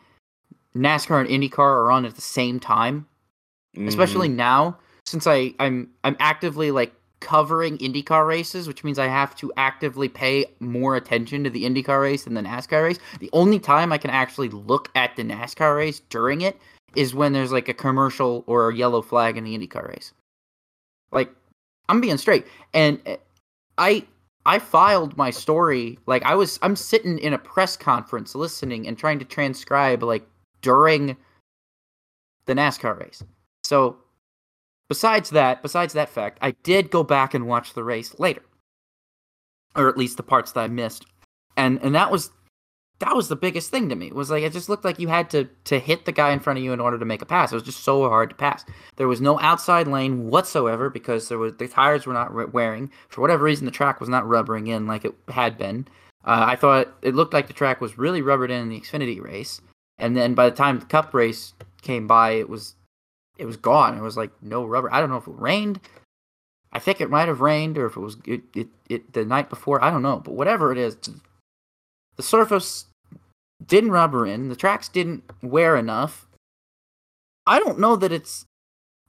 NASCAR 0.76 1.20
and 1.20 1.30
IndyCar 1.30 1.60
are 1.60 1.92
on 1.92 2.06
at 2.06 2.16
the 2.16 2.22
same 2.22 2.60
time, 2.60 3.08
mm-hmm. 3.76 3.88
especially 3.88 4.30
now 4.30 4.78
since 5.06 5.26
I 5.26 5.54
I'm 5.60 5.90
I'm 6.04 6.16
actively 6.20 6.72
like 6.72 6.94
covering 7.20 7.78
IndyCar 7.80 8.28
races, 8.28 8.68
which 8.68 8.84
means 8.84 9.00
I 9.00 9.08
have 9.08 9.36
to 9.38 9.52
actively 9.58 10.08
pay 10.08 10.46
more 10.60 10.96
attention 10.96 11.44
to 11.44 11.50
the 11.50 11.64
IndyCar 11.64 12.02
race 12.02 12.26
than 12.26 12.36
the 12.36 12.42
NASCAR 12.42 12.84
race. 12.84 13.00
The 13.20 13.30
only 13.34 13.60
time 13.60 13.92
I 13.92 13.98
can 13.98 14.12
actually 14.12 14.50
look 14.50 14.90
at 14.96 15.16
the 15.16 15.24
NASCAR 15.24 15.76
race 15.76 16.02
during 16.10 16.42
it 16.42 16.58
is 16.96 17.16
when 17.16 17.34
there's 17.34 17.52
like 17.52 17.70
a 17.70 17.74
commercial 17.74 18.44
or 18.48 18.70
a 18.70 18.76
yellow 18.76 19.02
flag 19.02 19.38
in 19.38 19.44
the 19.44 19.58
IndyCar 19.58 19.88
race. 19.90 20.14
Like 21.12 21.32
I'm 21.90 22.02
being 22.02 22.18
straight. 22.18 22.48
And 22.74 23.02
eh, 23.06 23.18
I 23.78 24.06
I 24.46 24.60
filed 24.60 25.18
my 25.18 25.30
story 25.30 26.00
like 26.06 26.24
I 26.24 26.36
was 26.36 26.60
I'm 26.62 26.76
sitting 26.76 27.20
in 27.20 27.34
a 27.34 27.38
press 27.38 27.78
conference 27.78 28.36
listening 28.36 28.88
and 28.88 28.98
trying 28.98 29.20
to 29.20 29.26
transcribe 29.26 30.04
like 30.04 30.28
during 30.62 31.18
the 32.46 32.54
NASCAR 32.54 33.00
race. 33.00 33.24
So 33.64 33.98
Besides 34.90 35.32
that, 35.32 35.62
besides 35.62 35.94
that 35.94 36.10
fact, 36.10 36.40
I 36.42 36.52
did 36.64 36.92
go 36.92 37.04
back 37.04 37.34
and 37.34 37.48
watch 37.48 37.74
the 37.74 37.84
race 37.84 38.18
later. 38.20 38.42
Or 39.76 39.90
at 39.90 39.98
least 39.98 40.18
the 40.18 40.24
parts 40.24 40.54
that 40.54 40.62
I 40.62 40.68
missed. 40.68 41.06
And 41.58 41.80
and 41.84 41.94
that 41.96 42.12
was 42.12 42.32
that 43.00 43.16
was 43.16 43.28
the 43.28 43.36
biggest 43.36 43.70
thing 43.70 43.90
to 43.90 43.96
me. 43.96 44.08
It 44.08 44.16
was 44.16 44.32
like 44.32 44.44
it 44.44 44.54
just 44.54 44.70
looked 44.70 44.86
like 44.86 45.00
you 45.00 45.08
had 45.08 45.30
to 45.32 45.46
to 45.66 45.80
hit 45.80 46.06
the 46.06 46.12
guy 46.12 46.32
in 46.32 46.40
front 46.40 46.58
of 46.58 46.66
you 46.66 46.74
in 46.74 46.80
order 46.80 46.98
to 46.98 47.06
make 47.06 47.22
a 47.22 47.26
pass. 47.26 47.52
It 47.52 47.56
was 47.56 47.64
just 47.64 47.84
so 47.84 48.08
hard 48.10 48.30
to 48.30 48.36
pass. 48.36 48.66
There 48.96 49.08
was 49.08 49.22
no 49.22 49.40
outside 49.40 49.88
lane 49.88 50.30
whatsoever 50.30 50.90
because 50.90 51.30
there 51.30 51.38
was 51.38 51.54
the 51.58 51.68
tires 51.68 52.06
were 52.06 52.14
not 52.14 52.54
wearing 52.54 52.92
for 53.10 53.22
whatever 53.22 53.44
reason. 53.44 53.66
The 53.66 53.72
track 53.72 54.00
was 54.00 54.10
not 54.10 54.28
rubbering 54.28 54.68
in 54.68 54.88
like 54.88 55.06
it 55.06 55.14
had 55.30 55.58
been. 55.58 55.88
Uh, 56.26 56.46
I 56.48 56.56
thought 56.56 56.94
it 57.02 57.16
looked 57.16 57.34
like 57.34 57.48
the 57.48 57.54
track 57.54 57.80
was 57.80 57.98
really 57.98 58.22
rubbered 58.22 58.52
in 58.52 58.62
in 58.62 58.70
the 58.70 58.80
Xfinity 58.80 59.22
race, 59.22 59.62
and 59.98 60.18
then 60.18 60.34
by 60.34 60.50
the 60.50 60.56
time 60.56 60.80
the 60.80 60.86
Cup 60.86 61.14
race 61.14 61.54
came 61.82 62.08
by, 62.08 62.32
it 62.32 62.50
was 62.50 62.76
it 63.38 63.46
was 63.46 63.58
gone. 63.58 63.98
It 63.98 64.02
was 64.02 64.18
like 64.18 64.32
no 64.42 64.66
rubber. 64.66 64.92
I 64.94 65.00
don't 65.00 65.10
know 65.10 65.18
if 65.18 65.28
it 65.28 65.38
rained. 65.38 65.80
I 66.74 66.80
think 66.80 67.00
it 67.00 67.10
might 67.10 67.28
have 67.28 67.42
rained, 67.42 67.78
or 67.78 67.86
if 67.86 67.96
it 67.96 68.02
was 68.02 68.18
it, 68.26 68.42
it, 68.54 68.68
it 68.90 69.14
the 69.14 69.24
night 69.24 69.50
before. 69.50 69.84
I 69.84 69.92
don't 69.92 70.02
know, 70.02 70.18
but 70.18 70.34
whatever 70.34 70.72
it 70.72 70.78
is, 70.78 70.98
the 72.18 72.24
surface 72.24 72.86
didn't 73.66 73.92
rubber 73.92 74.26
in. 74.26 74.50
The 74.50 74.56
tracks 74.56 74.90
didn't 74.90 75.24
wear 75.42 75.76
enough. 75.78 76.28
I 77.46 77.60
don't 77.60 77.80
know 77.80 77.96
that 77.96 78.12
it's 78.12 78.46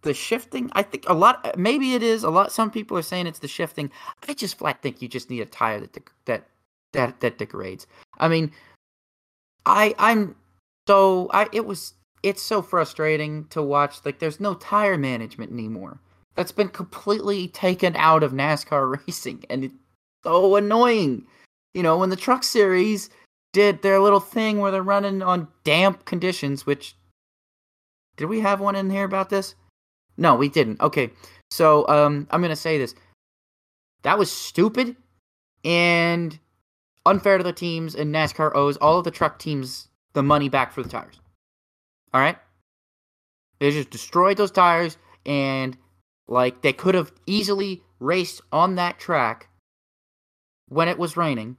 the 0.03 0.15
shifting. 0.15 0.71
I 0.75 0.83
think 0.83 1.05
a 1.09 1.15
lot. 1.15 1.59
Maybe 1.59 1.95
it 1.95 2.03
is 2.03 2.23
a 2.23 2.31
lot. 2.31 2.53
Some 2.53 2.71
people 2.71 2.97
are 2.97 3.03
saying 3.03 3.27
it's 3.27 3.41
the 3.41 3.49
shifting. 3.49 3.91
I 4.29 4.35
just 4.35 4.59
flat 4.59 4.81
think 4.81 5.03
you 5.03 5.09
just 5.09 5.31
need 5.31 5.41
a 5.41 5.47
tire 5.47 5.81
that 5.81 5.99
that 6.27 6.45
that 6.93 7.21
that 7.21 7.39
degrades. 7.39 7.87
I 8.19 8.29
mean, 8.29 8.53
I 9.67 9.95
I'm 9.99 10.37
so 10.87 11.29
I 11.33 11.49
it 11.53 11.67
was 11.67 11.95
it's 12.23 12.43
so 12.43 12.63
frustrating 12.63 13.47
to 13.47 13.63
watch. 13.63 14.01
Like, 14.05 14.19
there's 14.19 14.41
no 14.41 14.55
tire 14.55 14.99
management 14.99 15.53
anymore. 15.53 16.01
That's 16.35 16.53
been 16.53 16.69
completely 16.69 17.49
taken 17.49 17.97
out 17.97 18.23
of 18.23 18.33
NASCAR 18.33 18.99
racing, 19.07 19.45
and 19.51 19.65
it's 19.65 19.75
so 20.25 20.57
annoying. 20.57 21.27
You 21.75 21.83
know, 21.83 21.99
when 21.99 22.11
the 22.11 22.17
Truck 22.17 22.43
Series 22.43 23.11
did 23.53 23.83
their 23.83 24.01
little 24.01 24.21
thing 24.21 24.59
where 24.59 24.71
they're 24.71 24.83
running 24.83 25.23
on 25.23 25.49
damp 25.65 26.05
conditions, 26.05 26.67
which 26.67 26.97
did 28.17 28.27
we 28.27 28.41
have 28.41 28.61
one 28.61 28.77
in 28.77 28.91
here 28.91 29.05
about 29.05 29.31
this? 29.31 29.55
No, 30.17 30.35
we 30.35 30.49
didn't. 30.49 30.81
Okay, 30.81 31.11
so 31.51 31.87
um, 31.89 32.27
I'm 32.31 32.43
gonna 32.43 32.57
say 32.57 32.79
this. 32.79 32.95
That 34.03 34.19
was 34.19 34.31
stupid 34.31 34.97
and 35.65 36.39
unfair 37.07 37.39
to 37.39 37.45
the 37.45 37.53
teams, 37.53 37.95
and 37.95 38.15
NASCAR 38.15 38.55
owes 38.55 38.77
all 38.77 38.99
of 38.99 39.05
the 39.05 39.11
truck 39.11 39.39
teams 39.39 39.89
the 40.13 40.23
money 40.23 40.49
back 40.49 40.73
for 40.73 40.83
the 40.83 40.89
tires. 40.89 41.21
All 42.13 42.21
right. 42.21 42.39
They 43.59 43.71
just 43.71 43.91
destroyed 43.91 44.37
those 44.37 44.51
tires 44.51 44.97
and 45.27 45.77
like 46.27 46.63
they 46.63 46.73
could 46.73 46.95
have 46.95 47.13
easily 47.27 47.83
raced 48.01 48.41
on 48.53 48.77
that 48.77 48.99
track 48.99 49.49
when 50.69 50.89
it 50.89 50.99
was 50.99 51.17
raining. 51.17 51.57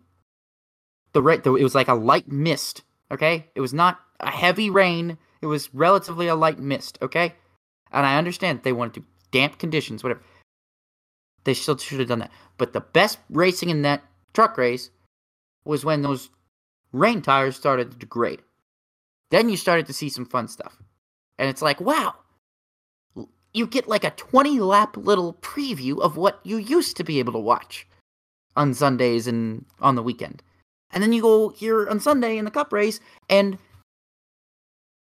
The 1.13 1.21
ra- 1.21 1.33
it 1.33 1.45
was 1.45 1.75
like 1.75 1.87
a 1.87 1.93
light 1.93 2.27
mist, 2.31 2.83
okay? 3.11 3.47
It 3.55 3.61
was 3.61 3.73
not 3.73 3.99
a 4.19 4.29
heavy 4.29 4.69
rain. 4.69 5.17
It 5.41 5.47
was 5.47 5.73
relatively 5.73 6.27
a 6.27 6.35
light 6.35 6.59
mist, 6.59 6.97
okay? 7.01 7.33
And 7.91 8.05
I 8.05 8.17
understand 8.17 8.61
they 8.63 8.73
wanted 8.73 8.95
to 8.95 9.05
damp 9.31 9.57
conditions, 9.57 10.03
whatever. 10.03 10.21
They 11.43 11.53
still 11.53 11.77
should 11.77 11.99
have 11.99 12.09
done 12.09 12.19
that. 12.19 12.31
But 12.57 12.73
the 12.73 12.81
best 12.81 13.17
racing 13.29 13.69
in 13.69 13.81
that 13.83 14.03
truck 14.33 14.57
race 14.57 14.91
was 15.65 15.85
when 15.85 16.01
those 16.01 16.29
rain 16.91 17.21
tires 17.21 17.55
started 17.55 17.91
to 17.91 17.97
degrade. 17.97 18.41
Then 19.31 19.49
you 19.49 19.57
started 19.57 19.85
to 19.87 19.93
see 19.93 20.09
some 20.09 20.25
fun 20.25 20.47
stuff. 20.47 20.77
And 21.37 21.49
it's 21.49 21.61
like, 21.61 21.79
wow, 21.79 22.15
you 23.53 23.65
get 23.65 23.87
like 23.87 24.03
a 24.03 24.11
20 24.11 24.59
lap 24.59 24.97
little 24.97 25.33
preview 25.35 25.99
of 25.99 26.17
what 26.17 26.39
you 26.43 26.57
used 26.57 26.97
to 26.97 27.03
be 27.03 27.19
able 27.19 27.33
to 27.33 27.39
watch 27.39 27.87
on 28.55 28.73
Sundays 28.73 29.27
and 29.27 29.65
on 29.79 29.95
the 29.95 30.03
weekend. 30.03 30.41
And 30.91 31.03
then 31.03 31.13
you 31.13 31.21
go 31.21 31.49
here 31.49 31.87
on 31.87 31.99
Sunday 31.99 32.37
in 32.37 32.45
the 32.45 32.51
cup 32.51 32.73
race 32.73 32.99
and 33.29 33.57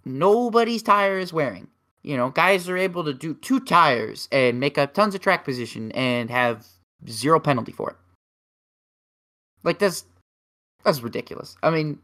nobody's 0.04 0.82
tire 0.82 1.18
is 1.18 1.32
wearing. 1.32 1.68
You 2.02 2.16
know, 2.16 2.30
guys 2.30 2.68
are 2.68 2.76
able 2.76 3.04
to 3.04 3.12
do 3.12 3.34
two 3.34 3.60
tires 3.60 4.28
and 4.32 4.60
make 4.60 4.78
up 4.78 4.94
tons 4.94 5.14
of 5.14 5.20
track 5.20 5.44
position 5.44 5.92
and 5.92 6.30
have 6.30 6.66
zero 7.08 7.38
penalty 7.40 7.72
for 7.72 7.90
it. 7.90 7.96
Like 9.62 9.78
that's 9.78 10.04
that's 10.84 11.00
ridiculous. 11.00 11.56
I 11.62 11.70
mean, 11.70 11.98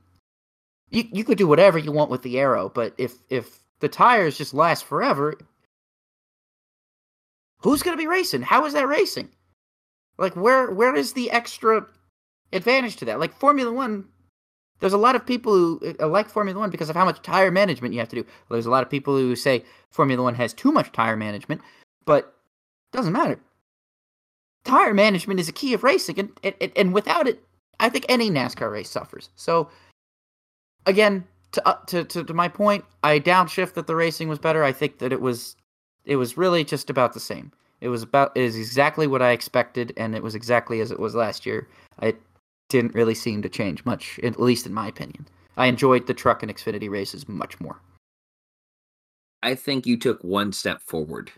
you 0.91 1.05
you 1.13 1.25
could 1.25 1.39
do 1.39 1.47
whatever 1.47 1.79
you 1.79 1.93
want 1.93 2.11
with 2.11 2.23
the 2.23 2.39
arrow, 2.39 2.69
but 2.69 2.95
if 2.99 3.15
if 3.31 3.61
the 3.81 3.89
tires 3.89 4.37
just 4.37 4.53
last 4.55 4.85
forever, 4.85 5.35
who's 7.61 7.83
going 7.83 7.97
to 7.97 8.03
be 8.03 8.09
racing? 8.09 8.43
How 8.43 8.67
is 8.67 8.75
that 8.75 8.89
racing? 8.89 9.31
Like 10.19 10.37
where 10.37 10.71
where 10.71 10.95
is 10.95 11.13
the 11.13 11.31
extra 11.31 11.87
advantage 12.53 12.97
to 12.97 13.05
that? 13.07 13.21
Like 13.21 13.35
Formula 13.35 13.73
1 13.73 14.05
there's 14.81 14.93
a 14.93 14.99
lot 14.99 15.17
of 15.17 15.25
people 15.25 15.53
who 15.53 15.95
uh, 16.01 16.09
like 16.09 16.29
Formula 16.29 16.59
1 16.59 16.71
because 16.71 16.91
of 16.91 16.97
how 16.97 17.05
much 17.05 17.23
tire 17.23 17.51
management 17.51 17.95
you 17.95 18.01
have 18.01 18.09
to 18.11 18.17
do. 18.17 18.27
There's 18.51 18.67
a 18.67 18.71
lot 18.71 18.83
of 18.83 18.91
people 18.91 19.17
who 19.17 19.37
say 19.37 19.65
Formula 19.91 20.23
1 20.23 20.35
has 20.35 20.53
too 20.53 20.73
much 20.73 20.93
tire 20.93 21.17
management, 21.17 21.63
but 22.05 22.35
it 22.93 22.97
doesn't 22.97 23.13
matter. 23.13 23.39
Tire 24.65 24.95
management 24.95 25.41
is 25.41 25.49
a 25.49 25.53
key 25.53 25.75
of 25.75 25.85
racing 25.85 26.19
and, 26.19 26.31
and 26.43 26.73
and 26.77 26.95
without 26.95 27.29
it, 27.29 27.43
I 27.81 27.89
think 27.89 28.07
any 28.09 28.31
NASCAR 28.31 28.71
race 28.71 28.91
suffers. 28.91 29.31
So 29.37 29.69
again, 30.87 31.25
to, 31.53 31.69
uh, 31.69 31.79
to 31.87 32.05
to 32.05 32.25
to 32.25 32.35
my 32.35 32.49
point, 32.49 32.85
I 33.03 33.21
downshift 33.21 33.75
that 33.75 33.87
the 33.87 33.97
racing 33.97 34.29
was 34.29 34.39
better. 34.39 34.65
I 34.65 34.73
think 34.73 34.99
that 34.99 35.13
it 35.13 35.21
was 35.21 35.57
it 36.05 36.17
was 36.17 36.37
really 36.37 36.65
just 36.65 36.91
about 36.91 37.15
the 37.15 37.21
same. 37.21 37.53
It 37.81 37.89
was 37.89 38.03
about 38.03 38.33
it 38.35 38.43
is 38.43 38.57
exactly 38.57 39.07
what 39.07 39.23
I 39.23 39.31
expected, 39.31 39.93
and 39.97 40.15
it 40.15 40.23
was 40.23 40.35
exactly 40.35 40.81
as 40.81 40.91
it 40.91 40.99
was 40.99 41.15
last 41.15 41.45
year. 41.45 41.69
It 42.01 42.21
didn't 42.69 42.95
really 42.95 43.15
seem 43.15 43.43
to 43.43 43.49
change 43.49 43.85
much, 43.85 44.19
at 44.23 44.41
least 44.41 44.67
in 44.67 44.75
my 44.75 44.89
opinion. 44.89 45.27
I 45.57 45.67
enjoyed 45.67 46.07
the 46.07 46.15
truck 46.15 46.43
and 46.43 46.55
Xfinity 46.55 46.91
races 46.91 47.29
much 47.29 47.61
more. 47.61 47.81
I 49.43 49.55
think 49.55 49.87
you 49.87 49.99
took 49.99 50.25
one 50.25 50.53
step 50.53 50.81
forward, 50.81 51.31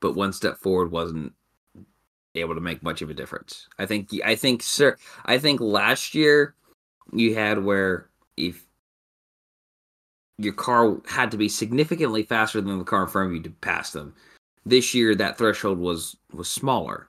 but 0.00 0.14
one 0.14 0.32
step 0.32 0.58
forward 0.58 0.90
wasn't 0.90 1.34
able 2.34 2.54
to 2.54 2.60
make 2.60 2.82
much 2.82 3.02
of 3.02 3.10
a 3.10 3.14
difference. 3.14 3.68
I 3.78 3.86
think 3.86 4.08
I 4.24 4.34
think 4.34 4.62
sir 4.62 4.96
I 5.26 5.38
think 5.38 5.60
last 5.60 6.14
year 6.14 6.54
you 7.12 7.34
had 7.34 7.62
where 7.62 8.08
if 8.36 8.64
your 10.38 10.52
car 10.52 10.96
had 11.06 11.30
to 11.30 11.36
be 11.36 11.48
significantly 11.48 12.22
faster 12.22 12.60
than 12.60 12.78
the 12.78 12.84
car 12.84 13.04
in 13.04 13.08
front 13.08 13.28
of 13.28 13.36
you 13.36 13.42
to 13.42 13.50
pass 13.50 13.92
them. 13.92 14.14
This 14.66 14.94
year 14.94 15.14
that 15.14 15.38
threshold 15.38 15.78
was 15.78 16.16
was 16.32 16.48
smaller. 16.48 17.08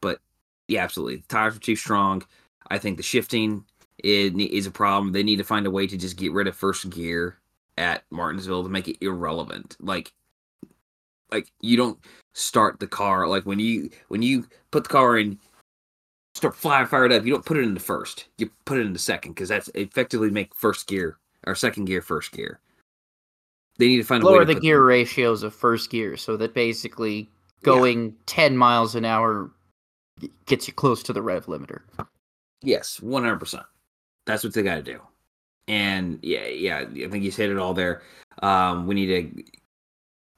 But 0.00 0.20
yeah, 0.68 0.82
absolutely. 0.82 1.16
The 1.16 1.28
tires 1.28 1.54
were 1.54 1.60
too 1.60 1.76
strong. 1.76 2.22
I 2.70 2.78
think 2.78 2.96
the 2.96 3.02
shifting 3.02 3.64
is, 4.02 4.66
a 4.66 4.70
problem. 4.70 5.12
They 5.12 5.22
need 5.22 5.36
to 5.36 5.44
find 5.44 5.66
a 5.66 5.70
way 5.70 5.86
to 5.86 5.96
just 5.96 6.16
get 6.16 6.32
rid 6.32 6.46
of 6.46 6.56
first 6.56 6.88
gear 6.90 7.38
at 7.76 8.04
Martinsville 8.10 8.62
to 8.62 8.68
make 8.68 8.88
it 8.88 8.96
irrelevant. 9.00 9.76
Like 9.80 10.12
like 11.34 11.50
you 11.60 11.76
don't 11.76 11.98
start 12.32 12.80
the 12.80 12.86
car 12.86 13.26
like 13.28 13.44
when 13.44 13.58
you 13.58 13.90
when 14.08 14.22
you 14.22 14.46
put 14.70 14.84
the 14.84 14.88
car 14.88 15.18
in 15.18 15.38
start 16.34 16.56
flying 16.56 16.86
fired 16.86 17.12
up 17.12 17.24
you 17.24 17.32
don't 17.32 17.44
put 17.44 17.56
it 17.56 17.64
in 17.64 17.74
the 17.74 17.80
first 17.80 18.26
you 18.38 18.50
put 18.64 18.78
it 18.78 18.86
in 18.86 18.92
the 18.92 18.98
second 18.98 19.32
because 19.32 19.48
that's 19.48 19.68
effectively 19.74 20.30
make 20.30 20.54
first 20.54 20.86
gear 20.86 21.18
or 21.46 21.54
second 21.54 21.84
gear 21.84 22.00
first 22.00 22.32
gear 22.32 22.60
they 23.78 23.88
need 23.88 23.96
to 23.96 24.04
find 24.04 24.22
lower 24.22 24.42
a 24.42 24.46
way 24.46 24.54
the 24.54 24.60
gear 24.60 24.78
them. 24.78 24.86
ratios 24.86 25.42
of 25.42 25.54
first 25.54 25.90
gear 25.90 26.16
so 26.16 26.36
that 26.36 26.54
basically 26.54 27.28
going 27.62 28.06
yeah. 28.06 28.12
10 28.26 28.56
miles 28.56 28.94
an 28.94 29.04
hour 29.04 29.50
gets 30.46 30.66
you 30.68 30.74
close 30.74 31.02
to 31.02 31.12
the 31.12 31.22
rev 31.22 31.46
limiter 31.46 31.80
yes 32.62 33.00
100% 33.02 33.64
that's 34.26 34.44
what 34.44 34.52
they 34.52 34.62
got 34.62 34.76
to 34.76 34.82
do 34.82 35.00
and 35.68 36.18
yeah 36.22 36.46
yeah 36.46 36.78
i 36.78 37.08
think 37.08 37.24
you 37.24 37.30
said 37.30 37.50
it 37.50 37.58
all 37.58 37.74
there 37.74 38.02
um, 38.42 38.86
we 38.86 38.94
need 38.94 39.06
to 39.06 39.44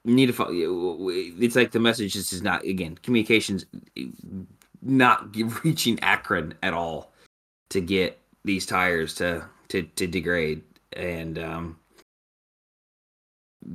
need 0.07 0.27
to 0.27 0.33
follow. 0.33 0.51
It's 0.51 1.55
like 1.55 1.71
the 1.71 1.79
message 1.79 2.15
is, 2.15 2.31
is 2.33 2.41
not 2.41 2.63
again 2.63 2.95
communications 3.03 3.65
not 4.81 5.35
reaching 5.63 5.99
Akron 6.01 6.53
at 6.63 6.73
all 6.73 7.11
to 7.69 7.81
get 7.81 8.19
these 8.43 8.65
tires 8.65 9.13
to 9.15 9.45
to 9.69 9.83
to 9.83 10.07
degrade 10.07 10.61
and 10.93 11.37
um 11.37 11.77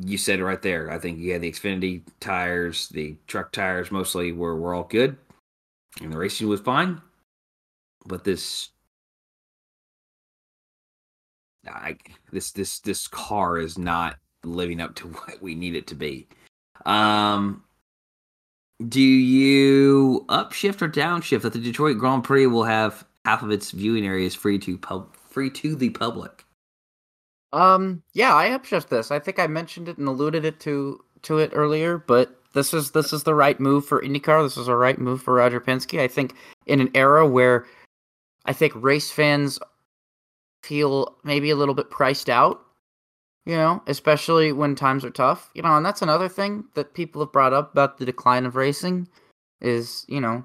you 0.01 0.16
said 0.16 0.40
it 0.40 0.44
right 0.44 0.62
there. 0.62 0.90
I 0.90 0.98
think 0.98 1.19
you 1.19 1.32
had 1.32 1.43
the 1.43 1.52
Xfinity 1.52 2.02
tires, 2.20 2.89
the 2.89 3.16
truck 3.27 3.52
tires 3.52 3.90
mostly 3.90 4.32
were 4.32 4.56
were 4.56 4.74
all 4.74 4.85
good, 4.85 5.16
and 6.01 6.12
the 6.12 6.19
racing 6.19 6.48
was 6.48 6.60
fine. 6.60 7.01
But 8.06 8.24
this, 8.24 8.70
I 11.69 11.97
this 12.32 12.52
this 12.52 12.81
this 12.81 13.06
car 13.06 13.59
is 13.59 13.78
not 13.78 14.16
living 14.44 14.81
up 14.81 14.94
to 14.97 15.09
what 15.09 15.43
we 15.43 15.55
need 15.55 15.77
it 15.77 15.86
to 15.89 15.94
be. 15.94 16.27
Um, 16.86 17.64
do 18.89 19.01
you 19.01 20.24
upshift 20.28 20.82
or 20.82 20.89
downshift 20.89 21.43
that 21.43 21.52
the 21.52 21.59
Detroit 21.59 21.98
Grand 21.98 22.24
Prix 22.24 22.47
will 22.47 22.64
have 22.64 23.05
half 23.24 23.43
of 23.43 23.51
its 23.51 23.70
viewing 23.70 24.06
areas 24.06 24.35
free 24.35 24.59
to 24.60 24.78
pub 24.78 25.14
free 25.28 25.51
to 25.51 25.77
the 25.77 25.90
public? 25.90 26.41
Um, 27.53 28.03
yeah, 28.15 28.35
I 28.35 28.49
upshift 28.49 28.89
this. 28.89 29.11
I 29.11 29.19
think 29.19 29.39
I 29.39 29.47
mentioned 29.47 29.89
it 29.89 29.99
and 29.99 30.09
alluded 30.09 30.45
it 30.45 30.61
to 30.61 31.03
to 31.23 31.39
it 31.39 31.53
earlier, 31.55 31.99
but 31.99 32.41
this 32.55 32.74
is 32.74 32.93
this 32.93 33.12
is 33.12 33.24
the 33.24 33.35
right 33.35 33.59
move 33.61 33.87
for 33.87 34.03
IndyCar. 34.03 34.45
This 34.45 34.57
is 34.57 34.66
the 34.66 34.77
right 34.77 34.99
move 34.99 35.23
for 35.23 35.35
Roger 35.35 35.61
Penske. 35.61 36.01
I 36.01 36.09
think 36.09 36.35
in 36.66 36.81
an 36.81 36.91
era 36.95 37.27
where 37.27 37.66
I 38.47 38.53
think 38.53 38.73
race 38.77 39.11
fans 39.11 39.59
feel 40.62 41.16
maybe 41.24 41.51
a 41.51 41.57
little 41.57 41.74
bit 41.74 41.91
priced 41.91 42.31
out 42.31 42.62
you 43.45 43.57
know, 43.57 43.83
especially 43.87 44.53
when 44.53 44.74
times 44.74 45.05
are 45.05 45.11
tough. 45.11 45.51
You 45.55 45.62
know, 45.62 45.77
and 45.77 45.85
that's 45.85 46.03
another 46.03 46.29
thing 46.29 46.65
that 46.74 46.95
people 46.95 47.23
have 47.23 47.33
brought 47.33 47.53
up 47.53 47.73
about 47.73 47.99
the 47.99 48.05
decline 48.05 48.47
of 48.47 48.57
racing 48.57 49.09
is, 49.61 50.05
you 50.09 50.20
know, 50.20 50.45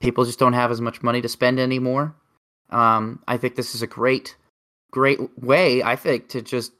people 0.00 0.24
just 0.24 0.38
don't 0.38 0.52
have 0.52 0.70
as 0.70 0.80
much 0.80 1.02
money 1.02 1.20
to 1.22 1.28
spend 1.28 1.58
anymore. 1.58 2.14
Um, 2.70 3.22
I 3.28 3.36
think 3.36 3.54
this 3.54 3.74
is 3.74 3.82
a 3.82 3.86
great, 3.86 4.36
great 4.96 5.20
way, 5.38 5.82
I 5.82 5.94
think, 5.94 6.28
to 6.28 6.40
just 6.40 6.72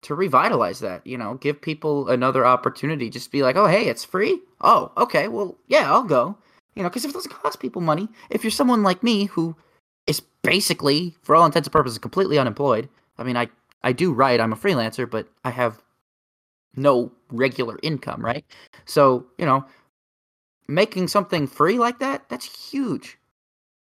to 0.00 0.14
revitalize 0.14 0.80
that, 0.80 1.06
you 1.06 1.18
know, 1.18 1.34
give 1.34 1.60
people 1.60 2.08
another 2.08 2.46
opportunity. 2.46 3.10
Just 3.10 3.30
be 3.30 3.42
like, 3.42 3.54
oh, 3.54 3.66
hey, 3.66 3.86
it's 3.88 4.02
free. 4.02 4.40
Oh, 4.62 4.90
okay, 4.96 5.28
well, 5.28 5.58
yeah, 5.68 5.92
I'll 5.92 6.04
go. 6.04 6.38
You 6.74 6.82
know, 6.82 6.88
because 6.88 7.04
if 7.04 7.10
it 7.10 7.14
doesn't 7.14 7.30
cost 7.30 7.60
people 7.60 7.82
money, 7.82 8.08
if 8.30 8.42
you're 8.42 8.50
someone 8.50 8.82
like 8.82 9.02
me 9.02 9.26
who 9.26 9.54
is 10.06 10.22
basically, 10.42 11.14
for 11.22 11.36
all 11.36 11.44
intents 11.44 11.68
and 11.68 11.72
purposes, 11.72 11.98
completely 11.98 12.38
unemployed. 12.38 12.88
I 13.18 13.24
mean, 13.24 13.36
I 13.36 13.50
I 13.82 13.92
do 13.92 14.14
write. 14.14 14.40
I'm 14.40 14.54
a 14.54 14.56
freelancer, 14.56 15.08
but 15.08 15.28
I 15.44 15.50
have 15.50 15.82
no 16.74 17.12
regular 17.30 17.78
income, 17.82 18.24
right? 18.24 18.46
So, 18.86 19.26
you 19.36 19.44
know, 19.44 19.66
making 20.66 21.08
something 21.08 21.46
free 21.46 21.78
like 21.78 21.98
that, 21.98 22.26
that's 22.30 22.70
huge. 22.70 23.18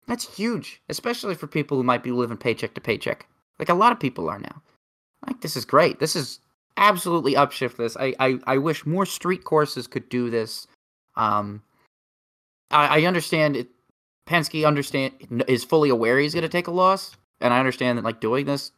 That's 0.08 0.36
huge, 0.36 0.82
especially 0.90 1.36
for 1.36 1.48
people 1.48 1.78
who 1.78 1.84
might 1.84 2.04
be 2.04 2.12
living 2.12 2.38
paycheck 2.38 2.74
to 2.76 2.82
paycheck. 2.82 3.28
Like 3.60 3.70
a 3.70 3.74
lot 3.74 3.92
of 3.92 4.00
people 4.00 4.30
are 4.30 4.40
now. 4.40 4.62
Like 5.26 5.42
this 5.42 5.56
is 5.56 5.66
great. 5.66 6.00
This 6.00 6.16
is 6.16 6.40
absolutely 6.78 7.34
upshift 7.34 7.78
this. 7.78 7.98
I 7.98 8.14
I, 8.20 8.40
I 8.46 8.58
wish 8.58 8.86
more 8.86 9.06
street 9.06 9.44
courses 9.44 9.88
could 9.88 10.08
do 10.10 10.30
this. 10.30 10.68
Um 11.16 11.64
I, 12.72 13.00
I 13.00 13.06
understand 13.06 13.56
it 13.56 13.68
Penske 14.28 14.68
understand 14.68 15.44
is 15.48 15.64
fully 15.64 15.90
aware 15.90 16.20
he's 16.20 16.36
gonna 16.36 16.50
take 16.50 16.68
a 16.68 16.72
loss. 16.72 17.16
And 17.42 17.54
I 17.54 17.60
understand 17.60 17.98
that 17.98 18.06
like 18.06 18.20
doing 18.20 18.46
this 18.46 18.72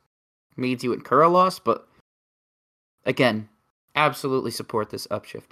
means 0.55 0.83
you 0.83 0.93
incur 0.93 1.21
a 1.21 1.29
loss, 1.29 1.59
but 1.59 1.87
again, 3.05 3.47
absolutely 3.95 4.51
support 4.51 4.89
this 4.89 5.07
upshift. 5.07 5.51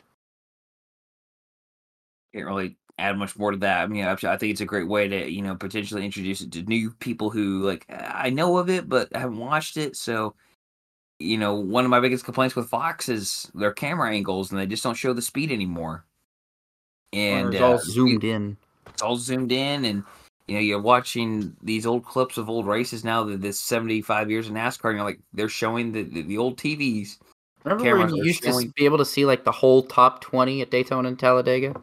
Can't 2.33 2.47
really 2.47 2.75
add 2.97 3.17
much 3.17 3.37
more 3.37 3.51
to 3.51 3.57
that. 3.57 3.83
I 3.83 3.87
mean, 3.87 4.05
I 4.05 4.15
think 4.15 4.43
it's 4.43 4.61
a 4.61 4.65
great 4.65 4.87
way 4.87 5.07
to 5.07 5.29
you 5.29 5.41
know 5.41 5.55
potentially 5.55 6.05
introduce 6.05 6.41
it 6.41 6.51
to 6.53 6.63
new 6.63 6.91
people 6.91 7.29
who 7.29 7.61
like 7.61 7.85
I 7.89 8.29
know 8.29 8.57
of 8.57 8.69
it, 8.69 8.87
but 8.87 9.09
I 9.15 9.19
haven't 9.19 9.37
watched 9.37 9.77
it. 9.77 9.95
So, 9.95 10.35
you 11.19 11.37
know, 11.37 11.55
one 11.55 11.83
of 11.85 11.91
my 11.91 11.99
biggest 11.99 12.25
complaints 12.25 12.55
with 12.55 12.69
Fox 12.69 13.09
is 13.09 13.51
their 13.53 13.73
camera 13.73 14.11
angles, 14.11 14.51
and 14.51 14.59
they 14.59 14.65
just 14.65 14.83
don't 14.83 14.95
show 14.95 15.13
the 15.13 15.21
speed 15.21 15.51
anymore. 15.51 16.05
And 17.13 17.53
it's 17.53 17.61
uh, 17.61 17.67
all 17.67 17.77
zoomed 17.79 18.23
in. 18.23 18.57
It's 18.87 19.01
all 19.01 19.17
zoomed 19.17 19.51
in, 19.51 19.85
and 19.85 20.03
you 20.47 20.55
know, 20.55 20.61
you're 20.61 20.79
watching 20.79 21.55
these 21.63 21.85
old 21.85 22.05
clips 22.05 22.37
of 22.37 22.49
old 22.49 22.67
races 22.67 23.03
now 23.03 23.23
that 23.23 23.41
this 23.41 23.59
75 23.59 24.29
years 24.29 24.47
of 24.47 24.53
NASCAR, 24.53 24.89
and 24.89 24.97
you're 24.97 25.05
like, 25.05 25.19
they're 25.33 25.49
showing 25.49 25.91
the, 25.91 26.03
the, 26.03 26.21
the 26.21 26.37
old 26.37 26.57
TVs. 26.57 27.17
Remember 27.63 27.97
when 27.97 28.15
you 28.15 28.23
used 28.23 28.43
showing... 28.43 28.67
to 28.67 28.73
be 28.73 28.85
able 28.85 28.99
to 28.99 29.05
see 29.05 29.25
like 29.25 29.43
the 29.43 29.51
whole 29.51 29.81
top 29.81 30.21
20 30.21 30.61
at 30.61 30.69
Daytona 30.69 31.07
and 31.07 31.17
Talladega? 31.17 31.81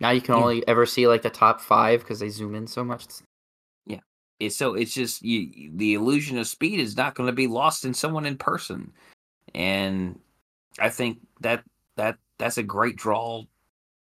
Now 0.00 0.10
you 0.10 0.20
can 0.20 0.36
yeah. 0.36 0.42
only 0.42 0.68
ever 0.68 0.86
see 0.86 1.06
like 1.06 1.22
the 1.22 1.30
top 1.30 1.60
five 1.60 2.00
because 2.00 2.18
they 2.18 2.28
zoom 2.28 2.54
in 2.54 2.66
so 2.66 2.84
much. 2.84 3.06
Yeah. 3.86 4.00
It's 4.40 4.56
so 4.56 4.74
it's 4.74 4.92
just 4.92 5.22
you, 5.22 5.70
the 5.74 5.94
illusion 5.94 6.38
of 6.38 6.46
speed 6.46 6.80
is 6.80 6.96
not 6.96 7.14
going 7.14 7.28
to 7.28 7.32
be 7.32 7.46
lost 7.46 7.84
in 7.84 7.94
someone 7.94 8.26
in 8.26 8.36
person. 8.36 8.92
And 9.54 10.18
I 10.78 10.88
think 10.88 11.18
that 11.40 11.62
that 11.96 12.18
that's 12.38 12.58
a 12.58 12.62
great 12.62 12.96
draw 12.96 13.44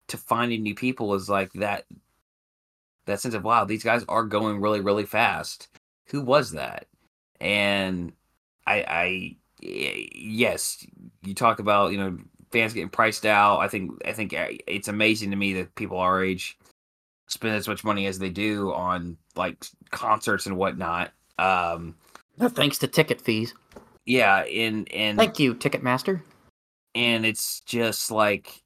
to 0.09 0.17
finding 0.17 0.63
new 0.63 0.75
people 0.75 1.15
is 1.15 1.29
like 1.29 1.53
that 1.55 1.85
that 3.07 3.21
sense 3.21 3.35
of 3.35 3.45
wow, 3.45 3.65
these 3.65 3.85
guys 3.85 4.05
are 4.09 4.25
going 4.25 4.61
really, 4.61 4.81
really 4.81 5.07
fast. 5.07 5.69
Who 6.09 6.21
was 6.21 6.53
that? 6.53 6.87
And 7.41 8.13
I, 8.67 8.85
I 8.89 9.37
eh, 9.63 10.07
yes, 10.15 10.85
you 11.23 11.35
talk 11.35 11.59
about 11.59 11.93
you 11.93 11.99
know 11.99 12.19
fans 12.51 12.73
getting 12.73 12.89
priced 12.89 13.27
out. 13.27 13.59
I 13.59 13.69
think 13.69 13.93
I 14.07 14.13
think 14.13 14.33
uh, 14.33 14.49
it's 14.67 14.89
amazing 14.89 15.31
to 15.31 15.37
me 15.37 15.53
that 15.55 15.75
people 15.75 15.99
our 15.99 16.25
age 16.25 16.59
spend 17.29 17.57
as 17.57 17.69
much 17.69 17.85
money 17.85 18.07
as 18.07 18.19
they 18.19 18.31
do 18.31 18.73
on 18.73 19.17
like 19.35 19.65
concerts 19.91 20.47
and 20.47 20.57
whatnot. 20.57 21.13
Um, 21.39 21.95
thanks 22.39 22.79
to 22.79 22.87
ticket 22.87 23.21
fees. 23.21 23.55
Yeah, 24.05 24.45
and 24.45 24.91
and 24.93 25.19
thank 25.19 25.39
you, 25.39 25.55
Ticketmaster. 25.55 26.23
And 26.95 27.27
it's 27.27 27.61
just 27.61 28.11
like 28.11 28.63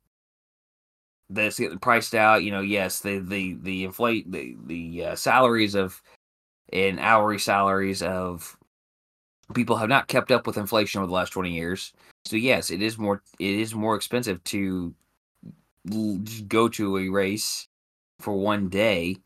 that's 1.30 1.58
getting 1.58 1.78
priced 1.78 2.14
out. 2.14 2.44
You 2.44 2.50
know, 2.50 2.60
yes, 2.60 3.00
the 3.00 3.18
the 3.18 3.54
the 3.62 3.84
inflate 3.84 4.30
the 4.30 4.56
the 4.66 5.06
uh, 5.06 5.14
salaries 5.14 5.74
of 5.74 6.02
and 6.72 7.00
hourly 7.00 7.38
salaries 7.38 8.02
of 8.02 8.56
people 9.54 9.76
have 9.76 9.88
not 9.88 10.08
kept 10.08 10.30
up 10.30 10.46
with 10.46 10.56
inflation 10.56 10.98
over 11.00 11.06
the 11.06 11.12
last 11.12 11.30
20 11.30 11.52
years. 11.52 11.92
So 12.24 12.36
yes, 12.36 12.70
it 12.70 12.82
is 12.82 12.98
more 12.98 13.22
it 13.38 13.54
is 13.54 13.74
more 13.74 13.96
expensive 13.96 14.42
to 14.44 14.94
go 16.48 16.68
to 16.68 16.98
a 16.98 17.08
race 17.08 17.66
for 18.20 18.34
one 18.34 18.68
day 18.68 19.16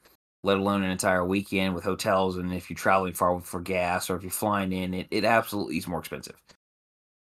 let 0.45 0.59
alone 0.59 0.83
an 0.83 0.91
entire 0.91 1.25
weekend 1.25 1.75
with 1.75 1.83
hotels. 1.83 2.37
And 2.37 2.53
if 2.53 2.69
you're 2.69 2.77
traveling 2.77 3.15
far 3.15 3.41
for 3.41 3.61
gas 3.61 4.11
or 4.11 4.17
if 4.17 4.23
you're 4.23 4.31
flying 4.31 4.73
in, 4.73 4.93
it, 4.93 5.07
it 5.11 5.25
absolutely 5.25 5.79
is 5.79 5.89
more 5.89 5.99
expensive. 5.99 6.37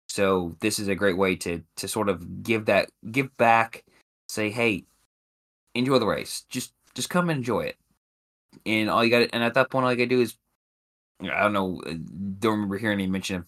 So 0.09 0.55
this 0.60 0.78
is 0.78 0.89
a 0.89 0.94
great 0.94 1.16
way 1.16 1.35
to 1.36 1.62
to 1.77 1.89
sort 1.89 2.09
of 2.09 2.43
give 2.43 2.66
that 2.66 2.90
give 3.10 3.35
back, 3.39 3.85
say, 4.28 4.51
hey, 4.51 4.85
enjoy 5.74 5.98
the 5.98 6.06
race. 6.06 6.44
Just 6.48 6.73
just 6.94 7.10
come 7.10 7.31
and 7.31 7.39
enjoy 7.39 7.62
it. 7.62 7.77
And 8.64 8.89
all 8.89 9.02
you 9.02 9.10
got 9.10 9.28
and 9.32 9.43
at 9.43 9.55
that 9.55 9.70
point 9.70 9.85
all 9.85 9.90
you 9.90 9.97
gotta 9.97 10.09
do 10.09 10.20
is 10.20 10.36
I 11.20 11.43
don't 11.43 11.52
know, 11.52 11.80
uh, 11.86 11.94
don't 12.38 12.52
remember 12.52 12.78
hearing 12.78 13.01
any 13.01 13.06
mention 13.06 13.36
of 13.36 13.44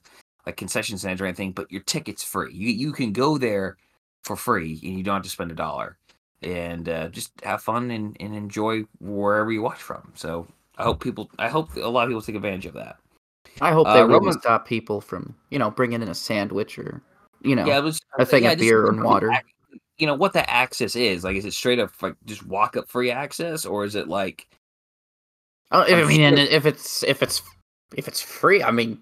like 0.47 0.57
concession 0.57 0.97
stands 0.99 1.21
or 1.21 1.27
anything, 1.27 1.53
but 1.53 1.71
your 1.71 1.83
ticket's 1.83 2.23
free. 2.23 2.53
You 2.53 2.71
you 2.71 2.93
can 2.93 3.13
go 3.13 3.39
there 3.39 3.77
for 4.25 4.37
free 4.37 4.81
and 4.83 4.97
you 4.97 5.03
don't 5.03 5.17
have 5.17 5.23
to 5.25 5.31
spend 5.31 5.51
a 5.51 5.55
dollar 5.55 5.99
and 6.43 6.89
uh, 6.89 7.09
just 7.09 7.33
have 7.43 7.63
fun 7.63 7.91
and, 7.91 8.17
and 8.21 8.35
enjoy 8.35 8.85
wherever 9.01 9.51
you 9.53 9.63
watch 9.63 9.81
from. 9.81 10.13
So 10.15 10.47
I 10.77 10.85
hope 10.85 11.01
people, 11.01 11.31
I 11.39 11.49
hope 11.49 11.75
a 11.77 11.89
lot 11.89 12.05
of 12.05 12.09
people 12.09 12.23
take 12.23 12.37
advantage 12.37 12.67
of 12.67 12.75
that. 12.75 12.97
I 13.61 13.73
hope 13.73 13.87
they 13.87 14.01
uh, 14.01 14.07
Roman, 14.07 14.33
stop 14.41 14.67
people 14.67 15.01
from, 15.01 15.35
you 15.51 15.59
know, 15.59 15.71
bringing 15.71 16.03
in 16.03 16.09
a 16.09 16.15
sandwich 16.15 16.79
or, 16.79 17.03
you 17.43 17.57
know, 17.57 17.67
yeah, 17.67 17.79
was, 17.81 18.01
a 18.19 18.25
thing 18.25 18.45
yeah, 18.45 18.53
of 18.53 18.59
beer 18.59 18.89
and 18.89 19.03
water. 19.03 19.33
You 19.99 20.07
know 20.07 20.15
what 20.15 20.33
the 20.33 20.49
access 20.49 20.95
is? 20.95 21.25
Like, 21.25 21.37
is 21.37 21.45
it 21.45 21.53
straight 21.53 21.81
up 21.81 21.91
like 22.01 22.15
just 22.25 22.47
walk 22.47 22.77
up 22.77 22.89
free 22.89 23.11
access, 23.11 23.65
or 23.65 23.85
is 23.85 23.97
it 23.97 24.07
like? 24.07 24.47
Oh, 25.73 25.83
I 25.83 26.05
mean, 26.05 26.39
if 26.39 26.67
it's 26.67 27.03
if 27.03 27.21
it's 27.21 27.43
if 27.95 28.09
it's 28.09 28.21
free, 28.21 28.63
I 28.63 28.71
mean, 28.71 29.01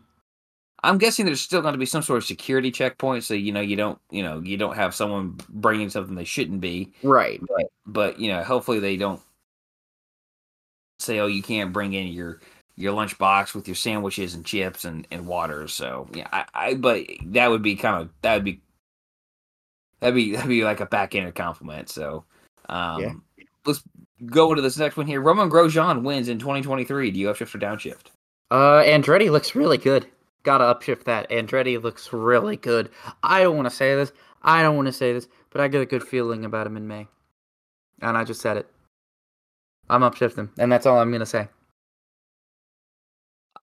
I'm 0.83 0.99
guessing 0.99 1.27
there's 1.27 1.41
still 1.41 1.63
going 1.63 1.75
to 1.75 1.79
be 1.79 1.87
some 1.87 2.03
sort 2.03 2.19
of 2.19 2.25
security 2.25 2.71
checkpoint, 2.71 3.25
so 3.25 3.35
you 3.35 3.53
know 3.53 3.61
you 3.61 3.77
don't 3.77 3.99
you 4.11 4.23
know 4.23 4.41
you 4.41 4.57
don't 4.57 4.77
have 4.77 4.95
someone 4.95 5.39
bringing 5.49 5.91
something 5.91 6.15
they 6.15 6.25
shouldn't 6.25 6.61
be. 6.61 6.93
Right. 7.03 7.41
But 7.47 7.67
but 7.87 8.21
you 8.21 8.31
know 8.31 8.43
hopefully 8.45 8.79
they 8.79 8.97
don't 8.97 9.21
say 10.99 11.19
oh 11.19 11.27
you 11.27 11.43
can't 11.43 11.73
bring 11.73 11.93
in 11.93 12.09
your 12.09 12.41
your 12.77 12.93
lunch 12.93 13.19
box 13.19 13.55
with 13.55 13.67
your 13.67 13.75
sandwiches 13.75 14.35
and 14.35 14.45
chips 14.45 14.85
and 14.85 15.07
and 15.11 15.27
water. 15.27 15.67
So 15.67 16.09
yeah, 16.15 16.29
I, 16.33 16.45
I 16.55 16.75
but 16.75 17.07
that 17.27 17.51
would 17.51 17.63
be 17.63 17.75
kind 17.75 18.03
of 18.03 18.11
that 18.23 18.35
would 18.35 18.45
be 18.45 18.61
that'd 20.01 20.15
be 20.15 20.33
that'd 20.33 20.49
be 20.49 20.63
like 20.63 20.81
a 20.81 20.87
backhanded 20.87 21.35
compliment. 21.35 21.89
So 21.89 22.25
um, 22.69 23.03
yeah. 23.03 23.45
let's 23.65 23.83
go 24.27 24.51
into 24.51 24.63
this 24.63 24.79
next 24.79 24.97
one 24.97 25.07
here. 25.07 25.21
Roman 25.21 25.51
Grosjean 25.51 26.03
wins 26.03 26.29
in 26.29 26.39
2023. 26.39 27.11
Do 27.11 27.19
you 27.19 27.29
upshift 27.29 27.55
or 27.55 27.59
downshift? 27.59 28.11
Uh, 28.51 28.83
Andretti 28.83 29.31
looks 29.31 29.55
really 29.55 29.79
good 29.79 30.07
gotta 30.47 30.65
upshift 30.65 31.05
that. 31.05 31.29
Andretti 31.29 31.83
looks 31.83 32.13
really 32.13 32.57
good. 32.57 32.89
I 33.23 33.43
don't 33.43 33.57
want 33.57 33.69
to 33.69 33.75
say 33.75 33.95
this. 33.95 34.13
I 34.43 34.63
don't 34.63 34.77
want 34.77 34.87
to 34.87 34.93
say 34.93 35.13
this, 35.13 35.29
but 35.51 35.61
I 35.61 35.69
get 35.69 35.83
a 35.83 35.87
good 35.87 36.05
feeling 36.05 36.45
about 36.47 36.67
him 36.67 36.77
in 36.77 36.87
May. 36.87 37.09
And 38.01 38.17
I 38.17 38.25
just 38.25 38.41
said 38.41 38.57
it. 38.57 38.71
I'm 39.91 40.03
upshifting, 40.03 40.49
and 40.59 40.71
that's 40.73 40.87
all 40.87 40.99
I'm 40.99 41.13
gonna 41.13 41.27
say. 41.27 41.49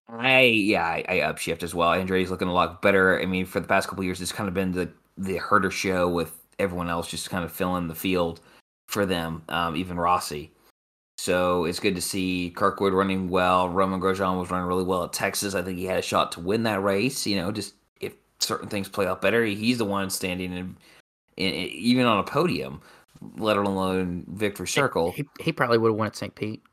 I 0.07 0.41
yeah, 0.41 0.85
I, 0.85 1.05
I 1.07 1.15
upshift 1.19 1.63
as 1.63 1.73
well. 1.73 1.91
Andretti's 1.91 2.31
looking 2.31 2.47
a 2.47 2.53
lot 2.53 2.81
better. 2.81 3.19
I 3.19 3.25
mean, 3.25 3.45
for 3.45 3.59
the 3.59 3.67
past 3.67 3.87
couple 3.87 4.03
years, 4.03 4.21
it's 4.21 4.31
kind 4.31 4.47
of 4.47 4.53
been 4.53 4.71
the 4.73 4.91
the 5.17 5.39
Herta 5.39 5.71
show 5.71 6.07
with 6.07 6.33
everyone 6.59 6.89
else 6.89 7.09
just 7.09 7.29
kind 7.29 7.43
of 7.43 7.51
filling 7.51 7.87
the 7.87 7.95
field 7.95 8.41
for 8.87 9.05
them. 9.05 9.43
Um, 9.49 9.75
even 9.75 9.97
Rossi. 9.97 10.51
So 11.17 11.65
it's 11.65 11.79
good 11.79 11.95
to 11.95 12.01
see 12.01 12.51
Kirkwood 12.55 12.93
running 12.93 13.29
well. 13.29 13.69
Roman 13.69 14.01
Grosjean 14.01 14.39
was 14.39 14.49
running 14.49 14.67
really 14.67 14.83
well 14.83 15.03
at 15.03 15.13
Texas. 15.13 15.55
I 15.55 15.61
think 15.61 15.77
he 15.77 15.85
had 15.85 15.99
a 15.99 16.01
shot 16.01 16.31
to 16.33 16.39
win 16.39 16.63
that 16.63 16.83
race. 16.83 17.25
You 17.25 17.37
know, 17.37 17.51
just 17.51 17.75
if 18.01 18.13
certain 18.39 18.67
things 18.67 18.89
play 18.89 19.07
out 19.07 19.21
better, 19.21 19.45
he's 19.45 19.77
the 19.77 19.85
one 19.85 20.09
standing 20.09 20.51
in, 20.51 20.77
in, 21.37 21.53
in 21.53 21.69
even 21.69 22.05
on 22.05 22.19
a 22.19 22.23
podium, 22.23 22.81
let 23.37 23.57
alone 23.57 24.25
victory 24.27 24.67
circle. 24.67 25.11
He, 25.11 25.25
he 25.39 25.51
probably 25.51 25.77
would 25.77 25.89
have 25.89 25.97
won 25.97 26.07
at 26.07 26.15
St. 26.15 26.35
Pete, 26.35 26.63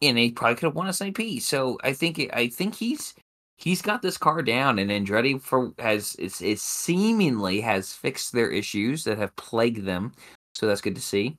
and 0.00 0.16
he 0.16 0.30
probably 0.30 0.54
could 0.54 0.66
have 0.66 0.76
won 0.76 0.88
at 0.88 0.94
St. 0.94 1.14
Pete. 1.14 1.42
So 1.42 1.78
I 1.82 1.92
think 1.92 2.30
I 2.32 2.48
think 2.48 2.74
he's 2.74 3.14
he's 3.56 3.82
got 3.82 4.02
this 4.02 4.16
car 4.16 4.42
down, 4.42 4.78
and 4.78 4.90
Andretti 4.90 5.40
for 5.40 5.72
has 5.78 6.16
it's, 6.18 6.40
it 6.40 6.58
seemingly 6.58 7.60
has 7.60 7.92
fixed 7.92 8.32
their 8.32 8.50
issues 8.50 9.04
that 9.04 9.18
have 9.18 9.34
plagued 9.36 9.84
them. 9.84 10.12
So 10.54 10.66
that's 10.66 10.80
good 10.80 10.94
to 10.94 11.02
see. 11.02 11.36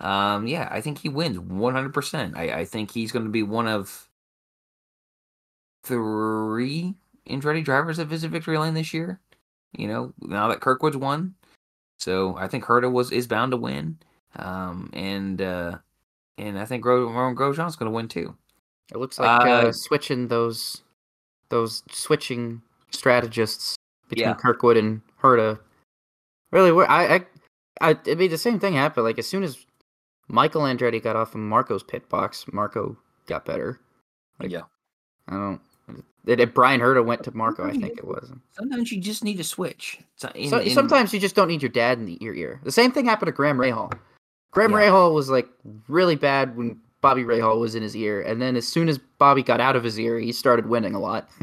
Um, 0.00 0.46
yeah, 0.46 0.68
I 0.70 0.80
think 0.80 0.98
he 0.98 1.08
wins 1.08 1.38
100%. 1.38 2.36
I, 2.36 2.60
I 2.60 2.64
think 2.64 2.90
he's 2.90 3.12
going 3.12 3.24
to 3.24 3.30
be 3.30 3.42
one 3.42 3.66
of 3.66 4.08
three 5.84 6.94
Andretti 7.28 7.64
drivers 7.64 7.96
that 7.96 8.06
visit 8.06 8.30
victory 8.30 8.58
lane 8.58 8.74
this 8.74 8.94
year. 8.94 9.20
You 9.72 9.88
know, 9.88 10.14
now 10.20 10.48
that 10.48 10.60
Kirkwood's 10.60 10.96
won, 10.96 11.34
so 11.98 12.36
I 12.36 12.48
think 12.48 12.64
Herta 12.64 12.90
was 12.90 13.12
is 13.12 13.26
bound 13.26 13.52
to 13.52 13.56
win. 13.56 13.98
Um, 14.36 14.88
and 14.92 15.42
uh, 15.42 15.78
and 16.38 16.58
I 16.58 16.64
think 16.64 16.82
Gro- 16.82 17.08
Grosjean's 17.34 17.76
going 17.76 17.90
to 17.90 17.94
win 17.94 18.08
too. 18.08 18.34
It 18.92 18.98
looks 18.98 19.18
like 19.18 19.46
uh, 19.46 19.68
uh, 19.68 19.72
switching 19.72 20.28
those 20.28 20.82
those 21.50 21.82
switching 21.90 22.62
strategists 22.90 23.76
between 24.08 24.28
yeah. 24.28 24.34
Kirkwood 24.34 24.78
and 24.78 25.02
Herta 25.20 25.58
really. 26.50 26.86
I 26.86 27.16
I 27.16 27.26
I 27.80 27.90
it'd 27.90 28.18
be 28.18 28.28
the 28.28 28.38
same 28.38 28.58
thing 28.58 28.74
happen. 28.74 29.04
Like 29.04 29.18
as 29.18 29.26
soon 29.26 29.42
as 29.42 29.66
Michael 30.28 30.62
Andretti 30.62 31.02
got 31.02 31.16
off 31.16 31.34
of 31.34 31.40
Marco's 31.40 31.82
pit 31.82 32.08
box. 32.08 32.44
Marco 32.52 32.96
got 33.26 33.44
better. 33.44 33.80
Like, 34.38 34.50
yeah. 34.50 34.62
I 35.28 35.34
don't. 35.34 35.60
Did 36.24 36.52
Bryan 36.52 36.80
Herta 36.80 37.02
went 37.04 37.24
to 37.24 37.34
Marco? 37.34 37.66
I 37.66 37.72
think 37.72 37.96
it 37.96 38.06
was. 38.06 38.30
Sometimes 38.52 38.92
you 38.92 39.00
just 39.00 39.24
need 39.24 39.40
a 39.40 39.44
switch. 39.44 39.98
In, 40.34 40.50
so, 40.50 40.58
in, 40.58 40.70
sometimes 40.70 41.14
you 41.14 41.20
just 41.20 41.34
don't 41.34 41.48
need 41.48 41.62
your 41.62 41.70
dad 41.70 41.98
in 41.98 42.04
the, 42.04 42.18
your 42.20 42.34
ear. 42.34 42.60
The 42.64 42.72
same 42.72 42.92
thing 42.92 43.06
happened 43.06 43.28
to 43.28 43.32
Graham 43.32 43.56
Rahal. 43.56 43.92
Graham 44.50 44.72
yeah. 44.72 44.78
Rahal 44.78 45.14
was 45.14 45.30
like 45.30 45.48
really 45.88 46.16
bad 46.16 46.54
when 46.54 46.78
Bobby 47.00 47.24
Rahal 47.24 47.60
was 47.60 47.74
in 47.74 47.82
his 47.82 47.96
ear, 47.96 48.20
and 48.20 48.42
then 48.42 48.56
as 48.56 48.68
soon 48.68 48.90
as 48.90 48.98
Bobby 48.98 49.42
got 49.42 49.60
out 49.60 49.74
of 49.74 49.84
his 49.84 49.98
ear, 49.98 50.18
he 50.18 50.32
started 50.32 50.66
winning 50.66 50.94
a 50.94 51.00
lot. 51.00 51.28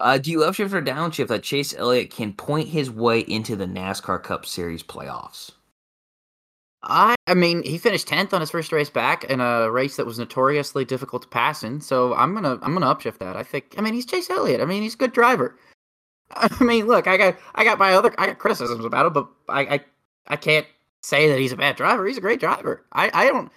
Uh, 0.00 0.16
do 0.16 0.30
you 0.30 0.38
upshift 0.38 0.72
or 0.72 0.80
downshift 0.80 1.28
that 1.28 1.42
Chase 1.42 1.74
Elliott 1.76 2.10
can 2.10 2.32
point 2.32 2.68
his 2.68 2.90
way 2.90 3.20
into 3.20 3.54
the 3.54 3.66
NASCAR 3.66 4.22
Cup 4.22 4.46
Series 4.46 4.82
playoffs? 4.82 5.50
I, 6.82 7.14
I 7.26 7.34
mean, 7.34 7.62
he 7.62 7.76
finished 7.76 8.08
tenth 8.08 8.32
on 8.32 8.40
his 8.40 8.50
first 8.50 8.72
race 8.72 8.88
back 8.88 9.24
in 9.24 9.40
a 9.40 9.70
race 9.70 9.96
that 9.96 10.06
was 10.06 10.18
notoriously 10.18 10.84
difficult 10.84 11.22
to 11.22 11.28
pass 11.28 11.62
in. 11.62 11.80
So 11.80 12.14
I'm 12.14 12.34
gonna, 12.34 12.58
I'm 12.62 12.72
gonna 12.72 12.92
upshift 12.94 13.18
that. 13.18 13.36
I 13.36 13.42
think. 13.42 13.74
I 13.76 13.82
mean, 13.82 13.94
he's 13.94 14.06
Chase 14.06 14.30
Elliott. 14.30 14.60
I 14.60 14.64
mean, 14.64 14.82
he's 14.82 14.94
a 14.94 14.98
good 14.98 15.12
driver. 15.12 15.58
I 16.30 16.64
mean, 16.64 16.86
look, 16.86 17.06
I 17.06 17.16
got, 17.16 17.36
I 17.54 17.64
got 17.64 17.78
my 17.78 17.92
other, 17.92 18.14
I 18.18 18.26
got 18.26 18.38
criticisms 18.38 18.84
about 18.84 19.06
him, 19.06 19.12
but 19.12 19.28
I, 19.48 19.60
I, 19.60 19.80
I 20.28 20.36
can't 20.36 20.66
say 21.02 21.28
that 21.28 21.38
he's 21.38 21.52
a 21.52 21.56
bad 21.56 21.76
driver. 21.76 22.06
He's 22.06 22.18
a 22.18 22.22
great 22.22 22.40
driver. 22.40 22.84
I, 22.92 23.10
I 23.12 23.26
don't. 23.26 23.50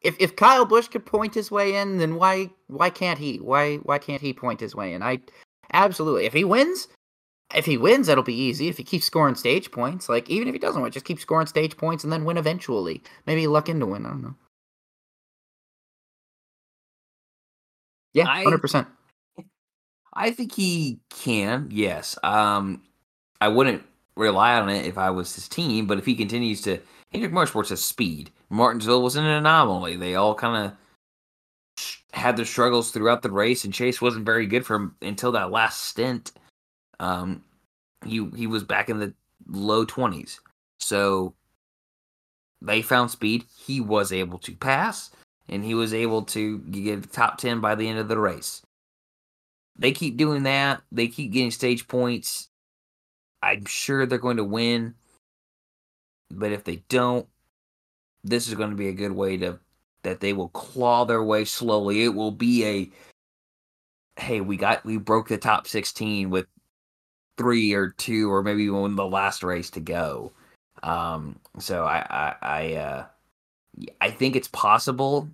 If 0.00 0.16
if 0.20 0.36
Kyle 0.36 0.64
Busch 0.64 0.88
could 0.88 1.06
point 1.06 1.34
his 1.34 1.50
way 1.50 1.74
in, 1.74 1.98
then 1.98 2.16
why, 2.16 2.50
why 2.68 2.90
can't 2.90 3.18
he? 3.18 3.38
Why, 3.38 3.76
why 3.78 3.98
can't 3.98 4.22
he 4.22 4.32
point 4.32 4.60
his 4.60 4.74
way 4.74 4.92
in? 4.92 5.02
I, 5.02 5.20
absolutely. 5.72 6.26
If 6.26 6.32
he 6.32 6.44
wins, 6.44 6.86
if 7.54 7.64
he 7.64 7.76
wins, 7.76 8.06
that'll 8.06 8.24
be 8.24 8.34
easy. 8.34 8.68
If 8.68 8.76
he 8.76 8.84
keeps 8.84 9.06
scoring 9.06 9.34
stage 9.34 9.70
points, 9.70 10.08
like 10.08 10.28
even 10.28 10.48
if 10.48 10.54
he 10.54 10.58
doesn't 10.58 10.80
win, 10.80 10.92
just 10.92 11.06
keep 11.06 11.20
scoring 11.20 11.46
stage 11.46 11.76
points 11.76 12.04
and 12.04 12.12
then 12.12 12.24
win 12.24 12.36
eventually. 12.36 13.02
Maybe 13.26 13.46
luck 13.46 13.68
into 13.68 13.86
win. 13.86 14.04
I 14.04 14.10
don't 14.10 14.22
know. 14.22 14.34
Yeah, 18.12 18.24
hundred 18.24 18.58
percent. 18.60 18.88
I 20.12 20.30
think 20.30 20.54
he 20.54 21.00
can. 21.10 21.68
Yes. 21.70 22.18
Um, 22.22 22.82
I 23.40 23.48
wouldn't 23.48 23.82
rely 24.16 24.58
on 24.58 24.68
it 24.68 24.86
if 24.86 24.98
I 24.98 25.10
was 25.10 25.34
his 25.34 25.48
team, 25.48 25.86
but 25.86 25.98
if 25.98 26.04
he 26.04 26.16
continues 26.16 26.60
to, 26.62 26.80
Hendrick 27.12 27.32
Motorsports 27.32 27.68
has 27.68 27.84
speed. 27.84 28.30
Martinsville 28.50 29.02
was 29.02 29.16
an 29.16 29.24
anomaly. 29.24 29.96
They 29.96 30.16
all 30.16 30.34
kind 30.34 30.66
of 30.66 30.72
had 32.12 32.36
their 32.36 32.44
struggles 32.44 32.90
throughout 32.90 33.22
the 33.22 33.30
race, 33.30 33.64
and 33.64 33.72
Chase 33.72 34.02
wasn't 34.02 34.26
very 34.26 34.46
good 34.46 34.66
for 34.66 34.76
him 34.76 34.96
until 35.02 35.30
that 35.32 35.50
last 35.52 35.84
stint. 35.84 36.32
Um, 37.00 37.42
he 38.04 38.28
he 38.36 38.46
was 38.46 38.64
back 38.64 38.88
in 38.88 38.98
the 38.98 39.14
low 39.46 39.84
twenties, 39.84 40.40
so 40.78 41.34
they 42.60 42.82
found 42.82 43.10
speed. 43.10 43.44
He 43.56 43.80
was 43.80 44.12
able 44.12 44.38
to 44.40 44.54
pass, 44.54 45.10
and 45.48 45.64
he 45.64 45.74
was 45.74 45.94
able 45.94 46.22
to 46.24 46.58
get 46.58 47.12
top 47.12 47.38
ten 47.38 47.60
by 47.60 47.74
the 47.74 47.88
end 47.88 47.98
of 47.98 48.08
the 48.08 48.18
race. 48.18 48.62
They 49.76 49.92
keep 49.92 50.16
doing 50.16 50.42
that. 50.42 50.82
They 50.90 51.08
keep 51.08 51.32
getting 51.32 51.52
stage 51.52 51.86
points. 51.86 52.48
I'm 53.42 53.64
sure 53.64 54.04
they're 54.04 54.18
going 54.18 54.38
to 54.38 54.44
win, 54.44 54.94
but 56.30 56.50
if 56.50 56.64
they 56.64 56.82
don't, 56.88 57.26
this 58.24 58.48
is 58.48 58.54
going 58.54 58.70
to 58.70 58.76
be 58.76 58.88
a 58.88 58.92
good 58.92 59.12
way 59.12 59.36
to 59.36 59.60
that 60.02 60.20
they 60.20 60.32
will 60.32 60.48
claw 60.48 61.04
their 61.04 61.22
way 61.22 61.44
slowly. 61.44 62.02
It 62.02 62.14
will 62.14 62.30
be 62.30 62.64
a 62.64 62.90
hey, 64.20 64.40
we 64.40 64.56
got 64.56 64.84
we 64.84 64.96
broke 64.96 65.28
the 65.28 65.38
top 65.38 65.66
16 65.68 66.30
with 66.30 66.46
three 67.38 67.72
or 67.72 67.90
two 67.90 68.30
or 68.30 68.42
maybe 68.42 68.64
even 68.64 68.96
the 68.96 69.06
last 69.06 69.42
race 69.42 69.70
to 69.70 69.80
go. 69.80 70.32
Um, 70.82 71.38
so 71.58 71.84
I 71.84 72.06
I 72.10 72.34
I, 72.42 72.74
uh, 72.74 73.06
I 74.00 74.10
think 74.10 74.36
it's 74.36 74.48
possible, 74.48 75.28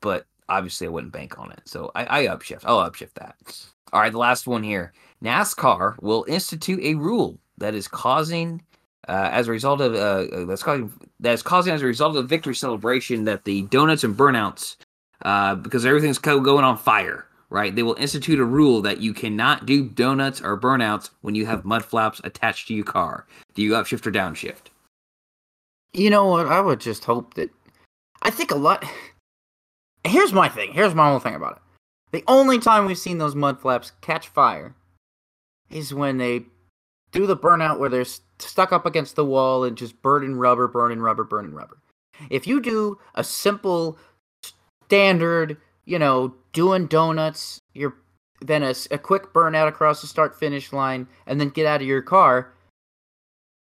but 0.00 0.26
obviously 0.48 0.86
I 0.86 0.90
wouldn't 0.90 1.12
bank 1.12 1.38
on 1.38 1.52
it. 1.52 1.62
So 1.66 1.90
I, 1.94 2.22
I 2.22 2.26
upshift. 2.26 2.62
I'll 2.64 2.88
upshift 2.90 3.14
that. 3.14 3.36
All 3.92 4.00
right, 4.00 4.12
the 4.12 4.18
last 4.18 4.46
one 4.46 4.62
here. 4.62 4.92
NASCAR 5.22 6.00
will 6.00 6.24
institute 6.28 6.80
a 6.82 6.94
rule 6.94 7.38
that 7.58 7.74
is 7.74 7.88
causing, 7.88 8.62
uh, 9.08 9.30
as 9.32 9.48
a 9.48 9.50
result 9.50 9.80
of 9.80 9.94
uh, 9.94 10.36
uh 10.36 10.44
that's 10.44 10.62
causing 10.62 10.92
that 11.20 11.32
is 11.32 11.42
causing 11.42 11.72
as 11.72 11.82
a 11.82 11.86
result 11.86 12.10
of 12.10 12.22
the 12.22 12.28
victory 12.28 12.54
celebration 12.54 13.24
that 13.24 13.44
the 13.44 13.62
donuts 13.62 14.04
and 14.04 14.16
burnouts, 14.16 14.76
uh, 15.22 15.54
because 15.54 15.84
everything's 15.86 16.18
co- 16.18 16.40
going 16.40 16.64
on 16.64 16.76
fire, 16.76 17.26
right? 17.50 17.74
They 17.74 17.82
will 17.82 17.94
institute 17.94 18.40
a 18.40 18.44
rule 18.44 18.82
that 18.82 19.00
you 19.00 19.14
cannot 19.14 19.66
do 19.66 19.88
donuts 19.88 20.40
or 20.40 20.60
burnouts 20.60 21.10
when 21.20 21.34
you 21.34 21.46
have 21.46 21.64
mud 21.64 21.84
flaps 21.84 22.20
attached 22.24 22.68
to 22.68 22.74
your 22.74 22.84
car. 22.84 23.26
Do 23.54 23.62
you 23.62 23.72
upshift 23.72 24.06
or 24.06 24.12
downshift? 24.12 24.68
You 25.92 26.10
know 26.10 26.26
what? 26.26 26.46
I 26.46 26.60
would 26.60 26.80
just 26.80 27.04
hope 27.04 27.34
that. 27.34 27.50
I 28.22 28.30
think 28.30 28.50
a 28.50 28.56
lot. 28.56 28.84
Here's 30.04 30.32
my 30.32 30.48
thing. 30.48 30.72
Here's 30.72 30.94
my 30.94 31.08
whole 31.08 31.18
thing 31.18 31.34
about 31.34 31.56
it. 31.56 31.62
The 32.10 32.24
only 32.26 32.58
time 32.58 32.86
we've 32.86 32.98
seen 32.98 33.18
those 33.18 33.34
mud 33.34 33.60
flaps 33.60 33.92
catch 34.00 34.28
fire 34.28 34.74
is 35.70 35.92
when 35.92 36.18
they 36.18 36.44
do 37.12 37.26
the 37.26 37.36
burnout 37.36 37.78
where 37.78 37.90
they're 37.90 38.04
stuck 38.38 38.72
up 38.72 38.86
against 38.86 39.16
the 39.16 39.24
wall 39.24 39.64
and 39.64 39.76
just 39.76 40.00
burning 40.02 40.36
rubber, 40.36 40.68
burning 40.68 41.00
rubber, 41.00 41.24
burning 41.24 41.52
rubber. 41.52 41.78
If 42.30 42.46
you 42.46 42.60
do 42.60 42.98
a 43.14 43.22
simple, 43.22 43.98
standard, 44.86 45.58
you 45.84 45.98
know, 45.98 46.34
doing 46.58 46.88
donuts, 46.88 47.60
you're 47.72 47.94
then 48.40 48.64
a, 48.64 48.74
a 48.90 48.98
quick 48.98 49.32
burnout 49.32 49.68
across 49.68 50.00
the 50.00 50.08
start 50.08 50.36
finish 50.36 50.72
line, 50.72 51.06
and 51.24 51.40
then 51.40 51.50
get 51.50 51.66
out 51.66 51.80
of 51.80 51.86
your 51.86 52.02
car, 52.02 52.52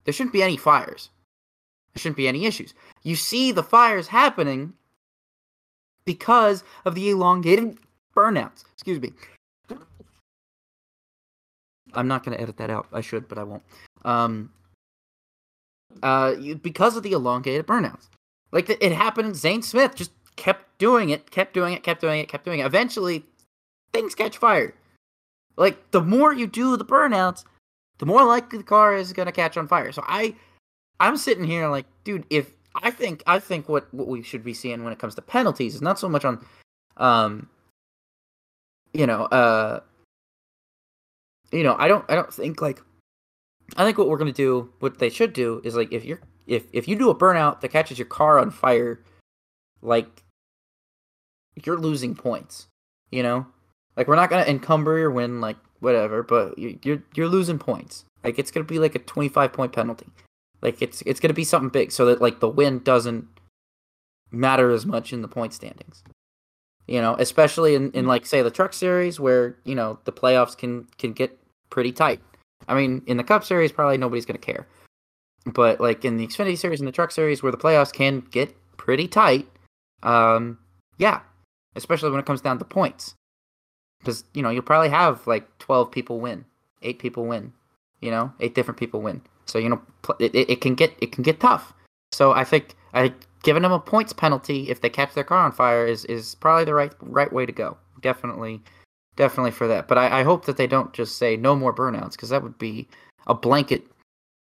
there 0.03 0.11
shouldn't 0.11 0.33
be 0.33 0.41
any 0.41 0.57
fires. 0.57 1.11
There 1.93 2.01
shouldn't 2.01 2.17
be 2.17 2.27
any 2.27 2.47
issues. 2.47 2.73
You 3.03 3.15
see 3.15 3.51
the 3.51 3.61
fires 3.61 4.07
happening 4.07 4.73
because 6.05 6.63
of 6.83 6.95
the 6.95 7.11
elongated 7.11 7.77
burnouts. 8.17 8.63
Excuse 8.73 8.99
me. 8.99 9.13
I'm 11.93 12.07
not 12.07 12.25
going 12.25 12.35
to 12.35 12.41
edit 12.41 12.57
that 12.57 12.71
out. 12.71 12.87
I 12.91 13.01
should, 13.01 13.27
but 13.27 13.37
I 13.37 13.43
won't. 13.43 13.63
Um, 14.03 14.51
uh, 16.01 16.33
because 16.63 16.97
of 16.97 17.03
the 17.03 17.11
elongated 17.11 17.67
burnouts. 17.67 18.07
Like 18.51 18.71
it 18.71 18.91
happened. 18.91 19.27
in 19.27 19.35
Zane 19.35 19.61
Smith 19.61 19.93
just 19.93 20.11
kept 20.35 20.77
doing 20.77 21.09
it, 21.09 21.31
kept 21.31 21.53
doing 21.53 21.73
it, 21.73 21.83
kept 21.83 22.01
doing 22.01 22.19
it, 22.19 22.27
kept 22.27 22.45
doing 22.45 22.59
it. 22.59 22.65
Eventually, 22.65 23.25
things 23.93 24.15
catch 24.15 24.37
fire. 24.37 24.73
Like 25.57 25.91
the 25.91 26.01
more 26.01 26.33
you 26.33 26.47
do 26.47 26.77
the 26.77 26.85
burnouts, 26.85 27.43
the 27.99 28.05
more 28.05 28.23
likely 28.23 28.57
the 28.57 28.63
car 28.63 28.95
is 28.95 29.13
to 29.13 29.31
catch 29.31 29.57
on 29.57 29.67
fire. 29.67 29.91
So 29.91 30.03
I, 30.07 30.35
I'm 30.99 31.17
sitting 31.17 31.43
here 31.43 31.67
like, 31.67 31.85
dude, 32.03 32.25
if 32.29 32.51
I 32.75 32.91
think 32.91 33.21
I 33.27 33.39
think 33.39 33.67
what 33.67 33.93
what 33.93 34.07
we 34.07 34.23
should 34.23 34.43
be 34.43 34.53
seeing 34.53 34.83
when 34.83 34.93
it 34.93 34.99
comes 34.99 35.15
to 35.15 35.21
penalties 35.21 35.75
is 35.75 35.81
not 35.81 35.99
so 35.99 36.07
much 36.07 36.25
on, 36.25 36.43
um, 36.97 37.49
you 38.93 39.05
know, 39.05 39.25
uh, 39.25 39.81
you 41.51 41.63
know, 41.63 41.75
I 41.77 41.87
don't 41.87 42.05
I 42.09 42.15
don't 42.15 42.33
think 42.33 42.61
like 42.61 42.81
I 43.75 43.83
think 43.83 43.97
what 43.97 44.07
we're 44.07 44.17
gonna 44.17 44.31
do, 44.31 44.71
what 44.79 44.99
they 44.99 45.09
should 45.09 45.33
do, 45.33 45.61
is 45.63 45.75
like 45.75 45.91
if 45.91 46.05
you're 46.05 46.21
if 46.47 46.65
if 46.71 46.87
you 46.87 46.95
do 46.95 47.09
a 47.09 47.15
burnout 47.15 47.61
that 47.61 47.69
catches 47.69 47.99
your 47.99 48.07
car 48.07 48.39
on 48.39 48.51
fire, 48.51 49.03
like 49.81 50.23
you're 51.63 51.77
losing 51.77 52.15
points. 52.15 52.67
You 53.11 53.23
know, 53.23 53.45
like 53.97 54.07
we're 54.07 54.15
not 54.15 54.29
gonna 54.29 54.43
encumber 54.43 54.97
your 54.97 55.11
win, 55.11 55.41
like 55.41 55.57
whatever, 55.79 56.23
but 56.23 56.57
you're 56.57 57.03
you're 57.13 57.27
losing 57.27 57.59
points. 57.59 58.05
Like 58.23 58.39
it's 58.39 58.51
gonna 58.51 58.65
be 58.65 58.79
like 58.79 58.95
a 58.95 58.99
25 58.99 59.51
point 59.51 59.73
penalty. 59.73 60.07
Like 60.61 60.81
it's 60.81 61.01
it's 61.05 61.19
gonna 61.19 61.33
be 61.33 61.43
something 61.43 61.69
big, 61.69 61.91
so 61.91 62.05
that 62.05 62.21
like 62.21 62.39
the 62.39 62.49
win 62.49 62.79
doesn't 62.79 63.27
matter 64.31 64.71
as 64.71 64.85
much 64.85 65.11
in 65.11 65.21
the 65.21 65.27
point 65.27 65.53
standings. 65.53 66.03
You 66.87 67.01
know, 67.01 67.15
especially 67.19 67.75
in, 67.75 67.91
in 67.91 68.05
like 68.05 68.25
say 68.25 68.41
the 68.41 68.51
truck 68.51 68.73
series 68.73 69.19
where 69.19 69.57
you 69.65 69.75
know 69.75 69.99
the 70.05 70.11
playoffs 70.11 70.57
can 70.57 70.87
can 70.97 71.13
get 71.13 71.37
pretty 71.69 71.91
tight. 71.91 72.21
I 72.67 72.75
mean, 72.75 73.01
in 73.07 73.17
the 73.17 73.23
Cup 73.23 73.43
Series, 73.43 73.71
probably 73.71 73.97
nobody's 73.97 74.25
to 74.25 74.37
care. 74.37 74.67
But 75.45 75.81
like 75.81 76.05
in 76.05 76.17
the 76.17 76.27
Xfinity 76.27 76.57
Series 76.57 76.79
and 76.79 76.87
the 76.87 76.91
Truck 76.91 77.11
Series, 77.11 77.41
where 77.41 77.51
the 77.51 77.57
playoffs 77.57 77.91
can 77.91 78.21
get 78.31 78.55
pretty 78.77 79.07
tight, 79.07 79.47
um, 80.03 80.57
yeah, 80.97 81.21
especially 81.75 82.11
when 82.11 82.19
it 82.19 82.25
comes 82.25 82.41
down 82.41 82.59
to 82.59 82.65
points, 82.65 83.15
because 83.99 84.23
you 84.33 84.41
know 84.41 84.49
you'll 84.49 84.63
probably 84.63 84.89
have 84.89 85.25
like 85.27 85.57
twelve 85.59 85.91
people 85.91 86.19
win, 86.19 86.45
eight 86.81 86.99
people 86.99 87.25
win, 87.25 87.53
you 88.01 88.11
know, 88.11 88.31
eight 88.39 88.55
different 88.55 88.79
people 88.79 89.01
win. 89.01 89.21
So 89.45 89.59
you 89.59 89.69
know 89.69 89.81
it, 90.19 90.35
it 90.35 90.61
can 90.61 90.75
get 90.75 90.93
it 91.01 91.11
can 91.11 91.23
get 91.23 91.39
tough. 91.39 91.73
So 92.11 92.31
I 92.31 92.43
think 92.43 92.75
I 92.93 93.13
giving 93.43 93.63
them 93.63 93.71
a 93.71 93.79
points 93.79 94.13
penalty 94.13 94.69
if 94.69 94.81
they 94.81 94.89
catch 94.89 95.13
their 95.13 95.23
car 95.23 95.45
on 95.45 95.51
fire 95.51 95.85
is 95.85 96.05
is 96.05 96.35
probably 96.35 96.65
the 96.65 96.73
right 96.73 96.93
right 97.01 97.31
way 97.31 97.45
to 97.45 97.51
go. 97.51 97.77
Definitely 98.01 98.61
definitely 99.15 99.51
for 99.51 99.67
that. 99.67 99.87
But 99.87 99.97
I, 99.97 100.21
I 100.21 100.23
hope 100.23 100.45
that 100.45 100.57
they 100.57 100.67
don't 100.67 100.93
just 100.93 101.17
say 101.17 101.35
no 101.37 101.55
more 101.55 101.73
burnouts 101.73 102.11
because 102.11 102.29
that 102.29 102.43
would 102.43 102.57
be 102.57 102.87
a 103.27 103.33
blanket 103.33 103.85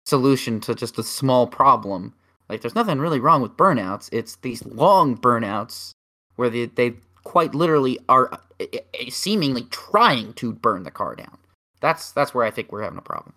solution 0.06 0.60
to 0.62 0.76
just 0.76 1.00
a 1.00 1.04
small 1.04 1.48
problem. 1.48 2.14
Like 2.50 2.62
there's 2.62 2.76
nothing 2.76 3.00
really 3.00 3.20
wrong 3.20 3.42
with 3.42 3.58
burnouts. 3.58 4.10
It's 4.12 4.38
these 4.38 4.66
long 4.66 5.18
burnouts 5.18 5.92
where 6.36 6.50
they, 6.50 6.66
they 6.66 6.96
quite 7.24 7.54
literally 7.54 8.00
are 8.08 8.32
uh, 8.34 8.66
seemingly 9.10 9.64
trying 9.64 10.34
to 10.34 10.54
burn 10.54 10.84
the 10.84 10.92
car 10.92 11.16
down. 11.16 11.38
That's 11.82 12.12
that's 12.12 12.34
where 12.34 12.46
I 12.46 12.52
think 12.52 12.72
we're 12.72 12.84
having 12.84 13.00
a 13.00 13.02
problem. 13.02 13.34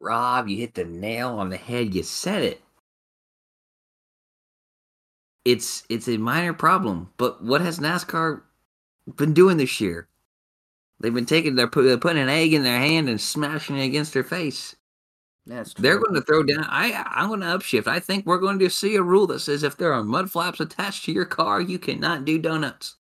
Rob, 0.00 0.48
you 0.48 0.56
hit 0.56 0.74
the 0.74 0.84
nail 0.84 1.30
on 1.30 1.50
the 1.50 1.56
head. 1.56 1.94
You 1.94 2.02
said 2.02 2.42
it. 2.42 2.62
It's 5.44 5.84
it's 5.88 6.08
a 6.08 6.16
minor 6.16 6.52
problem, 6.52 7.10
but 7.16 7.42
what 7.42 7.60
has 7.60 7.78
NASCAR 7.78 8.42
been 9.16 9.34
doing 9.34 9.56
this 9.56 9.80
year. 9.80 10.08
They've 11.00 11.14
been 11.14 11.26
taking, 11.26 11.54
they're 11.54 11.66
putting 11.66 12.22
an 12.22 12.28
egg 12.28 12.52
in 12.52 12.62
their 12.62 12.78
hand 12.78 13.08
and 13.08 13.20
smashing 13.20 13.78
it 13.78 13.84
against 13.84 14.12
their 14.12 14.24
face. 14.24 14.76
That's 15.50 15.74
true. 15.74 15.82
They're 15.82 15.98
going 15.98 16.14
to 16.14 16.22
throw 16.22 16.44
down. 16.44 16.64
I 16.68 17.04
I'm 17.06 17.28
going 17.28 17.40
to 17.40 17.46
upshift. 17.46 17.88
I 17.88 17.98
think 17.98 18.24
we're 18.24 18.38
going 18.38 18.60
to 18.60 18.70
see 18.70 18.94
a 18.94 19.02
rule 19.02 19.26
that 19.26 19.40
says 19.40 19.64
if 19.64 19.76
there 19.76 19.92
are 19.92 20.04
mud 20.04 20.30
flaps 20.30 20.60
attached 20.60 21.04
to 21.06 21.12
your 21.12 21.24
car, 21.24 21.60
you 21.60 21.76
cannot 21.78 22.24
do 22.24 22.38
donuts. 22.38 22.96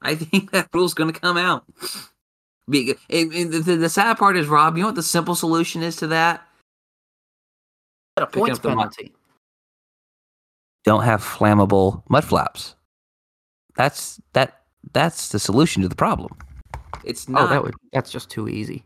I 0.00 0.14
think 0.16 0.52
that 0.52 0.68
rule's 0.72 0.94
going 0.94 1.12
to 1.12 1.20
come 1.20 1.36
out. 1.36 1.64
the, 2.68 2.96
the, 3.80 3.88
sad 3.88 4.16
part 4.16 4.36
is, 4.36 4.46
Rob, 4.46 4.76
you 4.76 4.82
know 4.82 4.88
what 4.88 4.94
the 4.94 5.02
simple 5.02 5.34
solution 5.34 5.82
is 5.82 5.96
to 5.96 6.06
that? 6.06 6.46
A 8.16 8.26
points 8.26 8.60
penalty. 8.60 9.12
Don't 10.84 11.02
have 11.02 11.20
flammable 11.20 12.04
mud 12.08 12.24
flaps. 12.24 12.76
That's 13.74 14.20
that 14.34 14.62
that's 14.92 15.30
the 15.30 15.40
solution 15.40 15.82
to 15.82 15.88
the 15.88 15.96
problem. 15.96 16.36
It's 17.04 17.28
not. 17.28 17.42
Oh, 17.42 17.46
that 17.48 17.62
would, 17.64 17.74
that's 17.92 18.12
just 18.12 18.30
too 18.30 18.48
easy. 18.48 18.84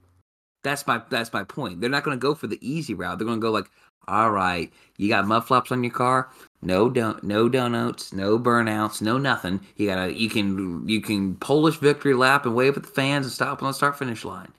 That's 0.64 0.86
my 0.86 1.00
that's 1.10 1.32
my 1.32 1.44
point. 1.44 1.80
They're 1.80 1.90
not 1.90 2.02
going 2.02 2.18
to 2.18 2.22
go 2.22 2.34
for 2.34 2.48
the 2.48 2.58
easy 2.60 2.94
route. 2.94 3.18
They're 3.18 3.26
going 3.26 3.38
to 3.38 3.46
go 3.46 3.52
like, 3.52 3.70
all 4.08 4.30
right, 4.30 4.72
you 4.96 5.08
got 5.08 5.26
mud 5.26 5.46
flaps 5.46 5.70
on 5.70 5.84
your 5.84 5.92
car. 5.92 6.30
No 6.62 6.88
don't 6.88 7.22
no 7.22 7.48
donuts, 7.48 8.12
no 8.12 8.38
burnouts, 8.38 9.02
no 9.02 9.18
nothing. 9.18 9.60
You 9.76 9.86
gotta 9.86 10.12
you 10.12 10.30
can 10.30 10.88
you 10.88 11.00
can 11.00 11.36
Polish 11.36 11.76
victory 11.76 12.14
lap 12.14 12.46
and 12.46 12.54
wave 12.54 12.76
at 12.76 12.82
the 12.82 12.88
fans 12.88 13.26
and 13.26 13.32
stop 13.32 13.62
on 13.62 13.68
the 13.68 13.74
start 13.74 13.98
finish 13.98 14.24
line. 14.24 14.52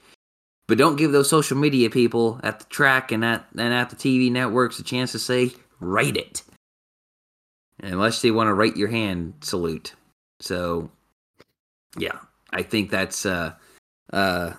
But 0.68 0.78
don't 0.78 0.96
give 0.96 1.12
those 1.12 1.30
social 1.30 1.58
media 1.58 1.90
people 1.90 2.40
at 2.44 2.60
the 2.60 2.66
track 2.66 3.12
and 3.12 3.26
at 3.26 3.46
and 3.58 3.74
at 3.74 3.90
the 3.90 3.96
TV 3.96 4.32
networks 4.32 4.80
a 4.80 4.84
chance 4.84 5.12
to 5.14 5.20
say 5.20 5.52
rate 5.80 6.18
it. 6.18 6.44
Unless 7.82 8.22
they 8.22 8.32
want 8.32 8.48
to 8.48 8.54
rate 8.54 8.78
your 8.78 8.88
hand 8.88 9.34
salute. 9.42 9.94
So 10.40 10.92
yeah, 11.98 12.20
I 12.52 12.62
think 12.62 12.92
that's 12.92 13.26
uh 13.26 13.54
uh 14.14 14.54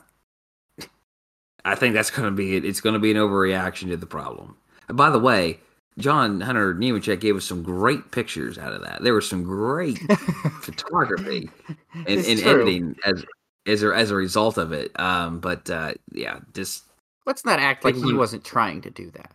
I 1.66 1.74
think 1.74 1.94
that's 1.94 2.10
going 2.10 2.28
to 2.28 2.34
be 2.34 2.56
it. 2.56 2.64
It's 2.64 2.80
going 2.80 2.94
to 2.94 3.00
be 3.00 3.10
an 3.10 3.16
overreaction 3.16 3.88
to 3.88 3.96
the 3.96 4.06
problem. 4.06 4.56
And 4.88 4.96
by 4.96 5.10
the 5.10 5.18
way, 5.18 5.58
John 5.98 6.40
Hunter 6.40 6.74
Nemechek 6.74 7.20
gave 7.20 7.36
us 7.36 7.44
some 7.44 7.62
great 7.62 8.12
pictures 8.12 8.56
out 8.56 8.72
of 8.72 8.82
that. 8.82 9.02
There 9.02 9.14
was 9.14 9.28
some 9.28 9.42
great 9.42 9.98
photography 10.60 11.50
and, 11.94 12.06
and 12.06 12.40
editing 12.40 12.96
as 13.04 13.24
as 13.66 13.82
a, 13.82 13.92
as 13.92 14.10
a 14.10 14.14
result 14.14 14.58
of 14.58 14.72
it. 14.72 14.98
Um, 15.00 15.40
but 15.40 15.68
uh, 15.68 15.94
yeah, 16.12 16.38
just 16.54 16.84
let's 17.26 17.44
not 17.44 17.58
act 17.58 17.84
like 17.84 17.96
he 17.96 18.14
wasn't 18.14 18.44
trying 18.44 18.80
to 18.82 18.90
do 18.90 19.10
that. 19.12 19.32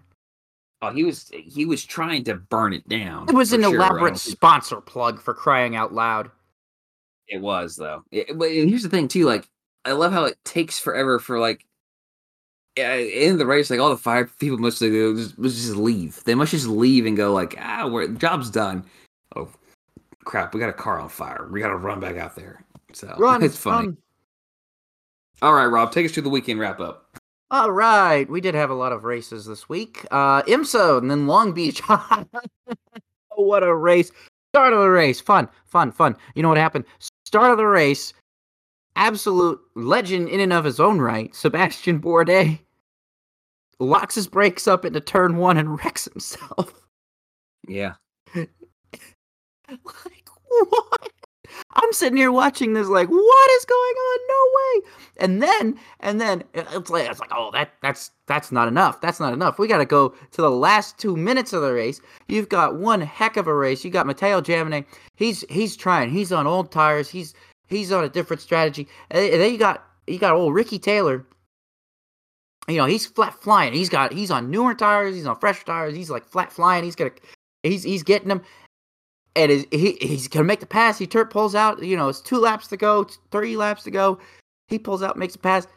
Oh, 0.84 0.92
he 0.92 1.04
was 1.04 1.30
he 1.34 1.66
was 1.66 1.84
trying 1.84 2.24
to 2.26 2.36
burn 2.36 2.74
it 2.74 2.88
down. 2.88 3.28
It 3.28 3.36
was 3.36 3.54
an 3.54 3.62
sure, 3.62 3.76
elaborate 3.76 4.18
sponsor 4.18 4.82
plug 4.82 5.22
for 5.22 5.34
crying 5.34 5.76
out 5.76 5.94
loud. 5.94 6.32
It 7.28 7.42
was 7.42 7.76
though. 7.76 8.04
It, 8.12 8.38
but 8.38 8.52
here's 8.52 8.84
the 8.84 8.90
thing 8.90 9.08
too. 9.08 9.26
Like 9.26 9.50
I 9.84 9.92
love 9.92 10.14
how 10.14 10.26
it 10.26 10.38
takes 10.46 10.80
forever 10.80 11.20
for 11.20 11.40
like 11.40 11.66
in 12.76 13.38
the 13.38 13.46
race. 13.46 13.70
Like 13.70 13.80
all 13.80 13.90
the 13.90 13.98
five 13.98 14.38
people 14.40 14.58
must 14.58 14.80
just, 14.80 15.38
must 15.38 15.56
just 15.56 15.76
leave. 15.76 16.24
They 16.24 16.36
must 16.36 16.52
just 16.52 16.68
leave 16.68 17.06
and 17.06 17.18
go 17.18 17.34
like 17.34 17.56
ah, 17.60 17.88
we're 17.88 18.08
job's 18.08 18.50
done. 18.50 18.86
Oh 19.36 19.50
crap, 20.26 20.54
we 20.54 20.60
got 20.60 20.70
a 20.70 20.74
car 20.74 21.00
on 21.00 21.10
fire. 21.10 21.48
We 21.52 21.60
got 21.60 21.70
to 21.70 21.78
run 21.78 22.00
back 22.00 22.18
out 22.18 22.36
there. 22.36 22.64
So 22.94 23.14
run, 23.20 23.44
it's 23.44 23.58
funny. 23.58 23.88
Run. 23.88 23.98
All 25.42 25.54
right, 25.54 25.66
Rob, 25.66 25.92
take 25.92 26.06
us 26.06 26.12
to 26.14 26.22
the 26.22 26.30
weekend 26.30 26.60
wrap 26.60 26.80
up. 26.80 27.18
All 27.50 27.72
right, 27.72 28.30
we 28.30 28.40
did 28.40 28.56
have 28.56 28.70
a 28.70 28.76
lot 28.76 28.94
of 28.94 29.04
races 29.04 29.46
this 29.46 29.68
week. 29.68 30.06
Uh, 30.12 30.42
IMSA 30.44 31.00
and 31.00 31.12
then 31.12 31.28
Long 31.28 31.52
Beach. 31.52 31.82
what 33.36 33.64
a 33.64 33.76
race! 33.76 34.12
Start 34.54 34.74
of 34.74 34.80
the 34.80 34.90
race, 34.90 35.20
fun, 35.20 35.50
fun, 35.66 35.92
fun. 35.92 36.16
You 36.36 36.44
know 36.44 36.50
what 36.50 36.58
happened? 36.58 36.86
Start 37.26 37.52
of 37.52 37.58
the 37.58 37.66
race, 37.66 38.14
absolute 38.96 39.60
legend 39.76 40.30
in 40.30 40.40
and 40.40 40.54
of 40.54 40.66
his 40.66 40.80
own 40.80 41.00
right, 41.00 41.34
Sebastian 41.36 42.00
Bourdais 42.00 42.60
locks 43.80 44.16
his 44.16 44.28
brakes 44.28 44.68
up 44.68 44.86
into 44.86 45.00
turn 45.00 45.38
one 45.38 45.58
and 45.58 45.78
wrecks 45.80 46.06
himself. 46.06 46.74
Yeah. 47.68 47.94
like 48.36 50.30
what? 50.48 51.12
I'm 51.74 51.94
sitting 51.94 52.18
here 52.18 52.32
watching 52.32 52.74
this, 52.74 52.88
like, 52.88 53.08
what 53.10 53.52
is 53.52 53.66
going 53.66 53.96
on? 53.96 54.20
No 54.28 54.36
way! 54.56 54.92
And 55.18 55.42
then, 55.42 55.80
and 56.00 56.22
then 56.22 56.44
it's 56.54 56.90
like, 56.90 57.10
it's 57.10 57.20
like, 57.20 57.32
oh, 57.34 57.52
that 57.52 57.74
that's 57.82 58.12
that's 58.28 58.52
not 58.52 58.68
enough. 58.68 59.02
That's 59.02 59.20
not 59.20 59.34
enough. 59.34 59.60
We 59.60 59.68
got 59.68 59.78
to 59.78 59.86
go 59.86 60.10
to 60.10 60.42
the 60.42 60.50
last 60.50 60.98
two 60.98 61.16
minutes 61.16 61.54
of 61.54 61.62
the 61.62 61.74
race. 61.74 62.02
You've 62.28 62.50
got 62.50 62.78
one 62.78 63.02
heck 63.02 63.38
of 63.38 63.48
a 63.48 63.56
race. 63.56 63.84
You 63.84 63.92
got 63.92 64.08
Mathieu 64.08 64.42
Jaminet. 64.42 64.86
He's 65.16 65.46
he's 65.50 65.76
trying. 65.76 66.10
He's 66.10 66.32
on 66.32 66.48
old 66.48 66.72
tires. 66.72 67.10
He's 67.10 67.34
he's 67.72 67.92
on 67.92 68.04
a 68.04 68.10
different 68.10 68.42
strategy. 68.42 68.88
And 69.10 69.34
then 69.34 69.52
you 69.52 69.58
got 69.58 69.84
you 70.08 70.20
got 70.20 70.34
old 70.34 70.54
Ricky 70.54 70.80
Taylor. 70.80 71.26
You 72.68 72.78
know, 72.78 72.86
he's 72.86 73.06
flat 73.06 73.34
flying. 73.34 73.74
He's 73.74 73.90
got 73.90 74.14
he's 74.14 74.32
on 74.32 74.52
newer 74.52 74.76
tires. 74.76 75.16
He's 75.16 75.26
on 75.26 75.40
fresh 75.40 75.64
tires. 75.66 75.96
He's 75.96 76.10
like 76.10 76.26
flat 76.26 76.52
flying. 76.52 76.84
He's 76.84 76.96
gonna 76.96 77.12
he's 77.64 77.84
he's 77.84 78.04
getting 78.04 78.30
them 78.30 78.42
and 79.36 79.52
is, 79.52 79.68
he 79.72 79.98
he's 80.02 80.28
gonna 80.28 80.46
make 80.46 80.60
the 80.60 80.66
pass. 80.66 80.98
He 80.98 81.08
turn 81.08 81.28
pulls 81.28 81.56
out. 81.56 81.82
You 81.84 81.98
know, 81.98 82.10
it's 82.10 82.22
two 82.22 82.38
laps 82.38 82.68
to 82.68 82.78
go, 82.78 83.08
three 83.32 83.56
laps 83.58 83.84
to 83.84 83.92
go. 83.92 84.20
He 84.68 84.80
pulls 84.80 85.04
out, 85.04 85.18
makes 85.18 85.36
a 85.36 85.40
pass, 85.40 85.68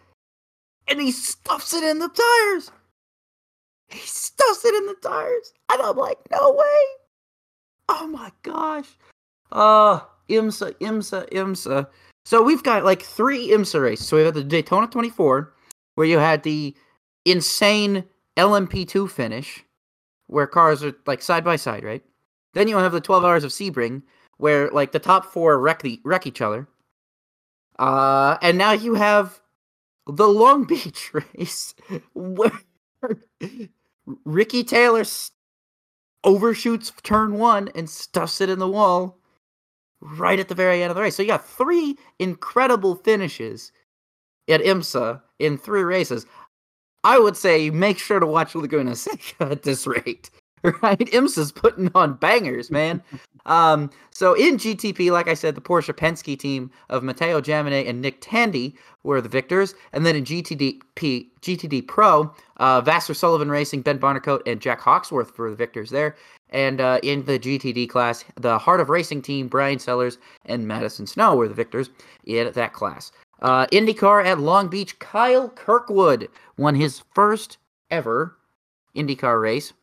and 0.89 1.01
he 1.01 1.12
stuffs 1.12 1.73
it 1.75 1.85
in 1.85 1.99
the 1.99 2.09
tires. 2.09 2.71
He 3.89 4.01
stuffs 4.01 4.65
it 4.65 4.75
in 4.75 4.87
the 4.87 4.97
tires, 5.03 5.53
and 5.71 5.83
I'm 5.83 5.97
like, 5.97 6.19
no 6.31 6.53
way! 6.53 6.85
Oh 7.89 8.07
my 8.07 8.33
gosh! 8.43 8.89
Uh, 9.53 10.01
IMSA, 10.29 10.75
IMSA, 10.75 11.31
IMSA. 11.31 11.87
So 12.25 12.43
we've 12.43 12.63
got 12.63 12.85
like 12.85 13.03
three 13.03 13.51
IMSA 13.51 13.83
races. 13.83 14.07
So 14.07 14.17
we 14.17 14.23
have 14.25 14.35
the 14.35 14.45
Daytona 14.45 14.87
24, 14.87 15.53
where 15.95 16.07
you 16.07 16.19
had 16.19 16.43
the 16.43 16.75
insane 17.25 18.05
LMP2 18.37 19.11
finish, 19.11 19.65
where 20.27 20.47
cars 20.47 20.83
are 20.83 20.95
like 21.07 21.23
side 21.23 21.45
by 21.45 21.57
side, 21.57 21.85
right? 21.85 22.03
Then 22.55 22.69
you 22.69 22.77
have 22.77 22.93
the 22.93 23.01
12 23.01 23.25
hours 23.25 23.45
of 23.45 23.51
Sebring, 23.51 24.03
where 24.39 24.71
like 24.71 24.93
the 24.93 24.99
top 24.99 25.27
four 25.27 25.59
wreck 25.59 25.83
the 25.83 26.01
wreck 26.05 26.27
each 26.27 26.41
other. 26.41 26.69
Uh, 27.79 28.39
and 28.41 28.57
now 28.57 28.73
you 28.73 28.95
have 28.95 29.41
the 30.07 30.29
Long 30.29 30.65
Beach 30.69 31.13
race 31.13 31.75
where 32.15 32.53
Ricky 34.25 34.65
Taylor 34.65 35.05
overshoots 36.25 36.93
turn 37.03 37.35
one 37.35 37.71
and 37.75 37.89
stuffs 37.89 38.41
it 38.41 38.49
in 38.49 38.59
the 38.59 38.69
wall 38.69 39.19
right 40.05 40.39
at 40.39 40.48
the 40.48 40.55
very 40.55 40.82
end 40.82 40.90
of 40.90 40.97
the 40.97 41.02
race. 41.02 41.16
So 41.16 41.22
you 41.22 41.28
got 41.28 41.47
three 41.47 41.97
incredible 42.18 42.97
finishes 42.97 43.72
at 44.48 44.60
IMSA 44.60 45.20
in 45.39 45.59
three 45.59 45.82
races. 45.82 46.26
I 47.02 47.18
would 47.18 47.36
say 47.36 47.70
make 47.70 47.98
sure 47.98 48.20
to 48.20 48.26
watch 48.26 48.55
Laguna 48.55 48.94
Seca 48.97 49.51
at 49.51 49.62
this 49.62 49.86
rate. 49.86 50.31
right? 50.82 50.99
IMSA's 50.99 51.53
putting 51.53 51.91
on 51.95 52.15
bangers, 52.15 52.70
man. 52.70 53.03
Um, 53.45 53.91
so 54.11 54.32
in 54.32 54.57
GTP, 54.57 55.11
like 55.11 55.28
I 55.28 55.35
said, 55.35 55.55
the 55.55 55.61
Porsche 55.61 55.93
Penske 55.93 56.39
team 56.39 56.70
of 56.89 57.03
Mathieu 57.03 57.43
Jaminet 57.43 57.86
and 57.86 58.01
Nick 58.01 58.23
Tandy 58.23 58.74
were 59.03 59.20
the 59.20 59.28
victors, 59.28 59.74
and 59.93 60.07
then 60.07 60.16
in 60.16 60.24
GTD 60.24 60.81
GTD 60.97 61.86
Pro, 61.86 62.35
uh, 62.57 62.81
Vasser 62.81 63.15
Sullivan 63.15 63.51
Racing, 63.51 63.82
Ben 63.82 63.99
Barnicoat, 63.99 64.41
and 64.47 64.61
Jack 64.61 64.81
Hawksworth 64.81 65.36
were 65.36 65.51
the 65.51 65.57
victors 65.57 65.91
there. 65.91 66.16
And 66.49 66.81
uh, 66.81 67.01
in 67.03 67.27
the 67.27 67.39
GTD 67.39 67.91
class, 67.91 68.24
the 68.36 68.57
Heart 68.57 68.81
of 68.81 68.89
Racing 68.89 69.20
team, 69.20 69.49
Bryan 69.49 69.78
Sellers 69.78 70.16
and 70.47 70.66
Madison 70.66 71.07
Snow 71.07 71.36
were 71.36 71.49
the 71.49 71.55
victors 71.55 71.91
in 72.24 72.51
that 72.53 72.73
class. 72.73 73.12
Uh, 73.43 73.66
IndyCar 73.66 74.24
at 74.24 74.41
Long 74.41 74.69
Beach, 74.69 74.99
Kyle 74.99 75.51
Kirkwood 75.51 76.28
won 76.57 76.74
his 76.74 77.03
first 77.15 77.59
ever 77.91 78.39
IndyCar 78.97 79.43
race 79.43 79.74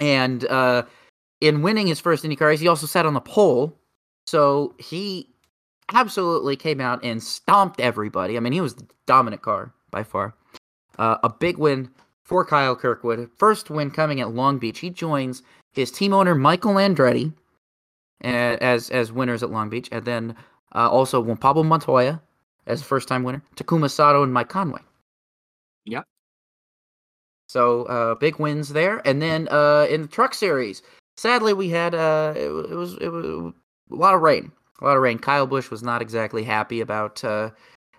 and 0.00 0.44
uh, 0.46 0.82
in 1.40 1.62
winning 1.62 1.86
his 1.86 2.00
first 2.00 2.24
IndyCar 2.24 2.48
race, 2.48 2.60
he 2.60 2.68
also 2.68 2.86
sat 2.86 3.06
on 3.06 3.14
the 3.14 3.20
pole. 3.20 3.76
So 4.26 4.74
he 4.78 5.28
absolutely 5.92 6.56
came 6.56 6.80
out 6.80 7.02
and 7.04 7.22
stomped 7.22 7.80
everybody. 7.80 8.36
I 8.36 8.40
mean, 8.40 8.52
he 8.52 8.60
was 8.60 8.74
the 8.74 8.86
dominant 9.06 9.42
car 9.42 9.72
by 9.90 10.02
far. 10.02 10.34
Uh, 10.98 11.18
a 11.22 11.28
big 11.28 11.58
win 11.58 11.90
for 12.24 12.44
Kyle 12.44 12.74
Kirkwood. 12.74 13.30
First 13.36 13.70
win 13.70 13.90
coming 13.90 14.20
at 14.20 14.34
Long 14.34 14.58
Beach. 14.58 14.80
He 14.80 14.90
joins 14.90 15.42
his 15.72 15.90
team 15.90 16.12
owner 16.12 16.34
Michael 16.34 16.74
Andretti 16.74 17.32
as 18.22 18.90
as 18.90 19.12
winners 19.12 19.42
at 19.42 19.50
Long 19.50 19.68
Beach, 19.68 19.88
and 19.92 20.04
then 20.04 20.34
uh, 20.74 20.88
also 20.90 21.20
Juan 21.20 21.36
Pablo 21.36 21.62
Montoya 21.62 22.20
as 22.66 22.82
first 22.82 23.06
time 23.08 23.22
winner, 23.22 23.42
Takuma 23.56 23.90
Sato 23.90 24.22
and 24.22 24.32
Mike 24.32 24.48
Conway. 24.48 24.80
Yep. 25.84 26.04
So 27.56 27.84
uh, 27.84 28.14
big 28.16 28.38
wins 28.38 28.68
there, 28.68 29.00
and 29.08 29.22
then 29.22 29.48
uh, 29.50 29.86
in 29.88 30.02
the 30.02 30.08
truck 30.08 30.34
series, 30.34 30.82
sadly 31.16 31.54
we 31.54 31.70
had 31.70 31.94
uh, 31.94 32.34
it, 32.36 32.50
it, 32.50 32.74
was 32.74 32.98
it 33.00 33.08
was 33.08 33.24
a 33.24 33.94
lot 33.94 34.14
of 34.14 34.20
rain, 34.20 34.52
a 34.82 34.84
lot 34.84 34.94
of 34.94 35.02
rain. 35.02 35.18
Kyle 35.18 35.46
Busch 35.46 35.70
was 35.70 35.82
not 35.82 36.02
exactly 36.02 36.44
happy 36.44 36.82
about 36.82 37.24
uh, 37.24 37.48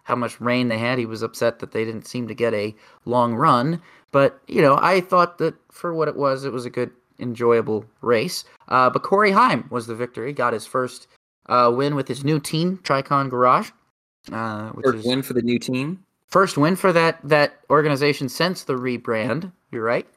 how 0.04 0.16
much 0.16 0.40
rain 0.40 0.68
they 0.68 0.78
had. 0.78 1.00
He 1.00 1.08
was 1.08 1.24
upset 1.24 1.58
that 1.58 1.72
they 1.72 1.86
didn't 1.86 2.06
seem 2.06 2.28
to 2.28 2.36
get 2.36 2.54
a 2.54 2.76
long 3.06 3.34
run. 3.34 3.82
But 4.12 4.40
you 4.48 4.62
know, 4.62 4.78
I 4.80 5.02
thought 5.02 5.40
that 5.40 5.56
for 5.72 5.92
what 5.92 6.08
it 6.08 6.18
was, 6.18 6.46
it 6.46 6.54
was 6.54 6.68
a 6.68 6.70
good, 6.70 6.92
enjoyable 7.18 7.84
race. 8.02 8.46
Uh, 8.68 8.92
but 8.92 9.02
Corey 9.02 9.32
Heim 9.32 9.66
was 9.72 9.88
the 9.88 9.96
victory, 9.96 10.34
got 10.34 10.54
his 10.54 10.68
first 10.68 11.08
uh, 11.50 11.74
win 11.76 11.96
with 11.96 12.08
his 12.08 12.24
new 12.24 12.40
team, 12.40 12.78
Tricon 12.84 13.28
Garage. 13.28 13.72
Uh, 14.32 14.70
which 14.74 14.86
first 14.86 15.00
is, 15.00 15.06
win 15.08 15.24
for 15.24 15.34
the 15.34 15.42
new 15.42 15.58
team. 15.58 16.04
First 16.28 16.58
win 16.58 16.76
for 16.76 16.92
that 16.92 17.20
that 17.24 17.60
organization 17.70 18.30
since 18.30 18.64
the 18.64 18.74
rebrand. 18.74 19.52
You're 19.72 19.84
right. 19.84 20.08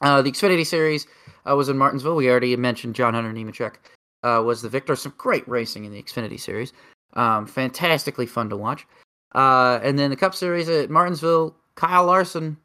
Uh, 0.00 0.22
the 0.22 0.32
Xfinity 0.32 0.66
Series 0.66 1.06
uh, 1.48 1.54
was 1.54 1.68
in 1.68 1.76
Martinsville. 1.76 2.16
We 2.16 2.30
already 2.30 2.56
mentioned 2.56 2.94
John 2.94 3.14
Hunter 3.14 3.32
Nemechek 3.32 3.74
uh, 4.22 4.42
was 4.44 4.62
the 4.62 4.68
victor. 4.68 4.96
Some 4.96 5.14
great 5.18 5.46
racing 5.46 5.84
in 5.84 5.92
the 5.92 6.02
Xfinity 6.02 6.40
Series. 6.40 6.72
Um, 7.14 7.46
fantastically 7.46 8.26
fun 8.26 8.48
to 8.50 8.56
watch. 8.56 8.86
Uh, 9.34 9.78
and 9.82 9.98
then 9.98 10.10
the 10.10 10.16
Cup 10.16 10.34
Series 10.34 10.68
at 10.68 10.90
Martinsville, 10.90 11.54
Kyle 11.74 12.06
Larson. 12.06 12.56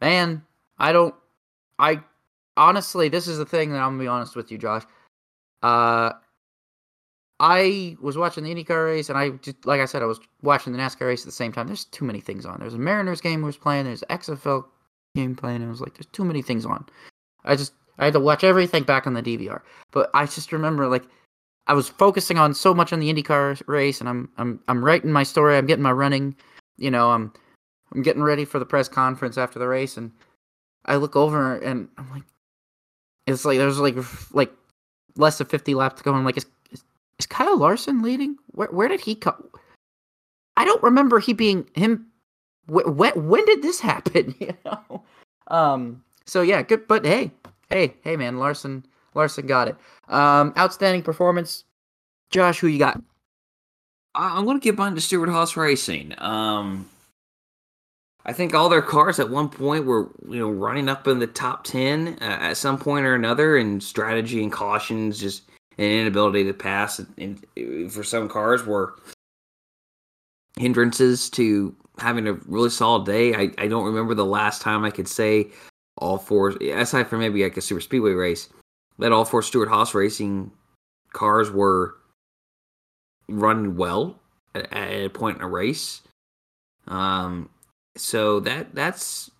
Man, 0.00 0.42
I 0.78 0.92
don't. 0.92 1.14
I 1.78 2.00
honestly, 2.56 3.08
this 3.08 3.28
is 3.28 3.38
the 3.38 3.46
thing 3.46 3.70
that 3.70 3.78
I'm 3.78 3.92
gonna 3.92 4.02
be 4.02 4.08
honest 4.08 4.36
with 4.36 4.50
you, 4.50 4.58
Josh. 4.58 4.82
Uh, 5.62 6.12
I 7.40 7.96
was 8.00 8.16
watching 8.16 8.44
the 8.44 8.54
IndyCar 8.54 8.86
race, 8.86 9.08
and 9.08 9.18
I 9.18 9.30
just, 9.30 9.66
like 9.66 9.80
I 9.80 9.86
said, 9.86 10.02
I 10.02 10.06
was 10.06 10.20
watching 10.42 10.72
the 10.72 10.78
NASCAR 10.78 11.08
race 11.08 11.22
at 11.22 11.26
the 11.26 11.32
same 11.32 11.52
time. 11.52 11.66
There's 11.66 11.84
too 11.86 12.04
many 12.04 12.20
things 12.20 12.46
on. 12.46 12.60
There's 12.60 12.74
a 12.74 12.78
Mariners 12.78 13.20
game 13.20 13.42
was 13.42 13.56
playing. 13.56 13.86
There's 13.86 14.04
XFL 14.08 14.64
game 15.14 15.34
playing. 15.34 15.56
And 15.56 15.66
I 15.66 15.70
was 15.70 15.80
like, 15.80 15.94
there's 15.94 16.06
too 16.06 16.24
many 16.24 16.42
things 16.42 16.64
on. 16.64 16.86
I 17.44 17.56
just 17.56 17.72
I 17.98 18.04
had 18.04 18.14
to 18.14 18.20
watch 18.20 18.44
everything 18.44 18.84
back 18.84 19.06
on 19.06 19.14
the 19.14 19.22
DVR. 19.22 19.60
But 19.90 20.10
I 20.14 20.26
just 20.26 20.52
remember 20.52 20.88
like 20.88 21.04
I 21.66 21.74
was 21.74 21.88
focusing 21.88 22.38
on 22.38 22.54
so 22.54 22.74
much 22.74 22.92
on 22.92 23.00
the 23.00 23.12
IndyCar 23.12 23.62
race, 23.66 24.00
and 24.00 24.08
I'm 24.08 24.30
I'm 24.36 24.60
I'm 24.68 24.84
writing 24.84 25.12
my 25.12 25.22
story. 25.22 25.56
I'm 25.56 25.66
getting 25.66 25.82
my 25.82 25.92
running. 25.92 26.36
You 26.76 26.90
know, 26.90 27.10
I'm 27.10 27.32
I'm 27.92 28.02
getting 28.02 28.22
ready 28.22 28.44
for 28.44 28.58
the 28.58 28.66
press 28.66 28.88
conference 28.88 29.38
after 29.38 29.58
the 29.58 29.68
race, 29.68 29.96
and 29.96 30.10
I 30.86 30.96
look 30.96 31.16
over 31.16 31.56
and 31.56 31.88
I'm 31.96 32.10
like, 32.10 32.24
it's 33.26 33.44
like 33.44 33.58
there's 33.58 33.78
like 33.78 33.96
like 34.32 34.52
less 35.16 35.38
than 35.38 35.46
50 35.46 35.74
laps 35.74 35.98
to 35.98 36.04
go. 36.04 36.12
I'm 36.12 36.24
like, 36.24 36.36
is 36.36 36.46
is 37.18 37.26
Kyle 37.26 37.58
Larson 37.58 38.02
leading? 38.02 38.36
Where 38.52 38.68
where 38.68 38.88
did 38.88 39.00
he 39.00 39.14
come? 39.14 39.48
I 40.56 40.64
don't 40.64 40.82
remember 40.82 41.18
he 41.18 41.32
being 41.32 41.68
him. 41.74 42.06
When 42.66 42.96
when 42.96 43.44
did 43.46 43.62
this 43.62 43.80
happen? 43.92 44.34
You 44.38 44.56
know. 44.64 45.02
Um. 45.48 46.02
So 46.26 46.42
yeah, 46.42 46.62
good. 46.62 46.86
But 46.88 47.04
hey, 47.04 47.30
hey, 47.70 47.94
hey, 48.02 48.16
man, 48.16 48.38
Larson 48.38 48.84
Larson 49.14 49.46
got 49.46 49.68
it. 49.68 49.76
Um. 50.08 50.52
Outstanding 50.56 51.02
performance. 51.02 51.64
Josh, 52.30 52.58
who 52.58 52.66
you 52.66 52.78
got? 52.78 53.00
I'm 54.14 54.44
going 54.44 54.58
to 54.58 54.62
give 54.64 54.78
mine 54.78 54.94
to 54.94 55.00
Stewart-Haas 55.00 55.56
Racing. 55.56 56.14
Um, 56.18 56.88
I 58.24 58.32
think 58.32 58.54
all 58.54 58.68
their 58.68 58.82
cars 58.82 59.18
at 59.18 59.28
one 59.28 59.48
point 59.48 59.84
were, 59.84 60.08
you 60.28 60.38
know, 60.38 60.50
running 60.50 60.88
up 60.88 61.06
in 61.08 61.18
the 61.18 61.26
top 61.26 61.64
ten 61.64 62.16
uh, 62.20 62.38
at 62.40 62.56
some 62.56 62.78
point 62.78 63.06
or 63.06 63.14
another, 63.14 63.56
and 63.56 63.82
strategy 63.82 64.42
and 64.42 64.52
cautions 64.52 65.18
just 65.18 65.42
an 65.78 65.84
inability 65.84 66.44
to 66.44 66.54
pass 66.54 67.00
and, 67.18 67.44
for 67.92 68.04
some 68.04 68.28
cars 68.28 68.64
were 68.64 68.94
hindrances 70.56 71.28
to 71.30 71.74
having 71.98 72.26
a 72.28 72.34
really 72.46 72.70
solid 72.70 73.06
day. 73.06 73.34
I, 73.34 73.50
I 73.58 73.68
don't 73.68 73.84
remember 73.84 74.14
the 74.14 74.24
last 74.24 74.62
time 74.62 74.84
I 74.84 74.90
could 74.90 75.08
say 75.08 75.48
all 75.98 76.18
four, 76.18 76.50
aside 76.50 77.08
from 77.08 77.20
maybe 77.20 77.42
like 77.42 77.56
a 77.56 77.60
super 77.60 77.80
speedway 77.80 78.12
race, 78.12 78.48
that 78.98 79.12
all 79.12 79.24
four 79.24 79.42
Stewart-Haas 79.42 79.94
racing 79.94 80.50
cars 81.12 81.50
were 81.50 81.96
running 83.28 83.76
well 83.76 84.20
at, 84.54 84.72
at 84.72 84.92
a 84.92 85.08
point 85.08 85.38
in 85.38 85.44
a 85.44 85.48
race. 85.48 86.02
Um, 86.86 87.48
so 87.96 88.40
that 88.40 88.74
that's 88.74 89.30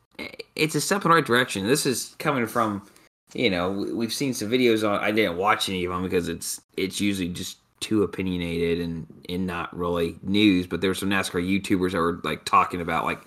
it's 0.55 0.75
a 0.75 0.81
step 0.81 1.05
in 1.05 1.11
the 1.11 1.17
right 1.17 1.27
direction. 1.27 1.67
This 1.67 1.87
is 1.87 2.15
coming 2.19 2.47
from 2.47 2.87
you 3.33 3.51
know, 3.51 3.71
we've 3.71 4.13
seen 4.13 4.35
some 4.35 4.51
videos 4.51 4.89
on. 4.89 5.01
I 5.01 5.11
didn't 5.11 5.37
watch 5.37 5.69
any 5.69 5.85
of 5.85 5.93
them 5.93 6.03
because 6.03 6.29
it's 6.29 6.61
it's 6.77 7.01
usually 7.01 7.29
just 7.29 7.59
too 7.81 8.03
opinionated 8.03 8.81
and 8.81 9.07
and 9.29 9.47
not 9.47 9.77
really 9.77 10.17
news. 10.23 10.67
But 10.67 10.81
there 10.81 10.91
were 10.91 10.95
some 10.95 11.11
NASCAR 11.11 11.43
YouTubers 11.43 11.93
that 11.93 11.99
were 11.99 12.21
like 12.23 12.45
talking 12.45 12.81
about 12.81 13.05
like 13.05 13.23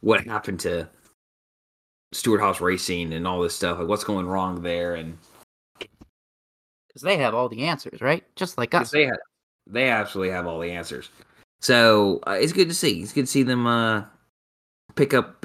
what 0.00 0.24
happened 0.24 0.60
to 0.60 0.88
Stewart-Haas 2.12 2.60
Racing 2.60 3.12
and 3.12 3.26
all 3.26 3.40
this 3.40 3.54
stuff. 3.54 3.78
Like, 3.78 3.88
what's 3.88 4.04
going 4.04 4.26
wrong 4.26 4.62
there? 4.62 4.94
And 4.94 5.18
because 5.78 7.02
they 7.02 7.16
have 7.18 7.34
all 7.34 7.48
the 7.48 7.64
answers, 7.64 8.00
right? 8.00 8.24
Just 8.36 8.56
like 8.56 8.72
us. 8.74 8.90
they 8.90 9.04
have, 9.04 9.18
they 9.66 9.90
absolutely 9.90 10.32
have 10.32 10.46
all 10.46 10.60
the 10.60 10.70
answers. 10.70 11.10
So 11.60 12.20
uh, 12.26 12.38
it's 12.40 12.52
good 12.52 12.68
to 12.68 12.74
see. 12.74 13.02
It's 13.02 13.12
good 13.12 13.26
to 13.26 13.30
see 13.30 13.42
them 13.42 13.66
uh, 13.66 14.04
pick 14.94 15.12
up 15.12 15.44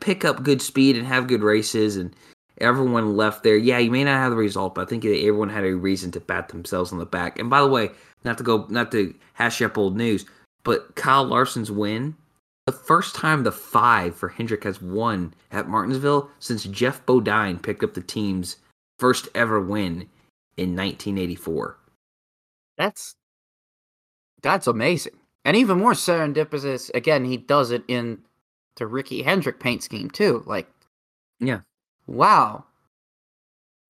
pick 0.00 0.24
up 0.24 0.42
good 0.42 0.60
speed 0.60 0.96
and 0.96 1.06
have 1.06 1.28
good 1.28 1.42
races. 1.42 1.96
And 1.96 2.14
everyone 2.58 3.16
left 3.16 3.42
there. 3.42 3.56
Yeah, 3.56 3.78
you 3.78 3.90
may 3.90 4.04
not 4.04 4.18
have 4.18 4.30
the 4.30 4.36
result, 4.36 4.74
but 4.74 4.82
I 4.82 4.90
think 4.90 5.04
everyone 5.04 5.48
had 5.48 5.64
a 5.64 5.74
reason 5.74 6.10
to 6.12 6.20
pat 6.20 6.48
themselves 6.48 6.92
on 6.92 6.98
the 6.98 7.06
back. 7.06 7.38
And 7.38 7.50
by 7.50 7.60
the 7.60 7.68
way, 7.68 7.90
not 8.24 8.38
to 8.38 8.44
go, 8.44 8.66
not 8.68 8.92
to 8.92 9.14
hash 9.34 9.62
up 9.62 9.78
old 9.78 9.96
news, 9.96 10.26
but 10.64 10.94
Kyle 10.94 11.24
Larson's 11.24 11.70
win, 11.70 12.16
the 12.66 12.72
first 12.72 13.14
time 13.14 13.42
the 13.42 13.52
five 13.52 14.14
for 14.14 14.28
Hendrick 14.28 14.64
has 14.64 14.80
won 14.80 15.34
at 15.50 15.68
Martinsville 15.68 16.30
since 16.38 16.64
Geoff 16.64 17.04
Bodine 17.04 17.58
picked 17.58 17.82
up 17.82 17.94
the 17.94 18.00
team's 18.00 18.56
first 18.98 19.28
ever 19.34 19.60
win 19.60 20.08
in 20.56 20.76
1984. 20.76 21.76
That's 22.78 23.16
that's 24.42 24.66
amazing. 24.66 25.14
And 25.44 25.56
even 25.56 25.78
more 25.78 25.92
serendipitous, 25.92 26.90
again, 26.94 27.24
he 27.24 27.36
does 27.36 27.70
it 27.70 27.82
in 27.88 28.22
the 28.76 28.86
Ricky 28.86 29.22
Hendrick 29.22 29.60
paint 29.60 29.82
scheme 29.82 30.10
too. 30.10 30.42
Like, 30.46 30.68
yeah, 31.40 31.60
wow, 32.06 32.64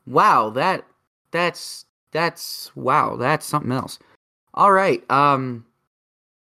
wow, 0.06 0.50
that 0.50 0.84
that's 1.30 1.86
that's 2.12 2.74
wow, 2.76 3.16
that's 3.16 3.46
something 3.46 3.72
else. 3.72 3.98
All 4.54 4.72
right, 4.72 5.08
um, 5.10 5.64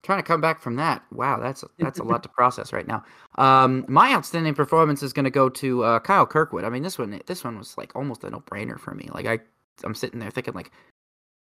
trying 0.03 0.19
to 0.19 0.23
come 0.23 0.41
back 0.41 0.59
from 0.59 0.75
that. 0.77 1.03
Wow, 1.11 1.39
that's 1.39 1.63
that's 1.77 1.99
a 1.99 2.03
lot 2.03 2.23
to 2.23 2.29
process 2.29 2.73
right 2.73 2.87
now. 2.87 3.03
Um, 3.37 3.85
my 3.87 4.13
outstanding 4.13 4.55
performance 4.55 5.03
is 5.03 5.13
going 5.13 5.25
to 5.25 5.29
go 5.29 5.49
to 5.49 5.83
uh, 5.83 5.99
Kyle 5.99 6.25
Kirkwood. 6.25 6.63
I 6.63 6.69
mean, 6.69 6.83
this 6.83 6.97
one 6.97 7.21
this 7.25 7.43
one 7.43 7.57
was 7.57 7.77
like 7.77 7.95
almost 7.95 8.23
a 8.23 8.29
no 8.29 8.39
brainer 8.41 8.79
for 8.79 8.93
me. 8.95 9.09
Like 9.13 9.25
I 9.25 9.39
I'm 9.83 9.95
sitting 9.95 10.19
there 10.19 10.31
thinking 10.31 10.53
like, 10.53 10.71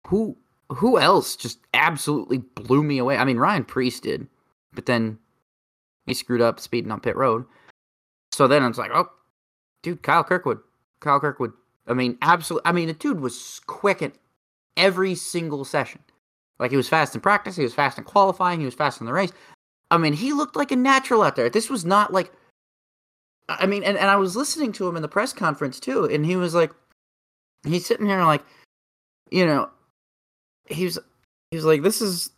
who 0.08 0.38
who 0.70 1.00
else 1.00 1.36
just 1.36 1.60
absolutely 1.74 2.40
blew 2.40 2.84
me 2.84 2.98
away? 2.98 3.18
I 3.18 3.26
mean, 3.26 3.38
Ryan 3.38 3.64
Preece 3.64 4.00
did, 4.00 4.28
but 4.74 4.86
then 4.86 5.18
he 6.06 6.14
screwed 6.14 6.42
up 6.42 6.60
speeding 6.60 6.92
on 6.92 7.00
pit 7.00 7.16
road. 7.16 7.46
So 8.32 8.48
then 8.48 8.64
it's 8.64 8.78
like, 8.78 8.92
oh, 8.94 9.10
dude, 9.82 10.04
Kyle 10.04 10.24
Kirkwood, 10.24 10.60
Kyle 11.00 11.20
Kirkwood. 11.20 11.54
I 11.88 11.94
mean, 11.94 12.18
absolutely. 12.22 12.68
I 12.70 12.72
mean, 12.72 12.88
the 12.88 12.94
dude 12.94 13.20
was 13.20 13.62
quick 13.68 14.02
at 14.02 14.14
every 14.78 15.16
single 15.16 15.66
session. 15.66 16.02
Like 16.60 16.72
he 16.72 16.78
was 16.78 16.88
fast 16.88 17.16
in 17.16 17.22
practice, 17.22 17.56
he 17.56 17.64
was 17.64 17.74
fast 17.74 17.98
in 17.98 18.04
qualifying, 18.04 18.60
he 18.60 18.66
was 18.66 18.76
fast 18.76 19.02
in 19.02 19.08
the 19.08 19.14
race. 19.14 19.32
I 19.90 19.98
mean, 19.98 20.14
he 20.14 20.32
looked 20.32 20.56
like 20.56 20.72
a 20.72 20.76
natural 20.76 21.24
out 21.24 21.36
there. 21.36 21.50
This 21.50 21.70
was 21.70 21.84
not 21.84 22.14
like 22.14 22.32
I 23.50 23.66
mean, 23.66 23.84
and, 23.84 23.98
and 23.98 24.10
I 24.10 24.16
was 24.16 24.36
listening 24.36 24.72
to 24.74 24.88
him 24.88 24.96
in 24.96 25.02
the 25.02 25.08
press 25.08 25.34
conference 25.34 25.80
too, 25.80 26.06
and 26.06 26.26
he 26.26 26.36
was 26.36 26.54
like 26.54 26.72
he's 27.66 27.86
sitting 27.86 28.06
here 28.06 28.24
like, 28.24 28.44
you 29.30 29.46
know, 29.46 29.70
he's 30.68 30.98
he's 31.50 31.66
like, 31.66 31.82
This 31.82 32.02
is 32.02 32.30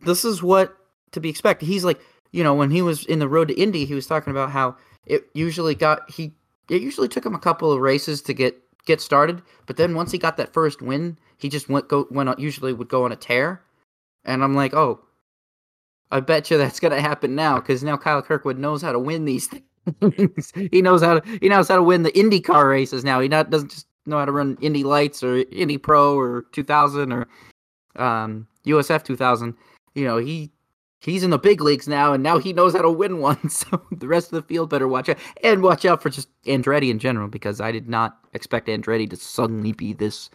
this 0.00 0.24
is 0.24 0.42
what 0.42 0.76
to 1.12 1.20
be 1.20 1.30
expected. 1.30 1.66
He's 1.66 1.84
like, 1.84 2.00
you 2.32 2.44
know, 2.44 2.54
when 2.54 2.70
he 2.70 2.82
was 2.82 3.04
in 3.06 3.18
the 3.18 3.28
road 3.28 3.48
to 3.48 3.54
Indy, 3.54 3.84
he 3.84 3.94
was 3.94 4.06
talking 4.06 4.30
about 4.30 4.50
how 4.50 4.76
it 5.06 5.28
usually 5.34 5.74
got 5.74 6.10
he 6.10 6.32
it 6.68 6.82
usually 6.82 7.08
took 7.08 7.24
him 7.24 7.34
a 7.34 7.38
couple 7.38 7.72
of 7.72 7.80
races 7.80 8.22
to 8.22 8.34
get 8.34 8.60
get 8.86 9.00
started, 9.00 9.42
but 9.66 9.76
then 9.76 9.94
once 9.94 10.12
he 10.12 10.18
got 10.18 10.36
that 10.38 10.52
first 10.52 10.80
win, 10.80 11.18
he 11.38 11.48
just 11.48 11.68
went 11.68 11.88
go 11.88 12.06
went 12.10 12.38
usually 12.38 12.72
would 12.72 12.88
go 12.88 13.04
on 13.04 13.12
a 13.12 13.16
tear. 13.16 13.62
And 14.24 14.42
I'm 14.42 14.54
like, 14.54 14.74
oh, 14.74 15.00
I 16.10 16.20
bet 16.20 16.50
you 16.50 16.58
that's 16.58 16.80
gonna 16.80 17.00
happen 17.00 17.34
now 17.34 17.56
because 17.56 17.82
now 17.82 17.96
Kyle 17.96 18.22
Kirkwood 18.22 18.58
knows 18.58 18.82
how 18.82 18.92
to 18.92 18.98
win 18.98 19.24
these 19.24 19.46
things. 20.00 20.52
he 20.72 20.82
knows 20.82 21.02
how 21.02 21.20
to 21.20 21.38
he 21.40 21.48
knows 21.48 21.68
how 21.68 21.76
to 21.76 21.82
win 21.82 22.02
the 22.02 22.12
IndyCar 22.12 22.68
races 22.68 23.04
now. 23.04 23.20
He 23.20 23.28
not 23.28 23.50
doesn't 23.50 23.70
just 23.70 23.86
know 24.06 24.18
how 24.18 24.24
to 24.24 24.32
run 24.32 24.56
Indy 24.60 24.84
Lights 24.84 25.22
or 25.22 25.44
Indy 25.52 25.78
Pro 25.78 26.16
or 26.16 26.46
2000 26.52 27.12
or 27.12 27.28
um, 27.96 28.46
USF 28.66 29.04
2000. 29.04 29.54
You 29.94 30.04
know 30.04 30.18
he 30.18 30.50
he's 31.00 31.22
in 31.22 31.30
the 31.30 31.38
big 31.38 31.60
leagues 31.60 31.88
now, 31.88 32.12
and 32.12 32.22
now 32.22 32.38
he 32.38 32.52
knows 32.52 32.74
how 32.74 32.82
to 32.82 32.90
win 32.90 33.18
one. 33.18 33.38
So 33.50 33.82
the 33.90 34.08
rest 34.08 34.32
of 34.32 34.42
the 34.42 34.48
field 34.48 34.70
better 34.70 34.88
watch 34.88 35.08
out 35.08 35.18
and 35.42 35.62
watch 35.62 35.84
out 35.84 36.02
for 36.02 36.10
just 36.10 36.28
Andretti 36.44 36.90
in 36.90 36.98
general 36.98 37.28
because 37.28 37.60
I 37.60 37.72
did 37.72 37.88
not 37.88 38.18
expect 38.32 38.68
Andretti 38.68 39.08
to 39.10 39.16
suddenly 39.16 39.72
be 39.72 39.92
this 39.92 40.30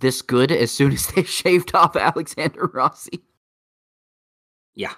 this 0.00 0.22
good 0.22 0.52
as 0.52 0.70
soon 0.70 0.92
as 0.94 1.06
they 1.08 1.24
shaved 1.24 1.74
off 1.74 1.96
Alexander 1.96 2.66
Rossi. 2.66 3.22
Yeah. 4.74 4.94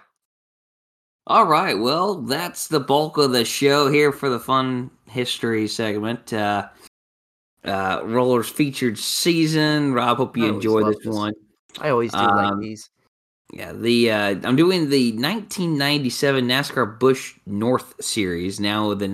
All 1.26 1.46
right. 1.46 1.78
Well, 1.78 2.22
that's 2.22 2.68
the 2.68 2.80
bulk 2.80 3.16
of 3.16 3.32
the 3.32 3.44
show 3.44 3.90
here 3.90 4.12
for 4.12 4.28
the 4.28 4.40
fun 4.40 4.90
history 5.06 5.68
segment. 5.68 6.32
Uh, 6.32 6.68
uh, 7.64 8.00
Rollers 8.04 8.48
featured 8.48 8.98
season. 8.98 9.92
Rob, 9.92 10.16
hope 10.16 10.36
you 10.36 10.46
enjoy 10.46 10.84
this, 10.84 10.98
this, 11.04 11.06
one. 11.06 11.34
I 11.78 11.90
always 11.90 12.12
do 12.12 12.18
um, 12.18 12.36
like 12.36 12.60
these. 12.60 12.90
Yeah, 13.52 13.72
the 13.72 14.10
uh, 14.10 14.36
I'm 14.44 14.56
doing 14.56 14.90
the 14.90 15.12
1997 15.12 16.46
NASCAR 16.46 16.98
Busch 16.98 17.34
North 17.46 17.94
Series 18.02 18.60
now. 18.60 18.94
The 18.94 19.06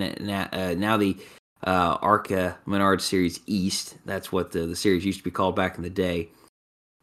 uh, 0.53 0.75
now 0.77 0.97
the 0.97 1.17
uh, 1.65 1.97
ARCA 2.01 2.57
Menard 2.65 3.01
Series 3.01 3.39
East. 3.47 3.95
That's 4.05 4.31
what 4.31 4.51
the, 4.51 4.67
the 4.67 4.75
series 4.75 5.05
used 5.05 5.19
to 5.19 5.23
be 5.23 5.31
called 5.31 5.55
back 5.55 5.77
in 5.77 5.83
the 5.83 5.89
day. 5.89 6.29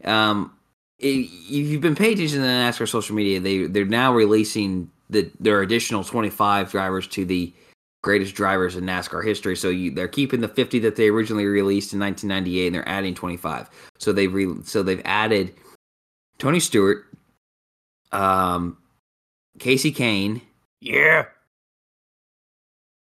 Um, 0.05 0.53
if 0.99 1.29
you've 1.51 1.81
been 1.81 1.97
paying 1.97 2.15
attention 2.15 2.39
to 2.39 2.43
the 2.43 2.49
NASCAR 2.49 2.89
social 2.89 3.17
media, 3.17 3.41
they 3.41 3.67
they're 3.67 3.85
now 3.85 4.15
releasing 4.15 4.91
the 5.11 5.31
their 5.41 5.61
additional 5.63 6.05
25 6.05 6.71
drivers 6.71 7.09
to 7.09 7.25
the 7.25 7.53
greatest 8.03 8.35
drivers 8.35 8.77
in 8.77 8.85
NASCAR 8.85 9.25
history. 9.25 9.57
So 9.57 9.71
you, 9.71 9.91
they're 9.91 10.07
keeping 10.07 10.41
the 10.41 10.49
50 10.49 10.79
that 10.81 10.95
they 10.95 11.09
originally 11.09 11.47
released 11.47 11.93
in 11.93 11.99
1998, 11.99 12.67
and 12.67 12.77
they're 12.77 12.89
adding 12.89 13.15
25. 13.15 13.69
So 13.99 14.13
they've 14.13 14.33
re, 14.33 14.55
so 14.63 14.83
they've 14.83 15.03
added 15.05 15.55
Tony 16.39 16.61
Stewart, 16.61 17.07
um, 18.13 18.79
Kasey 19.59 19.95
Kahne. 19.95 20.41
yeah, 20.81 21.25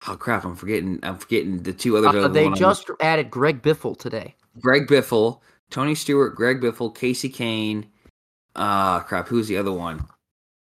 Oh 0.08 0.16
crap! 0.16 0.44
I'm 0.44 0.56
forgetting. 0.56 0.98
I'm 1.02 1.18
forgetting 1.18 1.62
the 1.62 1.72
two 1.72 1.96
others. 1.96 2.24
Uh, 2.24 2.28
they 2.28 2.48
just 2.50 2.90
added 3.00 3.30
Greg 3.30 3.60
Biffle 3.60 3.98
today. 3.98 4.34
Greg 4.58 4.86
Biffle, 4.86 5.40
Tony 5.70 5.94
Stewart, 5.94 6.34
Greg 6.34 6.60
Biffle, 6.60 6.94
Kasey 6.94 7.30
Kahne. 7.30 7.84
Ah, 8.56 8.96
uh, 8.96 9.00
crap. 9.00 9.28
Who's 9.28 9.46
the 9.46 9.58
other 9.58 9.72
one? 9.72 10.06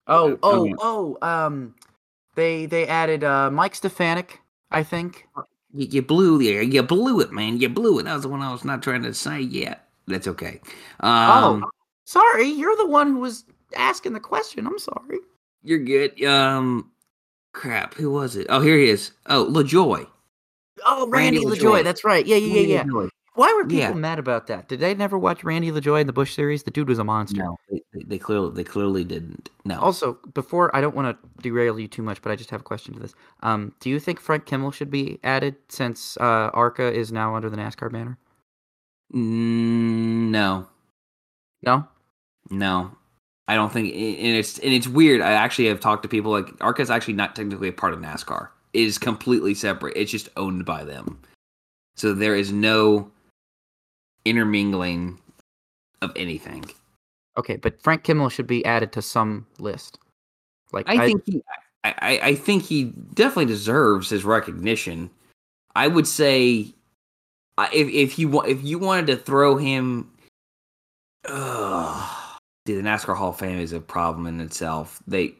Oh, 0.08 0.40
oh, 0.42 0.74
oh. 0.80 1.18
Um, 1.22 1.76
they 2.36 2.66
they 2.66 2.88
added 2.88 3.24
uh 3.26 3.52
Mike 3.52 3.76
Stefanik. 3.76 4.40
I 4.72 4.84
think. 4.84 5.28
You, 5.74 5.88
you 5.88 6.02
blew 6.02 6.38
the 6.38 6.66
you 6.66 6.84
blew 6.84 7.20
it, 7.20 7.34
man. 7.34 7.60
You 7.60 7.68
blew 7.68 8.00
it. 8.00 8.04
That 8.04 8.14
was 8.14 8.24
the 8.24 8.30
one 8.30 8.42
I 8.42 8.54
was 8.54 8.64
not 8.64 8.82
trying 8.82 9.04
to 9.04 9.14
say 9.14 9.42
yet. 9.42 9.90
That's 10.08 10.28
okay. 10.30 10.62
Um, 11.02 11.64
oh, 11.64 11.70
sorry. 12.06 12.48
You're 12.48 12.78
the 12.78 12.88
one 12.88 13.12
who 13.12 13.20
was 13.20 13.44
asking 13.76 14.14
the 14.14 14.20
question. 14.20 14.68
I'm 14.68 14.80
sorry. 14.80 15.20
You're 15.64 15.80
good. 15.80 16.24
Um, 16.24 16.92
crap, 17.54 17.94
who 17.96 18.12
was 18.12 18.36
it? 18.36 18.48
Oh, 18.50 18.62
here 18.62 18.78
he 18.78 18.90
is. 18.90 19.12
Oh, 19.28 19.46
LaJoie. 19.46 20.08
Oh, 20.86 21.08
Randy, 21.08 21.40
Randy 21.40 21.58
LaJoie. 21.58 21.80
LaJoie. 21.80 21.84
That's 21.84 22.04
right. 22.04 22.26
Yeah, 22.26 22.38
yeah, 22.38 22.62
yeah, 22.62 22.84
yeah. 22.84 23.08
Why 23.36 23.54
were 23.54 23.64
people 23.64 23.80
yeah. 23.80 23.94
mad 23.94 24.18
about 24.18 24.48
that? 24.48 24.70
Did 24.70 24.80
they 24.80 24.96
never 24.96 25.18
watch 25.18 25.44
Randy 25.44 25.70
LaJoie 25.70 26.00
in 26.00 26.08
the 26.08 26.14
Busch 26.14 26.34
series? 26.34 26.64
The 26.64 26.72
dude 26.72 26.88
was 26.88 27.00
a 27.00 27.04
monster. 27.04 27.44
No, 27.44 27.58
they, 27.70 27.82
they 28.06 28.18
clearly 28.18 28.52
they 28.52 28.64
clearly 28.64 29.04
didn't. 29.04 29.50
No. 29.66 29.78
Also, 29.82 30.14
before 30.34 30.74
I 30.74 30.80
don't 30.80 30.96
want 30.96 31.22
to 31.22 31.42
derail 31.42 31.78
you 31.78 31.90
too 31.90 32.02
much, 32.02 32.22
but 32.22 32.32
I 32.32 32.38
just 32.38 32.50
have 32.50 32.62
a 32.62 32.64
question 32.64 32.94
to 32.94 33.00
this. 33.02 33.14
Um, 33.44 33.74
do 33.82 33.90
you 33.90 34.00
think 34.00 34.22
Frank 34.22 34.46
Kimmel 34.46 34.72
should 34.72 34.90
be 34.90 35.20
added 35.26 35.56
since 35.68 36.16
uh, 36.18 36.50
ARCA 36.54 36.94
is 36.94 37.12
now 37.12 37.36
under 37.36 37.50
the 37.50 37.58
NASCAR 37.58 37.92
banner? 37.92 38.18
Mm, 39.14 40.30
no. 40.30 40.68
No. 41.62 41.88
No. 42.50 42.92
I 43.48 43.56
don't 43.56 43.72
think, 43.72 43.94
and 43.94 44.36
it's 44.36 44.58
and 44.60 44.74
it's 44.74 44.88
weird. 44.88 45.22
I 45.22 45.34
actually 45.34 45.68
have 45.68 45.80
talked 45.80 46.04
to 46.04 46.10
people 46.10 46.32
like 46.32 46.50
ARCA 46.62 46.82
is 46.82 46.90
actually 46.90 47.14
not 47.14 47.36
technically 47.36 47.68
a 47.68 47.74
part 47.74 47.94
of 47.94 48.00
NASCAR. 48.00 48.50
It 48.74 48.82
is 48.82 48.98
completely 48.98 49.54
separate. 49.54 49.96
It's 49.96 50.12
just 50.12 50.30
owned 50.36 50.66
by 50.66 50.84
them. 50.84 51.20
So 51.96 52.14
there 52.14 52.36
is 52.36 52.52
no 52.52 53.12
intermingling 54.26 55.20
of 56.02 56.12
anything. 56.16 56.66
Okay, 57.38 57.58
but 57.58 57.82
Frank 57.82 58.04
Kimmel 58.04 58.30
should 58.30 58.48
be 58.48 58.66
added 58.66 58.92
to 58.94 59.02
some 59.02 59.46
list. 59.60 60.00
Like 60.72 60.90
I, 60.90 61.04
I 61.04 61.06
think 61.06 61.24
he, 61.26 61.44
I, 61.84 62.20
I 62.24 62.36
think 62.36 62.64
he 62.64 62.86
definitely 63.14 63.46
deserves 63.46 64.10
his 64.10 64.26
recognition. 64.26 65.10
I 65.76 65.88
would 65.88 66.08
say, 66.08 66.74
if 67.72 67.88
if 67.90 68.18
you 68.18 68.30
want 68.30 68.48
if 68.48 68.64
you 68.64 68.80
wanted 68.80 69.08
to 69.08 69.18
throw 69.18 69.58
him, 69.58 70.10
uh, 71.26 72.25
the 72.66 72.74
NASCAR 72.82 73.16
Hall 73.16 73.30
of 73.30 73.38
Fame 73.38 73.60
is 73.60 73.74
a 73.74 73.80
problem 73.80 74.28
in 74.28 74.42
itself. 74.42 75.02
They 75.08 75.36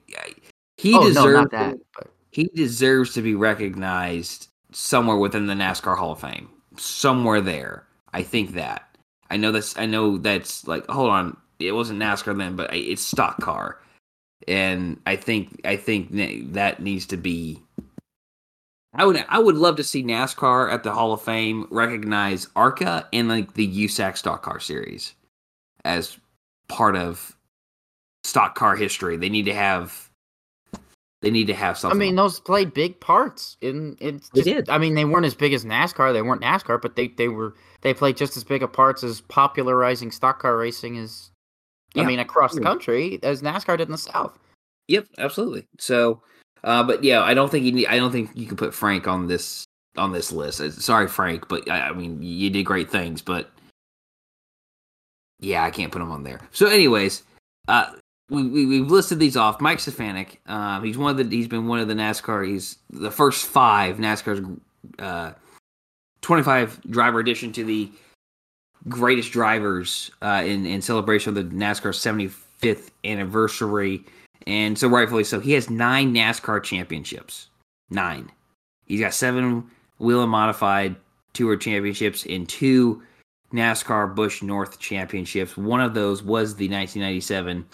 he 0.78 0.96
oh, 0.96 1.08
deserves 1.08 1.52
no, 1.52 1.58
that, 1.58 1.78
he 2.32 2.46
deserves 2.56 3.14
to 3.14 3.22
be 3.22 3.36
recognized 3.36 4.50
somewhere 4.72 5.18
within 5.18 5.48
the 5.48 5.54
NASCAR 5.54 5.98
Hall 5.98 6.12
of 6.12 6.20
Fame. 6.20 6.50
Somewhere 6.78 7.42
there. 7.42 7.88
I 8.14 8.24
think 8.24 8.54
that. 8.54 8.84
I 9.30 9.38
know 9.38 9.52
that's 9.52 9.78
I 9.78 9.86
know 9.86 10.18
that's 10.18 10.68
like 10.68 10.88
hold 10.88 11.10
on, 11.10 11.38
it 11.60 11.72
wasn't 11.72 12.02
NASCAR 12.02 12.38
then, 12.38 12.56
but 12.56 12.74
it's 12.74 13.02
stock 13.02 13.40
car. 13.42 13.82
And 14.48 15.00
I 15.06 15.16
think 15.16 15.62
I 15.66 15.78
think 15.78 16.10
that 16.54 16.82
needs 16.82 17.08
to 17.08 17.18
be 17.18 17.62
I 18.94 19.06
would 19.06 19.24
I 19.28 19.40
would 19.40 19.56
love 19.56 19.76
to 19.78 19.84
see 19.84 20.04
NASCAR 20.04 20.72
at 20.72 20.84
the 20.84 20.92
Hall 20.92 21.14
of 21.14 21.22
Fame 21.22 21.68
recognize 21.72 22.48
ARCA 22.56 23.08
and 23.12 23.28
like 23.28 23.54
the 23.54 23.86
USAC 23.86 24.18
Stock 24.18 24.44
Car 24.44 24.60
Series 24.60 25.16
as 25.84 26.18
part 26.68 26.96
of 26.96 27.36
stock 28.24 28.56
car 28.56 28.76
history. 28.76 29.18
They 29.18 29.30
need 29.30 29.46
to 29.46 29.54
have 29.54 30.10
they 31.22 31.32
need 31.32 31.48
to 31.48 31.56
have 31.56 31.78
something. 31.78 31.98
I 31.98 32.00
mean, 32.00 32.16
those 32.16 32.40
played 32.40 32.74
big 32.74 33.00
parts 33.00 33.58
in 33.62 33.98
it. 34.00 34.30
They 34.34 34.42
did. 34.42 34.70
I 34.70 34.78
mean, 34.78 34.94
they 34.94 35.06
weren't 35.06 35.26
as 35.26 35.34
big 35.34 35.54
as 35.54 35.66
NASCAR. 35.66 36.14
They 36.14 36.22
weren't 36.22 36.42
NASCAR, 36.42 36.80
but 36.82 36.96
they 36.96 37.08
they 37.08 37.30
were 37.30 37.56
they 37.82 37.94
played 37.94 38.18
just 38.18 38.38
as 38.38 38.44
big 38.44 38.62
a 38.62 38.68
parts 38.68 39.04
as 39.04 39.22
popularizing 39.22 40.12
stock 40.12 40.40
car 40.40 40.58
racing 40.58 40.98
as. 40.98 41.32
I 41.98 42.04
mean, 42.04 42.20
across 42.20 42.54
the 42.54 42.60
country 42.60 43.20
as 43.24 43.42
NASCAR 43.42 43.78
did 43.78 43.88
in 43.88 43.94
the 43.94 43.98
South. 43.98 44.38
Yep, 44.90 45.08
absolutely. 45.18 45.66
So, 45.80 46.22
uh, 46.66 46.84
but 46.84 47.06
yeah, 47.06 47.22
I 47.22 47.34
don't 47.34 47.50
think 47.50 47.64
you 47.64 47.72
need. 47.72 47.88
I 47.88 47.96
don't 47.96 48.12
think 48.12 48.32
you 48.36 48.46
can 48.46 48.58
put 48.58 48.74
Frank 48.74 49.08
on 49.08 49.28
this 49.28 49.64
on 49.98 50.12
this 50.12 50.32
list. 50.32 50.60
Uh, 50.60 50.72
Sorry, 50.72 51.08
Frank, 51.08 51.48
but 51.48 51.70
I, 51.70 51.90
I 51.90 51.94
mean, 51.94 52.22
you 52.22 52.50
did 52.50 52.64
great 52.64 52.90
things, 52.90 53.22
but 53.22 53.50
yeah, 55.40 55.64
I 55.64 55.72
can't 55.72 55.92
put 55.92 56.02
him 56.02 56.12
on 56.12 56.24
there. 56.24 56.40
So, 56.52 56.68
anyways, 56.68 57.24
uh, 57.68 57.92
we, 58.30 58.48
we 58.48 58.66
we've 58.66 58.90
listed 58.90 59.20
these 59.20 59.38
off. 59.38 59.62
Mike 59.62 59.80
Stefanik, 59.80 60.42
um, 60.48 60.84
he's 60.84 60.98
one 60.98 61.12
of 61.12 61.18
the 61.18 61.36
he's 61.36 61.48
been 61.48 61.68
one 61.68 61.80
of 61.80 61.88
the 61.88 61.94
NASCAR. 61.94 62.48
He's 62.48 62.78
the 62.90 63.12
first 63.12 63.46
five 63.46 63.98
NASCAR's 63.98 64.46
uh, 65.00 65.34
twenty 66.22 66.44
five 66.44 66.80
driver 66.90 67.20
addition 67.20 67.52
to 67.54 67.64
the 67.64 67.92
greatest 68.90 69.32
drivers 69.32 70.12
uh, 70.22 70.44
in 70.46 70.66
in 70.66 70.82
celebration 70.82 71.36
of 71.38 71.50
the 71.50 71.56
NASCAR 71.56 71.94
seventy 71.94 72.28
fifth 72.28 72.92
anniversary. 73.04 74.04
And 74.48 74.78
so 74.78 74.88
rightfully 74.88 75.24
so. 75.24 75.40
He 75.40 75.54
has 75.54 75.70
nine 75.70 76.14
NASCAR 76.14 76.64
championships. 76.64 77.48
Nine. 77.90 78.32
He's 78.86 79.00
got 79.00 79.14
seven 79.14 79.70
Whelen 80.00 80.30
modified 80.30 80.96
tour 81.34 81.58
championships 81.58 82.26
and 82.26 82.48
two 82.48 83.02
NASCAR 83.54 84.14
Busch 84.14 84.42
North 84.42 84.80
championships. 84.80 85.58
One 85.58 85.82
of 85.82 85.94
those 85.94 86.24
was 86.24 86.56
the 86.56 86.70
1997 86.70 87.66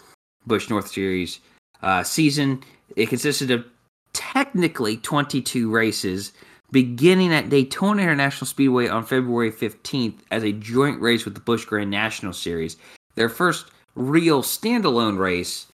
Busch 0.45 0.69
North 0.69 0.87
Series 0.87 1.39
uh, 1.81 2.03
season. 2.03 2.63
It 2.95 3.09
consisted 3.09 3.51
of 3.51 3.65
technically 4.13 4.97
22 4.97 5.69
races, 5.69 6.33
beginning 6.71 7.33
at 7.33 7.49
Daytona 7.49 8.01
International 8.01 8.45
Speedway 8.47 8.87
on 8.87 9.05
February 9.05 9.51
15th 9.51 10.19
as 10.31 10.43
a 10.43 10.51
joint 10.51 11.01
race 11.01 11.25
with 11.25 11.33
the 11.33 11.39
Busch 11.39 11.65
Grand 11.65 11.89
National 11.89 12.33
Series. 12.33 12.77
Their 13.15 13.29
first 13.29 13.67
real 13.95 14.41
standalone 14.41 15.17
race 15.17 15.67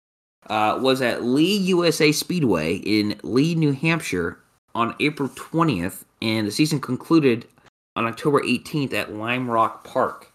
uh, 0.49 0.80
was 0.81 1.01
at 1.01 1.23
Lee 1.23 1.57
USA 1.57 2.11
Speedway 2.11 2.76
in 2.76 3.19
Lee, 3.23 3.55
New 3.55 3.72
Hampshire 3.72 4.39
on 4.73 4.95
April 4.99 5.30
20th, 5.30 6.03
and 6.22 6.45
the 6.45 6.51
season 6.51 6.80
concluded 6.80 7.47
on 7.95 8.05
October 8.05 8.41
18th 8.41 8.93
at 8.93 9.13
Lime 9.13 9.49
Rock 9.49 9.84
Park. 9.84 10.31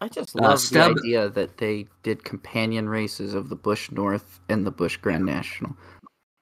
I 0.00 0.08
just 0.08 0.36
Uh, 0.38 0.42
love 0.42 0.60
Stub- 0.60 0.94
the 0.96 1.00
idea 1.00 1.28
that 1.30 1.56
they 1.58 1.86
did 2.02 2.24
companion 2.24 2.88
races 2.88 3.34
of 3.34 3.48
the 3.48 3.56
Busch 3.56 3.90
North 3.90 4.38
and 4.48 4.66
the 4.66 4.70
Busch 4.70 4.96
Grand 4.96 5.24
National. 5.24 5.76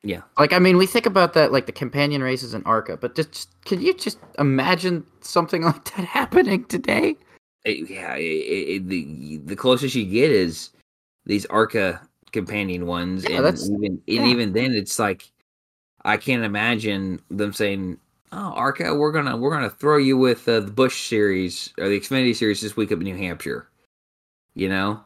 Yeah. 0.03 0.23
Like, 0.39 0.53
I 0.53 0.59
mean, 0.59 0.77
we 0.77 0.87
think 0.87 1.07
about 1.07 1.33
that, 1.35 1.53
like 1.53 1.67
the 1.67 1.73
companion 1.73 2.23
races 2.23 2.53
in 2.55 2.63
ARCA, 2.65 2.97
but 2.97 3.15
just 3.15 3.49
can 3.65 3.81
you 3.81 3.95
just 3.95 4.19
imagine 4.39 5.05
something 5.21 5.63
like 5.65 5.85
that 5.97 6.05
happening 6.05 6.65
today? 6.67 7.17
It- 7.65 7.89
yeah, 7.91 8.15
it, 8.15 8.21
it, 8.23 8.89
the 8.89 9.39
the 9.39 9.57
closest 9.57 9.95
you 9.95 10.05
get 10.05 10.31
is 10.31 10.71
these 11.25 11.47
ARCA 11.47 12.01
companion 12.33 12.87
ones, 12.87 13.25
Yeah, 13.25 13.37
and 13.39 13.45
that's- 13.47 13.69
even 13.69 14.03
and 14.07 14.27
even 14.27 14.53
then, 14.53 14.73
it's 14.73 14.99
like 14.99 15.31
I 16.05 16.19
can't 16.19 16.45
imagine 16.45 17.21
them 17.31 17.53
saying, 17.53 17.99
"Oh, 18.37 18.53
ARCA, 18.53 18.95
we're 18.95 19.13
gonna 19.13 19.37
we're 19.37 19.51
gonna 19.51 19.71
throw 19.71 19.97
you 19.97 20.17
with 20.19 20.47
uh, 20.49 20.61
the 20.61 20.71
Busch 20.71 21.09
series 21.09 21.73
or 21.79 21.89
the 21.89 21.99
Xfinity 21.99 22.37
series 22.37 22.61
this 22.61 22.77
week 22.77 22.93
up 22.93 22.99
in 22.99 23.05
New 23.05 23.17
Hampshire." 23.17 23.69
You 24.55 24.69
know, 24.69 25.01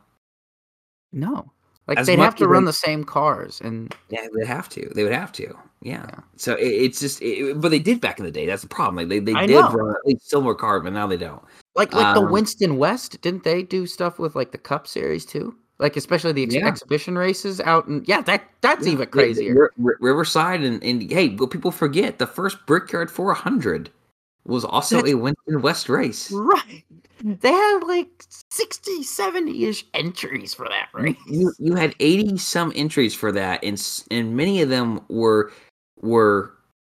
No. 1.12 1.50
Like, 1.88 1.98
As 1.98 2.06
they'd 2.06 2.20
have 2.20 2.36
to 2.36 2.46
run 2.46 2.64
they- 2.64 2.68
the 2.68 2.72
same 2.74 3.02
cars. 3.02 3.60
And 3.64 3.92
yeah, 4.10 4.26
they'd 4.32 4.46
have 4.46 4.68
to. 4.70 4.88
They 4.94 5.02
would 5.02 5.12
have 5.12 5.32
to. 5.32 5.42
Yeah. 5.82 6.04
Yeah. 6.08 6.20
So 6.36 6.54
it, 6.54 6.66
it's 6.68 7.00
just, 7.00 7.20
it, 7.20 7.60
but 7.60 7.70
they 7.70 7.80
did 7.80 8.00
back 8.00 8.20
in 8.20 8.24
the 8.24 8.30
day. 8.30 8.46
That's 8.46 8.62
the 8.62 8.68
problem. 8.68 8.96
Like 8.96 9.08
they 9.08 9.18
they 9.18 9.32
I 9.32 9.46
did 9.46 9.54
know. 9.54 9.70
run 9.72 9.90
at 9.96 10.06
least 10.06 10.28
similar 10.30 10.54
cars, 10.54 10.82
but 10.84 10.92
now 10.92 11.06
they 11.08 11.16
don't. 11.16 11.42
like, 11.74 11.92
like 11.94 12.14
the 12.14 12.20
Um, 12.22 12.30
Winston 12.30 12.76
West, 12.76 13.20
didn't 13.22 13.42
they 13.42 13.62
do 13.64 13.86
stuff 13.86 14.18
with 14.20 14.36
like 14.36 14.52
the 14.52 14.58
Cup 14.58 14.86
Series 14.86 15.24
too? 15.24 15.56
Like, 15.80 15.96
especially 15.96 16.32
the 16.32 16.42
ex- 16.44 16.54
Yeah. 16.54 16.68
exhibition 16.68 17.16
races 17.16 17.58
out 17.60 17.88
in, 17.88 18.04
yeah, 18.06 18.20
that 18.22 18.44
that's 18.60 18.86
Yeah, 18.86 18.92
even 18.92 19.08
crazier. 19.08 19.54
Ri- 19.54 19.68
Ri- 19.78 19.94
Riverside 20.00 20.62
and, 20.62 20.82
and 20.84 21.10
hey, 21.10 21.30
what 21.30 21.50
people 21.50 21.70
forget 21.72 22.18
the 22.18 22.26
first 22.26 22.64
Brickyard 22.66 23.10
400 23.10 23.90
was 24.44 24.64
also 24.64 24.96
That's- 24.96 25.14
a 25.14 25.16
Winston 25.16 25.62
West 25.62 25.88
race. 25.88 26.30
Right. 26.30 26.84
They 27.22 27.50
had 27.52 27.80
like 27.84 28.08
60, 28.50 29.02
70 29.02 29.64
ish 29.66 29.84
entries 29.94 30.54
for 30.54 30.68
that 30.68 30.88
race. 30.94 31.16
You 31.26 31.52
you 31.58 31.74
had 31.74 31.94
80 32.00 32.36
some 32.38 32.72
entries 32.74 33.14
for 33.14 33.30
that, 33.32 33.62
and 33.62 33.82
and 34.10 34.36
many 34.36 34.62
of 34.62 34.68
them 34.70 35.00
were 35.08 35.50
were 36.00 36.52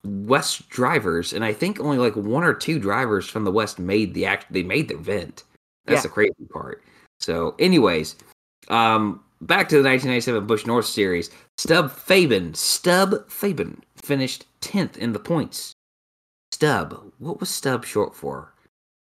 West 0.03 0.69
drivers, 0.69 1.33
and 1.33 1.43
I 1.45 1.53
think 1.53 1.79
only 1.79 1.97
like 1.97 2.15
one 2.15 2.43
or 2.43 2.53
two 2.53 2.77
drivers 2.79 3.27
from 3.29 3.45
the 3.45 3.51
West 3.51 3.79
made 3.79 4.13
the 4.13 4.25
act. 4.27 4.45
They 4.51 4.61
made 4.63 4.87
the 4.89 4.95
event. 4.95 5.43
That's 5.85 5.99
Yeah. 5.99 6.01
the 6.03 6.09
crazy 6.09 6.45
part. 6.51 6.83
So, 7.19 7.55
anyways, 7.59 8.15
um, 8.69 9.21
back 9.41 9.69
to 9.69 9.75
the 9.75 9.83
1997 9.89 10.45
Busch 10.47 10.65
North 10.65 10.85
Series. 10.85 11.29
Stub 11.57 11.91
Fabian, 11.91 12.53
Stub 12.53 13.29
Fabian 13.29 13.81
finished 13.95 14.45
10th 14.61 14.97
in 14.97 15.13
the 15.13 15.19
points. 15.19 15.73
Stub, 16.51 17.11
what 17.19 17.39
was 17.39 17.49
Stub 17.49 17.85
short 17.85 18.15
for? 18.15 18.53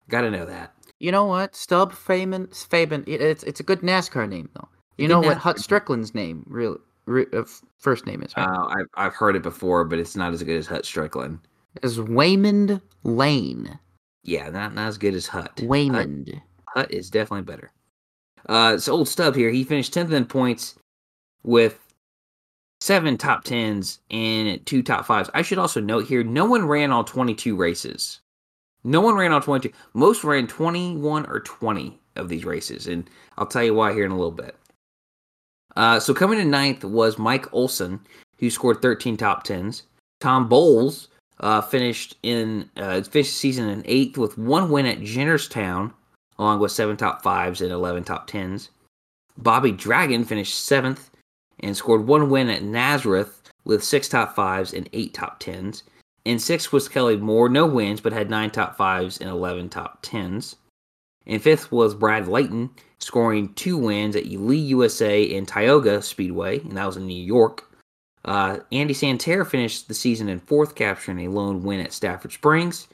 Got 0.09 0.23
to 0.23 0.31
know 0.31 0.45
that. 0.47 0.73
You 1.01 1.13
know 1.13 1.25
what? 1.25 1.55
Stub 1.55 1.93
Fabian, 1.93 2.47
Fabian. 2.49 3.05
it- 3.07 3.21
It's 3.21 3.43
it's 3.45 3.61
a 3.61 3.65
good 3.65 3.81
NASCAR 3.81 4.29
name 4.29 4.49
though. 4.55 4.69
You 4.97 5.09
know 5.09 5.21
what 5.21 5.37
Hut. 5.39 5.57
Stricklin's 5.57 6.15
name 6.15 6.45
real 6.49 6.79
re, 7.07 7.27
uh, 7.33 7.43
first 7.79 8.07
name 8.07 8.23
is? 8.23 8.33
Right? 8.37 8.47
Uh, 8.47 8.67
I've 8.67 8.87
I've 8.95 9.15
heard 9.15 9.35
it 9.37 9.43
before, 9.43 9.85
but 9.85 9.99
it's 9.99 10.15
not 10.15 10.33
as 10.33 10.43
good 10.43 10.57
as 10.57 10.67
Hut 10.69 10.85
Stricklin. 10.85 11.41
is 11.83 11.99
Waymond 11.99 12.81
Lane. 13.03 13.79
Yeah, 14.23 14.49
not 14.51 14.75
not 14.75 14.87
as 14.87 14.97
good 14.99 15.15
as 15.15 15.27
Hut. 15.27 15.51
Hut, 15.59 15.69
Waymond. 15.69 16.41
Hut 16.69 16.91
is 16.93 17.11
definitely 17.11 17.43
better. 17.43 17.73
Uh, 18.49 18.79
so 18.79 18.93
old 18.93 19.09
Stub 19.09 19.35
here. 19.35 19.51
He 19.51 19.65
finished 19.65 19.93
tenth 19.93 20.13
in 20.13 20.27
points 20.27 20.75
with 21.43 21.79
seven 22.81 23.17
top 23.17 23.45
tens 23.45 24.01
and 24.11 24.65
two 24.67 24.83
top 24.83 25.07
fives. 25.07 25.31
I 25.35 25.43
should 25.43 25.59
also 25.59 25.81
note 25.81 26.07
here: 26.07 26.25
no 26.25 26.45
one 26.45 26.67
ran 26.67 26.91
all 26.91 27.05
twenty-two 27.05 27.57
races. 27.57 28.21
No 28.85 29.01
one 29.01 29.15
ran 29.15 29.33
all 29.33 29.41
twenty-two. 29.41 29.75
Most 29.95 30.25
ran 30.25 30.47
twenty-one 30.47 31.27
or 31.27 31.41
twenty 31.41 31.99
of 32.17 32.29
these 32.29 32.45
races, 32.45 32.87
and 32.87 33.09
I'll 33.39 33.47
tell 33.47 33.65
you 33.65 33.75
why 33.75 33.93
here 33.93 34.05
in 34.05 34.13
a 34.13 34.17
little 34.17 34.31
bit. 34.31 34.57
Uh, 35.77 35.99
so 35.99 36.15
coming 36.15 36.39
in 36.39 36.51
ninth 36.51 36.85
was 36.85 37.19
Mike 37.19 37.53
Olsen, 37.53 38.01
who 38.39 38.51
scored 38.51 38.81
13 38.81 39.17
top 39.17 39.43
tens. 39.43 39.85
Tom 40.21 40.49
Bolles 40.49 41.09
uh, 41.41 41.61
finished 41.61 42.17
in 42.23 42.71
uh, 42.77 43.03
finished 43.03 43.37
season 43.37 43.69
in 43.69 43.83
eighth 43.87 44.17
with 44.17 44.39
one 44.39 44.71
win 44.71 44.87
at 44.87 45.01
Jennerstown, 45.01 45.93
along 46.39 46.61
with 46.61 46.73
seven 46.73 46.97
top 46.97 47.23
fives 47.23 47.61
and 47.61 47.71
11 47.71 48.05
top 48.05 48.27
tens. 48.27 48.71
Bobby 49.37 49.73
Dragon 49.73 50.25
finished 50.25 50.65
seventh 50.65 51.11
and 51.61 51.77
scored 51.77 52.07
one 52.07 52.31
win 52.31 52.49
at 52.49 52.63
Nazareth 52.63 53.43
with 53.65 53.85
six 53.85 54.09
top 54.09 54.35
fives 54.35 54.73
and 54.73 54.89
eight 54.93 55.15
top 55.15 55.41
tens. 55.41 55.83
In 56.25 56.39
sixth 56.39 56.73
was 56.73 56.89
Kelly 56.89 57.17
Moore, 57.17 57.49
no 57.49 57.67
wins, 57.67 58.01
but 58.01 58.13
had 58.13 58.31
nine 58.31 58.51
top 58.51 58.77
fives 58.77 59.19
and 59.19 59.29
11 59.29 59.69
top 59.69 59.99
tens. 60.03 60.57
In 61.27 61.41
fifth 61.41 61.73
was 61.73 61.95
Brad 61.95 62.29
Leighton, 62.29 62.71
scoring 62.99 63.53
two 63.55 63.77
wins 63.77 64.17
at 64.17 64.27
Lee 64.27 64.57
USA 64.57 65.37
and 65.37 65.49
Tioga 65.49 66.03
Speedway, 66.03 66.61
and 66.61 66.77
that 66.77 66.87
was 66.87 66.97
in 66.97 67.07
New 67.07 67.23
York. 67.23 67.71
Uh, 68.25 68.59
Andy 68.73 68.95
Santerre 68.95 69.45
finished 69.45 69.89
the 69.89 69.95
season 69.95 70.29
in 70.29 70.41
fourth, 70.41 70.75
capturing 70.75 71.21
a 71.21 71.31
lone 71.31 71.63
win 71.63 71.81
at 71.81 71.93
Stafford 71.93 72.33
Springs. 72.33 72.89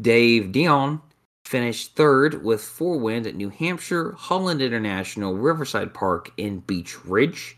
Dave 0.00 0.50
Dion 0.50 1.00
finished 1.44 1.94
third 1.94 2.44
with 2.44 2.62
four 2.62 2.98
wins 2.98 3.26
at 3.26 3.34
New 3.34 3.50
Hampshire, 3.50 4.12
Holland 4.12 4.62
International, 4.62 5.34
Riverside 5.34 5.92
Park, 5.92 6.32
and 6.38 6.66
Beech 6.66 7.04
Ridge. 7.04 7.56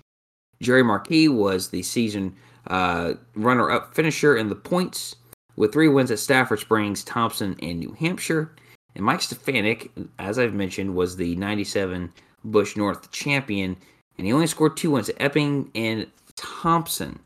Jerry 0.60 0.82
Marquis 0.82 1.28
was 1.28 1.68
the 1.68 1.82
season 1.82 2.34
uh, 2.66 3.14
runner 3.34 3.70
up 3.70 3.94
finisher 3.94 4.36
in 4.36 4.48
the 4.48 4.54
points 4.54 5.16
with 5.56 5.72
three 5.72 5.88
wins 5.88 6.10
at 6.10 6.18
Stafford 6.18 6.60
Springs, 6.60 7.04
Thompson, 7.04 7.56
and 7.62 7.78
New 7.78 7.92
Hampshire. 7.98 8.54
And 8.94 9.04
Mike 9.04 9.22
Stefanik, 9.22 9.90
as 10.18 10.38
I've 10.38 10.54
mentioned, 10.54 10.94
was 10.94 11.16
the 11.16 11.36
97 11.36 12.12
Busch 12.44 12.76
North 12.76 13.10
champion, 13.10 13.76
and 14.16 14.26
he 14.26 14.32
only 14.32 14.46
scored 14.46 14.76
two 14.76 14.92
wins 14.92 15.08
at 15.08 15.20
Epping 15.20 15.70
and 15.74 16.06
Thompson. 16.36 17.18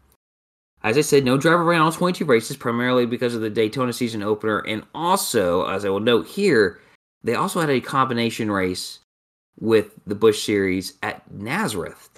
As 0.82 0.96
I 0.96 1.02
said, 1.02 1.24
no 1.24 1.36
driver 1.36 1.64
ran 1.64 1.80
all 1.80 1.92
22 1.92 2.24
races, 2.24 2.56
primarily 2.56 3.04
because 3.04 3.34
of 3.34 3.42
the 3.42 3.50
Daytona 3.50 3.92
season 3.92 4.22
opener, 4.22 4.60
and 4.60 4.82
also, 4.94 5.66
as 5.66 5.84
I 5.84 5.90
will 5.90 6.00
note 6.00 6.26
here, 6.26 6.80
they 7.22 7.34
also 7.34 7.60
had 7.60 7.68
a 7.68 7.80
combination 7.80 8.50
race 8.50 9.00
with 9.58 9.92
the 10.06 10.14
Busch 10.14 10.42
Series 10.42 10.94
at 11.02 11.30
Nazareth. 11.30 12.08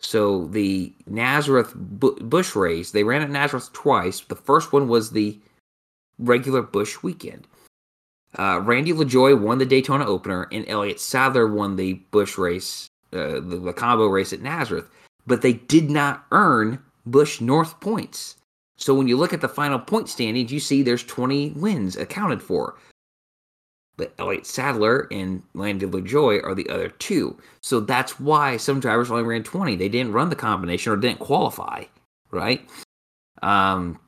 So 0.00 0.46
the 0.46 0.92
Nazareth 1.06 1.72
Busch 1.74 2.54
race, 2.54 2.90
they 2.90 3.04
ran 3.04 3.22
at 3.22 3.30
Nazareth 3.30 3.72
twice. 3.72 4.20
The 4.20 4.36
first 4.36 4.72
one 4.72 4.88
was 4.88 5.10
the 5.10 5.38
regular 6.18 6.60
Busch 6.60 7.02
weekend. 7.02 7.46
Uh, 8.38 8.60
Randy 8.62 8.92
LaJoie 8.92 9.40
won 9.40 9.58
the 9.58 9.66
Daytona 9.66 10.04
opener, 10.06 10.48
and 10.52 10.68
Elliott 10.68 11.00
Sadler 11.00 11.46
won 11.46 11.76
the 11.76 11.94
Busch 12.10 12.36
race, 12.36 12.88
uh, 13.12 13.40
the, 13.40 13.60
the 13.62 13.72
combo 13.72 14.06
race 14.06 14.32
at 14.32 14.40
Nazareth. 14.40 14.88
But 15.26 15.42
they 15.42 15.52
did 15.54 15.90
not 15.90 16.24
earn 16.32 16.82
Busch 17.06 17.40
North 17.40 17.78
points. 17.80 18.36
So 18.76 18.94
when 18.94 19.08
you 19.08 19.16
look 19.16 19.32
at 19.32 19.40
the 19.40 19.48
final 19.48 19.78
point 19.78 20.08
standings, 20.08 20.52
you 20.52 20.60
see 20.60 20.82
there's 20.82 21.04
20 21.04 21.50
wins 21.50 21.96
accounted 21.96 22.42
for. 22.42 22.76
But 23.96 24.14
Elliott 24.18 24.46
Sadler 24.46 25.06
and 25.10 25.42
Randy 25.54 25.86
LaJoie 25.86 26.42
are 26.42 26.54
the 26.54 26.68
other 26.68 26.88
two. 26.88 27.38
So 27.60 27.78
that's 27.80 28.18
why 28.18 28.56
some 28.56 28.80
drivers 28.80 29.10
only 29.10 29.22
ran 29.22 29.44
20. 29.44 29.76
They 29.76 29.88
didn't 29.88 30.12
run 30.12 30.30
the 30.30 30.36
combination 30.36 30.92
or 30.92 30.96
didn't 30.96 31.18
qualify, 31.18 31.84
right? 32.30 32.68
Um, 33.42 34.00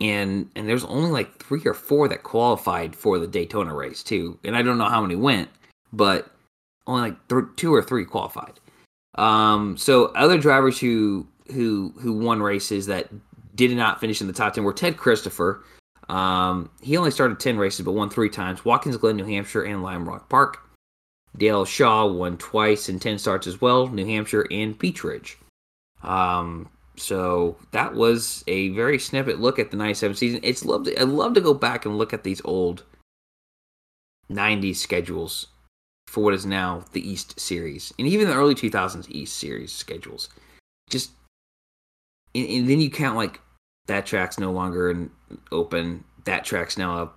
and 0.00 0.50
and 0.56 0.68
there's 0.68 0.84
only 0.84 1.10
like 1.10 1.42
three 1.42 1.62
or 1.64 1.74
four 1.74 2.08
that 2.08 2.22
qualified 2.22 2.94
for 2.94 3.18
the 3.18 3.26
Daytona 3.26 3.74
race 3.74 4.02
too. 4.02 4.38
And 4.44 4.56
I 4.56 4.62
don't 4.62 4.78
know 4.78 4.88
how 4.88 5.00
many 5.00 5.16
went, 5.16 5.48
but 5.92 6.30
only 6.86 7.10
like 7.10 7.28
th- 7.28 7.44
two 7.56 7.74
or 7.74 7.82
three 7.82 8.04
qualified. 8.04 8.58
Um, 9.14 9.76
so 9.76 10.06
other 10.06 10.38
drivers 10.38 10.78
who 10.78 11.26
who 11.52 11.92
who 12.00 12.12
won 12.12 12.42
races 12.42 12.86
that 12.86 13.08
did 13.54 13.76
not 13.76 14.00
finish 14.00 14.20
in 14.20 14.26
the 14.26 14.32
top 14.32 14.54
ten 14.54 14.64
were 14.64 14.72
Ted 14.72 14.96
Christopher. 14.96 15.64
Um, 16.08 16.70
he 16.80 16.96
only 16.96 17.10
started 17.10 17.38
ten 17.38 17.56
races 17.58 17.84
but 17.84 17.92
won 17.92 18.10
three 18.10 18.30
times: 18.30 18.64
Watkins 18.64 18.96
Glen, 18.96 19.16
New 19.16 19.24
Hampshire, 19.24 19.62
and 19.62 19.82
Lime 19.82 20.08
Rock 20.08 20.28
Park. 20.28 20.58
Dale 21.36 21.64
Shaw 21.64 22.06
won 22.06 22.36
twice 22.36 22.88
in 22.88 22.98
ten 22.98 23.18
starts 23.18 23.46
as 23.46 23.60
well: 23.60 23.88
New 23.88 24.06
Hampshire 24.06 24.46
and 24.50 24.78
Beech 24.78 25.04
Ridge. 25.04 25.38
Um, 26.02 26.68
so 26.96 27.56
that 27.70 27.94
was 27.94 28.44
a 28.46 28.70
very 28.70 28.98
snippet 28.98 29.40
look 29.40 29.58
at 29.58 29.70
the 29.70 29.76
97 29.76 30.16
season. 30.16 30.40
It's 30.42 30.64
loved. 30.64 30.90
I 30.98 31.04
love 31.04 31.34
to 31.34 31.40
go 31.40 31.54
back 31.54 31.86
and 31.86 31.96
look 31.96 32.12
at 32.12 32.24
these 32.24 32.42
old 32.44 32.84
90s 34.30 34.76
schedules 34.76 35.48
for 36.06 36.22
what 36.22 36.34
is 36.34 36.44
now 36.44 36.84
the 36.92 37.08
East 37.08 37.40
Series, 37.40 37.92
and 37.98 38.06
even 38.06 38.28
the 38.28 38.34
early 38.34 38.54
2000s 38.54 39.10
East 39.10 39.38
Series 39.38 39.72
schedules. 39.72 40.28
Just 40.90 41.12
and, 42.34 42.48
and 42.48 42.68
then 42.68 42.80
you 42.80 42.90
count 42.90 43.16
like 43.16 43.40
that 43.86 44.06
track's 44.06 44.38
no 44.38 44.52
longer 44.52 45.08
open. 45.50 46.04
That 46.24 46.44
track's 46.44 46.78
now 46.78 47.02
a 47.02 47.10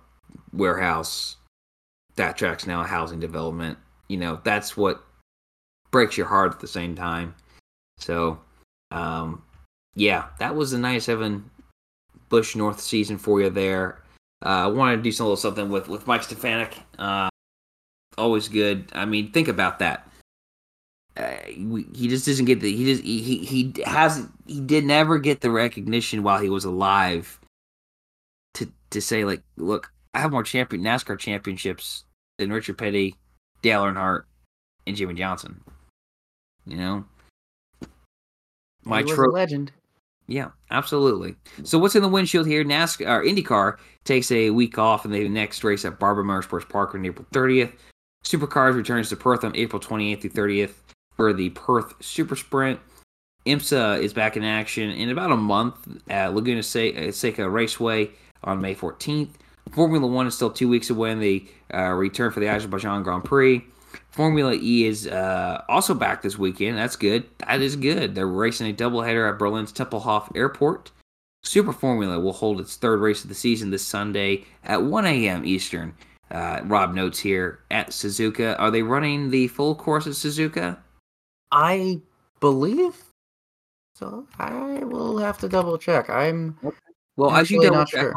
warehouse. 0.52 1.36
That 2.16 2.36
track's 2.36 2.66
now 2.66 2.80
a 2.80 2.86
housing 2.86 3.20
development. 3.20 3.78
You 4.08 4.16
know, 4.16 4.40
that's 4.44 4.76
what 4.76 5.04
breaks 5.90 6.16
your 6.16 6.26
heart 6.26 6.52
at 6.52 6.60
the 6.60 6.66
same 6.66 6.94
time. 6.94 7.34
So, 7.98 8.40
um, 8.90 9.42
yeah, 9.94 10.26
that 10.38 10.54
was 10.54 10.72
a 10.72 10.78
nice 10.78 11.06
having 11.06 11.48
Busch 12.28 12.56
North 12.56 12.80
season 12.80 13.18
for 13.18 13.40
you 13.40 13.50
there. 13.50 14.02
Uh, 14.44 14.64
I 14.64 14.66
wanted 14.66 14.96
to 14.96 15.02
do 15.02 15.12
some 15.12 15.26
little 15.26 15.36
something 15.36 15.70
with 15.70 15.88
with 15.88 16.06
Mike 16.06 16.22
Stefanik. 16.22 16.76
Uh, 16.98 17.28
always 18.18 18.48
good. 18.48 18.90
I 18.92 19.04
mean, 19.04 19.32
think 19.32 19.48
about 19.48 19.78
that. 19.78 20.08
Uh, 21.16 21.36
we, 21.60 21.86
he 21.94 22.08
just 22.08 22.26
doesn't 22.26 22.44
get 22.44 22.60
the 22.60 22.74
he 22.74 22.84
just 22.84 23.02
he 23.02 23.38
he 23.38 23.72
has 23.86 24.26
he 24.46 24.60
did 24.60 24.84
never 24.84 25.18
get 25.18 25.40
the 25.40 25.50
recognition 25.50 26.22
while 26.22 26.38
he 26.38 26.50
was 26.50 26.66
alive 26.66 27.40
to 28.52 28.70
to 28.90 29.00
say 29.00 29.24
like 29.24 29.42
look 29.56 29.90
I 30.12 30.20
have 30.20 30.30
more 30.30 30.42
champion 30.42 30.82
NASCAR 30.82 31.18
championships 31.18 32.04
than 32.38 32.52
Richard 32.52 32.76
Petty, 32.78 33.16
Dale 33.62 33.82
Earnhardt, 33.82 34.24
and 34.86 34.96
Jimmie 34.96 35.14
Johnson. 35.14 35.62
You 36.66 36.76
know, 36.76 37.04
my 38.84 39.02
tro- 39.02 39.30
legend. 39.30 39.72
Yeah, 40.26 40.50
absolutely. 40.70 41.36
So 41.62 41.78
what's 41.78 41.94
in 41.94 42.02
the 42.02 42.08
windshield 42.08 42.46
here? 42.46 42.64
NASCAR 42.64 43.06
or 43.06 43.24
IndyCar 43.24 43.76
takes 44.04 44.30
a 44.32 44.50
week 44.50 44.78
off, 44.78 45.04
and 45.04 45.14
the 45.14 45.28
next 45.28 45.64
race 45.64 45.84
at 45.84 45.98
Barber 45.98 46.24
Motorsports 46.24 46.68
Park 46.68 46.94
on 46.94 47.06
April 47.06 47.26
30th. 47.32 47.72
Supercars 48.24 48.74
returns 48.74 49.08
to 49.10 49.16
Perth 49.16 49.44
on 49.44 49.54
April 49.54 49.80
28th 49.80 50.20
through 50.22 50.30
30th 50.30 50.74
for 51.16 51.32
the 51.32 51.50
Perth 51.50 51.94
Super 52.00 52.36
Sprint. 52.36 52.78
IMSA 53.46 54.00
is 54.00 54.12
back 54.12 54.36
in 54.36 54.44
action 54.44 54.90
in 54.90 55.10
about 55.10 55.32
a 55.32 55.36
month 55.36 55.76
at 56.08 56.34
Laguna 56.34 56.62
Seca 56.62 57.48
Raceway 57.48 58.10
on 58.42 58.60
May 58.60 58.74
14th. 58.74 59.30
Formula 59.72 60.06
One 60.06 60.26
is 60.26 60.34
still 60.34 60.50
two 60.50 60.68
weeks 60.68 60.90
away, 60.90 61.12
and 61.12 61.22
they 61.22 61.44
uh, 61.72 61.90
return 61.90 62.30
for 62.32 62.40
the 62.40 62.48
Azerbaijan 62.48 63.02
Grand 63.02 63.24
Prix. 63.24 63.64
Formula 64.10 64.54
E 64.54 64.86
is 64.86 65.06
uh, 65.06 65.62
also 65.68 65.94
back 65.94 66.22
this 66.22 66.38
weekend. 66.38 66.76
That's 66.78 66.96
good. 66.96 67.24
That 67.38 67.60
is 67.60 67.76
good. 67.76 68.14
They're 68.14 68.26
racing 68.26 68.70
a 68.70 68.74
doubleheader 68.74 69.30
at 69.30 69.38
Berlin's 69.38 69.72
Tempelhof 69.72 70.34
Airport. 70.36 70.90
Super 71.42 71.72
Formula 71.72 72.18
will 72.18 72.32
hold 72.32 72.60
its 72.60 72.76
third 72.76 73.00
race 73.00 73.22
of 73.22 73.28
the 73.28 73.34
season 73.34 73.70
this 73.70 73.86
Sunday 73.86 74.44
at 74.64 74.82
1 74.82 75.06
a.m. 75.06 75.44
Eastern. 75.44 75.94
Uh, 76.30 76.60
Rob 76.64 76.92
notes 76.92 77.20
here 77.20 77.60
at 77.70 77.90
Suzuka. 77.90 78.58
Are 78.58 78.70
they 78.70 78.82
running 78.82 79.30
the 79.30 79.46
full 79.48 79.74
course 79.76 80.06
at 80.06 80.14
Suzuka? 80.14 80.78
I 81.52 82.00
believe 82.40 83.02
so. 83.94 84.26
I 84.38 84.84
will 84.84 85.18
have 85.18 85.38
to 85.38 85.48
double 85.48 85.78
check. 85.78 86.10
I'm 86.10 86.58
okay. 86.64 86.76
well. 87.16 87.30
As 87.30 87.50
you 87.50 87.62
double 87.62 87.84
check, 87.84 88.00
sure. 88.00 88.14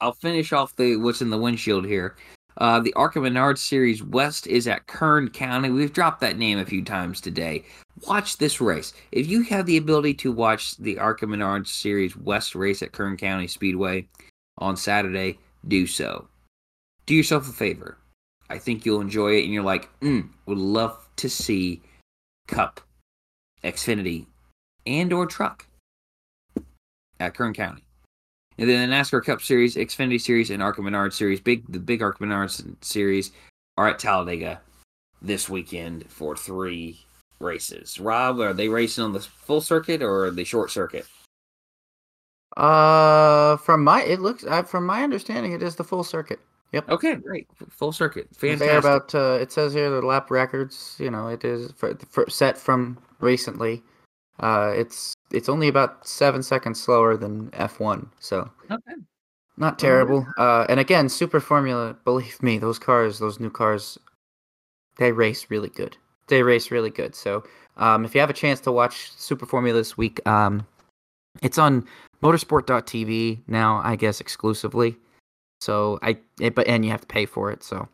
I'll 0.00 0.12
finish 0.12 0.52
off 0.52 0.76
the 0.76 0.96
what's 0.96 1.22
in 1.22 1.30
the 1.30 1.38
windshield 1.38 1.86
here. 1.86 2.16
Uh, 2.58 2.80
the 2.80 2.94
Menard 3.16 3.58
Series 3.58 4.02
West 4.02 4.46
is 4.46 4.66
at 4.66 4.86
Kern 4.86 5.28
County. 5.28 5.68
We've 5.68 5.92
dropped 5.92 6.20
that 6.20 6.38
name 6.38 6.58
a 6.58 6.64
few 6.64 6.82
times 6.82 7.20
today. 7.20 7.64
Watch 8.06 8.38
this 8.38 8.60
race. 8.60 8.94
If 9.12 9.26
you 9.26 9.42
have 9.42 9.66
the 9.66 9.76
ability 9.76 10.14
to 10.14 10.32
watch 10.32 10.76
the 10.78 10.98
Menard 11.22 11.68
Series 11.68 12.16
West 12.16 12.54
race 12.54 12.82
at 12.82 12.92
Kern 12.92 13.16
County 13.18 13.46
Speedway 13.46 14.08
on 14.58 14.76
Saturday, 14.76 15.38
do 15.68 15.86
so. 15.86 16.28
Do 17.04 17.14
yourself 17.14 17.48
a 17.48 17.52
favor. 17.52 17.98
I 18.48 18.58
think 18.58 18.86
you'll 18.86 19.00
enjoy 19.00 19.34
it, 19.34 19.44
and 19.44 19.52
you're 19.52 19.62
like, 19.62 19.88
mm, 20.00 20.28
would 20.46 20.58
love 20.58 21.08
to 21.16 21.28
see 21.28 21.82
Cup, 22.46 22.80
Xfinity, 23.64 24.26
and 24.86 25.12
or 25.12 25.26
Truck 25.26 25.66
at 27.20 27.34
Kern 27.34 27.54
County. 27.54 27.84
And 28.58 28.68
then 28.68 28.88
the 28.88 28.94
NASCAR 28.96 29.24
Cup 29.24 29.42
Series, 29.42 29.76
Xfinity 29.76 30.20
Series, 30.20 30.50
and 30.50 30.62
ARCA 30.62 30.82
Menard 30.82 31.12
Series, 31.12 31.40
big 31.40 31.70
the 31.70 31.78
big 31.78 32.02
ARCA 32.02 32.22
Menard 32.22 32.50
Series, 32.80 33.32
are 33.76 33.88
at 33.88 33.98
Talladega 33.98 34.60
this 35.20 35.48
weekend 35.48 36.10
for 36.10 36.36
three 36.36 37.04
races. 37.38 38.00
Rob, 38.00 38.40
are 38.40 38.54
they 38.54 38.68
racing 38.68 39.04
on 39.04 39.12
the 39.12 39.20
full 39.20 39.60
circuit 39.60 40.02
or 40.02 40.30
the 40.30 40.44
short 40.44 40.70
circuit? 40.70 41.06
Uh, 42.56 43.58
from 43.58 43.84
my 43.84 44.02
it 44.02 44.20
looks 44.20 44.44
uh, 44.44 44.62
from 44.62 44.86
my 44.86 45.02
understanding, 45.02 45.52
it 45.52 45.62
is 45.62 45.76
the 45.76 45.84
full 45.84 46.04
circuit. 46.04 46.40
Yep. 46.76 46.90
Okay, 46.90 47.14
great. 47.14 47.48
Full 47.70 47.90
circuit. 47.90 48.28
Fantastic. 48.36 48.68
They're 48.68 48.78
about 48.78 49.14
uh, 49.14 49.38
it 49.40 49.50
says 49.50 49.72
here 49.72 49.88
the 49.88 50.02
lap 50.02 50.30
records. 50.30 50.94
You 50.98 51.10
know, 51.10 51.28
it 51.28 51.42
is 51.42 51.72
for, 51.72 51.96
for 52.10 52.28
set 52.28 52.58
from 52.58 52.98
recently. 53.18 53.82
Uh, 54.40 54.74
it's 54.76 55.14
it's 55.30 55.48
only 55.48 55.68
about 55.68 56.06
seven 56.06 56.42
seconds 56.42 56.78
slower 56.78 57.16
than 57.16 57.50
F1, 57.52 58.08
so 58.20 58.50
okay, 58.70 58.92
not 59.56 59.78
terrible. 59.78 60.26
Uh, 60.36 60.66
and 60.68 60.78
again, 60.78 61.08
Super 61.08 61.40
Formula, 61.40 61.96
believe 62.04 62.42
me, 62.42 62.58
those 62.58 62.78
cars, 62.78 63.20
those 63.20 63.40
new 63.40 63.48
cars, 63.48 63.98
they 64.98 65.12
race 65.12 65.46
really 65.48 65.70
good. 65.70 65.96
They 66.26 66.42
race 66.42 66.70
really 66.70 66.90
good. 66.90 67.14
So, 67.14 67.42
um, 67.78 68.04
if 68.04 68.14
you 68.14 68.20
have 68.20 68.28
a 68.28 68.34
chance 68.34 68.60
to 68.60 68.70
watch 68.70 69.12
Super 69.12 69.46
Formula 69.46 69.78
this 69.78 69.96
week, 69.96 70.20
um, 70.28 70.66
it's 71.40 71.56
on 71.56 71.86
Motorsport.tv 72.22 73.38
now, 73.46 73.80
I 73.82 73.96
guess 73.96 74.20
exclusively. 74.20 74.98
So 75.60 75.98
I, 76.02 76.18
it, 76.40 76.54
but 76.54 76.66
and 76.66 76.84
you 76.84 76.90
have 76.90 77.00
to 77.00 77.06
pay 77.06 77.26
for 77.26 77.50
it. 77.50 77.62
So, 77.62 77.88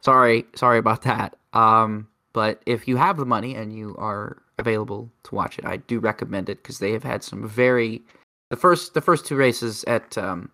sorry, 0.00 0.46
sorry 0.54 0.78
about 0.78 1.02
that. 1.02 1.36
Um, 1.52 2.08
but 2.32 2.62
if 2.66 2.86
you 2.88 2.96
have 2.96 3.16
the 3.16 3.26
money 3.26 3.54
and 3.54 3.74
you 3.74 3.94
are 3.98 4.42
available 4.62 5.10
to 5.24 5.34
watch 5.34 5.58
it. 5.58 5.66
I 5.66 5.76
do 5.76 5.98
recommend 5.98 6.48
it 6.48 6.62
because 6.62 6.78
they 6.78 6.92
have 6.92 7.02
had 7.02 7.22
some 7.22 7.46
very 7.46 8.02
the 8.50 8.56
first 8.56 8.94
the 8.94 9.00
first 9.00 9.26
two 9.26 9.36
races 9.36 9.84
at 9.84 10.16
um, 10.16 10.50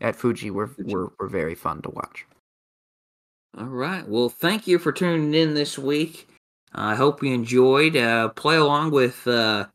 at 0.00 0.16
Fuji 0.16 0.50
were, 0.50 0.70
were 0.78 1.12
were 1.18 1.28
very 1.28 1.54
fun 1.54 1.82
to 1.82 1.90
watch. 1.90 2.26
All 3.56 3.66
right. 3.66 4.06
Well, 4.06 4.28
thank 4.28 4.66
you 4.66 4.78
for 4.78 4.92
tuning 4.92 5.34
in 5.34 5.54
this 5.54 5.78
week. 5.78 6.28
I 6.74 6.94
hope 6.94 7.22
you 7.22 7.32
enjoyed. 7.32 7.96
Uh, 7.96 8.28
play 8.28 8.56
along 8.56 8.90
with 8.90 9.26
uh, 9.26 9.66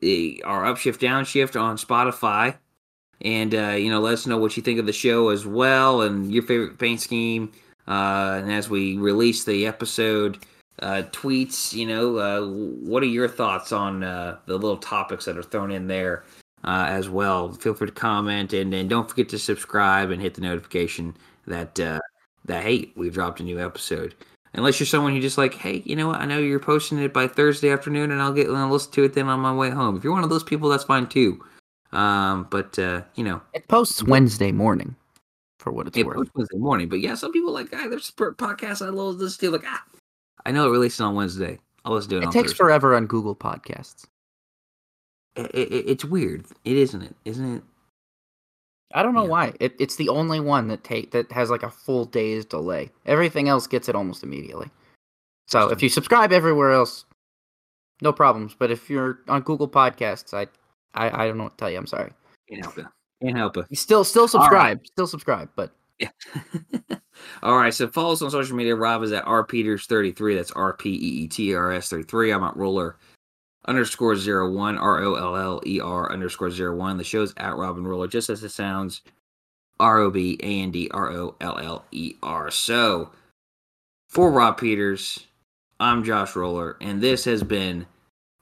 the, 0.00 0.42
our 0.46 0.62
upshift 0.62 0.98
downshift 0.98 1.60
on 1.60 1.76
Spotify, 1.76 2.56
and 3.22 3.54
uh, 3.54 3.70
you 3.70 3.90
know, 3.90 4.00
let 4.00 4.14
us 4.14 4.26
know 4.26 4.38
what 4.38 4.56
you 4.56 4.62
think 4.62 4.78
of 4.78 4.86
the 4.86 4.92
show 4.92 5.28
as 5.28 5.46
well, 5.46 6.02
and 6.02 6.32
your 6.32 6.42
favorite 6.42 6.78
paint 6.78 7.00
scheme. 7.00 7.52
Uh, 7.86 8.40
and 8.42 8.52
as 8.52 8.68
we 8.68 8.96
release 8.96 9.44
the 9.44 9.66
episode, 9.66 10.38
uh, 10.80 11.02
tweets. 11.10 11.72
You 11.72 11.86
know, 11.86 12.16
uh, 12.16 12.46
what 12.46 13.02
are 13.02 13.06
your 13.06 13.28
thoughts 13.28 13.72
on 13.72 14.04
uh, 14.04 14.38
the 14.46 14.54
little 14.54 14.76
topics 14.76 15.24
that 15.24 15.36
are 15.36 15.42
thrown 15.42 15.70
in 15.70 15.86
there 15.86 16.24
uh, 16.64 16.86
as 16.88 17.08
well? 17.08 17.52
Feel 17.52 17.74
free 17.74 17.88
to 17.88 17.92
comment 17.92 18.52
and, 18.52 18.72
and 18.74 18.88
don't 18.88 19.08
forget 19.08 19.28
to 19.30 19.38
subscribe 19.38 20.10
and 20.10 20.22
hit 20.22 20.34
the 20.34 20.40
notification 20.40 21.16
that 21.46 21.74
that 21.74 22.62
hey, 22.62 22.90
we've 22.96 23.14
dropped 23.14 23.40
a 23.40 23.42
new 23.42 23.60
episode. 23.60 24.14
Unless 24.54 24.80
you're 24.80 24.86
someone 24.86 25.12
who 25.12 25.20
just 25.20 25.38
like, 25.38 25.54
hey, 25.54 25.82
you 25.84 25.94
know 25.94 26.08
what? 26.08 26.20
I 26.20 26.24
know 26.24 26.38
you're 26.38 26.58
posting 26.58 26.98
it 26.98 27.12
by 27.12 27.28
Thursday 27.28 27.70
afternoon, 27.70 28.10
and 28.10 28.20
I'll 28.22 28.32
get 28.32 28.48
and 28.48 28.56
I'll 28.56 28.70
listen 28.70 28.92
to 28.92 29.04
it 29.04 29.14
then 29.14 29.28
on 29.28 29.40
my 29.40 29.54
way 29.54 29.70
home. 29.70 29.96
If 29.96 30.04
you're 30.04 30.12
one 30.12 30.24
of 30.24 30.30
those 30.30 30.42
people, 30.42 30.68
that's 30.68 30.84
fine 30.84 31.06
too. 31.06 31.44
Um, 31.92 32.46
but 32.50 32.78
uh, 32.78 33.02
you 33.14 33.24
know, 33.24 33.40
It 33.54 33.66
posts 33.68 34.02
Wednesday 34.02 34.52
morning, 34.52 34.94
for 35.58 35.72
what 35.72 35.86
it's 35.86 35.96
it 35.96 36.04
worth. 36.06 36.16
posts 36.16 36.32
Wednesday 36.34 36.58
morning. 36.58 36.88
But 36.88 37.00
yeah, 37.00 37.14
some 37.14 37.32
people 37.32 37.52
like, 37.52 37.68
ah, 37.72 37.86
there's 37.88 38.10
podcasts 38.10 38.84
I 38.84 38.90
love 38.90 39.18
this 39.18 39.36
too. 39.36 39.50
Like, 39.50 39.64
ah, 39.66 39.82
I 40.44 40.50
know 40.52 40.68
it 40.68 40.70
releases 40.72 41.00
on 41.00 41.14
Wednesday. 41.14 41.58
I'll 41.84 41.94
listen 41.94 42.10
to 42.10 42.16
it. 42.18 42.24
It 42.24 42.30
takes 42.32 42.50
Thursday. 42.52 42.56
forever 42.56 42.94
on 42.94 43.06
Google 43.06 43.34
Podcasts. 43.34 44.04
It, 45.36 45.46
it, 45.54 45.72
it's 45.88 46.04
weird. 46.04 46.44
It 46.64 46.76
isn't 46.76 47.00
it? 47.02 47.14
Isn't 47.24 47.56
it? 47.56 47.62
I 48.94 49.02
don't 49.02 49.14
know 49.14 49.22
Yeah. 49.22 49.28
why. 49.28 49.52
It, 49.60 49.74
it's 49.78 49.96
the 49.96 50.08
only 50.08 50.40
one 50.40 50.68
that 50.68 50.82
take 50.84 51.10
that 51.12 51.30
has 51.32 51.50
like 51.50 51.62
a 51.62 51.70
full 51.70 52.04
day's 52.04 52.44
delay. 52.44 52.90
Everything 53.06 53.48
else 53.48 53.66
gets 53.66 53.88
it 53.88 53.94
almost 53.94 54.22
immediately. 54.22 54.70
So 55.46 55.70
if 55.70 55.82
you 55.82 55.88
subscribe 55.88 56.32
everywhere 56.32 56.72
else, 56.72 57.04
no 58.02 58.12
problems. 58.12 58.54
But 58.58 58.70
if 58.70 58.90
you're 58.90 59.20
on 59.28 59.42
Google 59.42 59.68
Podcasts, 59.68 60.34
I 60.34 60.48
I, 60.94 61.24
I 61.24 61.26
don't 61.26 61.38
know 61.38 61.44
what 61.44 61.58
to 61.58 61.62
tell 61.62 61.70
you. 61.70 61.78
I'm 61.78 61.86
sorry. 61.86 62.12
Can't 62.48 62.64
help 62.64 62.78
it. 62.78 62.86
Can't 63.22 63.36
help 63.36 63.56
it. 63.56 63.66
You 63.68 63.76
still 63.76 64.04
still 64.04 64.28
subscribe, 64.28 64.86
still 64.86 65.06
subscribe, 65.06 65.50
but 65.56 65.72
Yeah. 65.98 66.10
All 67.42 67.56
right. 67.56 67.74
So 67.74 67.88
follow 67.88 68.12
us 68.12 68.22
on 68.22 68.30
social 68.30 68.56
media. 68.56 68.76
Rob 68.76 69.02
is 69.02 69.12
at 69.12 69.24
rpeters33. 69.24 70.36
That's 70.36 70.52
R 70.52 70.72
P 70.74 70.90
E 70.90 71.24
E 71.24 71.28
T 71.28 71.54
R 71.54 71.72
S 71.72 71.88
33. 71.88 72.32
I'm 72.32 72.44
at 72.44 72.56
roller 72.56 72.96
underscore 73.66 74.16
zero 74.16 74.50
one 74.50 74.78
R 74.78 75.00
O 75.00 75.14
L 75.14 75.36
L 75.36 75.62
E 75.66 75.80
R 75.80 76.10
underscore 76.12 76.50
zero 76.50 76.76
one. 76.76 76.96
The 76.96 77.04
show's 77.04 77.34
at 77.36 77.56
Rob 77.56 77.76
and 77.76 77.88
Roller, 77.88 78.08
just 78.08 78.30
as 78.30 78.42
it 78.44 78.50
sounds. 78.50 79.02
R 79.80 79.98
O 79.98 80.10
B 80.10 80.38
A 80.42 80.62
N 80.62 80.70
D 80.70 80.88
R 80.92 81.10
O 81.10 81.34
L 81.40 81.58
L 81.58 81.84
E 81.90 82.14
R. 82.22 82.50
So 82.50 83.10
for 84.08 84.30
Rob 84.30 84.58
Peters, 84.58 85.26
I'm 85.80 86.04
Josh 86.04 86.34
Roller, 86.34 86.76
and 86.80 87.00
this 87.00 87.24
has 87.24 87.42
been 87.42 87.86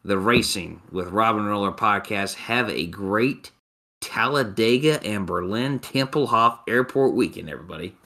the 0.07 0.17
Racing 0.19 0.81
with 0.93 1.09
Rob 1.09 1.37
and 1.37 1.49
Roller 1.49 1.73
podcast. 1.73 2.35
Have 2.35 2.71
a 2.71 2.87
great 2.87 3.51
Talladega 4.01 5.03
and 5.05 5.27
Berlin 5.27 5.81
Tempelhof 5.81 6.61
Airport 6.69 7.15
weekend, 7.15 7.51
everybody. 7.51 7.97